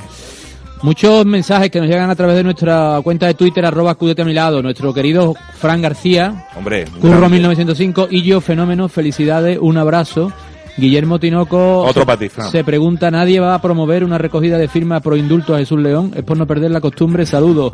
Muchos 0.81 1.25
mensajes 1.25 1.71
que 1.71 1.79
nos 1.79 1.87
llegan 1.89 2.09
a 2.09 2.15
través 2.15 2.35
de 2.35 2.43
nuestra 2.43 2.99
cuenta 3.03 3.25
de 3.25 3.33
Twitter, 3.33 3.65
arroba 3.65 3.95
Cúdete 3.95 4.21
a 4.21 4.25
mi 4.25 4.33
lado, 4.33 4.61
nuestro 4.61 4.93
querido 4.93 5.33
Fran 5.57 5.81
García, 5.81 6.45
Hombre, 6.55 6.85
Curro 6.99 7.17
grande. 7.17 7.29
1905, 7.37 8.07
y 8.11 8.21
yo, 8.21 8.39
Fenómeno, 8.41 8.87
felicidades, 8.89 9.57
un 9.59 9.77
abrazo. 9.77 10.31
Guillermo 10.77 11.19
Tinoco 11.19 11.83
Otro 11.83 12.05
Fran. 12.05 12.51
se 12.51 12.63
pregunta, 12.63 13.09
¿nadie 13.09 13.39
va 13.39 13.55
a 13.55 13.61
promover 13.61 14.03
una 14.03 14.17
recogida 14.17 14.57
de 14.57 14.67
firmas 14.67 15.01
pro 15.01 15.15
indulto 15.15 15.55
a 15.55 15.59
Jesús 15.59 15.79
León? 15.79 16.11
Es 16.15 16.23
por 16.23 16.37
no 16.37 16.45
perder 16.45 16.71
la 16.71 16.81
costumbre, 16.81 17.25
saludos. 17.25 17.73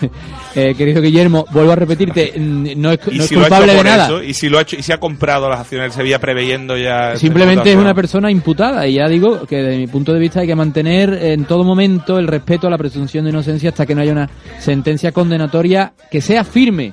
Eh, 0.52 0.74
querido 0.76 1.00
Guillermo, 1.00 1.46
vuelvo 1.52 1.70
a 1.70 1.76
repetirte, 1.76 2.32
no 2.36 2.90
es, 2.90 2.98
no 3.06 3.24
si 3.24 3.36
culpable 3.36 3.72
de 3.72 3.84
nada. 3.84 4.06
eso, 4.06 4.20
y 4.20 4.34
si 4.34 4.48
lo 4.48 4.58
ha 4.58 4.62
hecho, 4.62 4.74
y 4.74 4.82
si 4.82 4.90
ha 4.90 4.98
comprado 4.98 5.48
las 5.48 5.60
acciones 5.60 5.84
del 5.84 5.92
Sevilla 5.92 6.18
preveyendo 6.18 6.76
ya. 6.76 7.12
esta 7.12 7.20
Simplemente 7.20 7.70
es 7.70 7.76
una 7.76 7.94
persona 7.94 8.32
imputada 8.32 8.84
y 8.88 8.94
ya 8.94 9.06
digo 9.06 9.46
que 9.46 9.58
desde 9.58 9.78
mi 9.78 9.86
punto 9.86 10.12
de 10.12 10.18
vista 10.18 10.40
hay 10.40 10.48
que 10.48 10.56
mantener 10.56 11.12
en 11.12 11.44
todo 11.44 11.62
momento 11.62 12.18
el 12.18 12.26
respeto 12.26 12.66
a 12.66 12.70
la 12.70 12.78
presunción 12.78 13.24
de 13.24 13.30
inocencia 13.30 13.68
hasta 13.68 13.86
que 13.86 13.94
no 13.94 14.02
haya 14.02 14.10
una 14.10 14.28
sentencia 14.58 15.12
condenatoria 15.12 15.92
que 16.10 16.20
sea 16.20 16.42
firme, 16.42 16.92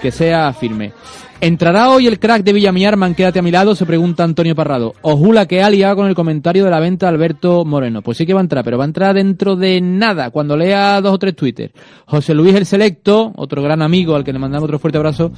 que 0.00 0.10
sea 0.10 0.54
firme. 0.54 0.94
¿Entrará 1.40 1.90
hoy 1.90 2.06
el 2.06 2.18
crack 2.18 2.42
de 2.44 2.54
Villamiarman? 2.54 3.14
Quédate 3.14 3.40
a 3.40 3.42
mi 3.42 3.50
lado, 3.50 3.74
se 3.74 3.84
pregunta 3.84 4.24
Antonio 4.24 4.54
Parrado. 4.54 4.94
Ojula 5.02 5.44
que 5.46 5.62
ha 5.62 5.68
liado 5.68 5.96
con 5.96 6.06
el 6.06 6.14
comentario 6.14 6.64
de 6.64 6.70
la 6.70 6.80
venta 6.80 7.08
Alberto 7.08 7.66
Moreno. 7.66 8.00
Pues 8.00 8.16
sí 8.16 8.24
que 8.24 8.32
va 8.32 8.40
a 8.40 8.42
entrar, 8.42 8.64
pero 8.64 8.78
va 8.78 8.84
a 8.84 8.86
entrar 8.86 9.14
dentro 9.14 9.54
de 9.54 9.82
nada, 9.82 10.30
cuando 10.30 10.56
lea 10.56 10.98
dos 11.02 11.12
o 11.12 11.18
tres 11.18 11.36
Twitter. 11.36 11.72
José 12.06 12.34
Luis 12.34 12.54
el 12.54 12.64
Selecto, 12.64 13.32
otro 13.36 13.62
gran 13.62 13.82
amigo 13.82 14.16
al 14.16 14.24
que 14.24 14.32
le 14.32 14.38
mandamos 14.38 14.64
otro 14.64 14.78
fuerte 14.78 14.96
abrazo, 14.96 15.30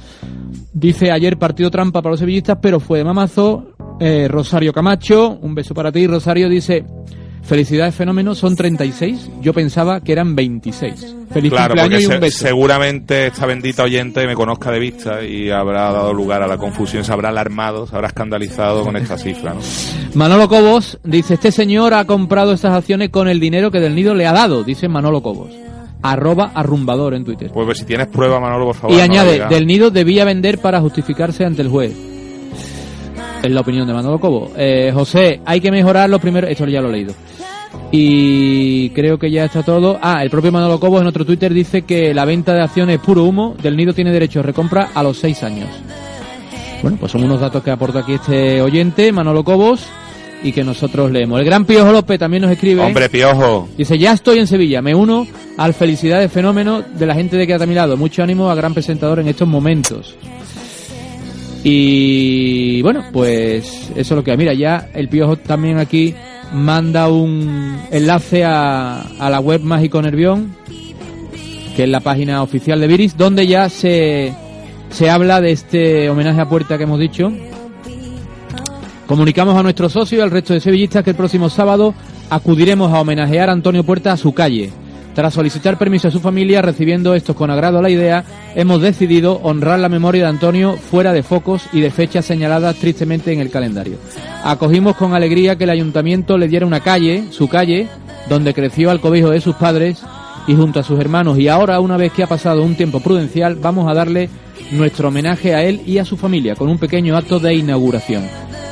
dice 0.71 1.11
ayer 1.11 1.37
partido 1.37 1.69
trampa 1.69 2.01
para 2.01 2.11
los 2.11 2.19
sevillistas, 2.21 2.59
pero 2.61 2.79
fue 2.79 2.99
de 2.99 3.03
mamazo. 3.03 3.73
Eh, 3.99 4.29
Rosario 4.29 4.71
Camacho, 4.71 5.37
un 5.41 5.53
beso 5.53 5.73
para 5.73 5.91
ti. 5.91 6.07
Rosario 6.07 6.47
dice, 6.47 6.85
felicidades 7.49 7.93
fenómeno, 7.95 8.33
son 8.35 8.55
36. 8.55 9.29
Yo 9.41 9.53
pensaba 9.53 9.99
que 10.01 10.11
eran 10.13 10.35
26. 10.35 11.15
Feliz 11.33 11.51
Claro, 11.51 11.73
cumpleaños 11.75 11.91
porque 11.91 12.03
y 12.03 12.05
un 12.05 12.11
se- 12.13 12.19
beso. 12.19 12.37
seguramente 12.39 13.27
esta 13.27 13.45
bendita 13.45 13.83
oyente 13.83 14.25
me 14.25 14.35
conozca 14.35 14.71
de 14.71 14.79
vista 14.79 15.23
y 15.23 15.49
habrá 15.49 15.91
dado 15.91 16.13
lugar 16.13 16.41
a 16.41 16.47
la 16.47 16.57
confusión, 16.57 17.03
se 17.03 17.11
habrá 17.11 17.29
alarmado, 17.29 17.85
se 17.85 17.95
habrá 17.95 18.07
escandalizado 18.07 18.83
con 18.83 18.95
esta 18.95 19.17
cifra. 19.17 19.53
¿no? 19.53 19.59
Manolo 20.13 20.47
Cobos 20.47 20.99
dice, 21.03 21.33
este 21.35 21.51
señor 21.51 21.93
ha 21.93 22.05
comprado 22.05 22.53
estas 22.53 22.73
acciones 22.73 23.09
con 23.09 23.27
el 23.27 23.39
dinero 23.39 23.69
que 23.71 23.79
Del 23.79 23.95
Nido 23.95 24.13
le 24.15 24.25
ha 24.27 24.31
dado, 24.31 24.63
dice 24.63 24.87
Manolo 24.87 25.21
Cobos. 25.21 25.51
Arroba 26.01 26.51
arrumbador 26.55 27.13
en 27.13 27.25
Twitter. 27.25 27.51
Pues, 27.53 27.65
pues 27.65 27.77
si 27.79 27.85
tienes 27.85 28.07
prueba, 28.07 28.39
Manolo, 28.39 28.65
por 28.67 28.75
favor. 28.75 28.95
Y 28.97 29.01
añade. 29.01 29.45
Del 29.49 29.67
Nido 29.67 29.91
debía 29.91 30.23
vender 30.23 30.59
para 30.59 30.79
justificarse 30.79 31.43
ante 31.43 31.61
el 31.61 31.67
juez. 31.67 31.91
Es 33.43 33.51
la 33.51 33.61
opinión 33.61 33.85
de 33.87 33.93
Manolo 33.93 34.19
Cobo. 34.19 34.51
Eh, 34.57 34.91
José, 34.93 35.39
hay 35.45 35.61
que 35.61 35.71
mejorar 35.71 36.09
los 36.09 36.19
primeros... 36.21 36.49
Esto 36.49 36.65
ya 36.67 36.81
lo 36.81 36.89
he 36.89 36.93
leído. 36.93 37.13
Y 37.91 38.89
creo 38.91 39.17
que 39.17 39.31
ya 39.31 39.45
está 39.45 39.63
todo. 39.63 39.97
Ah, 40.01 40.21
el 40.21 40.29
propio 40.29 40.51
Manolo 40.51 40.79
Cobo 40.79 40.99
en 41.01 41.07
otro 41.07 41.25
Twitter 41.25 41.53
dice 41.53 41.83
que 41.83 42.13
la 42.13 42.25
venta 42.25 42.53
de 42.53 42.61
acciones 42.61 42.97
es 42.97 43.01
puro 43.01 43.23
humo. 43.23 43.55
Del 43.61 43.75
Nido 43.75 43.93
tiene 43.93 44.11
derecho 44.11 44.39
a 44.39 44.43
recompra 44.43 44.89
a 44.93 45.01
los 45.01 45.17
seis 45.17 45.41
años. 45.43 45.69
Bueno, 46.81 46.97
pues 46.99 47.11
son 47.11 47.23
unos 47.23 47.41
datos 47.41 47.63
que 47.63 47.71
aporta 47.71 47.99
aquí 47.99 48.13
este 48.13 48.61
oyente, 48.61 49.11
Manolo 49.11 49.43
Cobos, 49.43 49.85
y 50.43 50.51
que 50.51 50.63
nosotros 50.63 51.11
leemos. 51.11 51.39
El 51.39 51.45
gran 51.45 51.65
Piojo 51.65 51.91
López 51.91 52.19
también 52.19 52.43
nos 52.43 52.51
escribe. 52.51 52.81
Hombre, 52.81 53.09
piojo. 53.09 53.67
Dice, 53.77 53.97
ya 53.97 54.13
estoy 54.13 54.39
en 54.39 54.47
Sevilla, 54.47 54.81
me 54.81 54.95
uno 54.95 55.27
al 55.57 55.73
felicidades 55.73 56.31
fenómeno 56.31 56.81
de 56.81 57.05
la 57.05 57.15
gente 57.15 57.37
de 57.37 57.47
Quédate 57.47 57.65
a 57.65 57.67
mi 57.67 57.73
lado. 57.73 57.97
Mucho 57.97 58.23
ánimo 58.23 58.49
a 58.49 58.55
gran 58.55 58.73
presentador 58.73 59.19
en 59.19 59.27
estos 59.27 59.47
momentos. 59.47 60.15
Y 61.63 62.81
bueno, 62.81 63.05
pues 63.11 63.89
eso 63.91 63.99
es 63.99 64.11
lo 64.11 64.23
que. 64.23 64.37
Mira, 64.37 64.53
ya 64.53 64.89
el 64.93 65.09
Piojo 65.09 65.35
también 65.35 65.77
aquí 65.77 66.15
manda 66.53 67.09
un 67.09 67.79
enlace 67.91 68.43
a, 68.43 69.01
a 69.01 69.29
la 69.29 69.39
web 69.39 69.61
Mágico 69.61 70.01
Nervión, 70.01 70.55
que 71.75 71.83
es 71.83 71.89
la 71.89 71.99
página 71.99 72.41
oficial 72.43 72.79
de 72.79 72.87
Viris, 72.87 73.17
donde 73.17 73.47
ya 73.47 73.69
se, 73.69 74.33
se 74.89 75.09
habla 75.09 75.41
de 75.41 75.51
este 75.51 76.09
homenaje 76.09 76.41
a 76.41 76.49
puerta 76.49 76.77
que 76.77 76.83
hemos 76.83 76.99
dicho. 76.99 77.31
Comunicamos 79.07 79.57
a 79.57 79.63
nuestros 79.63 79.93
socios 79.93 80.19
y 80.19 80.21
al 80.21 80.31
resto 80.31 80.53
de 80.53 80.59
sevillistas 80.59 81.03
que 81.03 81.11
el 81.11 81.15
próximo 81.15 81.49
sábado 81.49 81.95
acudiremos 82.29 82.93
a 82.93 83.01
homenajear 83.01 83.49
a 83.49 83.53
Antonio 83.53 83.83
Puerta 83.83 84.11
a 84.11 84.17
su 84.17 84.33
calle. 84.33 84.71
Tras 85.19 85.33
solicitar 85.33 85.77
permiso 85.77 86.07
a 86.07 86.11
su 86.11 86.21
familia, 86.21 86.61
recibiendo 86.61 87.13
estos 87.13 87.35
con 87.35 87.51
agrado 87.51 87.81
la 87.81 87.89
idea, 87.89 88.23
hemos 88.55 88.81
decidido 88.81 89.41
honrar 89.43 89.77
la 89.77 89.89
memoria 89.89 90.23
de 90.23 90.29
Antonio 90.29 90.77
fuera 90.77 91.11
de 91.11 91.23
focos 91.23 91.63
y 91.73 91.81
de 91.81 91.91
fechas 91.91 92.23
señaladas 92.23 92.77
tristemente 92.77 93.33
en 93.33 93.41
el 93.41 93.51
calendario. 93.51 93.97
Acogimos 94.45 94.95
con 94.95 95.13
alegría 95.13 95.57
que 95.57 95.65
el 95.65 95.71
ayuntamiento 95.71 96.37
le 96.37 96.47
diera 96.47 96.65
una 96.65 96.79
calle, 96.79 97.25
su 97.31 97.49
calle, 97.49 97.89
donde 98.29 98.53
creció 98.53 98.91
al 98.91 99.01
cobijo 99.01 99.29
de 99.29 99.41
sus 99.41 99.57
padres 99.57 100.01
y 100.47 100.55
junto 100.55 100.79
a 100.79 100.83
sus 100.83 100.97
hermanos. 100.97 101.37
Y 101.37 101.49
ahora, 101.49 101.81
una 101.81 101.97
vez 101.97 102.13
que 102.13 102.23
ha 102.23 102.27
pasado 102.27 102.63
un 102.63 102.75
tiempo 102.75 103.01
prudencial, 103.01 103.55
vamos 103.55 103.91
a 103.91 103.93
darle 103.93 104.29
nuestro 104.71 105.09
homenaje 105.09 105.53
a 105.53 105.65
él 105.65 105.81
y 105.85 105.97
a 105.97 106.05
su 106.05 106.15
familia 106.15 106.55
con 106.55 106.69
un 106.69 106.77
pequeño 106.77 107.17
acto 107.17 107.39
de 107.39 107.55
inauguración. 107.55 108.23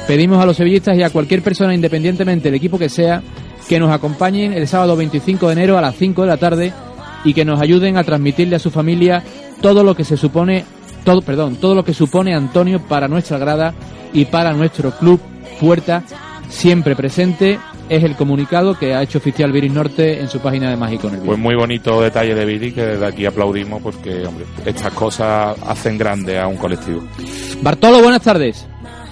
Pedimos 0.08 0.41
a 0.41 0.45
los 0.45 0.56
sevillistas 0.56 0.98
y 0.98 1.04
a 1.04 1.10
cualquier 1.10 1.41
persona, 1.41 1.76
independientemente 1.76 2.45
del 2.45 2.56
equipo 2.56 2.80
que 2.80 2.88
sea, 2.88 3.22
que 3.68 3.80
nos 3.80 3.91
acompañen 3.91 4.53
el 4.53 4.68
sábado 4.68 4.95
25 4.95 5.47
de 5.47 5.53
enero 5.53 5.78
a 5.78 5.82
las 5.82 5.95
5 5.95 6.22
de 6.22 6.28
la 6.28 6.38
tarde 6.38 6.74
y 7.24 7.34
que 7.34 7.45
nos 7.45 7.61
ayuden 7.61 7.97
a 7.97 8.03
transmitirle 8.03 8.55
a 8.55 8.59
su 8.59 8.72
familia 8.72 9.24
todo 9.61 9.84
lo 9.84 9.95
que 9.95 10.03
se 10.03 10.18
supone, 10.18 10.65
todo, 11.03 11.22
perdón, 11.22 11.57
todo 11.57 11.76
lo 11.76 11.84
que 11.84 11.93
supone 11.93 12.34
Antonio 12.34 12.80
para 12.80 13.07
nuestra 13.07 13.38
grada 13.38 13.74
y 14.13 14.26
para 14.26 14.53
nuestro 14.53 14.91
club 14.91 15.20
Puerta, 15.59 16.03
siempre 16.49 16.95
presente. 16.95 17.59
Es 17.89 18.03
el 18.03 18.15
comunicado 18.15 18.78
que 18.78 18.93
ha 18.93 19.01
hecho 19.01 19.18
oficial 19.18 19.51
Viris 19.51 19.72
Norte 19.72 20.20
en 20.20 20.28
su 20.28 20.39
página 20.39 20.70
de 20.70 20.76
Mágico 20.76 21.07
Nervioso. 21.07 21.26
Pues 21.26 21.39
muy 21.39 21.55
bonito 21.55 22.01
detalle 22.01 22.36
de 22.36 22.45
Billy 22.45 22.74
que 22.74 22.86
desde 22.86 23.05
aquí 23.05 23.26
aplaudimos 23.26 23.82
porque, 23.82 24.26
hombre, 24.26 24.45
estas 24.65 24.91
cosas 24.93 25.57
hacen 25.65 25.97
grande 25.97 26.38
a 26.38 26.47
un 26.47 26.57
colectivo. 26.57 27.01
Bartolo, 27.61 28.01
buenas 28.01 28.22
tardes. 28.22 28.68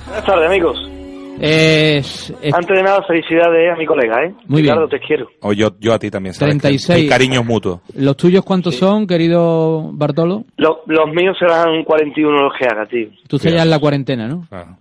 Buenas 0.05 0.25
tardes, 0.25 0.47
amigos. 0.47 0.94
Es- 1.39 2.33
es- 2.41 2.53
Antes 2.53 2.77
de 2.77 2.83
nada, 2.83 3.01
felicidades 3.07 3.73
a 3.73 3.77
mi 3.77 3.85
colega, 3.85 4.23
¿eh? 4.25 4.33
Muy 4.47 4.61
bien. 4.61 4.73
Ricardo, 4.75 4.87
te 4.89 4.99
quiero. 4.99 5.27
O 5.41 5.53
yo, 5.53 5.69
yo 5.79 5.93
a 5.93 5.99
ti 5.99 6.09
también. 6.09 6.33
¿sabes? 6.33 6.53
36. 6.57 6.97
Que 6.97 7.03
El 7.03 7.09
cariño 7.09 7.41
es 7.41 7.45
mutuo. 7.45 7.81
¿Los 7.95 8.15
tuyos 8.17 8.43
cuántos 8.45 8.75
son, 8.75 9.05
querido 9.07 9.91
Bartolo? 9.93 10.45
Lo- 10.57 10.81
los 10.87 11.07
míos 11.13 11.35
serán 11.39 11.83
41 11.83 12.41
los 12.43 12.53
que 12.57 12.65
haga, 12.65 12.85
tío. 12.85 13.09
Tú 13.27 13.35
estás 13.37 13.53
ya 13.53 13.63
en 13.63 13.69
la 13.69 13.79
cuarentena, 13.79 14.27
¿no? 14.27 14.45
Claro. 14.49 14.77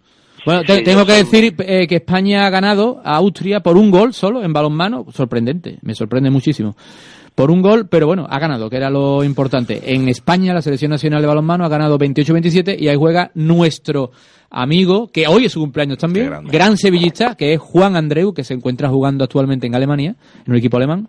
Bueno, 0.47 0.63
te- 0.63 0.77
Sí, 0.77 0.85
tengo 0.85 1.07
que 1.07 1.13
soy- 1.13 1.23
decir 1.25 1.55
eh, 1.67 1.87
que 1.87 1.97
España 1.97 2.47
ha 2.47 2.51
ganado 2.51 3.01
a 3.03 3.17
Austria 3.17 3.61
por 3.61 3.77
un 3.79 3.91
gol 3.91 4.13
solo 4.13 4.43
en 4.43 4.53
balonmano. 4.53 5.07
Sorprendente, 5.11 5.79
me 5.83 5.95
sorprende 5.95 6.29
muchísimo. 6.31 6.77
Por 7.35 7.51
un 7.51 7.63
gol, 7.63 7.89
pero 7.89 8.07
bueno, 8.07 8.27
ha 8.31 8.39
ganado, 8.39 8.71
que 8.71 8.77
era 8.77 8.91
lo 8.91 9.25
importante. 9.25 9.93
En 9.93 10.09
España, 10.09 10.55
la 10.55 10.63
Selección 10.63 10.91
Nacional 10.91 11.21
de 11.21 11.27
Balonmano 11.27 11.65
ha 11.65 11.69
ganado 11.69 11.99
28-27 11.99 12.77
y 12.79 12.89
ahí 12.89 12.97
juega 12.97 13.33
nuestro 13.35 14.13
amigo, 14.51 15.09
que 15.09 15.27
hoy 15.27 15.47
es 15.47 15.53
su 15.53 15.61
cumpleaños 15.61 15.99
también, 15.99 16.31
gran 16.45 16.77
sevillista, 16.77 17.35
que 17.35 17.55
es 17.55 17.61
Juan 17.61 17.97
Andreu, 17.97 18.33
que 18.33 18.45
se 18.45 18.55
encuentra 18.55 18.89
jugando 18.89 19.25
actualmente 19.25 19.67
en 19.67 19.75
Alemania, 19.75 20.15
en 20.47 20.53
un 20.53 20.59
equipo 20.59 20.77
alemán, 20.77 21.09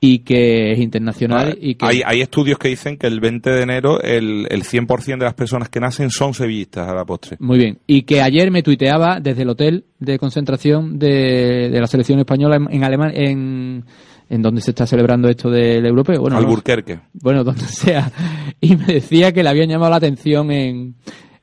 y 0.00 0.18
que 0.18 0.72
es 0.72 0.80
internacional. 0.80 1.56
y 1.60 1.76
que... 1.76 1.86
Hay, 1.86 2.02
hay 2.04 2.22
estudios 2.22 2.58
que 2.58 2.66
dicen 2.66 2.96
que 2.96 3.06
el 3.06 3.20
20 3.20 3.50
de 3.50 3.62
enero 3.62 4.00
el, 4.00 4.48
el 4.50 4.64
100% 4.64 5.18
de 5.18 5.24
las 5.24 5.34
personas 5.34 5.68
que 5.68 5.78
nacen 5.78 6.10
son 6.10 6.34
sevillistas 6.34 6.88
a 6.88 6.92
la 6.92 7.04
postre. 7.04 7.36
Muy 7.38 7.56
bien. 7.56 7.78
Y 7.86 8.02
que 8.02 8.20
ayer 8.20 8.50
me 8.50 8.64
tuiteaba 8.64 9.20
desde 9.20 9.42
el 9.42 9.50
hotel 9.50 9.84
de 10.00 10.18
concentración 10.18 10.98
de, 10.98 11.70
de 11.70 11.80
la 11.80 11.86
selección 11.86 12.18
española 12.18 12.56
en, 12.56 12.66
en 12.68 12.82
Alemania, 12.82 13.14
en, 13.16 13.84
en 14.32 14.40
donde 14.42 14.62
se 14.62 14.70
está 14.70 14.86
celebrando 14.86 15.28
esto 15.28 15.50
del 15.50 15.84
europeo. 15.84 16.20
Bueno, 16.22 16.36
no- 16.36 16.42
Alburquerque. 16.42 17.00
bueno, 17.12 17.44
donde 17.44 17.60
sea. 17.66 18.10
Y 18.60 18.76
me 18.76 18.86
decía 18.86 19.30
que 19.32 19.42
le 19.42 19.50
habían 19.50 19.68
llamado 19.68 19.90
la 19.90 19.96
atención 19.98 20.50
en, 20.50 20.94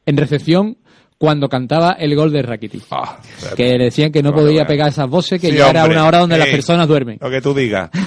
en 0.05 0.17
recepción 0.17 0.77
cuando 1.17 1.49
cantaba 1.49 1.91
el 1.99 2.15
gol 2.15 2.31
de 2.31 2.41
Rakitic. 2.41 2.81
Ah, 2.91 3.19
que 3.55 3.77
le 3.77 3.85
decían 3.85 4.11
que 4.11 4.23
no 4.23 4.31
Bueno, 4.31 4.47
podía 4.47 4.61
bueno. 4.61 4.67
pegar 4.69 4.87
esas 4.87 5.07
voces, 5.09 5.39
que 5.39 5.51
Sí, 5.51 5.57
ya 5.57 5.69
era 5.69 5.85
una 5.85 6.07
hora 6.07 6.19
donde 6.19 6.37
las 6.37 6.47
personas 6.47 6.87
duermen. 6.87 7.17
Lo 7.21 7.29
que 7.29 7.41
tú 7.41 7.53
digas. 7.53 7.89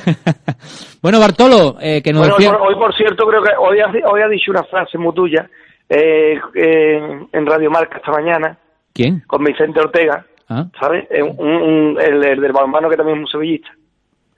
Bueno, 1.02 1.18
Bartolo, 1.18 1.76
eh, 1.80 2.00
que 2.02 2.12
nos 2.12 2.20
Bueno, 2.20 2.34
hoy, 2.36 2.44
decía... 2.44 2.56
por, 2.58 2.68
hoy, 2.68 2.74
por 2.76 2.96
cierto, 2.96 3.26
creo 3.26 3.42
que 3.42 3.50
hoy 3.58 3.78
ha, 3.80 3.88
hoy 4.08 4.20
ha 4.22 4.28
dicho 4.28 4.50
una 4.52 4.62
frase 4.64 4.98
muy 4.98 5.12
tuya 5.14 5.48
eh, 5.88 6.34
eh, 6.54 7.20
en 7.32 7.46
Radio 7.46 7.70
Marca 7.70 7.96
esta 7.96 8.12
mañana 8.12 8.56
¿Quién? 8.92 9.22
con 9.26 9.42
Vicente 9.44 9.80
Ortega, 9.80 10.24
Ah, 10.48 10.66
¿sabes? 10.78 11.04
Eh, 11.10 11.22
un- 11.22 11.38
un- 11.40 12.00
el, 12.00 12.22
el 12.24 12.40
del 12.40 12.52
balonmano 12.52 12.88
que 12.88 12.96
también 12.96 13.18
es 13.18 13.22
un 13.24 13.28
sevillista. 13.30 13.68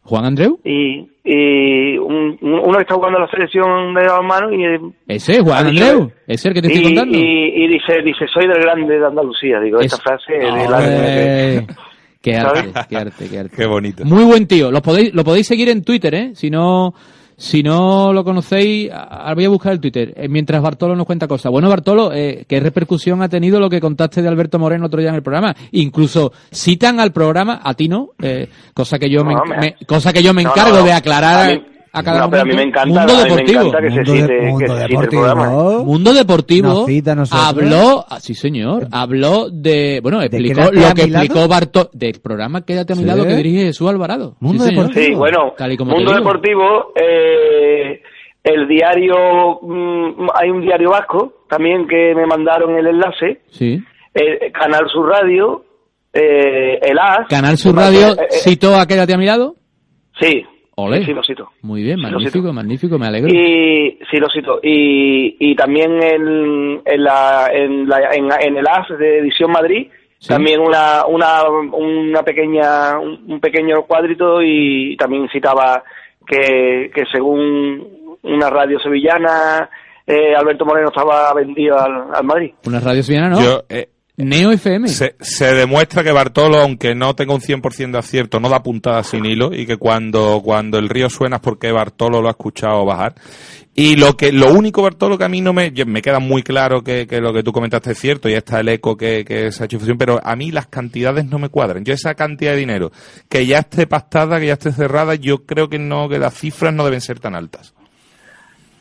¿Juan 0.05 0.25
Andreu? 0.27 0.59
Y, 0.65 1.09
y 1.25 1.99
un- 1.99 2.39
un- 2.41 2.61
uno 2.61 2.77
que 2.77 2.83
está 2.83 2.95
jugando 2.95 3.19
la 3.19 3.29
selección 3.29 3.95
de 3.95 4.03
balonmano 4.07 4.53
y, 4.53 4.93
Ese, 5.09 5.41
Juan 5.41 5.67
Andreu. 5.69 6.11
Ese 6.27 6.35
es 6.35 6.47
el 6.47 6.55
que 6.55 6.63
te 6.63 6.69
estoy 6.69 6.83
y, 6.83 6.85
contando. 6.95 7.19
y- 7.19 7.65
y 7.65 7.69
dice, 7.69 8.03
dice, 8.05 8.27
soy 8.33 8.47
del 8.47 8.61
grande 8.63 8.99
de 8.99 9.07
Andalucía. 9.07 9.61
Digo, 9.61 9.81
esta 9.81 9.97
Es- 9.97 10.03
frase 10.03 10.33
de 10.35 10.69
la 10.69 11.67
Qué 12.21 12.37
arte, 12.37 12.73
qué 12.89 12.97
arte, 12.97 13.29
qué 13.31 13.39
arte. 13.39 13.57
Qué 13.57 13.67
bonito. 13.67 14.05
Muy 14.07 14.25
buen 14.25 14.47
tío. 14.47 14.71
Lo 14.71 14.81
podéis, 14.81 15.13
lo 15.15 15.25
podéis 15.25 15.47
seguir 15.47 15.69
en 15.69 15.85
Twitter, 15.85 16.15
¿eh? 16.15 16.31
Si 16.35 16.49
no, 16.49 16.95
si 17.37 17.63
no 17.63 18.13
lo 18.13 18.23
conocéis, 18.25 18.91
ahora 18.93 19.35
voy 19.35 19.45
a 19.45 19.49
buscar 19.49 19.73
el 19.73 19.81
Twitter. 19.81 20.13
eh, 20.17 20.29
mientras 20.29 20.63
Bartolo 20.63 20.95
nos 20.97 21.07
cuenta 21.07 21.27
cosas. 21.27 21.51
Bueno, 21.51 21.69
Bartolo, 21.69 22.13
eh, 22.13 22.45
¿qué 22.49 22.61
repercusión 22.61 23.23
ha 23.23 23.29
tenido 23.29 23.59
lo 23.61 23.69
que 23.69 23.81
contaste 23.81 24.23
de 24.23 24.29
Alberto 24.29 24.59
Moreno 24.59 24.87
otro 24.87 25.01
día 25.01 25.09
en 25.11 25.17
el 25.17 25.23
programa? 25.23 25.55
Incluso 25.73 26.33
citan 26.53 27.01
al 27.01 27.13
programa, 27.13 27.61
a 27.63 27.75
ti 27.75 27.89
no, 27.89 28.11
eh, 28.23 28.49
cosa 28.73 28.99
que 28.99 29.11
yo 29.11 29.25
me, 29.25 29.35
No, 29.35 29.45
me- 29.45 29.57
me- 29.59 29.77
cosa 29.87 30.13
que 30.13 30.23
yo 30.23 30.33
me 30.33 30.43
No, 30.45 30.51
encargo 30.51 30.79
no. 30.79 30.85
de 30.85 30.93
aclarar 30.93 31.61
A 31.97 32.03
cada 32.03 32.21
no, 32.23 32.31
pero 32.31 32.43
a 32.43 32.45
mí 32.45 32.55
me 32.55 32.63
encanta, 32.63 33.01
Mundo 33.01 33.15
me 33.17 33.23
deportivo. 33.23 33.61
encanta 33.61 33.79
que 33.81 33.91
se 33.91 33.97
Mundo 33.97 34.13
cite, 34.13 34.27
se 34.27 34.51
cite 34.51 34.65
el 34.83 34.89
Deportivo. 34.89 35.23
programa. 35.23 35.83
Mundo 35.85 36.13
Deportivo 36.13 36.87
cita 36.87 37.17
habló, 37.31 38.05
ah, 38.09 38.19
sí 38.21 38.35
señor, 38.35 38.89
habló 38.91 39.49
de, 39.51 40.01
bueno, 40.03 40.21
explicó 40.23 40.63
lo 40.73 40.95
que 40.95 41.03
explicó 41.03 41.47
Bartolo 41.49 41.91
del 41.93 42.21
programa 42.21 42.65
Quédate 42.65 42.93
a 42.95 42.97
mi 42.97 43.03
Sí. 43.03 43.09
lado 43.09 43.25
que 43.25 43.37
dirige 43.37 43.67
Jesús 43.67 43.89
Alvarado. 43.89 44.37
Mundo 44.41 44.65
Sí, 44.65 44.71
señor. 44.71 44.87
Deportivo. 44.89 45.07
Sí, 45.07 45.15
bueno, 45.15 45.53
Tal 45.57 45.73
y 45.73 45.77
como 45.77 45.93
te 45.93 45.97
Mundo. 45.99 46.15
Deportivo, 46.15 46.93
eh, 46.97 48.03
el 48.43 48.69
diario, 48.69 49.61
mm, 49.63 50.27
hay 50.35 50.51
un 50.51 50.61
diario 50.63 50.91
vasco 50.91 51.45
también 51.49 51.87
que 51.87 52.13
me 52.17 52.27
mandaron 52.27 52.77
el 52.77 52.87
enlace, 52.89 53.43
Sí. 53.51 53.79
eh, 54.15 54.51
Canal 54.53 54.87
Sur 54.93 55.09
Radio, 55.09 55.65
eh, 56.13 56.79
el 56.83 56.99
AS. 56.99 57.27
Canal 57.29 57.57
Sur 57.57 57.75
Eh, 57.75 57.81
Radio 57.81 58.09
eh, 58.09 58.27
eh, 58.31 58.35
citó 58.43 58.75
a 58.77 58.87
Quédate 58.87 59.15
a 59.15 59.19
mi 59.19 59.27
lado. 59.27 59.55
Sí, 60.21 60.45
Olé. 60.77 61.05
sí, 61.05 61.13
lo 61.13 61.23
cito. 61.23 61.51
Muy 61.63 61.83
bien, 61.83 61.97
Sí, 61.99 62.03
magnífico, 62.03 62.53
magnífico, 62.53 62.99
me 62.99 63.07
alegro. 63.07 63.29
Y 63.33 63.99
sí, 64.11 64.17
lo 64.19 64.29
cito. 64.29 64.59
Y, 64.63 65.37
y 65.39 65.55
también 65.55 66.03
en, 66.03 66.83
en, 66.85 67.03
la, 67.05 67.49
en, 67.53 67.89
la, 67.89 67.99
en, 68.13 68.29
en 68.41 68.57
el 68.57 68.67
AS 68.67 68.89
de 68.99 69.19
Edición 69.19 69.51
Madrid, 69.53 69.89
Sí. 70.19 70.29
también 70.29 70.59
una, 70.61 71.05
una, 71.07 71.43
una 71.49 72.23
pequeña, 72.23 72.99
un, 72.99 73.25
un 73.31 73.41
pequeño 73.41 73.83
cuadrito 73.83 74.41
y 74.43 74.97
también 74.97 75.29
citaba 75.31 75.83
que, 76.27 76.91
que 76.95 77.05
según 77.13 78.17
una 78.23 78.49
radio 78.49 78.79
sevillana, 78.81 79.69
eh, 80.07 80.35
Alberto 80.35 80.65
Moreno 80.65 80.89
estaba 80.89 81.35
vendido 81.35 81.79
al, 81.79 82.15
al 82.15 82.25
Madrid. 82.25 82.53
Una 82.67 82.81
radio 82.81 83.03
sevillana, 83.03 83.29
¿no? 83.31 83.41
Yo, 83.43 83.63
eh, 83.69 83.89
Neo 84.17 84.53
FM. 84.53 84.87
se, 84.87 85.17
se 85.19 85.55
demuestra 85.55 86.05
que 86.05 86.13
Bartolo, 86.13 86.59
aunque 86.59 86.95
no 86.95 87.15
tenga 87.17 87.35
un 87.35 87.41
100% 87.41 87.91
de 87.91 87.99
acierto, 87.99 88.39
no 88.39 88.49
da 88.49 88.63
puntadas 88.63 89.09
sin 89.09 89.25
hilo 89.25 89.53
y 89.53 89.67
que 89.67 89.77
cuando, 89.77 90.41
cuando 90.45 90.79
el 90.79 90.89
río 90.89 91.11
suena 91.11 91.37
es 91.37 91.43
porque 91.43 91.73
Bartolo 91.73 92.23
lo 92.23 92.29
ha 92.29 92.33
escuchado 92.33 92.85
bajar. 92.85 93.15
Y 93.75 93.97
lo 93.97 94.17
que 94.17 94.31
lo 94.31 94.53
único, 94.53 94.83
Bartolo, 94.83 95.19
que 95.19 95.25
a 95.25 95.29
mí 95.29 95.41
no 95.41 95.53
me, 95.53 95.73
me 95.85 96.01
queda 96.01 96.21
muy 96.21 96.45
claro 96.45 96.85
que, 96.85 97.09
que 97.09 97.21
lo 97.21 97.33
que 97.33 97.43
tú 97.43 97.51
comentaste 97.51 97.91
es 97.91 97.99
cierto 97.99 98.29
y 98.29 98.35
está 98.35 98.61
el 98.61 98.69
eco 98.69 98.97
que, 98.97 99.25
que 99.25 99.51
se 99.51 99.65
ha 99.65 99.67
hecho 99.67 99.81
fusión, 99.81 99.99
pero 99.99 100.21
a 100.23 100.37
mí 100.37 100.53
las 100.53 100.69
cantidades 100.69 101.27
no 101.27 101.41
me 101.41 101.49
cuadran. 101.49 101.85
Yo 101.85 101.93
esa 101.93 102.15
cantidad 102.15 102.53
de 102.53 102.59
dinero 102.59 102.93
que 103.29 103.47
ya 103.47 103.59
esté 103.59 103.89
pactada, 103.89 104.39
que 104.39 104.47
ya 104.47 104.53
esté 104.53 104.71
cerrada, 104.71 105.17
yo 105.17 105.45
creo 105.45 105.69
que 105.69 105.81
no, 105.81 106.09
que 106.09 106.21
las 106.21 106.35
cifras 106.35 106.73
no 106.73 106.85
deben 106.85 107.01
ser 107.01 107.19
tan 107.19 107.35
altas. 107.35 107.75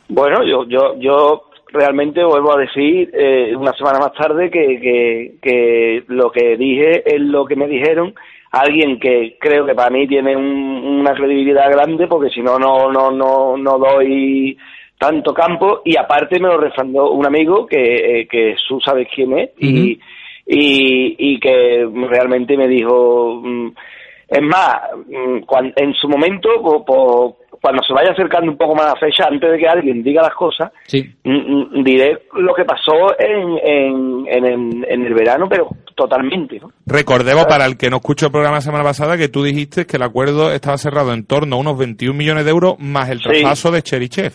Bueno, 0.10 0.42
yo, 0.46 0.64
yo, 0.70 0.96
yo 1.00 1.50
realmente 1.74 2.24
vuelvo 2.24 2.54
a 2.54 2.60
decir 2.62 3.10
eh, 3.14 3.54
una 3.56 3.74
semana 3.74 4.00
más 4.00 4.14
tarde 4.14 4.50
que, 4.52 4.80
que, 4.80 5.32
que 5.42 6.04
lo 6.08 6.32
que 6.32 6.56
dije 6.56 7.04
es 7.06 7.20
lo 7.20 7.46
que 7.46 7.56
me 7.56 7.68
dijeron. 7.68 8.14
Alguien 8.52 9.00
que 9.00 9.36
creo 9.40 9.66
que 9.66 9.74
para 9.74 9.90
mí 9.90 10.08
tiene 10.08 10.36
un- 10.38 11.00
una 11.02 11.14
credibilidad 11.16 11.72
grande 11.72 12.06
porque 12.08 12.30
si 12.30 12.42
no 12.42 12.60
no 12.60 12.92
no 12.92 13.10
no 13.12 13.58
no 13.58 13.78
doy 13.80 14.56
tanto 15.00 15.34
campo. 15.34 15.82
Y 15.84 15.98
aparte 15.98 16.40
me 16.40 16.48
lo 16.50 16.58
refrendó 16.60 17.12
un 17.12 17.26
amigo 17.26 17.66
que 17.66 18.22
eh, 18.22 18.28
que 18.28 18.56
tú 18.68 18.80
sabes 18.80 19.08
quién 19.14 19.38
es 19.40 19.50
y, 19.58 20.00
y 20.46 21.16
y 21.18 21.40
que 21.40 21.88
realmente 22.10 22.56
me 22.56 22.68
dijo 22.68 23.42
mm, 23.44 23.70
es 24.30 24.42
más, 24.42 24.82
mm, 25.08 25.40
en 25.76 25.94
su 25.96 26.08
momento, 26.08 26.50
cuando 27.64 27.82
se 27.82 27.94
vaya 27.94 28.12
acercando 28.12 28.52
un 28.52 28.58
poco 28.58 28.76
más 28.76 28.88
la 28.88 28.96
fecha, 28.98 29.24
antes 29.26 29.50
de 29.50 29.58
que 29.58 29.66
alguien 29.70 30.04
diga 30.04 30.22
las 30.22 30.34
cosas, 30.36 30.70
Sí. 30.86 31.16
mm, 31.24 31.32
mm, 31.80 31.84
diré 31.86 32.24
lo 32.36 32.54
que 32.54 32.66
pasó 32.66 33.18
en, 33.18 33.58
en, 33.64 34.28
en, 34.28 34.46
el- 34.46 34.86
en 34.90 35.06
el 35.06 35.14
verano, 35.14 35.48
pero 35.50 35.70
totalmente. 35.96 36.60
¿no? 36.60 36.72
Recordemos 36.86 37.46
para 37.46 37.66
el 37.66 37.78
que 37.78 37.90
no 37.90 37.98
escuchó 37.98 38.26
el 38.26 38.32
programa 38.34 38.58
la 38.58 38.62
semana 38.62 38.84
pasada 38.84 39.16
que 39.18 39.30
tú 39.30 39.44
dijiste 39.44 39.86
que 39.86 39.96
el 39.96 40.04
acuerdo 40.04 40.52
estaba 40.52 40.78
cerrado 40.78 41.14
en 41.14 41.26
torno 41.26 41.56
a 41.56 41.60
unos 41.60 41.78
21 41.78 42.18
millones 42.18 42.44
de 42.44 42.52
euros 42.52 42.76
más 42.80 43.10
el 43.10 43.20
Sí. 43.20 43.30
traspaso 43.30 43.72
de 43.72 43.82
Cherichev. 43.82 44.34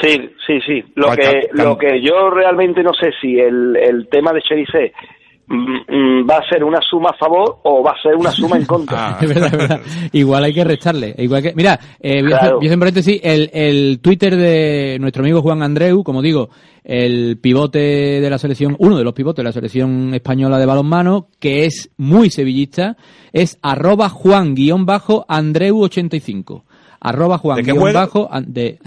Sí, 0.00 0.30
sí, 0.46 0.60
sí. 0.66 0.84
Lo 0.94 1.10
Ah, 1.10 1.16
que, 1.16 1.48
lo 1.52 1.78
que 1.78 2.02
yo 2.02 2.28
realmente 2.28 2.82
no 2.82 2.92
sé 2.92 3.12
si 3.20 3.38
el, 3.38 3.76
el 3.76 4.08
tema 4.08 4.32
de 4.32 4.42
Cherice 4.42 4.92
mm, 4.92 5.21
va 5.52 6.36
a 6.38 6.48
ser 6.48 6.64
una 6.64 6.80
suma 6.80 7.10
a 7.10 7.16
favor 7.18 7.58
o 7.64 7.82
va 7.82 7.90
a 7.92 8.00
ser 8.02 8.14
una 8.16 8.30
suma 8.30 8.56
en 8.56 8.64
contra. 8.64 8.98
Ah. 9.12 9.18
Es 9.20 9.28
verdad, 9.28 9.48
es 9.52 9.58
verdad. 9.58 9.80
Igual 10.12 10.44
hay 10.44 10.54
que 10.54 10.64
restarle. 10.64 11.14
Igual 11.18 11.42
que, 11.42 11.52
mira, 11.54 11.78
eh, 12.00 12.22
voy, 12.22 12.32
a 12.32 12.36
hacer, 12.36 12.48
Claro. 12.48 12.56
voy 12.56 12.66
a 12.66 12.68
hacer 12.68 12.72
en 12.74 12.80
paréntesis 12.80 13.20
el, 13.22 13.50
el 13.52 13.98
Twitter 14.00 14.34
de 14.36 14.96
nuestro 15.00 15.22
amigo 15.22 15.42
Juan 15.42 15.62
Andreu, 15.62 16.02
como 16.02 16.22
digo, 16.22 16.48
el 16.84 17.38
pivote 17.40 17.78
de 17.78 18.30
la 18.30 18.38
selección, 18.38 18.74
uno 18.78 18.96
de 18.96 19.04
los 19.04 19.12
pivotes 19.14 19.36
de 19.42 19.44
la 19.44 19.52
selección 19.52 20.14
española 20.14 20.58
de 20.58 20.66
balonmano, 20.66 21.28
que 21.38 21.66
es 21.66 21.90
muy 21.96 22.30
sevillista, 22.30 22.96
es 23.32 23.58
arroba 23.62 24.08
Juan-Andreu85. 24.08 26.62
Arroba 27.04 27.36
Juan 27.38 27.56
¿De 27.56 27.62
guion 27.72 27.92
bajo 27.92 28.30
de 28.46 28.78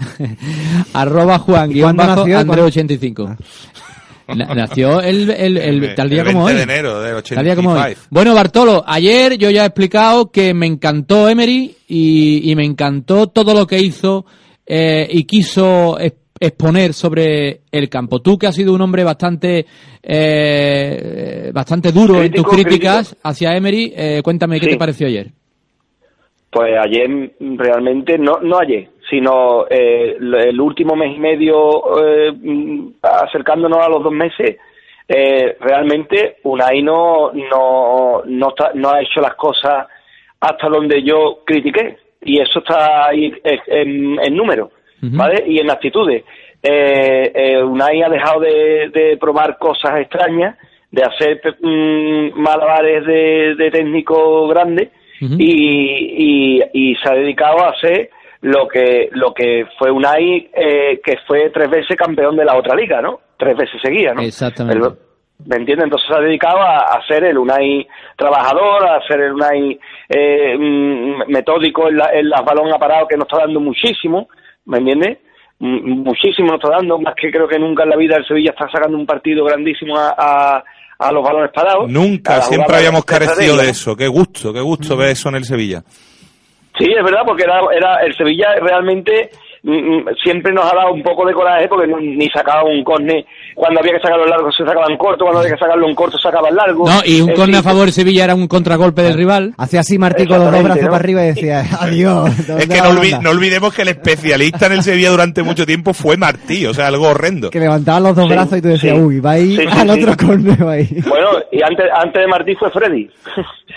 arroba 0.94 1.38
Juan 1.38 1.70
¿Y 1.70 1.74
guion 1.74 1.94
bajo? 1.96 2.22
Andreu 2.22 2.64
85. 2.66 3.24
Na- 3.28 3.36
Nació 4.34 5.00
el, 5.00 5.30
el, 5.30 5.56
el- 5.56 5.94
tal 5.94 6.10
día 6.10 6.22
el 6.22 6.26
como 6.32 6.46
20 6.46 6.52
hoy. 6.62 6.66
de 6.66 6.72
enero 6.74 7.00
del 7.00 7.22
Tal 7.22 7.44
día 7.44 7.54
como 7.56 7.70
hoy. 7.72 7.78
85. 7.78 8.06
Bueno, 8.10 8.34
Bartolo, 8.34 8.82
ayer 8.86 9.38
yo 9.38 9.50
ya 9.50 9.62
he 9.62 9.66
explicado 9.66 10.30
que 10.32 10.52
me 10.52 10.66
encantó 10.66 11.28
Emery 11.28 11.76
y, 11.88 12.50
y 12.50 12.56
me 12.56 12.64
encantó 12.64 13.28
todo 13.28 13.54
lo 13.54 13.66
que 13.66 13.78
hizo 13.78 14.26
eh, 14.66 15.06
y 15.10 15.24
quiso 15.24 15.98
ex- 16.00 16.16
exponer 16.40 16.92
sobre 16.92 17.60
el 17.70 17.88
campo. 17.88 18.20
Tú 18.20 18.36
que 18.36 18.46
has 18.48 18.54
sido 18.56 18.74
un 18.74 18.80
hombre 18.80 19.04
bastante 19.04 19.64
eh, 20.02 21.50
bastante 21.52 21.92
duro 21.92 22.22
en 22.22 22.32
tus 22.32 22.46
críticas 22.48 23.08
crítico. 23.08 23.28
hacia 23.28 23.56
Emery, 23.56 23.92
eh, 23.96 24.20
cuéntame 24.24 24.58
qué 24.58 24.66
Sí. 24.66 24.72
te 24.72 24.78
pareció 24.78 25.06
ayer. 25.06 25.30
Pues 26.50 26.70
ayer 26.84 27.32
realmente, 27.38 28.16
no, 28.18 28.38
no 28.42 28.58
ayer, 28.58 28.88
sino 29.08 29.66
eh, 29.68 30.16
el 30.18 30.60
último 30.60 30.96
mes 30.96 31.16
y 31.16 31.20
medio, 31.20 31.82
eh, 32.04 32.32
acercándonos 33.02 33.78
a 33.84 33.88
los 33.88 34.02
dos 34.02 34.12
meses, 34.12 34.56
eh, 35.08 35.56
realmente 35.60 36.36
Unai 36.42 36.82
no, 36.82 37.30
no, 37.32 38.22
no, 38.24 38.48
está- 38.48 38.72
no 38.74 38.90
ha 38.90 39.00
hecho 39.00 39.20
las 39.20 39.34
cosas 39.34 39.86
hasta 40.40 40.68
donde 40.68 41.02
yo 41.02 41.40
critiqué. 41.44 41.98
Y 42.22 42.40
eso 42.40 42.58
está 42.58 43.08
ahí 43.08 43.32
en, 43.68 44.18
en, 44.20 44.36
números, 44.36 44.70
¿vale? 45.00 45.44
Y 45.46 45.60
en 45.60 45.70
actitudes. 45.70 46.24
Eh, 46.60 47.32
eh, 47.32 47.62
Unai 47.62 48.02
ha 48.02 48.08
dejado 48.08 48.40
de, 48.40 48.90
de 48.92 49.16
probar 49.18 49.58
cosas 49.58 50.00
extrañas, 50.00 50.56
de 50.90 51.02
hacer 51.04 51.40
mm, 51.60 52.40
malabares 52.40 53.06
de, 53.06 53.54
de 53.56 53.70
técnico 53.70 54.48
grande 54.48 54.90
y, 55.38 56.58
y, 56.58 56.62
y 56.72 56.94
se 56.96 57.08
ha 57.08 57.14
dedicado 57.14 57.60
a 57.64 57.70
hacer 57.70 58.10
lo 58.46 58.68
que 58.68 59.08
lo 59.12 59.32
que 59.34 59.64
fue 59.78 59.90
Unai, 59.90 60.50
eh, 60.54 61.00
que 61.02 61.16
fue 61.26 61.50
tres 61.50 61.68
veces 61.68 61.96
campeón 61.96 62.36
de 62.36 62.44
la 62.44 62.56
otra 62.56 62.76
liga, 62.76 63.00
¿no? 63.02 63.20
Tres 63.36 63.56
veces 63.56 63.80
seguía, 63.82 64.12
¿no? 64.14 64.22
Exactamente. 64.22 64.78
El- 64.86 64.94
¿Me 65.44 65.56
entiendes? 65.56 65.84
Entonces 65.84 66.08
se 66.08 66.14
ha 66.16 66.20
dedicado 66.20 66.58
a, 66.62 66.78
a 66.96 67.06
ser 67.06 67.22
el 67.24 67.36
Unai 67.36 67.86
trabajador, 68.16 68.86
a 68.88 69.06
ser 69.06 69.20
el 69.20 69.32
Unai 69.34 69.78
eh, 70.08 70.56
mm, 70.58 71.30
metódico 71.30 71.88
en, 71.88 71.98
la, 71.98 72.10
en 72.14 72.28
las 72.30 72.42
balón 72.44 72.72
aparados 72.72 73.06
que 73.08 73.16
nos 73.18 73.26
está 73.26 73.40
dando 73.44 73.60
muchísimo, 73.60 74.28
¿me 74.64 74.78
entiendes? 74.78 75.18
Mm, 75.58 76.04
Muchísimo 76.04 76.52
nos 76.52 76.60
está 76.62 76.76
dando, 76.78 76.98
más 76.98 77.14
que 77.20 77.30
creo 77.30 77.46
que 77.48 77.58
nunca 77.58 77.82
en 77.82 77.90
la 77.90 77.96
vida 77.96 78.16
el 78.16 78.26
Sevilla 78.26 78.50
está 78.52 78.66
sacando 78.70 78.96
un 78.96 79.04
partido 79.06 79.44
grandísimo 79.44 79.98
a, 79.98 80.14
a, 80.16 80.64
a 80.98 81.12
los 81.12 81.22
balones 81.22 81.50
parados. 81.52 81.90
Nunca, 81.90 82.40
siempre 82.42 82.76
habíamos 82.76 83.04
carecido 83.04 83.56
de 83.58 83.68
eso. 83.70 83.94
Qué 83.94 84.08
gusto, 84.08 84.52
qué 84.54 84.60
gusto 84.62 84.96
ver 84.96 85.10
eso 85.10 85.28
en 85.28 85.34
el 85.34 85.44
Sevilla. 85.44 85.82
Sí, 86.78 86.92
es 86.92 87.02
verdad, 87.02 87.22
porque 87.24 87.44
era, 87.44 87.60
era 87.74 87.96
el 88.04 88.14
Sevilla 88.14 88.54
realmente 88.60 89.30
siempre 90.22 90.52
nos 90.52 90.64
ha 90.64 90.74
dado 90.76 90.92
un 90.92 91.02
poco 91.02 91.26
de 91.26 91.34
coraje 91.34 91.66
porque 91.68 91.88
ni 92.00 92.28
sacaba 92.28 92.62
un 92.64 92.84
córner 92.84 93.24
cuando 93.54 93.80
había 93.80 93.94
que 93.94 94.00
sacarlo 94.00 94.26
largo 94.26 94.52
se 94.52 94.64
sacaban 94.64 94.96
corto, 94.96 95.24
cuando 95.24 95.40
había 95.40 95.54
que 95.54 95.58
sacarlo 95.58 95.88
en 95.88 95.94
corto 95.94 96.18
sacaban 96.18 96.54
largo. 96.54 96.88
No, 96.88 97.00
y 97.04 97.20
un 97.20 97.32
córner 97.32 97.60
a 97.60 97.62
favor 97.62 97.86
de 97.86 97.92
Sevilla 97.92 98.24
era 98.24 98.34
un 98.34 98.46
contragolpe 98.46 99.02
del 99.02 99.14
rival. 99.14 99.54
Hacía 99.58 99.80
así 99.80 99.98
Martí 99.98 100.26
con 100.26 100.38
los 100.38 100.52
dos 100.52 100.62
brazos 100.62 100.82
¿no? 100.82 100.88
para 100.88 100.98
arriba 101.02 101.24
y 101.24 101.26
decía, 101.28 101.64
adiós. 101.80 102.30
Es 102.38 102.46
¿dónde 102.46 102.68
que 102.68 102.80
no, 103.22 103.30
olvidemos 103.30 103.74
que 103.74 103.82
el 103.82 103.88
especialista 103.88 104.66
en 104.66 104.72
el 104.72 104.82
Sevilla 104.82 105.10
durante 105.10 105.42
mucho 105.42 105.66
tiempo 105.66 105.92
fue 105.94 106.16
Martí, 106.16 106.64
o 106.66 106.74
sea, 106.74 106.86
algo 106.86 107.08
horrendo. 107.08 107.50
Que 107.50 107.60
levantaba 107.60 108.00
los 108.00 108.14
dos 108.16 108.26
Sí, 108.26 108.32
brazos 108.32 108.58
y 108.58 108.62
tú 108.62 108.68
decías, 108.68 108.96
sí. 108.96 109.02
uy, 109.02 109.20
va 109.20 109.32
ahí 109.32 109.56
Sí, 109.56 109.62
sí, 109.62 109.68
al 109.70 109.90
sí. 109.90 110.02
otro 110.02 110.26
córner, 110.26 110.66
va 110.66 110.72
ahí. 110.72 110.88
Bueno, 111.08 111.28
y 111.50 111.62
antes, 111.62 111.86
antes 111.94 112.22
de 112.22 112.28
Martí 112.28 112.54
fue 112.54 112.70
Freddy. 112.70 113.10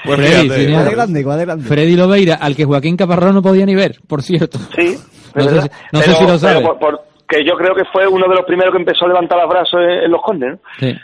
Pues 0.06 0.18
Freddy, 0.18 0.50
fíjate. 0.50 1.58
Freddy 1.62 1.96
Lobeira, 1.98 2.36
al 2.36 2.56
que 2.56 2.64
Joaquín 2.64 2.96
Caparrós 2.96 3.34
no 3.34 3.42
podía 3.42 3.66
ni 3.66 3.76
ver, 3.76 3.98
por 4.08 4.22
cierto. 4.22 4.58
Sí, 4.74 4.96
No 5.36 5.44
sé 5.44 5.62
si- 5.62 6.16
sé 6.16 6.28
lo 6.28 6.38
sabe. 6.38 6.62
por- 6.66 6.80
por- 6.80 7.02
que 7.28 7.44
yo 7.46 7.56
creo 7.56 7.76
que 7.76 7.86
fue 7.86 8.08
uno 8.08 8.28
de 8.28 8.36
los 8.36 8.46
primeros 8.46 8.72
que 8.74 8.80
empezó 8.80 9.06
a 9.06 9.10
levantar 9.10 9.38
los 9.40 9.50
brazos 9.50 9.80
en, 9.82 9.90
en 9.90 10.12
los 10.12 10.22
condes, 10.22 10.52
¿no? 10.54 10.60
Sí. 10.80 10.98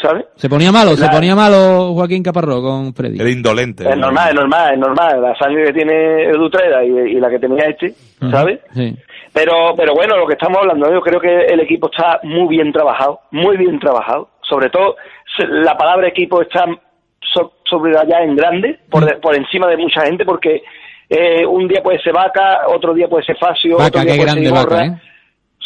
¿Sabes? 0.00 0.24
Se 0.36 0.48
ponía 0.48 0.72
malo, 0.72 0.96
se 0.96 1.06
ponía 1.10 1.36
malo 1.36 1.92
Joaquín 1.94 2.22
Caparrós 2.24 2.60
con 2.60 2.92
Freddy. 2.94 3.20
Era 3.20 3.30
indolente. 3.30 3.88
Es 3.88 3.96
normal, 3.96 4.30
es 4.30 4.34
normal, 4.34 4.72
es 4.72 4.78
normal. 4.80 5.22
La 5.22 5.36
sangre 5.36 5.66
que 5.66 5.72
tiene 5.74 6.24
Edu 6.30 6.48
Treda 6.50 6.82
y, 6.82 6.88
y 6.88 7.20
la 7.20 7.28
que 7.30 7.38
tenía 7.38 7.66
este, 7.66 7.94
¿sabes? 8.30 8.58
Sí. 8.74 8.96
Pero, 9.32 9.74
pero 9.76 9.94
bueno, 9.94 10.16
lo 10.16 10.26
que 10.26 10.32
estamos 10.32 10.58
hablando, 10.58 10.90
yo 10.90 11.00
creo 11.02 11.20
que 11.20 11.44
el 11.44 11.60
equipo 11.60 11.88
está 11.92 12.18
muy 12.24 12.48
bien 12.56 12.72
trabajado, 12.72 13.20
muy 13.30 13.56
bien 13.56 13.78
trabajado. 13.78 14.30
Sobre 14.40 14.70
todo, 14.70 14.96
se- 15.36 15.46
la 15.46 15.76
palabra 15.76 16.08
equipo 16.08 16.42
está 16.42 16.64
so- 17.32 17.52
sobre 17.64 17.96
allá 17.96 18.22
en 18.24 18.34
grande, 18.34 18.80
por, 18.90 19.04
de- 19.04 19.16
por 19.16 19.36
encima 19.36 19.68
de 19.68 19.76
mucha 19.76 20.04
gente, 20.04 20.24
porque 20.24 20.62
eh, 21.12 21.46
un 21.46 21.68
día 21.68 21.82
puede 21.82 22.00
ser 22.02 22.12
Vaca, 22.12 22.60
otro 22.68 22.94
día 22.94 23.06
puede 23.08 23.24
ser 23.24 23.36
Facio, 23.38 23.76
Vaca, 23.76 23.88
otro 23.88 24.00
día 24.02 24.12
qué 24.12 24.16
puede 24.18 24.30
ser 24.32 24.42
grande 24.42 24.48
Iborra, 24.48 24.76
Vaca, 24.76 24.86
¿eh? 24.86 25.00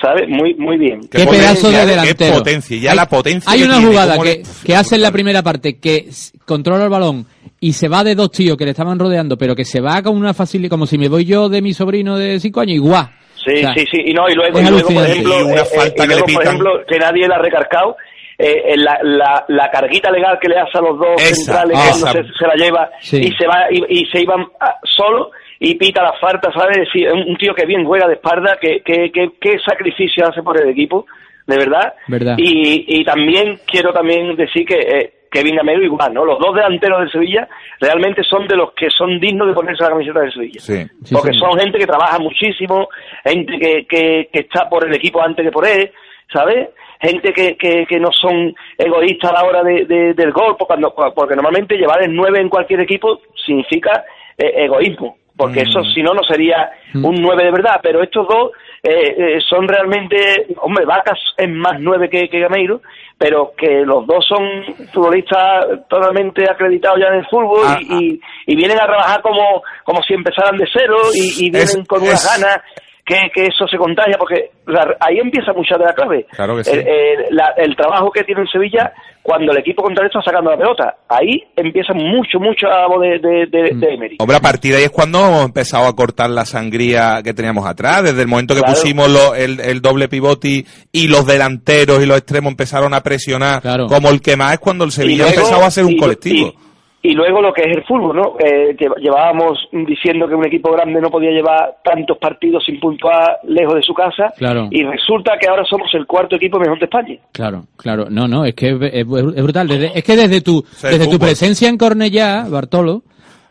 ¿sabes? 0.00 0.28
Muy, 0.28 0.54
muy 0.54 0.76
bien. 0.76 1.00
Qué 1.10 1.24
pedazo 1.26 1.70
de 1.70 1.86
delantero. 1.86 2.32
Qué 2.32 2.38
potencia, 2.38 2.76
ya 2.78 2.90
Hay- 2.90 2.96
la 2.96 3.06
potencia 3.08 3.50
Hay 3.52 3.58
que 3.60 3.64
una 3.64 3.74
tiene, 3.76 3.90
jugada 3.90 4.18
que, 4.18 4.24
le- 4.24 4.42
que 4.64 4.74
hace 4.76 4.94
en 4.96 5.02
la 5.02 5.10
primera 5.12 5.42
parte 5.42 5.78
que 5.78 6.08
controla 6.44 6.84
el 6.84 6.90
balón 6.90 7.26
y 7.60 7.72
se 7.72 7.88
va 7.88 8.04
de 8.04 8.14
dos 8.14 8.30
tíos 8.30 8.56
que 8.58 8.64
le 8.66 8.72
estaban 8.72 8.98
rodeando, 8.98 9.36
pero 9.38 9.54
que 9.54 9.64
se 9.64 9.80
va 9.80 10.02
con 10.02 10.16
una 10.16 10.34
facilidad, 10.34 10.68
como 10.70 10.86
si 10.86 10.98
me 10.98 11.08
voy 11.08 11.24
yo 11.24 11.48
de 11.48 11.62
mi 11.62 11.72
sobrino 11.72 12.18
de 12.18 12.38
cinco 12.40 12.60
años, 12.60 12.74
igual. 12.76 13.08
Sí, 13.44 13.52
O 13.54 13.58
sea, 13.60 13.74
sí, 13.74 13.84
sí, 13.90 13.98
y 14.06 14.12
no, 14.12 14.28
y 14.28 14.34
luego, 14.34 14.58
y 14.58 14.62
por 14.64 15.04
ejemplo, 15.06 15.40
Y 15.40 15.42
una 15.44 15.60
eh, 15.60 15.64
eh, 15.72 15.76
falta 15.78 16.04
y 16.04 16.08
que 16.08 16.14
le 16.16 16.22
por 16.22 16.42
ejemplo, 16.44 16.70
que 16.88 16.98
nadie 16.98 17.28
la 17.28 17.36
ha 17.36 17.38
recargado, 17.38 17.96
eh, 18.38 18.62
en 18.74 18.84
la, 18.84 18.98
la, 19.02 19.44
la 19.48 19.70
carguita 19.70 20.10
legal 20.10 20.38
que 20.40 20.48
le 20.48 20.58
hace 20.58 20.78
a 20.78 20.82
los 20.82 20.98
dos 20.98 21.14
Esa, 21.22 21.34
centrales 21.34 21.78
esa. 21.78 22.12
cuando 22.12 22.28
se, 22.32 22.38
se 22.38 22.46
la 22.46 22.54
lleva 22.54 22.90
Sí. 23.00 23.16
y 23.18 23.32
se 23.36 23.46
va 23.46 23.66
y, 23.70 24.00
y 24.00 24.06
se 24.06 24.20
iban 24.22 24.46
ah, 24.60 24.76
solo 24.84 25.30
y 25.58 25.74
pita 25.76 26.02
la 26.02 26.12
falta, 26.20 26.52
¿sabes? 26.52 26.88
Un 27.12 27.36
tío 27.38 27.54
que 27.54 27.64
bien 27.64 27.84
juega 27.86 28.06
de 28.06 28.14
espalda, 28.14 28.58
que, 28.60 28.80
que, 28.82 29.10
que, 29.10 29.30
qué 29.40 29.56
sacrificio 29.66 30.28
hace 30.28 30.42
por 30.42 30.60
el 30.60 30.68
equipo, 30.68 31.06
de 31.46 31.56
verdad. 31.56 31.94
Verdad. 32.08 32.34
Y, 32.36 32.84
y 33.00 33.04
también 33.04 33.58
quiero 33.66 33.90
también 33.92 34.36
decir 34.36 34.66
que 34.66 34.74
eh, 34.78 35.12
Kevin 35.30 35.56
Gamero 35.56 35.82
igual, 35.82 36.12
¿no? 36.12 36.26
Los 36.26 36.38
dos 36.38 36.54
delanteros 36.54 37.00
del 37.00 37.10
Sevilla 37.10 37.48
realmente 37.80 38.22
son 38.24 38.46
de 38.46 38.54
los 38.56 38.72
que 38.74 38.90
son 38.90 39.18
dignos 39.18 39.48
de 39.48 39.54
ponerse 39.54 39.82
la 39.82 39.88
camiseta 39.90 40.20
del 40.20 40.32
Sevilla 40.32 40.60
Sí. 40.60 40.84
Sí, 41.04 41.14
porque 41.14 41.32
son 41.32 41.58
gente 41.58 41.78
que 41.78 41.86
trabaja 41.86 42.18
muchísimo, 42.18 42.88
gente 43.24 43.58
que, 43.58 43.86
que, 43.86 44.28
que 44.30 44.40
está 44.40 44.68
por 44.68 44.86
el 44.86 44.94
equipo 44.94 45.22
antes 45.22 45.42
que 45.44 45.50
por 45.52 45.66
él, 45.66 45.90
¿sabes? 46.32 46.68
Gente 47.00 47.32
que, 47.32 47.56
que, 47.56 47.84
que 47.86 47.98
no 48.00 48.10
son 48.12 48.54
egoístas 48.78 49.30
a 49.30 49.34
la 49.42 49.44
hora 49.48 49.62
de, 49.62 49.84
de- 49.84 50.14
del 50.14 50.32
gol, 50.32 50.56
porque, 50.58 50.74
porque 51.14 51.34
normalmente 51.36 51.76
llevar 51.76 52.02
el 52.02 52.14
9 52.14 52.40
en 52.40 52.48
cualquier 52.48 52.80
equipo 52.80 53.20
significa 53.44 54.04
eh, 54.38 54.64
egoísmo, 54.64 55.16
porque 55.36 55.60
eso 55.60 55.82
si 55.94 56.02
no, 56.02 56.12
no 56.14 56.22
sería 56.24 56.70
un 56.94 57.14
9 57.20 57.44
de 57.44 57.50
verdad, 57.52 57.80
pero 57.82 58.02
estos 58.02 58.26
dos 58.26 58.50
eh, 58.82 59.14
eh, 59.18 59.38
son 59.48 59.66
realmente, 59.68 60.46
hombre, 60.60 60.84
Vacas 60.84 61.18
es 61.36 61.48
más 61.50 61.74
9 61.80 62.08
que, 62.08 62.28
que 62.28 62.40
Gameiro, 62.40 62.80
pero 63.18 63.52
que 63.56 63.80
los 63.84 64.06
dos 64.06 64.24
son 64.26 64.46
futbolistas 64.92 65.66
totalmente 65.88 66.48
acreditados 66.48 66.98
ya 67.00 67.08
en 67.08 67.14
el 67.20 67.26
fútbol 67.26 67.64
Ah, 67.66 67.78
y, 67.80 68.12
y- 68.14 68.20
y 68.46 68.56
vienen 68.56 68.78
a 68.78 68.86
trabajar 68.86 69.22
como, 69.22 69.62
como 69.84 70.02
si 70.02 70.14
empezaran 70.14 70.56
de 70.56 70.66
cero 70.72 70.96
y, 71.14 71.46
y 71.46 71.50
vienen 71.50 71.62
Es- 71.80 71.88
con 71.88 72.02
unas 72.02 72.24
es- 72.24 72.40
ganas 72.42 72.62
que, 73.06 73.30
que 73.32 73.46
eso 73.46 73.68
se 73.70 73.76
contagia, 73.78 74.16
porque 74.18 74.50
la- 74.66 74.96
ahí 74.98 75.18
empieza 75.18 75.52
mucha 75.52 75.78
de 75.78 75.84
la 75.84 75.94
clave. 75.94 76.26
Claro 76.32 76.56
que 76.56 76.64
sí. 76.64 76.72
el, 76.72 76.80
el- 76.80 77.36
la- 77.36 77.54
el 77.56 77.76
trabajo 77.76 78.10
que 78.10 78.24
tiene 78.24 78.40
en 78.40 78.48
Sevilla 78.48 78.92
cuando 79.22 79.52
el 79.52 79.58
equipo 79.58 79.82
contrario 79.82 80.08
está 80.08 80.22
sacando 80.22 80.50
la 80.50 80.56
pelota. 80.56 80.96
Ahí 81.08 81.40
empieza 81.54 81.92
mucho, 81.94 82.40
mucho 82.40 82.66
a 82.66 82.80
la 82.82 82.86
voz 82.88 83.00
de, 83.02 83.18
de, 83.20 83.46
de, 83.46 83.74
Mm. 83.74 83.80
de 83.80 83.94
Emery. 83.94 84.16
Hombre, 84.18 84.36
a 84.36 84.40
partir 84.40 84.72
de 84.72 84.78
ahí 84.78 84.84
es 84.84 84.90
cuando 84.90 85.20
hemos 85.24 85.44
empezado 85.44 85.86
a 85.86 85.94
cortar 85.94 86.30
la 86.30 86.44
sangría 86.44 87.20
que 87.22 87.32
teníamos 87.32 87.64
atrás. 87.66 88.02
Desde 88.02 88.22
el 88.22 88.28
momento 88.28 88.54
que 88.54 88.60
Claro. 88.62 88.74
pusimos 88.74 89.08
lo- 89.08 89.34
el, 89.36 89.60
el 89.60 89.80
doble 89.80 90.08
pivote 90.08 90.64
y, 90.90 91.06
los 91.08 91.24
delanteros 91.26 92.02
y 92.02 92.06
los 92.06 92.18
extremos 92.18 92.50
empezaron 92.50 92.92
a 92.92 93.02
presionar 93.02 93.62
Claro. 93.62 93.86
como 93.86 94.08
el 94.10 94.20
que 94.20 94.36
más 94.36 94.54
es 94.54 94.58
cuando 94.58 94.84
el 94.84 94.90
Sevilla 94.90 95.24
luego- 95.26 95.38
empezaba 95.40 95.66
a 95.66 95.70
ser 95.70 95.84
un 95.84 95.92
y- 95.92 95.96
colectivo. 95.96 96.48
Y, 96.48 96.65
y 97.10 97.14
luego 97.14 97.40
lo 97.40 97.52
que 97.52 97.62
es 97.62 97.76
el 97.76 97.84
fútbol, 97.84 98.16
¿no? 98.16 98.34
Eh, 98.38 98.76
lle- 98.78 98.96
llevábamos 99.00 99.58
diciendo 99.72 100.26
que 100.28 100.34
un 100.34 100.46
equipo 100.46 100.72
grande 100.72 101.00
no 101.00 101.10
podía 101.10 101.30
llevar 101.30 101.76
tantos 101.84 102.18
partidos 102.18 102.64
sin 102.64 102.78
puntuar 102.80 103.38
lejos 103.44 103.74
de 103.74 103.82
su 103.82 103.94
casa. 103.94 104.32
Claro. 104.36 104.68
Y 104.70 104.82
resulta 104.82 105.32
que 105.40 105.48
ahora 105.48 105.64
somos 105.64 105.92
el 105.94 106.06
cuarto 106.06 106.36
equipo 106.36 106.58
mejor 106.58 106.78
de 106.78 106.84
España. 106.84 107.16
Claro, 107.32 107.64
claro. 107.76 108.06
No, 108.10 108.26
no, 108.28 108.44
es 108.44 108.54
que 108.54 108.70
es, 108.70 108.76
es- 108.80 109.06
es 109.36 109.42
brutal. 109.42 109.68
Desde- 109.68 109.92
es 109.98 110.04
que 110.04 110.16
desde 110.16 110.40
tu, 110.40 110.62
desde 110.82 111.06
tu 111.08 111.18
presencia 111.18 111.68
en 111.68 111.78
Cornellá, 111.78 112.46
Bartolo, 112.48 113.02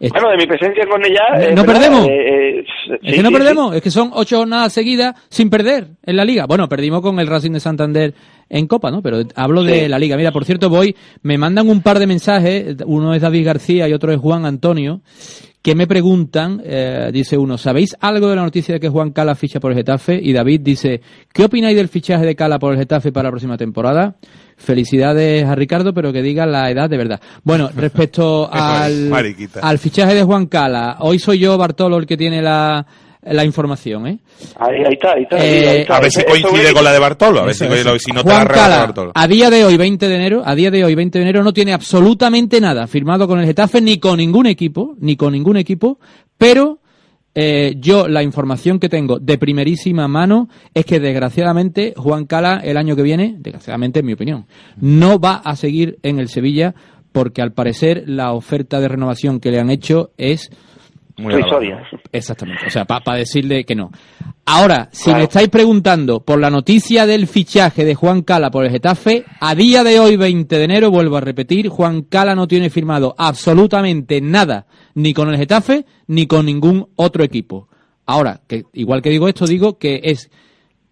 Bueno, 0.10 0.30
de 0.32 0.38
mi 0.38 0.46
presencia 0.46 0.86
con 0.90 1.04
ella... 1.06 1.22
No- 1.34 1.40
eh, 1.42 1.54
no 1.56 1.62
¿verdad? 1.64 1.74
perdemos. 1.74 2.08
Eh, 2.08 2.12
eh, 2.12 2.66
es 3.02 3.16
que 3.16 3.24
no 3.24 3.30
sí, 3.30 3.36
perdemos, 3.36 3.76
es 3.76 3.82
que 3.82 3.92
son 3.92 4.12
ocho 4.14 4.38
jornadas 4.38 4.74
seguidas 4.74 5.16
sin 5.30 5.50
perder 5.50 5.88
en 6.04 6.16
la 6.16 6.26
liga. 6.26 6.46
Bueno, 6.48 6.68
perdimos 6.70 7.02
con 7.02 7.20
el 7.20 7.28
Racing 7.28 7.52
de 7.52 7.60
Santander 7.60 8.14
en 8.50 8.68
Copa, 8.68 8.92
¿no? 8.92 9.02
Pero 9.02 9.22
hablo 9.36 9.64
de 9.64 9.90
la 9.90 9.98
liga. 10.00 10.18
Mira, 10.18 10.32
por 10.32 10.46
cierto, 10.46 10.70
voy, 10.70 10.96
me 11.24 11.38
mandan 11.38 11.68
un 11.70 11.82
par 11.82 12.00
de 12.00 12.08
mensajes, 12.08 12.76
uno 12.86 13.14
es 13.14 13.22
David 13.22 13.46
García 13.46 13.88
y 13.90 13.94
otro 13.94 14.12
es 14.12 14.20
Juan 14.20 14.46
Antonio, 14.46 15.02
que 15.64 15.74
me 15.74 15.88
preguntan, 15.88 16.62
eh, 16.64 17.10
dice 17.12 17.38
uno, 17.40 17.58
¿sabéis 17.58 17.96
algo 18.00 18.30
de 18.30 18.36
la 18.36 18.44
noticia 18.44 18.76
de 18.76 18.80
que 18.80 18.90
Juan 18.90 19.12
Cala 19.12 19.34
ficha 19.34 19.60
por 19.60 19.72
el 19.72 19.78
Getafe? 19.78 20.20
Y 20.22 20.32
David 20.32 20.62
dice, 20.62 21.02
¿qué 21.34 21.46
opináis 21.46 21.76
del 21.76 21.88
fichaje 21.88 22.24
de 22.24 22.36
Cala 22.36 22.60
por 22.60 22.72
el 22.74 22.78
Getafe 22.80 23.12
para 23.12 23.30
la 23.30 23.32
próxima 23.32 23.58
temporada? 23.58 24.16
Felicidades 24.58 25.46
a 25.46 25.56
Ricardo, 25.56 25.94
pero 25.94 26.14
que 26.14 26.22
diga 26.22 26.46
la 26.46 26.70
edad 26.72 26.90
de 26.90 26.98
verdad. 26.98 27.22
Bueno, 27.44 27.70
respecto 27.76 28.50
al, 28.52 29.80
fichaje 29.80 30.14
de 30.16 30.24
Juan 30.24 30.48
Cala, 30.48 30.98
hoy 31.00 31.20
soy 31.20 31.40
yo, 31.40 31.58
Bartolo, 31.58 31.98
el 31.98 32.06
que 32.06 32.18
tiene 32.18 32.42
la, 32.42 32.86
la 33.22 33.44
información, 33.44 34.08
¿eh? 34.08 34.20
Ahí, 34.60 34.84
ahí 34.86 34.94
está, 34.94 35.14
ahí 35.14 35.24
está. 35.24 35.38
Eh, 35.38 35.68
ahí 35.68 35.82
está. 35.82 35.98
A 35.98 36.00
ver 36.00 36.12
si 36.12 36.24
coincide 36.24 36.74
con 36.74 36.84
la 36.84 36.94
de 36.94 37.00
Bartolo, 37.00 37.42
a 37.42 37.46
ver 37.46 37.56
si, 37.56 37.66
Eso, 37.66 37.74
eso. 37.74 38.00
si 38.00 38.12
no 38.12 38.24
te 38.24 38.32
Juan 38.32 38.48
Cala, 38.48 38.78
Bartolo. 38.78 39.12
a 39.14 39.28
día 39.28 39.50
de 39.50 39.66
hoy, 39.66 39.78
20 39.78 40.08
de 40.08 40.16
enero, 40.16 40.42
a 40.46 40.56
día 40.56 40.72
de 40.72 40.84
hoy, 40.84 40.96
20 40.96 41.20
de 41.20 41.24
enero, 41.24 41.44
no 41.44 41.54
tiene 41.54 41.74
absolutamente 41.74 42.62
nada 42.62 42.88
firmado 42.88 43.28
con 43.28 43.40
el 43.40 43.46
Getafe, 43.46 43.82
ni 43.82 44.00
con 44.00 44.18
ningún 44.18 44.48
equipo, 44.48 44.96
ni 45.00 45.16
con 45.16 45.34
ningún 45.34 45.58
equipo, 45.58 46.00
pero 46.38 46.80
eh, 47.38 47.76
yo 47.80 48.08
la 48.08 48.24
información 48.24 48.80
que 48.80 48.88
tengo 48.88 49.20
de 49.20 49.38
primerísima 49.38 50.08
mano 50.08 50.48
es 50.74 50.86
que 50.86 51.02
desgraciadamente 51.02 51.94
Juan 51.98 52.26
Cala 52.26 52.62
el 52.64 52.78
año 52.78 52.96
que 52.96 53.04
viene, 53.04 53.36
desgraciadamente 53.38 54.00
en 54.00 54.06
mi 54.06 54.14
opinión, 54.14 54.46
no 54.80 55.20
va 55.20 55.36
a 55.36 55.58
seguir 55.58 56.00
en 56.02 56.20
el 56.20 56.30
Sevilla 56.30 56.74
porque 57.12 57.42
al 57.42 57.52
parecer 57.52 58.04
la 58.08 58.32
oferta 58.32 58.80
de 58.80 58.88
renovación 58.88 59.42
que 59.42 59.52
le 59.52 59.60
han 59.60 59.70
hecho 59.70 60.12
es 60.18 60.50
Muy. 61.18 61.34
Exactamente, 62.12 62.68
o 62.68 62.70
sea, 62.70 62.86
para 62.86 63.18
decirle 63.18 63.64
que 63.64 63.76
no. 63.76 63.92
Ahora, 64.46 64.90
si 64.92 65.14
me 65.14 65.24
estáis 65.24 65.50
preguntando 65.50 66.20
por 66.20 66.40
la 66.40 66.50
noticia 66.50 67.06
del 67.06 67.28
fichaje 67.28 67.86
de 67.86 67.96
Juan 67.96 68.22
Cala 68.22 68.52
por 68.52 68.66
el 68.66 68.72
Getafe, 68.72 69.24
a 69.40 69.56
día 69.56 69.84
de 69.84 70.00
hoy, 70.00 70.18
20 70.18 70.58
de 70.58 70.64
enero, 70.64 70.92
vuelvo 70.92 71.18
a 71.18 71.22
repetir, 71.22 71.70
Juan 71.70 72.02
Cala 72.04 72.36
no 72.36 72.48
tiene 72.48 72.70
firmado 72.70 73.16
absolutamente 73.18 74.20
nada, 74.20 74.68
ni 74.94 75.14
con 75.14 75.30
el 75.30 75.38
Getafe, 75.38 75.86
ni 76.08 76.28
con 76.28 76.46
ningún 76.46 76.90
otro 76.96 77.24
equipo. 77.24 77.70
Ahora, 78.06 78.42
que 78.48 78.66
igual 78.74 79.02
que 79.02 79.10
digo 79.10 79.28
esto, 79.28 79.48
digo 79.48 79.78
que 79.78 80.02
es 80.04 80.30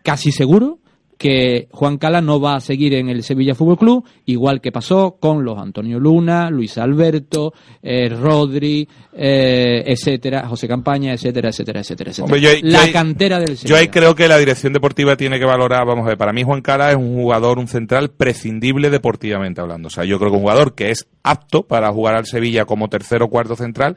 casi 0.03 0.31
seguro 0.31 0.79
que 1.23 1.69
Juan 1.71 1.97
Cala 1.97 2.19
no 2.19 2.41
va 2.41 2.55
a 2.55 2.59
seguir 2.59 2.95
en 2.95 3.07
el 3.07 3.23
Sevilla 3.23 3.55
Fútbol 3.55 3.77
Club, 3.77 4.05
igual 4.25 4.59
que 4.59 4.73
pasó 4.73 5.15
con 5.21 5.45
los 5.45 5.57
Antonio 5.57 5.97
Luna, 5.97 6.49
Luis 6.49 6.77
Alberto, 6.77 7.53
eh, 7.81 8.09
Rodri, 8.09 8.85
eh, 9.13 9.83
etcétera, 9.85 10.45
José 10.49 10.67
Campaña, 10.67 11.13
etcétera, 11.13 11.47
etcétera, 11.47 11.79
etcétera, 11.79 12.09
etcétera. 12.11 12.25
Hombre, 12.25 12.41
yo 12.41 12.49
ahí- 12.49 12.61
la 12.61 12.87
yo 12.87 12.91
cantera 12.91 13.39
del 13.39 13.51
Yo 13.51 13.55
Sevilla. 13.55 13.77
ahí 13.77 13.87
creo 13.87 14.15
que 14.15 14.27
la 14.27 14.37
dirección 14.37 14.73
deportiva 14.73 15.15
tiene 15.15 15.39
que 15.39 15.45
valorar, 15.45 15.85
vamos 15.87 16.03
a 16.05 16.09
ver, 16.09 16.17
para 16.17 16.33
mí 16.33 16.43
Juan 16.43 16.61
Cala 16.61 16.91
es 16.91 16.97
un 16.97 17.15
jugador, 17.15 17.57
un 17.57 17.69
central 17.69 18.09
prescindible 18.09 18.89
deportivamente 18.89 19.61
hablando. 19.61 19.87
O 19.87 19.91
sea, 19.91 20.03
yo 20.03 20.19
creo 20.19 20.29
que 20.31 20.35
un 20.35 20.41
jugador 20.43 20.75
que 20.75 20.91
es 20.91 21.07
apto 21.23 21.63
para 21.65 21.89
jugar 21.93 22.15
al 22.15 22.25
Sevilla 22.25 22.65
como 22.65 22.89
tercero 22.89 23.25
o 23.25 23.29
cuarto 23.29 23.55
central, 23.55 23.95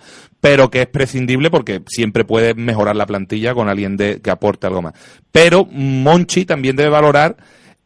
pero 0.48 0.70
que 0.70 0.82
es 0.82 0.86
prescindible 0.86 1.50
porque 1.50 1.82
siempre 1.88 2.24
puede 2.24 2.54
mejorar 2.54 2.94
la 2.94 3.04
plantilla 3.04 3.52
con 3.52 3.68
alguien 3.68 3.96
de, 3.96 4.20
que 4.20 4.30
aporte 4.30 4.68
algo 4.68 4.80
más. 4.80 4.92
Pero 5.32 5.64
Monchi 5.68 6.44
también 6.44 6.76
debe 6.76 6.88
valorar 6.88 7.36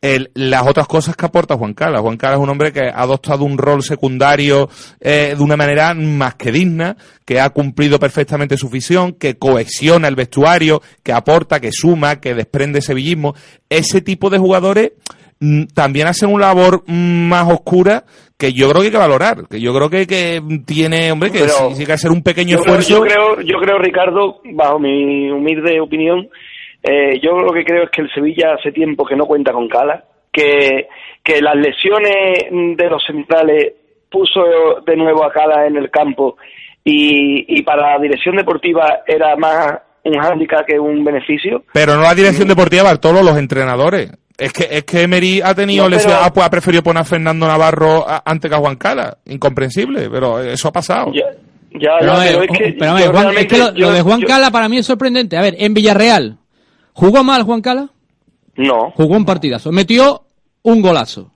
el- 0.03 0.31
las 0.35 0.67
otras 0.67 0.87
cosas 0.87 1.17
que 1.17 1.25
aporta 1.25 1.57
Juan 1.57 1.73
Cala. 1.73 2.01
Juan 2.01 2.19
Cala 2.19 2.35
es 2.35 2.41
un 2.43 2.51
hombre 2.51 2.71
que 2.71 2.83
ha 2.83 3.01
adoptado 3.01 3.45
un 3.45 3.57
rol 3.57 3.83
secundario 3.83 4.69
eh, 5.01 5.35
de 5.35 5.43
una 5.43 5.57
manera 5.57 5.95
más 5.95 6.35
que 6.35 6.53
digna, 6.53 6.99
que 7.25 7.41
ha 7.41 7.49
cumplido 7.49 7.99
perfectamente 7.99 8.59
su 8.59 8.69
visión, 8.69 9.15
que 9.15 9.39
cohesiona 9.39 10.07
el 10.09 10.17
vestuario, 10.17 10.83
que 11.03 11.15
aporta, 11.15 11.61
que 11.61 11.71
suma, 11.73 12.21
que 12.21 12.35
desprende 12.35 12.83
sevillismo. 12.83 13.35
Ese 13.71 14.03
tipo 14.03 14.29
de 14.29 14.37
jugadores 14.37 14.93
mm, 15.41 15.65
también 15.73 16.09
hacen 16.09 16.29
una 16.31 16.49
labor 16.49 16.85
mm, 16.87 16.93
más 17.27 17.51
oscura 17.51 18.05
que 18.41 18.55
yo 18.55 18.71
creo 18.71 18.81
que 18.81 18.87
hay 18.87 18.93
que 18.93 18.99
valorar, 18.99 19.47
que 19.49 19.61
yo 19.61 19.75
creo 19.75 19.91
que, 19.91 20.07
que 20.07 20.41
tiene, 20.67 21.13
hombre, 21.13 21.31
que 21.31 21.41
sí, 21.41 21.75
sí 21.75 21.85
que 21.85 21.93
hacer 21.93 22.11
un 22.11 22.23
pequeño 22.23 22.57
yo 22.57 22.63
creo, 22.63 22.79
esfuerzo. 22.79 22.95
yo 22.95 23.03
creo, 23.03 23.41
yo 23.43 23.59
creo, 23.61 23.79
Ricardo, 23.79 24.41
bajo 24.55 24.79
mi 24.79 25.31
humilde 25.31 25.79
opinión, 25.79 26.29
eh, 26.83 27.21
yo 27.23 27.33
lo 27.33 27.53
que 27.53 27.65
creo 27.65 27.85
es 27.85 27.91
que 27.91 28.01
el 28.01 28.11
Sevilla 28.13 28.55
hace 28.59 28.73
tiempo 28.73 29.05
que 29.05 29.15
no 29.15 29.27
cuenta 29.27 29.53
con 29.53 29.69
Cala, 29.69 30.05
que, 30.33 30.89
que 31.23 31.43
las 31.43 31.55
lesiones 31.55 32.49
de 32.51 32.89
los 32.89 33.05
centrales 33.07 33.75
puso 34.11 34.41
de 34.87 34.97
nuevo 34.97 35.23
a 35.23 35.31
Cala 35.31 35.67
en 35.67 35.77
el 35.77 35.91
campo 35.91 36.39
y, 36.83 37.59
y 37.59 37.63
para 37.63 37.93
la 37.93 37.99
dirección 37.99 38.37
deportiva 38.37 39.01
era 39.07 39.37
más 39.37 39.81
un 40.05 40.19
hándicap 40.19 40.65
que 40.67 40.79
un 40.79 41.05
beneficio. 41.05 41.65
Pero 41.75 41.95
no 41.95 42.03
la 42.03 42.15
dirección 42.15 42.49
deportiva, 42.49 42.85
Bartolo, 42.85 43.23
los 43.23 43.37
entrenadores. 43.37 44.11
Es 44.41 44.53
que, 44.53 44.69
es 44.71 44.85
que 44.85 45.03
Emery 45.03 45.41
ha 45.43 45.55
tenido 45.55 45.85
No, 45.85 45.91
lesión, 45.91 46.15
ah, 46.21 46.33
pues 46.33 46.47
ha 46.47 46.51
preferido 46.51 46.83
poner 46.83 47.03
a 47.03 47.05
Fernando 47.05 47.47
Navarro 47.47 48.09
a- 48.09 48.23
antes 48.25 48.51
que 48.51 48.57
a 48.57 48.61
Juan 48.61 48.77
Cala. 48.77 49.19
Incomprensible, 49.27 50.09
pero 50.11 50.41
eso 50.41 50.69
ha 50.69 50.73
pasado. 50.73 51.13
Ya, 51.13 51.91
Pero, 52.01 52.13
a 52.13 52.19
ver, 52.19 52.29
pero 52.33 52.43
es 52.43 52.59
que 52.59 52.77
pero 52.79 52.91
a 52.91 52.95
ver, 52.95 53.05
yo 53.05 53.11
Juan- 53.13 53.23
realmente- 53.25 53.55
es 53.57 53.63
que 53.73 53.81
lo, 53.81 53.91
de 53.93 54.03
Juan 54.03 54.21
yo- 54.21 54.27
Cala 54.27 54.51
para 54.51 54.69
mí 54.69 54.79
es 54.79 54.87
sorprendente. 54.87 55.37
A 55.37 55.43
ver, 55.43 55.55
en 55.59 55.73
Villarreal, 55.75 56.39
¿jugó 56.95 57.23
mal 57.23 57.43
Juan 57.45 57.61
Cala? 57.61 57.89
No. 58.57 58.91
Jugó 58.97 59.17
un 59.17 59.25
partidazo. 59.25 59.71
Metió 59.71 60.23
un 60.63 60.83
golazo. 60.83 61.31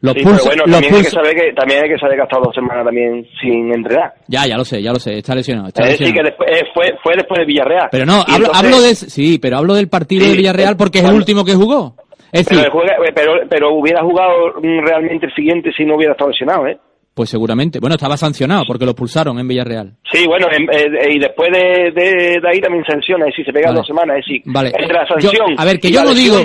Lo 0.00 0.12
Sí, 0.12 0.20
pero 0.22 0.36
bueno, 0.44 0.62
también 0.70 0.94
hay, 0.94 1.02
que 1.02 1.10
saber 1.10 1.34
que, 1.34 1.52
también 1.56 1.82
hay 1.82 1.90
que 1.90 1.98
saber 1.98 2.14
que 2.16 2.20
ha 2.22 2.24
estado 2.24 2.42
dos 2.44 2.54
semanas 2.54 2.84
también 2.84 3.26
sin 3.40 3.72
entrenar. 3.74 4.14
Ya, 4.28 4.46
ya 4.46 4.56
lo 4.56 4.64
sé, 4.64 4.80
ya 4.80 4.92
lo 4.92 5.00
sé. 5.00 5.18
Está 5.18 5.34
lesionado. 5.34 5.68
Está 5.68 5.82
Es 5.88 5.98
decir, 5.98 6.14
que 6.14 6.22
después, 6.22 6.48
eh, 6.52 6.64
fue, 6.72 6.94
fue 7.02 7.14
después 7.16 7.38
de 7.40 7.44
Villarreal. 7.46 7.88
Pero 7.90 8.06
no, 8.06 8.20
hablo, 8.20 8.46
entonces- 8.46 8.56
hablo 8.64 8.80
de 8.80 8.94
sí, 8.94 9.38
pero 9.40 9.58
hablo 9.58 9.74
del 9.74 9.88
partido 9.88 10.24
Sí, 10.24 10.30
de 10.30 10.36
Villarreal 10.36 10.74
eh, 10.74 10.76
porque 10.76 10.98
es 11.00 11.04
el 11.04 11.14
último 11.14 11.44
que 11.44 11.54
jugó. 11.54 11.96
Es 12.32 12.46
Pero, 12.46 12.60
decir, 12.60 12.72
juega- 12.72 12.94
eh, 13.06 13.12
pero, 13.14 13.32
pero 13.48 13.74
hubiera 13.74 14.02
jugado 14.02 14.60
mm, 14.62 14.84
realmente 14.86 15.26
el 15.26 15.34
siguiente 15.34 15.70
si 15.76 15.84
no 15.84 15.96
hubiera 15.96 16.12
estado 16.12 16.30
lesionado, 16.30 16.66
¿eh? 16.66 16.78
pues 17.14 17.30
seguramente. 17.30 17.80
Bueno, 17.80 17.96
estaba 17.96 18.16
sancionado 18.16 18.62
porque 18.64 18.84
lo 18.84 18.92
expulsaron 18.92 19.40
en 19.40 19.48
Villarreal. 19.48 19.96
Sí, 20.12 20.24
bueno, 20.24 20.46
em- 20.52 20.68
eh, 20.70 21.14
y 21.16 21.18
después 21.18 21.48
de, 21.52 21.90
de, 21.90 22.38
de 22.40 22.48
ahí 22.48 22.60
también 22.60 22.84
sanciona, 22.86 23.24
es 23.26 23.32
decir, 23.32 23.44
se 23.44 23.52
pega 23.52 23.70
Vale. 23.70 23.78
dos 23.78 23.86
semanas, 23.88 24.18
es 24.20 24.24
decir, 24.26 24.42
Vale. 24.46 24.68
entre 24.78 24.94
la 24.94 25.04
Yo- 25.18 25.28
sanción. 25.30 25.54
a 25.58 25.64
ver, 25.64 25.80
que 25.80 25.90
yo 25.90 26.04
no 26.04 26.14
digo. 26.14 26.36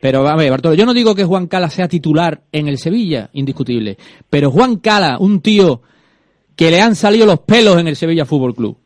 Pero 0.00 0.26
a 0.26 0.34
ver, 0.34 0.50
Bartolo, 0.50 0.74
yo 0.74 0.84
no 0.84 0.92
digo 0.94 1.14
que 1.14 1.22
Juan 1.22 1.46
Cala 1.46 1.70
sea 1.70 1.86
titular 1.86 2.40
en 2.50 2.66
el 2.66 2.76
Sevilla, 2.78 3.30
indiscutible. 3.34 3.96
Pero 4.28 4.50
Juan 4.50 4.78
Cala, 4.80 5.16
un 5.20 5.40
tío 5.40 5.82
que 6.56 6.72
le 6.72 6.80
han 6.80 6.96
salido 6.96 7.24
los 7.24 7.38
pelos 7.40 7.78
en 7.78 7.86
el 7.86 7.94
Sevilla 7.94 8.24
Fútbol 8.24 8.52
Club, 8.56 8.76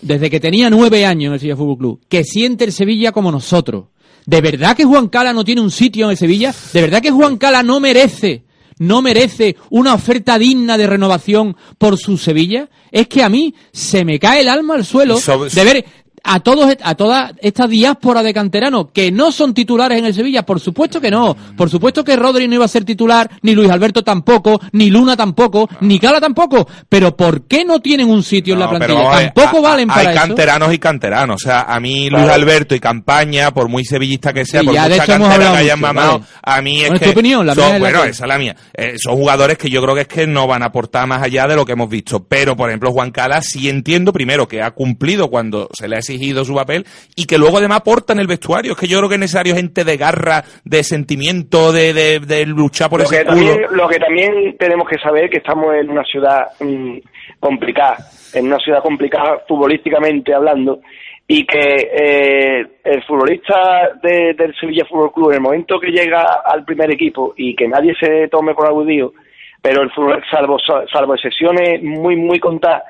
desde 0.00 0.30
que 0.30 0.40
tenía 0.40 0.70
nueve 0.70 1.04
años 1.04 1.26
en 1.26 1.32
el 1.34 1.40
Sevilla 1.40 1.56
Fútbol 1.56 1.76
Club, 1.76 2.00
que 2.08 2.24
siente 2.24 2.64
el 2.64 2.72
Sevilla 2.72 3.12
como 3.12 3.30
nosotros. 3.30 3.86
¿De 4.26 4.40
verdad 4.40 4.76
que 4.76 4.84
Juan 4.84 5.08
Cala 5.08 5.32
no 5.32 5.44
tiene 5.44 5.60
un 5.60 5.70
sitio 5.70 6.10
en 6.10 6.16
Sevilla? 6.16 6.52
¿De 6.72 6.80
verdad 6.80 7.00
que 7.00 7.10
Juan 7.12 7.36
Cala 7.36 7.62
no 7.62 7.78
merece, 7.80 8.42
no 8.78 9.00
merece 9.00 9.56
una 9.70 9.94
oferta 9.94 10.36
digna 10.38 10.76
de 10.76 10.86
renovación 10.88 11.56
por 11.78 11.96
su 11.96 12.18
Sevilla? 12.18 12.68
Es 12.90 13.06
que 13.06 13.22
a 13.22 13.28
mí 13.28 13.54
se 13.72 14.04
me 14.04 14.18
cae 14.18 14.40
el 14.40 14.48
alma 14.48 14.74
al 14.74 14.84
suelo 14.84 15.18
sobre- 15.18 15.50
de 15.50 15.64
ver 15.64 15.84
a 16.26 16.40
todos 16.40 16.74
a 16.82 16.94
toda 16.94 17.32
esta 17.40 17.66
diáspora 17.66 18.22
de 18.22 18.34
canteranos 18.34 18.86
que 18.92 19.10
no 19.12 19.30
son 19.32 19.54
titulares 19.54 19.98
en 19.98 20.04
el 20.06 20.14
Sevilla, 20.14 20.44
por 20.44 20.60
supuesto 20.60 21.00
que 21.00 21.10
no, 21.10 21.36
por 21.56 21.70
supuesto 21.70 22.02
que 22.04 22.16
Rodri 22.16 22.48
no 22.48 22.54
iba 22.56 22.64
a 22.64 22.68
ser 22.68 22.84
titular, 22.84 23.30
ni 23.42 23.54
Luis 23.54 23.70
Alberto 23.70 24.02
tampoco, 24.02 24.60
ni 24.72 24.90
Luna 24.90 25.16
tampoco, 25.16 25.68
ni 25.80 25.98
Cala 25.98 26.20
tampoco, 26.20 26.68
pero 26.88 27.16
¿por 27.16 27.46
qué 27.46 27.64
no 27.64 27.80
tienen 27.80 28.10
un 28.10 28.22
sitio 28.22 28.54
en 28.54 28.60
la 28.60 28.66
No, 28.66 28.78
pero 28.78 28.94
plantilla? 28.96 29.16
ver, 29.16 29.32
Tampoco 29.34 29.58
a- 29.66 29.70
valen 29.70 29.88
para 29.88 30.00
Hay 30.00 30.16
eso. 30.16 30.26
canteranos 30.26 30.74
y 30.74 30.78
canteranos. 30.78 31.36
O 31.36 31.38
sea, 31.46 31.60
a 31.62 31.80
mí 31.80 32.10
Luis. 32.10 32.26
Alberto 32.28 32.74
y 32.74 32.80
Campaña, 32.80 33.52
por 33.52 33.68
muy 33.68 33.84
sevillista 33.84 34.32
que 34.32 34.44
sea, 34.44 34.60
Sí, 34.60 34.66
por 34.66 34.74
ya 34.74 34.82
mucha 34.88 34.94
eso 34.96 35.06
cantera 35.06 35.52
que 35.52 35.58
hayan 35.58 35.78
mucho, 35.78 35.92
mamado, 35.94 36.12
vale. 36.18 36.24
a 36.42 36.62
mí 36.62 36.76
es 36.76 36.80
Bueno, 36.88 36.94
es 36.96 37.00
que... 37.00 37.06
tu 37.06 37.12
opinión, 37.12 37.46
la 37.46 37.54
son- 37.54 37.64
es 37.64 37.72
la 37.72 37.78
bueno, 37.78 38.02
que- 38.02 38.08
esa 38.10 38.24
es 38.24 38.28
la 38.28 38.38
mía. 38.38 38.56
Eh, 38.74 38.94
son 38.98 39.14
jugadores 39.16 39.58
que 39.58 39.70
yo 39.70 39.80
creo 39.82 39.94
que 39.94 40.00
es 40.02 40.08
que 40.08 40.26
no 40.26 40.46
van 40.46 40.62
a 40.62 40.66
aportar 40.66 41.06
más 41.06 41.22
allá 41.22 41.46
de 41.46 41.56
lo 41.56 41.64
que 41.64 41.72
hemos 41.72 41.88
visto. 41.88 42.24
Pero, 42.24 42.56
por 42.56 42.68
ejemplo, 42.68 42.90
Juan 42.92 43.10
Cala 43.10 43.42
sí 43.42 43.68
entiendo, 43.68 44.12
primero, 44.12 44.48
que 44.48 44.62
ha 44.62 44.70
cumplido 44.72 45.28
cuando 45.28 45.68
se 45.72 45.88
le 45.88 45.96
ha 45.96 45.98
exigido 46.00 46.15
su 46.44 46.54
papel 46.54 46.84
y 47.14 47.26
que 47.26 47.38
luego 47.38 47.58
además 47.58 47.78
aporta 47.80 48.12
en 48.12 48.20
el 48.20 48.26
vestuario. 48.26 48.72
Es 48.72 48.78
que 48.78 48.86
yo 48.86 48.98
creo 48.98 49.08
que 49.08 49.14
es 49.16 49.20
necesario 49.20 49.54
gente 49.54 49.84
de 49.84 49.96
garra, 49.96 50.42
de 50.64 50.82
sentimiento, 50.82 51.72
de, 51.72 51.92
de, 51.92 52.20
de 52.20 52.46
luchar 52.46 52.90
por 52.90 53.00
lo 53.00 53.04
ese 53.04 53.16
que, 53.16 53.22
escudo. 53.22 53.36
también, 53.36 53.66
lo 53.72 53.88
que 53.88 53.98
también 53.98 54.56
tenemos 54.58 54.88
que 54.88 54.98
saber 54.98 55.24
es 55.24 55.30
que 55.30 55.38
estamos 55.38 55.74
en 55.74 55.90
una 55.90 56.04
ciudad 56.04 56.46
mm, 56.60 56.98
complicada, 57.40 57.96
en 58.34 58.46
una 58.46 58.58
ciudad 58.58 58.82
complicada 58.82 59.40
futbolísticamente 59.48 60.34
hablando, 60.34 60.80
y 61.28 61.44
que 61.44 61.58
eh, 61.58 62.66
el 62.84 63.02
futbolista 63.04 63.90
de- 64.02 64.34
del 64.34 64.54
Sevilla 64.60 64.84
Fútbol 64.88 65.12
Club, 65.12 65.30
en 65.30 65.36
el 65.36 65.40
momento 65.42 65.80
que 65.80 65.90
llega 65.90 66.22
al 66.44 66.64
primer 66.64 66.90
equipo 66.92 67.34
y 67.36 67.54
que 67.56 67.66
nadie 67.66 67.94
se 67.98 68.28
tome 68.28 68.54
por 68.54 68.66
agudío, 68.66 69.12
pero 69.60 69.82
el 69.82 69.90
fútbol- 69.90 70.22
salvo, 70.30 70.56
salvo 70.92 71.14
excepciones 71.14 71.82
muy, 71.82 72.14
muy 72.14 72.38
contadas, 72.38 72.84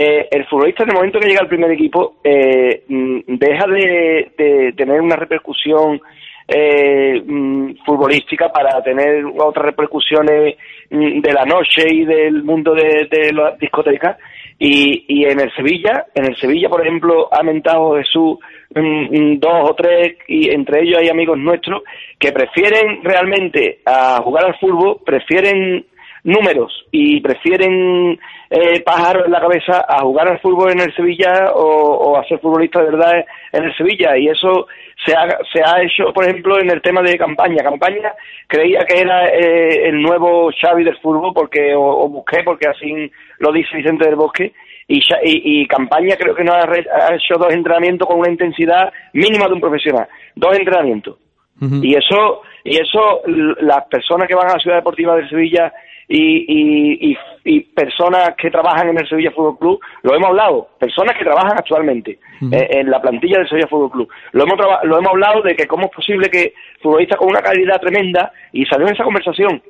eh, 0.00 0.28
el 0.30 0.46
futbolista 0.46 0.84
en 0.84 0.90
el 0.90 0.94
momento 0.94 1.18
que 1.18 1.26
llega 1.26 1.40
al 1.40 1.48
primer 1.48 1.72
equipo 1.72 2.18
eh, 2.22 2.84
mm, 2.86 3.18
deja 3.26 3.66
de, 3.66 4.30
de 4.38 4.72
tener 4.76 5.00
una 5.00 5.16
repercusión 5.16 6.00
eh, 6.46 7.20
mm, 7.26 7.84
futbolística 7.84 8.52
para 8.52 8.80
tener 8.80 9.24
otras 9.24 9.66
repercusiones 9.66 10.54
mm, 10.88 11.20
de 11.20 11.32
la 11.32 11.44
noche 11.44 11.84
y 11.90 12.04
del 12.04 12.44
mundo 12.44 12.74
de, 12.74 13.08
de 13.10 13.32
las 13.32 13.58
discotecas 13.58 14.18
y, 14.56 15.04
y 15.08 15.24
en 15.24 15.40
el 15.40 15.52
Sevilla 15.56 16.06
en 16.14 16.26
el 16.26 16.36
Sevilla 16.36 16.68
por 16.68 16.82
ejemplo 16.82 17.28
ha 17.32 17.42
mentado 17.42 17.96
Jesús 17.96 18.38
mm, 18.76 19.40
dos 19.40 19.70
o 19.70 19.74
tres 19.74 20.16
y 20.28 20.54
entre 20.54 20.82
ellos 20.82 21.00
hay 21.00 21.08
amigos 21.08 21.38
nuestros 21.38 21.82
que 22.20 22.30
prefieren 22.30 23.02
realmente 23.02 23.80
a 23.84 24.20
jugar 24.22 24.44
al 24.44 24.58
fútbol 24.60 24.98
prefieren 25.04 25.84
números 26.22 26.86
y 26.92 27.20
prefieren 27.20 28.18
eh, 28.50 28.80
pájaros 28.82 29.26
en 29.26 29.32
la 29.32 29.40
cabeza 29.40 29.84
a 29.88 30.00
jugar 30.00 30.28
al 30.28 30.40
fútbol 30.40 30.72
en 30.72 30.80
el 30.80 30.94
Sevilla 30.94 31.52
o, 31.54 31.62
o 31.62 32.16
a 32.16 32.24
ser 32.24 32.38
futbolista 32.38 32.80
de 32.80 32.90
verdad 32.90 33.24
en 33.52 33.64
el 33.64 33.76
Sevilla. 33.76 34.16
Y 34.16 34.28
eso 34.28 34.66
se 35.04 35.14
ha, 35.14 35.28
se 35.52 35.62
ha 35.62 35.82
hecho 35.82 36.12
por 36.12 36.24
ejemplo 36.24 36.58
en 36.58 36.70
el 36.70 36.80
tema 36.82 37.02
de 37.02 37.18
campaña. 37.18 37.62
Campaña 37.62 38.12
creía 38.46 38.84
que 38.84 39.00
era 39.00 39.26
eh, 39.28 39.88
el 39.88 40.00
nuevo 40.00 40.50
Xavi 40.60 40.84
del 40.84 40.98
fútbol 40.98 41.32
porque 41.34 41.74
o, 41.74 41.82
o 41.82 42.08
busqué 42.08 42.42
porque 42.44 42.68
así 42.68 43.10
lo 43.38 43.52
dice 43.52 43.76
Vicente 43.76 44.06
del 44.06 44.16
Bosque. 44.16 44.52
Y, 44.90 45.00
y, 45.00 45.60
y 45.60 45.66
campaña 45.66 46.16
creo 46.16 46.34
que 46.34 46.42
no 46.42 46.54
ha, 46.54 46.62
ha 46.62 47.14
hecho 47.14 47.34
dos 47.38 47.52
entrenamientos 47.52 48.08
con 48.08 48.20
una 48.20 48.30
intensidad 48.30 48.90
mínima 49.12 49.46
de 49.46 49.52
un 49.52 49.60
profesional. 49.60 50.08
Dos 50.34 50.56
entrenamientos. 50.56 51.18
Y 51.60 51.96
eso, 51.96 52.42
y 52.62 52.80
eso, 52.80 53.20
las 53.26 53.84
personas 53.86 54.28
que 54.28 54.34
van 54.36 54.48
a 54.48 54.52
la 54.54 54.60
Ciudad 54.60 54.76
Deportiva 54.76 55.16
de 55.16 55.28
Sevilla 55.28 55.72
y, 56.08 56.20
y, 56.48 57.10
y, 57.10 57.18
y 57.44 57.60
personas 57.60 58.34
que 58.36 58.50
trabajan 58.50 58.88
en 58.88 58.98
el 58.98 59.08
Sevilla 59.08 59.30
Fútbol 59.30 59.58
Club, 59.58 59.80
lo 60.02 60.14
hemos 60.14 60.28
hablado, 60.28 60.68
personas 60.78 61.16
que 61.16 61.24
trabajan 61.24 61.58
actualmente 61.58 62.18
eh, 62.50 62.68
en 62.70 62.90
la 62.90 63.00
plantilla 63.00 63.38
del 63.38 63.48
Sevilla 63.48 63.68
Fútbol 63.68 63.90
Club. 63.90 64.08
Lo 64.32 64.44
hemos, 64.44 64.58
lo 64.84 64.98
hemos 64.98 65.10
hablado 65.10 65.42
de 65.42 65.54
que 65.54 65.66
cómo 65.66 65.86
es 65.86 65.92
posible 65.92 66.30
que 66.30 66.54
futbolistas 66.80 67.18
con 67.18 67.28
una 67.28 67.42
calidad 67.42 67.80
tremenda, 67.80 68.32
y 68.52 68.64
salió 68.64 68.86
en 68.86 68.94
esa 68.94 69.04
conversación, 69.04 69.62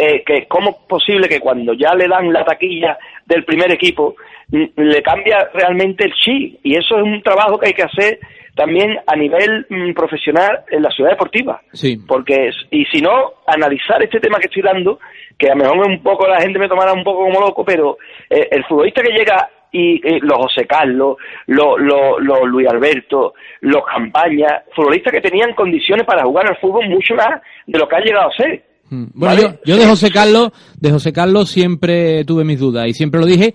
eh, 0.00 0.22
que 0.24 0.46
cómo 0.46 0.70
es 0.70 0.76
posible 0.88 1.28
que 1.28 1.40
cuando 1.40 1.72
ya 1.72 1.94
le 1.94 2.06
dan 2.06 2.32
la 2.32 2.44
taquilla 2.44 2.96
del 3.26 3.44
primer 3.44 3.72
equipo 3.72 4.14
mm, 4.48 4.64
le 4.76 5.02
cambia 5.02 5.48
realmente 5.52 6.04
el 6.04 6.14
chi 6.14 6.56
y 6.62 6.76
eso 6.76 6.98
es 6.98 7.02
un 7.02 7.20
trabajo 7.20 7.58
que 7.58 7.66
hay 7.66 7.72
que 7.72 7.82
hacer 7.82 8.20
también 8.58 8.96
a 9.06 9.14
nivel 9.14 9.66
mm, 9.70 9.94
profesional 9.94 10.64
en 10.68 10.82
la 10.82 10.90
ciudad 10.90 11.10
deportiva. 11.10 11.60
Sí. 11.72 11.96
Porque, 12.08 12.50
y 12.72 12.84
si 12.86 13.00
no, 13.00 13.34
analizar 13.46 14.02
este 14.02 14.18
tema 14.18 14.38
que 14.40 14.48
estoy 14.48 14.62
dando, 14.62 14.98
que 15.38 15.46
a 15.46 15.54
lo 15.54 15.62
mejor 15.62 15.86
un 15.86 16.02
poco 16.02 16.26
la 16.26 16.40
gente 16.40 16.58
me 16.58 16.68
tomará 16.68 16.92
un 16.92 17.04
poco 17.04 17.20
como 17.20 17.40
loco, 17.40 17.64
pero 17.64 17.98
eh, 18.28 18.48
el 18.50 18.64
futbolista 18.64 19.00
que 19.00 19.16
llega 19.16 19.48
y 19.70 19.96
eh, 20.04 20.18
los 20.22 20.38
José 20.38 20.66
Carlos, 20.66 21.18
los, 21.46 21.78
los, 21.78 22.20
los 22.20 22.48
Luis 22.48 22.66
Alberto, 22.68 23.34
los 23.60 23.82
Campaña, 23.84 24.62
futbolistas 24.74 25.12
que 25.12 25.20
tenían 25.20 25.54
condiciones 25.54 26.04
para 26.04 26.24
jugar 26.24 26.48
al 26.48 26.56
fútbol 26.56 26.88
mucho 26.88 27.14
más 27.14 27.40
de 27.64 27.78
lo 27.78 27.86
que 27.86 27.94
han 27.96 28.02
llegado 28.02 28.28
a 28.28 28.36
ser. 28.36 28.64
Mm. 28.90 29.04
Bueno, 29.14 29.34
¿Vale? 29.36 29.42
yo, 29.64 29.76
yo 29.76 29.76
de 29.76 29.86
José 29.86 30.10
Carlos, 30.10 30.50
de 30.80 30.90
José 30.90 31.12
Carlos 31.12 31.48
siempre 31.48 32.24
tuve 32.24 32.44
mis 32.44 32.58
dudas 32.58 32.88
y 32.88 32.92
siempre 32.92 33.20
lo 33.20 33.26
dije, 33.26 33.54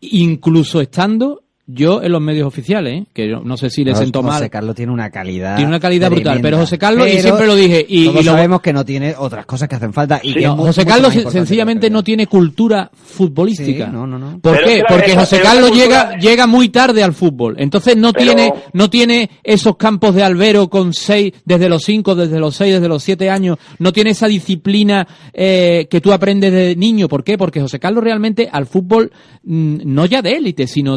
incluso 0.00 0.82
estando 0.82 1.44
yo 1.74 2.02
en 2.02 2.12
los 2.12 2.20
medios 2.20 2.46
oficiales, 2.46 3.02
¿eh? 3.02 3.06
que 3.12 3.28
yo 3.28 3.40
no 3.44 3.56
sé 3.56 3.70
si 3.70 3.84
le 3.84 3.92
José 3.92 4.04
sentó 4.04 4.22
mal. 4.22 4.48
Carlos 4.50 4.74
tiene 4.74 4.92
una 4.92 5.10
calidad. 5.10 5.56
Tiene 5.56 5.68
una 5.68 5.80
calidad 5.80 6.10
brutal, 6.10 6.40
pero 6.42 6.58
José 6.58 6.78
Carlos, 6.78 7.08
y 7.08 7.20
siempre 7.20 7.46
lo 7.46 7.54
dije, 7.54 7.84
y, 7.88 8.06
todos 8.06 8.20
y 8.22 8.24
lo- 8.24 8.32
sabemos 8.32 8.60
que 8.60 8.72
no 8.72 8.84
tiene 8.84 9.14
otras 9.16 9.46
cosas 9.46 9.68
que 9.68 9.76
hacen 9.76 9.92
falta. 9.92 10.20
Y 10.22 10.34
que 10.34 10.42
No, 10.42 10.56
José 10.56 10.84
Carlos 10.84 11.12
sencillamente 11.30 11.88
no 11.90 12.02
tiene 12.04 12.26
cultura 12.26 12.90
futbolística. 12.94 13.86
Sí, 13.86 13.92
no, 13.92 14.06
no, 14.06 14.18
no. 14.18 14.38
¿Por 14.40 14.54
Pero 14.56 14.66
qué? 14.66 14.82
Porque 14.88 15.16
José 15.16 15.40
Carlos 15.40 15.70
cultura- 15.70 16.10
llega 16.10 16.18
llega 16.18 16.46
muy 16.46 16.68
tarde 16.68 17.02
al 17.02 17.12
fútbol. 17.14 17.56
Entonces 17.58 17.96
no 17.96 18.12
Pero- 18.12 18.26
tiene 18.34 18.52
no 18.72 18.90
tiene 18.90 19.30
esos 19.42 19.76
campos 19.76 20.14
de 20.14 20.22
albero 20.22 20.68
con 20.68 20.92
seis 20.92 21.32
desde 21.44 21.68
los 21.68 21.82
cinco, 21.84 22.14
desde 22.14 22.38
los 22.40 22.54
seis, 22.56 22.74
desde 22.74 22.88
los 22.88 23.02
siete 23.02 23.30
años. 23.30 23.58
No 23.78 23.92
tiene 23.92 24.10
esa 24.10 24.26
disciplina 24.28 25.06
eh, 25.32 25.86
que 25.90 26.00
tú 26.00 26.12
aprendes 26.12 26.52
de 26.52 26.76
niño. 26.76 27.08
¿Por 27.08 27.24
qué? 27.24 27.38
Porque 27.38 27.60
José 27.60 27.78
Carlos 27.78 28.02
realmente 28.04 28.48
al 28.50 28.66
fútbol 28.66 29.12
mm, 29.44 29.78
no 29.84 30.06
ya 30.06 30.22
de 30.22 30.32
élite, 30.32 30.66
sino 30.66 30.96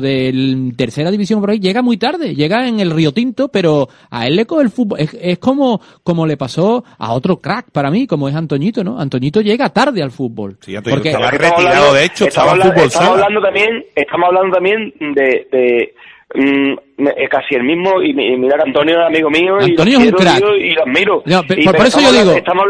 tercera 0.73 1.11
división 1.11 1.39
por 1.41 1.49
ahí 1.51 1.59
llega 1.59 1.81
muy 1.81 1.97
tarde. 1.97 2.33
Llega 2.35 2.67
en 2.67 2.79
el 2.79 2.91
Río 2.91 3.11
Tinto, 3.11 3.49
pero 3.49 3.87
a 4.09 4.27
él 4.27 4.35
le 4.35 4.45
coge 4.45 4.63
el 4.63 4.69
fútbol. 4.69 4.99
Es, 4.99 5.15
es 5.19 5.37
como 5.39 5.79
como 6.03 6.25
le 6.25 6.37
pasó 6.37 6.83
a 6.97 7.13
otro 7.13 7.37
crack 7.37 7.71
para 7.71 7.91
mí, 7.91 8.07
como 8.07 8.29
es 8.29 8.35
Antoñito, 8.35 8.83
¿no? 8.83 8.99
Antoñito 8.99 9.41
llega 9.41 9.69
tarde 9.69 10.01
al 10.03 10.11
fútbol. 10.11 10.57
Sí, 10.61 10.75
Antonio 10.75 10.95
Porque- 10.97 11.09
estaba 11.09 11.31
retirado, 11.31 11.55
hablando- 11.67 11.93
de 11.93 12.05
hecho, 12.05 12.25
estamos 12.27 12.53
estaba 12.53 12.65
en 12.65 12.73
fútbol 12.73 12.87
estamos 12.87 13.09
hablando 13.11 13.41
también 13.41 13.85
estamos 13.95 14.25
hablando 14.27 14.53
también 14.55 14.93
de, 15.15 15.47
de 15.51 15.93
mm, 16.35 17.05
casi 17.29 17.55
el 17.55 17.63
mismo 17.63 18.01
y, 18.01 18.09
y 18.11 18.37
mira 18.37 18.57
que 18.57 18.63
Antonio 18.69 18.95
es 19.01 19.07
amigo 19.07 19.29
mío 19.29 19.57
y 19.61 19.71
Antonio 19.71 19.99
lo 19.99 20.05
es 20.05 20.11
un 20.11 20.17
crack. 20.17 20.43
y 20.59 20.71
lo 20.73 20.81
admiro 20.83 21.23
No, 21.25 21.41
Y- 21.55 21.65
por- 21.65 21.85
eso 21.85 21.99
yo 22.01 22.11
digo- 22.11 22.31
estamos, 22.33 22.65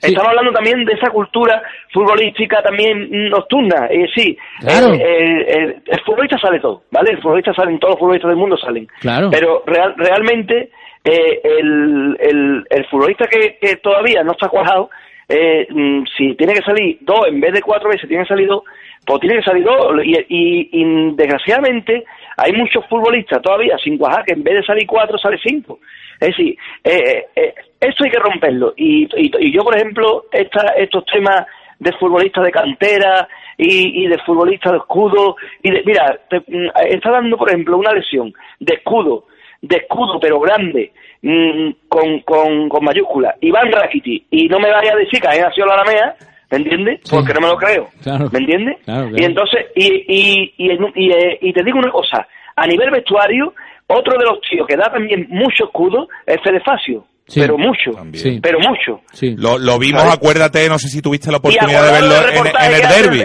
Sí. 0.00 0.08
estamos 0.12 0.28
hablando 0.30 0.52
también 0.52 0.84
de 0.86 0.94
esa 0.94 1.10
cultura 1.10 1.62
futbolística 1.92 2.62
también 2.62 3.28
nocturna 3.28 3.86
eh, 3.90 4.06
sí 4.14 4.36
Claro. 4.60 4.94
el, 4.94 5.00
el- 5.00 5.48
el- 5.48 5.82
el 5.86 6.00
futbolista 6.06 6.38
sale 6.38 6.58
todo 6.60 6.82
vale 6.90 7.10
el 7.12 7.20
futbolista 7.20 7.52
salen 7.54 7.78
todos 7.78 7.92
los 7.94 8.00
futbolistas 8.00 8.28
del 8.30 8.38
mundo 8.38 8.56
salen 8.56 8.86
Claro. 9.00 9.28
pero 9.30 9.62
real- 9.66 9.94
realmente 9.98 10.70
eh, 11.04 11.40
el, 11.44 12.16
el, 12.20 12.64
el 12.70 12.84
futbolista 12.86 13.26
que, 13.26 13.58
que 13.60 13.76
todavía 13.76 14.22
no 14.24 14.32
está 14.32 14.48
cuajado 14.48 14.88
eh, 15.28 15.66
mm, 15.70 16.04
si 16.16 16.34
tiene 16.34 16.54
que 16.54 16.62
salir 16.62 16.98
dos 17.02 17.26
en 17.28 17.40
vez 17.40 17.52
de 17.52 17.62
cuatro 17.62 17.88
veces 17.90 18.08
tiene 18.08 18.24
que 18.24 18.28
salir 18.28 18.48
dos 18.48 18.62
pues 19.06 19.20
tiene 19.20 19.36
que 19.36 19.42
salir 19.42 19.64
dos 19.64 19.92
y, 20.04 20.14
y, 20.28 20.68
y, 20.72 21.14
desgraciadamente 21.14 22.04
hay 22.36 22.52
muchos 22.52 22.84
futbolistas 22.86 23.40
todavía 23.42 23.76
sin 23.78 23.96
cuajar 23.98 24.24
que 24.24 24.32
en 24.34 24.42
vez 24.42 24.54
de 24.56 24.62
salir 24.64 24.86
cuatro 24.86 25.16
sale 25.18 25.38
cinco 25.42 25.78
es 26.20 26.28
decir 26.28 26.56
eh, 26.84 27.24
eh, 27.36 27.54
esto 27.80 28.04
hay 28.04 28.10
que 28.10 28.18
romperlo 28.18 28.74
y, 28.76 29.04
y, 29.16 29.30
y 29.38 29.52
yo 29.52 29.62
por 29.62 29.76
ejemplo 29.76 30.24
esta, 30.32 30.74
estos 30.76 31.04
temas 31.06 31.46
de 31.78 31.92
futbolistas 31.94 32.44
de 32.44 32.50
cantera 32.52 33.26
y, 33.56 34.04
y 34.04 34.06
de 34.08 34.18
futbolistas 34.18 34.72
de 34.72 34.78
escudo 34.78 35.36
y 35.62 35.70
de, 35.70 35.82
mira 35.84 36.18
te- 36.28 36.40
mm, 36.40 36.68
está 36.90 37.10
dando 37.10 37.36
por 37.36 37.48
ejemplo 37.48 37.78
una 37.78 37.92
lesión 37.92 38.32
de 38.58 38.74
escudo 38.74 39.24
de 39.62 39.76
escudo 39.76 40.18
pero 40.20 40.38
grande 40.40 40.92
mm, 41.22 41.70
con, 41.88 42.20
con, 42.20 42.68
con 42.68 42.84
mayúscula 42.84 43.34
Iván 43.40 43.72
Rakiti 43.72 44.26
y 44.30 44.48
no 44.48 44.58
me 44.58 44.70
vaya 44.70 44.92
a 44.92 44.96
decir 44.96 45.20
que 45.20 45.28
ha 45.28 45.40
nacido 45.48 45.66
la 45.66 45.74
Alamea 45.74 46.14
¿me 46.50 46.58
entiendes? 46.58 47.00
Sí. 47.04 47.14
porque 47.16 47.32
no 47.34 47.40
me 47.40 47.48
lo 47.48 47.56
creo 47.56 47.88
Claro. 48.02 48.28
¿me 48.32 48.38
entiendes? 48.40 48.76
Claro, 48.84 49.08
claro. 49.08 49.16
y 49.18 49.24
entonces 49.24 49.66
y, 49.74 50.04
y, 50.06 50.54
y, 50.58 50.70
en- 50.70 50.92
y, 50.94 51.10
eh, 51.12 51.38
y 51.40 51.52
te 51.54 51.62
digo 51.62 51.78
una 51.78 51.90
cosa 51.92 52.26
a 52.56 52.66
nivel 52.66 52.90
vestuario 52.90 53.54
otro 53.86 54.18
de 54.18 54.24
los 54.24 54.40
tíos 54.42 54.66
que 54.66 54.76
da 54.76 54.90
también 54.92 55.26
mucho 55.30 55.64
escudo 55.64 56.08
es 56.26 56.40
Fede 56.42 56.60
Facio 56.60 57.04
Sí. 57.30 57.38
pero 57.40 57.56
mucho 57.56 57.92
Sí. 58.12 58.40
pero 58.42 58.58
mucho 58.58 59.02
Sí. 59.12 59.36
Lo, 59.38 59.56
lo 59.56 59.78
vimos, 59.78 60.02
acuérdate, 60.02 60.68
no 60.68 60.80
sé 60.80 60.88
si 60.88 61.00
tuviste 61.00 61.30
la 61.30 61.36
oportunidad 61.36 61.86
de 61.86 61.92
verlo 61.92 62.14
en, 62.28 62.74
el 62.74 62.88
derby. 62.88 63.24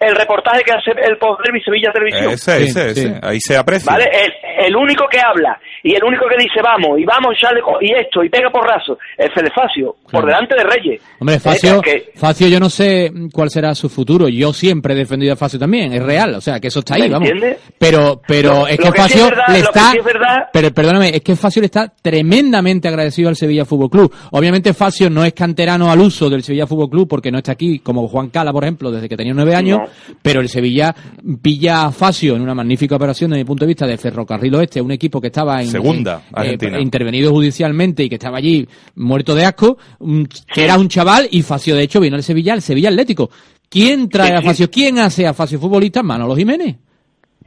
El 0.00 0.16
reportaje 0.16 0.62
que 0.64 0.72
hace 0.72 0.90
el 1.06 1.16
post 1.18 1.40
derby 1.44 1.60
Sevilla 1.62 1.92
Televisión 1.92 2.30
Ese, 2.32 2.56
Sí, 2.58 2.64
ese, 2.70 2.94
sí. 2.94 3.00
ese. 3.06 3.20
Ahí 3.22 3.38
se 3.40 3.56
aprecia. 3.56 3.92
¿Vale? 3.92 4.04
El, 4.12 4.66
el 4.66 4.76
único 4.76 5.04
que 5.10 5.18
habla 5.20 5.58
y 5.82 5.94
el 5.94 6.02
único 6.04 6.26
que 6.28 6.36
dice 6.42 6.60
vamos 6.62 6.98
y 6.98 7.04
vamos 7.04 7.34
ya 7.42 7.52
le 7.52 7.60
co- 7.62 7.78
y 7.80 7.92
esto 7.92 8.22
y 8.24 8.28
pega 8.28 8.50
porrazo 8.50 8.98
es 9.16 9.32
Fede 9.34 9.50
Facio 9.54 9.96
por 10.02 10.10
Claro. 10.10 10.26
delante 10.26 10.54
de 10.56 10.64
Reyes. 10.64 11.02
Hombre, 11.18 11.36
Eh, 11.36 11.40
Facio, 11.40 11.80
que- 11.82 12.12
Facio, 12.16 12.48
yo 12.48 12.58
no 12.60 12.68
sé 12.70 13.10
cuál 13.32 13.50
será 13.50 13.74
su 13.74 13.88
futuro. 13.88 14.28
Yo 14.28 14.52
siempre 14.52 14.94
he 14.94 14.96
defendido 14.96 15.32
a 15.34 15.36
Facio 15.36 15.58
también, 15.58 15.92
es 15.92 16.02
real, 16.02 16.34
o 16.34 16.40
sea, 16.40 16.58
que 16.60 16.68
eso 16.68 16.80
está 16.80 16.94
ahí, 16.94 17.02
¿Me 17.02 17.10
vamos. 17.10 17.28
entiendes? 17.30 17.58
Pero, 17.78 18.20
pero 18.26 18.52
Lo- 18.52 18.66
es 18.66 18.78
que 18.78 18.84
que 18.84 18.92
sí 18.92 18.98
Facio 18.98 19.24
es 19.24 19.30
verdad- 19.30 19.44
le 19.48 19.58
lo 19.60 19.64
que 19.72 19.78
está, 19.78 19.90
sí 19.92 19.98
es 19.98 20.04
verdad- 20.04 20.48
pero 20.52 20.70
perdóname, 20.72 21.08
es 21.14 21.20
que 21.22 21.36
Facio 21.36 21.60
le 21.60 21.66
está 21.66 21.92
tremendamente 22.20 22.88
agradecido 22.88 23.28
al 23.28 23.36
Sevilla 23.36 23.64
Fútbol 23.64 23.90
Club. 23.90 24.14
Obviamente 24.32 24.74
Facio 24.74 25.08
no 25.10 25.24
es 25.24 25.32
canterano 25.32 25.90
al 25.90 26.00
uso 26.00 26.28
del 26.28 26.42
Sevilla 26.42 26.66
Fútbol 26.66 26.90
Club 26.90 27.08
porque 27.08 27.30
no 27.30 27.38
está 27.38 27.52
aquí, 27.52 27.78
como 27.80 28.06
Juan 28.08 28.28
Cala, 28.28 28.52
por 28.52 28.64
ejemplo, 28.64 28.90
desde 28.90 29.08
que 29.08 29.16
tenía 29.16 29.32
nueve 29.34 29.54
años, 29.54 29.78
No. 29.78 29.89
Pero 30.22 30.40
el 30.40 30.48
Sevilla 30.48 30.94
pilla 31.42 31.84
a 31.84 31.92
Facio 31.92 32.36
en 32.36 32.42
una 32.42 32.54
magnífica 32.54 32.96
operación 32.96 33.30
desde 33.30 33.42
mi 33.42 33.46
punto 33.46 33.64
de 33.64 33.68
vista 33.68 33.86
de 33.86 33.96
Ferrocarril 33.98 34.54
Oeste, 34.54 34.80
un 34.80 34.90
equipo 34.92 35.20
que 35.20 35.28
estaba 35.28 35.60
en 35.62 35.68
Segunda, 35.68 36.22
en- 36.30 36.38
Argentina. 36.38 36.78
eh, 36.78 36.82
intervenido 36.82 37.30
judicialmente 37.32 38.04
y 38.04 38.08
que 38.08 38.14
estaba 38.16 38.38
allí 38.38 38.66
muerto 38.96 39.34
de 39.34 39.44
asco, 39.44 39.78
un- 40.00 40.26
que 40.26 40.64
era 40.64 40.78
un 40.78 40.88
chaval 40.88 41.28
y 41.30 41.42
Facio 41.42 41.74
de 41.76 41.82
hecho 41.82 42.00
vino 42.00 42.16
al 42.16 42.22
Sevilla, 42.22 42.54
el 42.54 42.62
Sevilla 42.62 42.88
Atlético. 42.90 43.30
¿Quién 43.68 44.08
trae 44.08 44.34
a. 44.34 44.42
Facio? 44.42 44.70
¿Quién 44.70 44.98
hace 44.98 45.26
a 45.26 45.32
Facio 45.34 45.58
futbolista? 45.60 46.02
Manolo 46.02 46.34
Jiménez. 46.34 46.76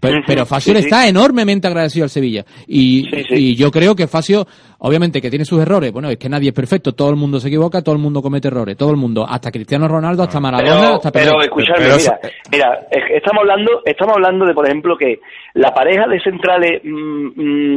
Pero, 0.09 0.21
pero 0.27 0.45
Facio 0.45 0.73
sí, 0.73 0.79
está 0.81 1.07
enormemente 1.07 1.67
agradecido 1.67 2.03
al 2.03 2.09
Sevilla. 2.09 2.45
Y, 2.67 3.03
Sí, 3.11 3.23
sí. 3.29 3.33
y 3.35 3.55
yo 3.55 3.71
creo 3.71 3.95
que 3.95 4.07
Facio, 4.07 4.45
obviamente 4.79 5.21
que 5.21 5.29
tiene 5.29 5.45
sus 5.45 5.59
errores. 5.61 5.91
Bueno, 5.91 6.09
es 6.09 6.17
que 6.17 6.29
nadie 6.29 6.49
es 6.49 6.55
perfecto. 6.55 6.93
Todo 6.93 7.09
el 7.09 7.15
mundo 7.15 7.39
se 7.39 7.47
equivoca, 7.47 7.81
todo 7.81 7.95
el 7.95 8.01
mundo 8.01 8.21
comete 8.21 8.47
errores. 8.49 8.77
Todo 8.77 8.91
el 8.91 8.97
mundo. 8.97 9.25
Hasta 9.27 9.51
Cristiano 9.51 9.87
Ronaldo, 9.87 10.23
hasta 10.23 10.39
Maradona, 10.39 10.75
Pero, 10.81 10.95
hasta 10.95 11.11
pero 11.11 11.31
Pelé. 11.33 11.45
escuchadme, 11.45 11.85
Pero- 11.85 11.97
mira, 11.97 12.19
mira, 12.51 12.79
es 12.91 13.03
que 13.07 13.17
estamos 13.17 13.41
hablando, 13.41 13.71
estamos 13.85 14.15
hablando 14.15 14.45
de, 14.45 14.53
por 14.53 14.65
ejemplo, 14.65 14.97
que 14.97 15.19
la 15.55 15.73
pareja 15.73 16.07
de 16.07 16.19
centrales, 16.21 16.81
mm, 16.83 17.27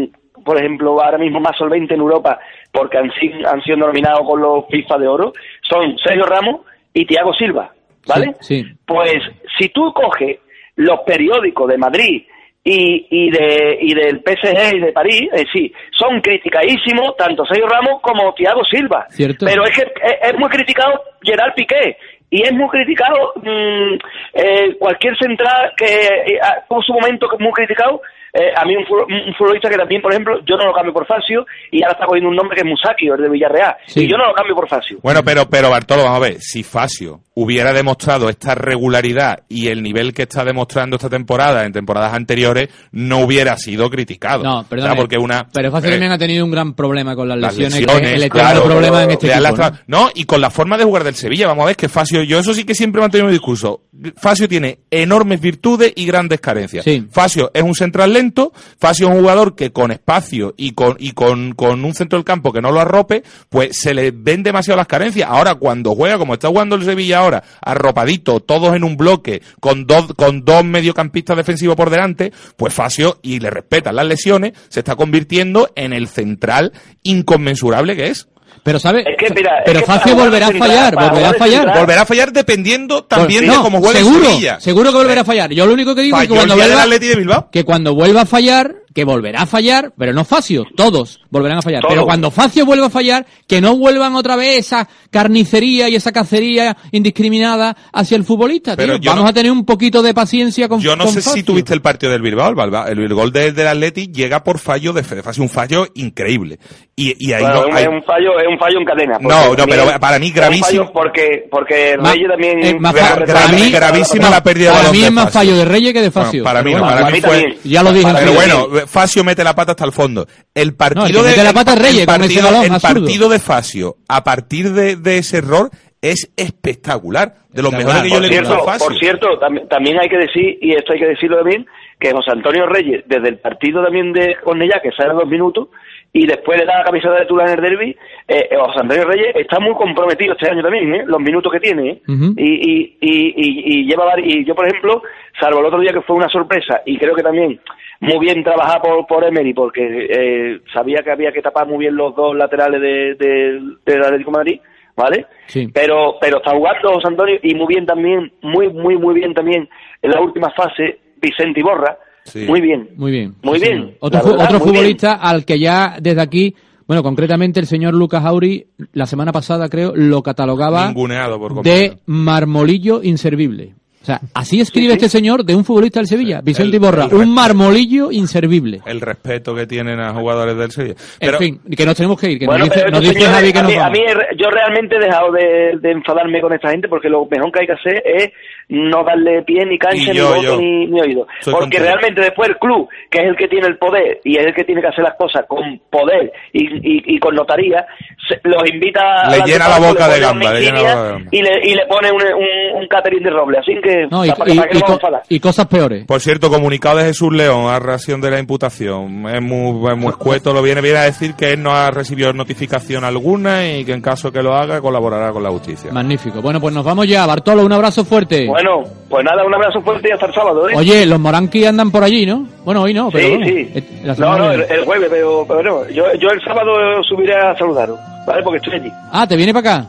mm, 0.02 0.10
por 0.44 0.58
ejemplo, 0.58 1.02
ahora 1.02 1.18
mismo 1.18 1.40
más 1.40 1.56
solvente 1.56 1.94
en 1.94 2.00
Europa, 2.00 2.38
porque 2.72 2.98
han, 2.98 3.10
han 3.50 3.62
sido 3.62 3.76
nominados 3.78 4.20
con 4.26 4.40
los 4.40 4.64
FIFA 4.70 4.98
de 4.98 5.08
oro, 5.08 5.32
son 5.68 5.96
Sergio 6.04 6.24
Ramos 6.26 6.60
y 6.92 7.06
Thiago 7.06 7.32
Silva, 7.34 7.72
¿vale? 8.06 8.34
Sí, 8.40 8.62
sí. 8.62 8.70
Pues 8.86 9.14
si 9.58 9.68
tú 9.70 9.92
coges 9.92 10.38
los 10.76 11.00
periódicos 11.06 11.68
de 11.68 11.78
Madrid 11.78 12.22
y, 12.62 13.06
y, 13.10 13.30
de, 13.30 13.78
y 13.80 13.94
del 13.94 14.22
PSG 14.26 14.74
y 14.74 14.80
de 14.80 14.92
París, 14.92 15.28
es 15.32 15.44
decir, 15.44 15.72
son 15.92 16.20
criticadísimos 16.20 17.16
tanto 17.16 17.46
Sergio 17.46 17.68
Ramos 17.68 18.02
como 18.02 18.34
Thiago 18.34 18.64
Silva. 18.64 19.06
Cierto. 19.08 19.46
Pero 19.46 19.64
es 19.64 19.70
que 19.70 19.82
es, 19.82 20.32
es 20.32 20.38
muy 20.38 20.48
criticado 20.48 21.00
Gerard 21.22 21.54
Piqué 21.54 21.96
y 22.28 22.42
es 22.42 22.52
muy 22.52 22.68
criticado 22.68 23.34
mm, 23.36 23.94
eh, 24.34 24.76
cualquier 24.80 25.16
central 25.16 25.72
que 25.76 25.86
eh, 25.86 26.40
ah, 26.42 26.56
tuvo 26.68 26.82
su 26.82 26.92
momento 26.92 27.28
que 27.28 27.36
es 27.36 27.40
muy 27.40 27.52
criticado. 27.52 28.02
Eh, 28.32 28.52
a 28.54 28.64
mí 28.64 28.76
un, 28.76 28.84
un 28.84 29.34
futbolista 29.34 29.70
que 29.70 29.76
también, 29.76 30.02
por 30.02 30.12
ejemplo, 30.12 30.40
yo 30.44 30.56
no 30.56 30.66
lo 30.66 30.72
cambio 30.72 30.92
por 30.92 31.06
Facio 31.06 31.46
y 31.70 31.82
ahora 31.82 31.92
está 31.92 32.06
cogiendo 32.06 32.28
un 32.30 32.36
nombre 32.36 32.56
que 32.56 32.62
es 32.62 32.68
Musaki, 32.68 33.06
el 33.06 33.22
de 33.22 33.30
Villarreal. 33.30 33.76
Sí. 33.86 34.04
Y 34.04 34.10
yo 34.10 34.18
no 34.18 34.26
lo 34.26 34.34
cambio 34.34 34.56
por 34.56 34.68
Facio. 34.68 34.98
Bueno, 35.02 35.20
pero, 35.24 35.48
pero 35.48 35.70
Bartolo, 35.70 36.02
vamos 36.02 36.18
a 36.18 36.28
ver, 36.28 36.34
si 36.40 36.64
Facio 36.64 37.20
hubiera 37.38 37.74
demostrado 37.74 38.30
esta 38.30 38.54
regularidad 38.54 39.40
y 39.46 39.68
el 39.68 39.82
nivel 39.82 40.14
que 40.14 40.22
está 40.22 40.42
demostrando 40.42 40.96
esta 40.96 41.10
temporada 41.10 41.66
en 41.66 41.72
temporadas 41.72 42.14
anteriores, 42.14 42.70
no 42.92 43.18
hubiera 43.18 43.58
sido 43.58 43.90
criticado. 43.90 44.42
No, 44.42 44.60
O 44.60 44.60
sea, 44.60 44.68
perdón. 44.70 44.96
porque 44.96 45.18
una, 45.18 45.46
Pero 45.52 45.70
Facio 45.70 45.90
eh, 45.90 45.92
también 45.92 46.12
ha 46.12 46.18
tenido 46.18 46.46
un 46.46 46.50
gran 46.50 46.72
problema 46.72 47.14
con 47.14 47.28
las, 47.28 47.38
las 47.38 47.54
lesiones, 47.54 47.80
lesiones, 47.82 48.00
que 48.00 48.08
es 48.08 48.16
el 48.16 48.22
eterno 48.22 48.40
claro, 48.40 48.64
problema 48.64 49.02
en 49.02 49.10
este 49.10 49.30
equipo. 49.30 49.70
¿no? 49.86 50.08
y 50.14 50.24
con 50.24 50.40
la 50.40 50.48
forma 50.48 50.78
de 50.78 50.84
jugar 50.84 51.04
del 51.04 51.14
Sevilla, 51.14 51.46
vamos 51.46 51.64
a 51.64 51.66
ver 51.66 51.76
que 51.76 51.90
Facio, 51.90 52.22
yo 52.22 52.38
eso 52.38 52.54
sí 52.54 52.64
que 52.64 52.74
siempre 52.74 53.00
he 53.00 53.02
mantenido 53.02 53.26
mi 53.26 53.32
discurso. 53.32 53.82
Facio 54.16 54.48
tiene 54.48 54.78
enormes 54.90 55.38
virtudes 55.38 55.92
y 55.94 56.06
grandes 56.06 56.40
carencias. 56.40 56.84
Sí. 56.84 57.06
Facio 57.10 57.50
es 57.52 57.62
un 57.62 57.74
central 57.74 58.14
lento, 58.14 58.54
Facio 58.78 59.08
es 59.08 59.14
un 59.14 59.20
jugador 59.20 59.54
que 59.54 59.72
con 59.72 59.90
espacio 59.90 60.54
y 60.56 60.72
con 60.72 60.96
y 60.98 61.10
con, 61.10 61.52
con 61.52 61.84
un 61.84 61.94
centro 61.94 62.18
del 62.18 62.24
campo 62.24 62.50
que 62.50 62.62
no 62.62 62.72
lo 62.72 62.80
arrope, 62.80 63.22
pues 63.50 63.76
se 63.78 63.92
le 63.92 64.10
ven 64.10 64.42
demasiado 64.42 64.78
las 64.78 64.86
carencias. 64.86 65.28
Ahora 65.30 65.54
cuando 65.56 65.94
juega, 65.94 66.16
como 66.16 66.32
está 66.32 66.48
jugando 66.48 66.76
el 66.76 66.84
Sevilla 66.84 67.25
ahora, 67.26 67.42
arropadito, 67.60 68.40
todos 68.40 68.74
en 68.74 68.84
un 68.84 68.96
bloque, 68.96 69.42
con 69.60 69.86
dos, 69.86 70.06
con 70.16 70.44
dos 70.44 70.64
mediocampistas 70.64 71.36
defensivos 71.36 71.76
por 71.76 71.90
delante, 71.90 72.32
pues 72.56 72.72
Facio, 72.72 73.18
y 73.22 73.40
le 73.40 73.50
respetan 73.50 73.96
las 73.96 74.06
lesiones, 74.06 74.52
se 74.68 74.80
está 74.80 74.96
convirtiendo 74.96 75.70
en 75.76 75.92
el 75.92 76.08
central 76.08 76.72
inconmensurable 77.02 77.96
que 77.96 78.08
es. 78.08 78.28
Pero 78.62 78.78
¿sabes? 78.80 79.06
Es 79.06 79.16
que, 79.16 79.32
mira, 79.32 79.62
pero 79.64 79.78
es 79.78 79.84
que 79.84 79.92
Facio 79.92 80.16
volverá 80.16 80.48
a 80.48 80.52
fallar, 80.52 80.94
volverá 80.94 81.30
a 81.30 81.34
fallar. 81.34 81.78
Volverá 81.78 82.02
a 82.02 82.06
fallar 82.06 82.32
dependiendo 82.32 83.04
también 83.04 83.46
No, 83.46 83.56
de 83.56 83.58
cómo 83.60 83.78
juegue 83.80 83.98
seguro, 83.98 84.24
Sevilla. 84.24 84.60
seguro 84.60 84.90
que 84.90 84.96
volverá 84.98 85.20
a 85.20 85.24
fallar. 85.24 85.52
Yo 85.52 85.66
lo 85.66 85.74
único 85.74 85.94
que 85.94 86.02
digo 86.02 86.16
es 86.20 86.26
que 86.26 86.34
cuando 86.34 86.56
vuelva, 86.56 86.82
Atleti 86.82 87.06
de 87.06 87.16
Bilbao. 87.16 87.48
que 87.52 87.64
cuando 87.64 87.94
vuelva 87.94 88.22
a 88.22 88.26
fallar, 88.26 88.74
que 88.96 89.04
volverá 89.04 89.42
a 89.42 89.46
fallar, 89.46 89.92
pero 89.98 90.14
no 90.14 90.24
Facio, 90.24 90.64
todos 90.74 91.20
volverán 91.28 91.58
a 91.58 91.62
fallar. 91.62 91.82
Todos. 91.82 91.92
Pero 91.92 92.06
cuando 92.06 92.30
Facio 92.30 92.64
vuelva 92.64 92.86
a 92.86 92.90
fallar, 92.90 93.26
que 93.46 93.60
no 93.60 93.76
vuelvan 93.76 94.16
otra 94.16 94.36
vez 94.36 94.58
esa 94.60 94.88
carnicería 95.10 95.90
y 95.90 95.96
esa 95.96 96.12
cacería 96.12 96.74
indiscriminada 96.92 97.76
hacia 97.92 98.16
el 98.16 98.24
futbolista. 98.24 98.74
Pero 98.74 98.98
tío. 98.98 99.10
Vamos 99.10 99.24
no- 99.24 99.30
a 99.30 99.32
tener 99.34 99.52
un 99.52 99.66
poquito 99.66 100.00
de 100.00 100.14
paciencia 100.14 100.66
con 100.66 100.80
Yo 100.80 100.96
no 100.96 101.04
con 101.04 101.12
sé 101.12 101.20
si 101.20 101.28
Facio. 101.28 101.44
tuviste 101.44 101.74
el 101.74 101.82
partido 101.82 102.10
del 102.10 102.22
Bilbao. 102.22 102.52
El, 102.52 102.74
el, 102.98 103.04
el 103.04 103.12
gol 103.14 103.30
del, 103.32 103.54
del 103.54 103.68
Atleti 103.68 104.06
llega 104.10 104.42
por 104.42 104.58
fallo 104.58 104.94
de 104.94 105.02
Fede. 105.02 105.22
Fue 105.22 105.34
un 105.40 105.50
fallo 105.50 105.86
increíble. 105.94 106.58
Y, 106.96 107.14
y 107.28 107.34
ahí 107.34 107.42
Bueno, 107.42 107.60
no, 107.62 107.68
es, 107.68 107.74
hay- 107.76 107.82
es 107.82 107.88
un 107.90 108.02
fallo, 108.02 108.38
es 108.40 108.48
un 108.48 108.58
fallo 108.58 108.78
en 108.78 108.84
cadena. 108.86 109.18
No, 109.20 109.54
no, 109.54 109.66
pero 109.66 110.00
para 110.00 110.18
mí 110.18 110.26
es 110.28 110.32
un 110.32 110.36
gravísimo. 110.36 110.66
fallo 110.66 110.92
Porque, 110.94 111.46
porque 111.50 111.96
Ma- 112.00 112.12
Reyes 112.12 112.28
también. 112.30 112.64
eh, 112.64 112.76
más 112.80 112.94
Gra- 112.94 112.98
fa- 113.00 113.16
gra- 113.18 113.32
para 113.34 113.48
mí- 113.48 113.70
gravísima 113.70 114.24
no, 114.24 114.30
la 114.30 114.42
pérdida 114.42 114.70
de 114.70 114.76
Para 114.78 114.92
mí 114.92 115.00
de 115.00 115.06
es 115.06 115.12
más 115.12 115.24
Facio. 115.26 115.40
fallo 115.40 115.56
de 115.58 115.64
Reyes 115.66 115.92
que 115.92 116.00
de 116.00 116.10
Facio. 116.10 116.42
Bueno, 116.42 116.44
para 116.44 116.62
mí 116.62 116.70
bueno, 116.72 116.86
para 116.86 117.10
mí 117.10 117.20
fue- 117.20 117.30
también. 117.42 117.58
Ya 117.64 117.82
lo 117.82 117.92
dije. 117.92 118.12
Pero 118.18 118.32
bueno, 118.32 118.68
Facio 118.86 119.24
mete 119.24 119.44
la 119.44 119.54
pata 119.54 119.72
hasta 119.72 119.84
el 119.84 119.92
fondo. 119.92 120.26
El 120.54 120.74
partido 120.74 121.02
No, 121.02 121.06
el 121.06 121.24
de 121.24 121.30
mete 121.30 121.44
la 121.44 121.52
pata 121.52 121.72
es 121.74 121.78
Reyes 121.78 122.00
el 122.00 122.06
partido, 122.06 122.62
el 122.62 122.80
partido 122.80 123.28
de 123.28 123.38
Facio 123.38 123.98
a 124.08 124.24
partir 124.24 124.72
de, 124.72 124.96
de 124.96 125.18
ese 125.18 125.38
error 125.38 125.70
es 126.02 126.32
espectacular. 126.36 127.32
De 127.50 127.62
los 127.62 127.72
mejores 127.72 128.02
que 128.02 128.08
yo 128.10 128.14
por 128.16 128.22
le 128.22 128.26
he 128.36 128.40
visto 128.40 128.54
a 128.54 128.58
por 128.78 128.98
cierto 128.98 129.40
tam- 129.40 129.66
también 129.68 129.98
hay 129.98 130.08
que 130.08 130.18
decir, 130.18 130.58
y 130.60 130.72
esto 130.72 130.92
hay 130.92 130.98
que 131.00 131.06
decirlo 131.08 131.38
también, 131.38 131.66
que 131.98 132.12
José 132.12 132.30
Antonio 132.32 132.66
Reyes, 132.66 133.02
desde 133.06 133.28
el 133.30 133.38
partido 133.38 133.82
también 133.82 134.12
de 134.12 134.36
Cornellá, 134.44 134.80
que 134.82 134.92
sale 134.92 135.14
dos 135.14 135.26
minutos, 135.26 135.68
y 136.12 136.26
después 136.26 136.58
le 136.60 136.66
da 136.66 136.78
la 136.78 136.84
camiseta 136.84 137.14
de 137.14 137.24
Tula 137.26 137.44
en 137.44 137.58
el 137.58 137.64
derby, 137.64 137.96
eh, 138.28 138.48
José 138.58 138.80
Antonio 138.82 139.04
Reyes 139.06 139.36
está 139.36 139.58
muy 139.58 139.74
comprometido 139.74 140.34
este 140.34 140.50
año 140.50 140.62
también, 140.62 140.94
¿eh? 140.94 141.04
los 141.06 141.20
minutos 141.20 141.50
que 141.50 141.60
tiene, 141.60 141.90
¿eh? 141.90 142.02
Y, 142.36 142.44
y, 142.44 142.96
y, 143.00 143.34
y, 143.36 143.80
y 143.80 143.84
lleva 143.88 144.12
y 144.22 144.44
yo 144.44 144.54
por 144.54 144.66
ejemplo, 144.68 145.02
salvo 145.40 145.60
el 145.60 145.66
otro 145.66 145.80
día 145.80 145.92
que 145.92 146.02
fue 146.02 146.16
una 146.16 146.28
sorpresa, 146.28 146.82
y 146.84 146.98
creo 146.98 147.14
que 147.14 147.22
también 147.22 147.58
muy 148.00 148.18
bien 148.18 148.44
trabajado 148.44 148.82
por, 148.82 149.06
por 149.06 149.24
Emery, 149.24 149.54
porque 149.54 149.80
eh, 150.10 150.60
sabía 150.74 151.02
que 151.02 151.10
había 151.10 151.32
que 151.32 151.40
tapar 151.40 151.66
muy 151.66 151.78
bien 151.78 151.96
los 151.96 152.14
dos 152.14 152.36
laterales 152.36 152.80
de, 152.82 153.14
de- 153.14 153.60
del 153.86 154.02
Atlético 154.04 154.30
de 154.30 154.36
Madrid, 154.36 154.60
¿vale? 154.96 155.26
Sí. 155.46 155.68
pero 155.72 156.16
pero 156.20 156.38
está 156.38 156.52
jugando 156.56 156.94
José 156.94 157.08
Antonio 157.08 157.36
y 157.42 157.54
muy 157.54 157.66
bien 157.74 157.86
también, 157.86 158.32
muy 158.42 158.68
muy 158.72 158.96
muy 158.96 159.14
bien 159.14 159.34
también 159.34 159.68
en 160.02 160.10
la 160.10 160.20
última 160.20 160.50
fase 160.50 160.98
Vicente 161.20 161.60
Iborra, 161.60 161.96
Sí. 162.24 162.44
muy 162.48 162.60
bien. 162.60 162.88
Muy 162.96 163.12
bien. 163.12 163.34
Muy 163.42 163.60
Sí, 163.60 163.66
bien. 163.68 163.96
Otro, 164.00 164.18
verdad, 164.24 164.44
otro 164.46 164.58
muy 164.58 164.66
bien. 164.72 164.74
futbolista 164.74 165.12
al 165.14 165.44
que 165.44 165.60
ya 165.60 165.96
desde 166.00 166.20
aquí, 166.20 166.54
bueno, 166.88 167.02
concretamente 167.04 167.60
el 167.60 167.66
señor 167.66 167.94
Lucas 167.94 168.24
Auri, 168.24 168.66
la 168.94 169.06
semana 169.06 169.30
pasada 169.32 169.68
creo, 169.68 169.92
lo 169.94 170.22
catalogaba 170.24 170.92
por 170.92 171.62
de 171.62 171.98
marmolillo 172.06 173.00
inservible. 173.02 173.74
O 174.06 174.08
sea, 174.08 174.20
así 174.34 174.60
escribe 174.60 174.92
este 174.92 175.08
señor 175.08 175.44
de 175.44 175.52
un 175.56 175.64
futbolista 175.64 175.98
del 175.98 176.06
Sevilla, 176.06 176.40
Vicente 176.40 176.76
El- 176.76 176.80
Iborra, 176.80 177.06
el 177.06 177.14
un 177.14 177.34
marmolillo 177.34 178.12
inservible. 178.12 178.78
El 178.86 179.00
respeto 179.00 179.52
que 179.52 179.66
tienen 179.66 179.98
a 179.98 180.14
jugadores 180.14 180.56
del 180.56 180.70
Sevilla. 180.70 180.94
En 181.18 181.26
Pero, 181.26 181.38
fin, 181.38 181.60
que 181.76 181.84
nos 181.84 181.96
tenemos 181.96 182.20
que 182.20 182.30
ir, 182.30 182.38
que 182.38 182.46
Bueno, 182.46 182.66
nos 182.66 182.68
dice, 182.70 182.80
pero 182.84 182.90
nos 182.92 183.00
dice 183.00 183.12
señores, 183.14 183.34
Javi 183.34 183.52
que 183.52 183.58
a 183.58 183.62
nos 183.62 183.72
mí, 183.72 183.78
a 183.78 183.90
mí 183.90 184.00
re- 184.14 184.36
yo 184.38 184.48
realmente 184.48 184.94
he 184.94 185.00
dejado 185.00 185.32
de, 185.32 185.78
de 185.80 185.90
enfadarme 185.90 186.40
con 186.40 186.52
esta 186.52 186.70
gente 186.70 186.86
porque 186.88 187.08
lo 187.08 187.26
mejor 187.26 187.50
que 187.50 187.60
hay 187.62 187.66
que 187.66 187.72
hacer 187.72 188.00
es 188.06 188.30
no 188.68 189.02
darle 189.04 189.42
pie 189.42 189.64
ni 189.66 189.76
cancha, 189.78 190.12
ni 190.12 190.20
voto, 190.20 190.60
ni, 190.60 190.86
ni 190.86 191.00
oído. 191.00 191.26
Soy 191.40 191.52
porque 191.52 191.78
contigo. 191.78 191.84
realmente 191.84 192.20
después 192.20 192.48
el 192.48 192.58
club, 192.58 192.88
que 193.10 193.18
es 193.18 193.24
el 193.28 193.36
que 193.36 193.48
tiene 193.48 193.66
el 193.66 193.76
poder 193.78 194.20
y 194.24 194.38
es 194.38 194.46
el 194.46 194.54
que 194.54 194.62
tiene 194.64 194.80
que 194.82 194.88
hacer 194.88 195.02
las 195.04 195.14
cosas 195.16 195.44
con 195.48 195.80
poder 195.90 196.32
y, 196.52 196.64
y, 196.64 197.14
y 197.16 197.18
con 197.18 197.34
notaría, 197.34 197.84
se- 198.28 198.40
los 198.44 198.62
invita 198.72 199.28
Le 199.30 199.36
al 199.42 199.44
llena 199.48 199.68
la 199.68 199.78
boca 199.80 200.06
le 200.08 200.14
de 200.14 200.20
gamba, 200.20 200.54
le 200.54 200.60
llena 200.60 200.82
la 200.82 200.88
boca 200.94 201.02
de 201.04 201.10
gamba. 201.12 201.28
y 201.32 201.42
le, 201.42 201.50
y 201.70 201.74
le 201.74 201.86
pone 201.86 202.10
un, 202.12 202.22
un, 202.22 202.82
un 202.82 202.88
catering 202.88 203.22
de 203.22 203.30
roble. 203.30 203.58
Así 203.58 203.72
que, 203.82 203.95
No, 204.10 204.24
y, 204.24 204.30
para, 204.30 204.52
y- 204.52 204.56
para 204.56 204.68
que 204.70 204.76
y 204.78 204.80
no 204.80 204.86
co- 204.86 204.92
nos 204.92 205.02
enfada. 205.02 205.22
y 205.28 205.40
cosas 205.40 205.66
peores. 205.66 206.04
por 206.06 206.20
cierto, 206.20 206.50
comunicado 206.50 206.98
de 206.98 207.04
Jesús 207.04 207.32
León 207.32 207.66
a 207.70 207.78
reacción 207.78 208.20
de 208.20 208.30
la 208.30 208.38
imputación. 208.38 209.26
Es 209.28 209.42
muy, 209.42 209.90
es 209.90 209.96
muy 209.96 210.08
escueto. 210.10 210.52
Lo 210.52 210.62
viene, 210.62 210.80
viene 210.80 210.98
a 210.98 211.02
decir 211.04 211.34
que 211.34 211.52
él 211.52 211.62
no 211.62 211.72
ha 211.72 211.90
recibido 211.90 212.32
notificación 212.32 213.04
alguna 213.04 213.68
y 213.68 213.84
que 213.84 213.92
en 213.92 214.00
caso 214.00 214.30
que 214.32 214.42
lo 214.42 214.54
haga 214.54 214.80
colaborará 214.80 215.32
con 215.32 215.42
la 215.42 215.50
justicia. 215.50 215.92
Magnífico. 215.92 216.42
Bueno, 216.42 216.60
pues 216.60 216.74
nos 216.74 216.84
vamos 216.84 217.06
ya. 217.08 217.26
Bartolo, 217.26 217.64
un 217.64 217.72
abrazo 217.72 218.04
fuerte. 218.04 218.46
Bueno, 218.46 218.82
pues 219.08 219.24
nada, 219.24 219.44
un 219.44 219.54
abrazo 219.54 219.80
fuerte 219.82 220.08
y 220.08 220.12
hasta 220.12 220.26
el 220.26 220.34
sábado. 220.34 220.68
¿eh? 220.68 220.74
Oye, 220.76 221.06
los 221.06 221.18
moranqui 221.20 221.64
andan 221.64 221.90
por 221.90 222.02
allí, 222.04 222.26
¿no? 222.26 222.46
Bueno, 222.64 222.82
hoy 222.82 222.92
no, 222.94 223.10
pero 223.10 223.24
sí, 223.28 223.30
bueno, 223.36 223.46
sí. 223.46 224.00
la 224.04 224.14
No, 224.14 224.38
no, 224.38 224.52
el 224.52 224.84
jueves, 224.84 225.08
pero, 225.10 225.44
pero 225.46 225.62
no. 225.62 225.88
Yo, 225.90 226.04
yo 226.14 226.28
el 226.30 226.40
sábado 226.42 226.72
subiré 227.08 227.34
a 227.36 227.56
saludaros, 227.56 227.98
¿vale? 228.26 228.42
Porque 228.42 228.56
estoy 228.58 228.74
allí. 228.80 228.92
Ah, 229.12 229.26
¿te 229.26 229.36
viene 229.36 229.52
para 229.54 229.70
acá? 229.78 229.86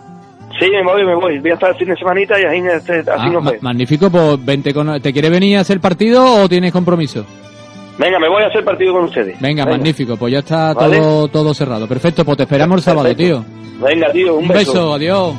Sí, 0.60 0.70
me 0.72 0.84
voy, 0.84 1.06
me 1.06 1.16
voy. 1.16 1.40
Voy 1.40 1.52
a 1.52 1.54
estar 1.54 1.70
el 1.72 1.76
fin 1.78 1.88
de 1.90 1.96
semanita 1.96 2.40
y 2.40 2.44
así, 2.44 2.58
este, 2.76 3.00
así 3.00 3.10
Ah, 3.16 3.30
nos 3.30 3.44
vemos. 3.46 3.62
magnífico, 3.62 4.10
pues 4.10 4.44
vente 4.44 4.74
con... 4.74 5.00
¿Te 5.02 5.14
quiere 5.14 5.30
venir 5.30 5.58
a 5.58 5.62
hacer 5.62 5.80
partido 5.80 6.42
o 6.44 6.50
tienes 6.50 6.72
compromiso? 6.72 7.26
Venga, 8.00 8.20
me 8.20 8.30
voy 8.30 8.44
a 8.44 8.48
hacer 8.48 8.64
partido 8.64 8.94
con 8.94 9.04
ustedes. 9.06 9.40
Venga, 9.40 9.66
magnífico, 9.66 10.18
pues 10.18 10.34
ya 10.34 10.40
está 10.40 10.74
Vale. 10.74 10.98
todo 10.98 11.28
todo 11.30 11.54
cerrado. 11.54 11.88
Perfecto, 11.88 12.24
pues 12.24 12.38
te 12.38 12.44
esperamos 12.44 12.78
el 12.78 12.84
sábado, 12.84 13.16
tío. 13.16 13.44
Venga, 13.82 14.12
tío, 14.12 14.36
un, 14.36 14.44
Un 14.44 14.48
beso, 14.50 14.94
adiós. 14.94 15.36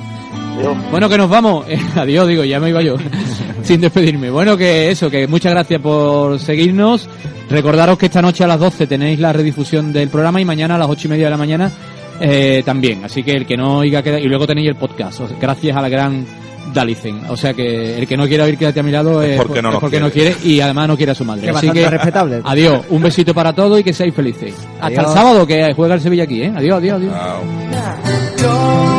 Adiós. 0.57 0.77
Bueno, 0.91 1.09
que 1.09 1.19
nos 1.19 1.31
vamos. 1.31 1.69
Eh, 1.69 1.79
adiós, 1.97 2.27
digo, 2.29 2.45
ya 2.45 2.59
me 2.61 2.71
iba 2.71 2.83
yo, 2.83 2.97
sin 3.63 3.81
despedirme. 3.81 4.31
Bueno, 4.31 4.57
que 4.57 4.91
eso, 4.91 5.09
que 5.09 5.27
muchas 5.29 5.53
gracias 5.53 5.81
por 5.81 6.39
seguirnos. 6.41 7.09
Recordaros 7.49 7.97
que 7.97 8.07
esta 8.07 8.21
noche 8.23 8.43
a 8.45 8.49
las 8.49 8.59
12 8.61 8.87
tenéis 8.89 9.19
la 9.21 9.33
redifusión 9.33 9.93
del 9.93 10.09
programa 10.09 10.41
y 10.41 10.45
mañana 10.45 10.75
a 10.75 10.79
las 10.79 10.89
ocho 10.89 11.07
y 11.07 11.11
media 11.11 11.27
de 11.27 11.31
la 11.31 11.37
mañana 11.37 11.71
eh, 12.21 12.63
también. 12.65 13.05
Así 13.05 13.23
que 13.23 13.33
el 13.33 13.47
que 13.47 13.57
no 13.57 13.79
oiga, 13.79 14.03
queda- 14.03 14.19
y 14.21 14.25
luego 14.25 14.47
tenéis 14.47 14.69
el 14.69 14.77
podcast, 14.77 15.21
o 15.21 15.29
sea, 15.29 15.37
gracias 15.41 15.77
a 15.77 15.81
la 15.83 15.89
gran 15.89 16.25
Dalicen. 16.75 17.21
O 17.31 17.37
sea 17.37 17.55
que 17.55 17.99
el 17.99 18.07
que 18.07 18.15
no 18.17 18.27
quiera 18.29 18.45
oír 18.45 18.59
Quédate 18.59 18.81
a 18.81 18.83
mi 18.83 18.91
lado 18.91 19.23
es, 19.23 19.39
porque 19.41 19.63
no 19.63 19.69
es 19.71 19.73
nos 19.75 19.81
porque 19.81 20.01
no 20.01 20.11
quiere. 20.11 20.37
y 20.45 20.61
además 20.61 20.87
no 20.89 20.97
quiere 20.99 21.13
a 21.13 21.15
su 21.15 21.25
madre. 21.25 21.43
Que 21.45 21.51
Así 21.51 21.71
que, 21.71 21.89
respetable. 21.89 22.43
adiós, 22.45 22.81
un 22.91 23.01
besito 23.03 23.33
para 23.33 23.55
todos 23.55 23.81
y 23.81 23.85
que 23.85 23.93
seáis 23.95 24.15
felices. 24.15 24.55
Hasta 24.81 25.01
el 25.01 25.07
sábado 25.09 25.47
que 25.47 25.73
juega 25.75 25.95
el 25.95 26.01
Sevilla 26.03 26.25
aquí, 26.25 26.43
¿eh? 26.43 26.53
Adiós, 26.55 26.77
adiós, 26.79 27.01
adiós. 27.01 28.98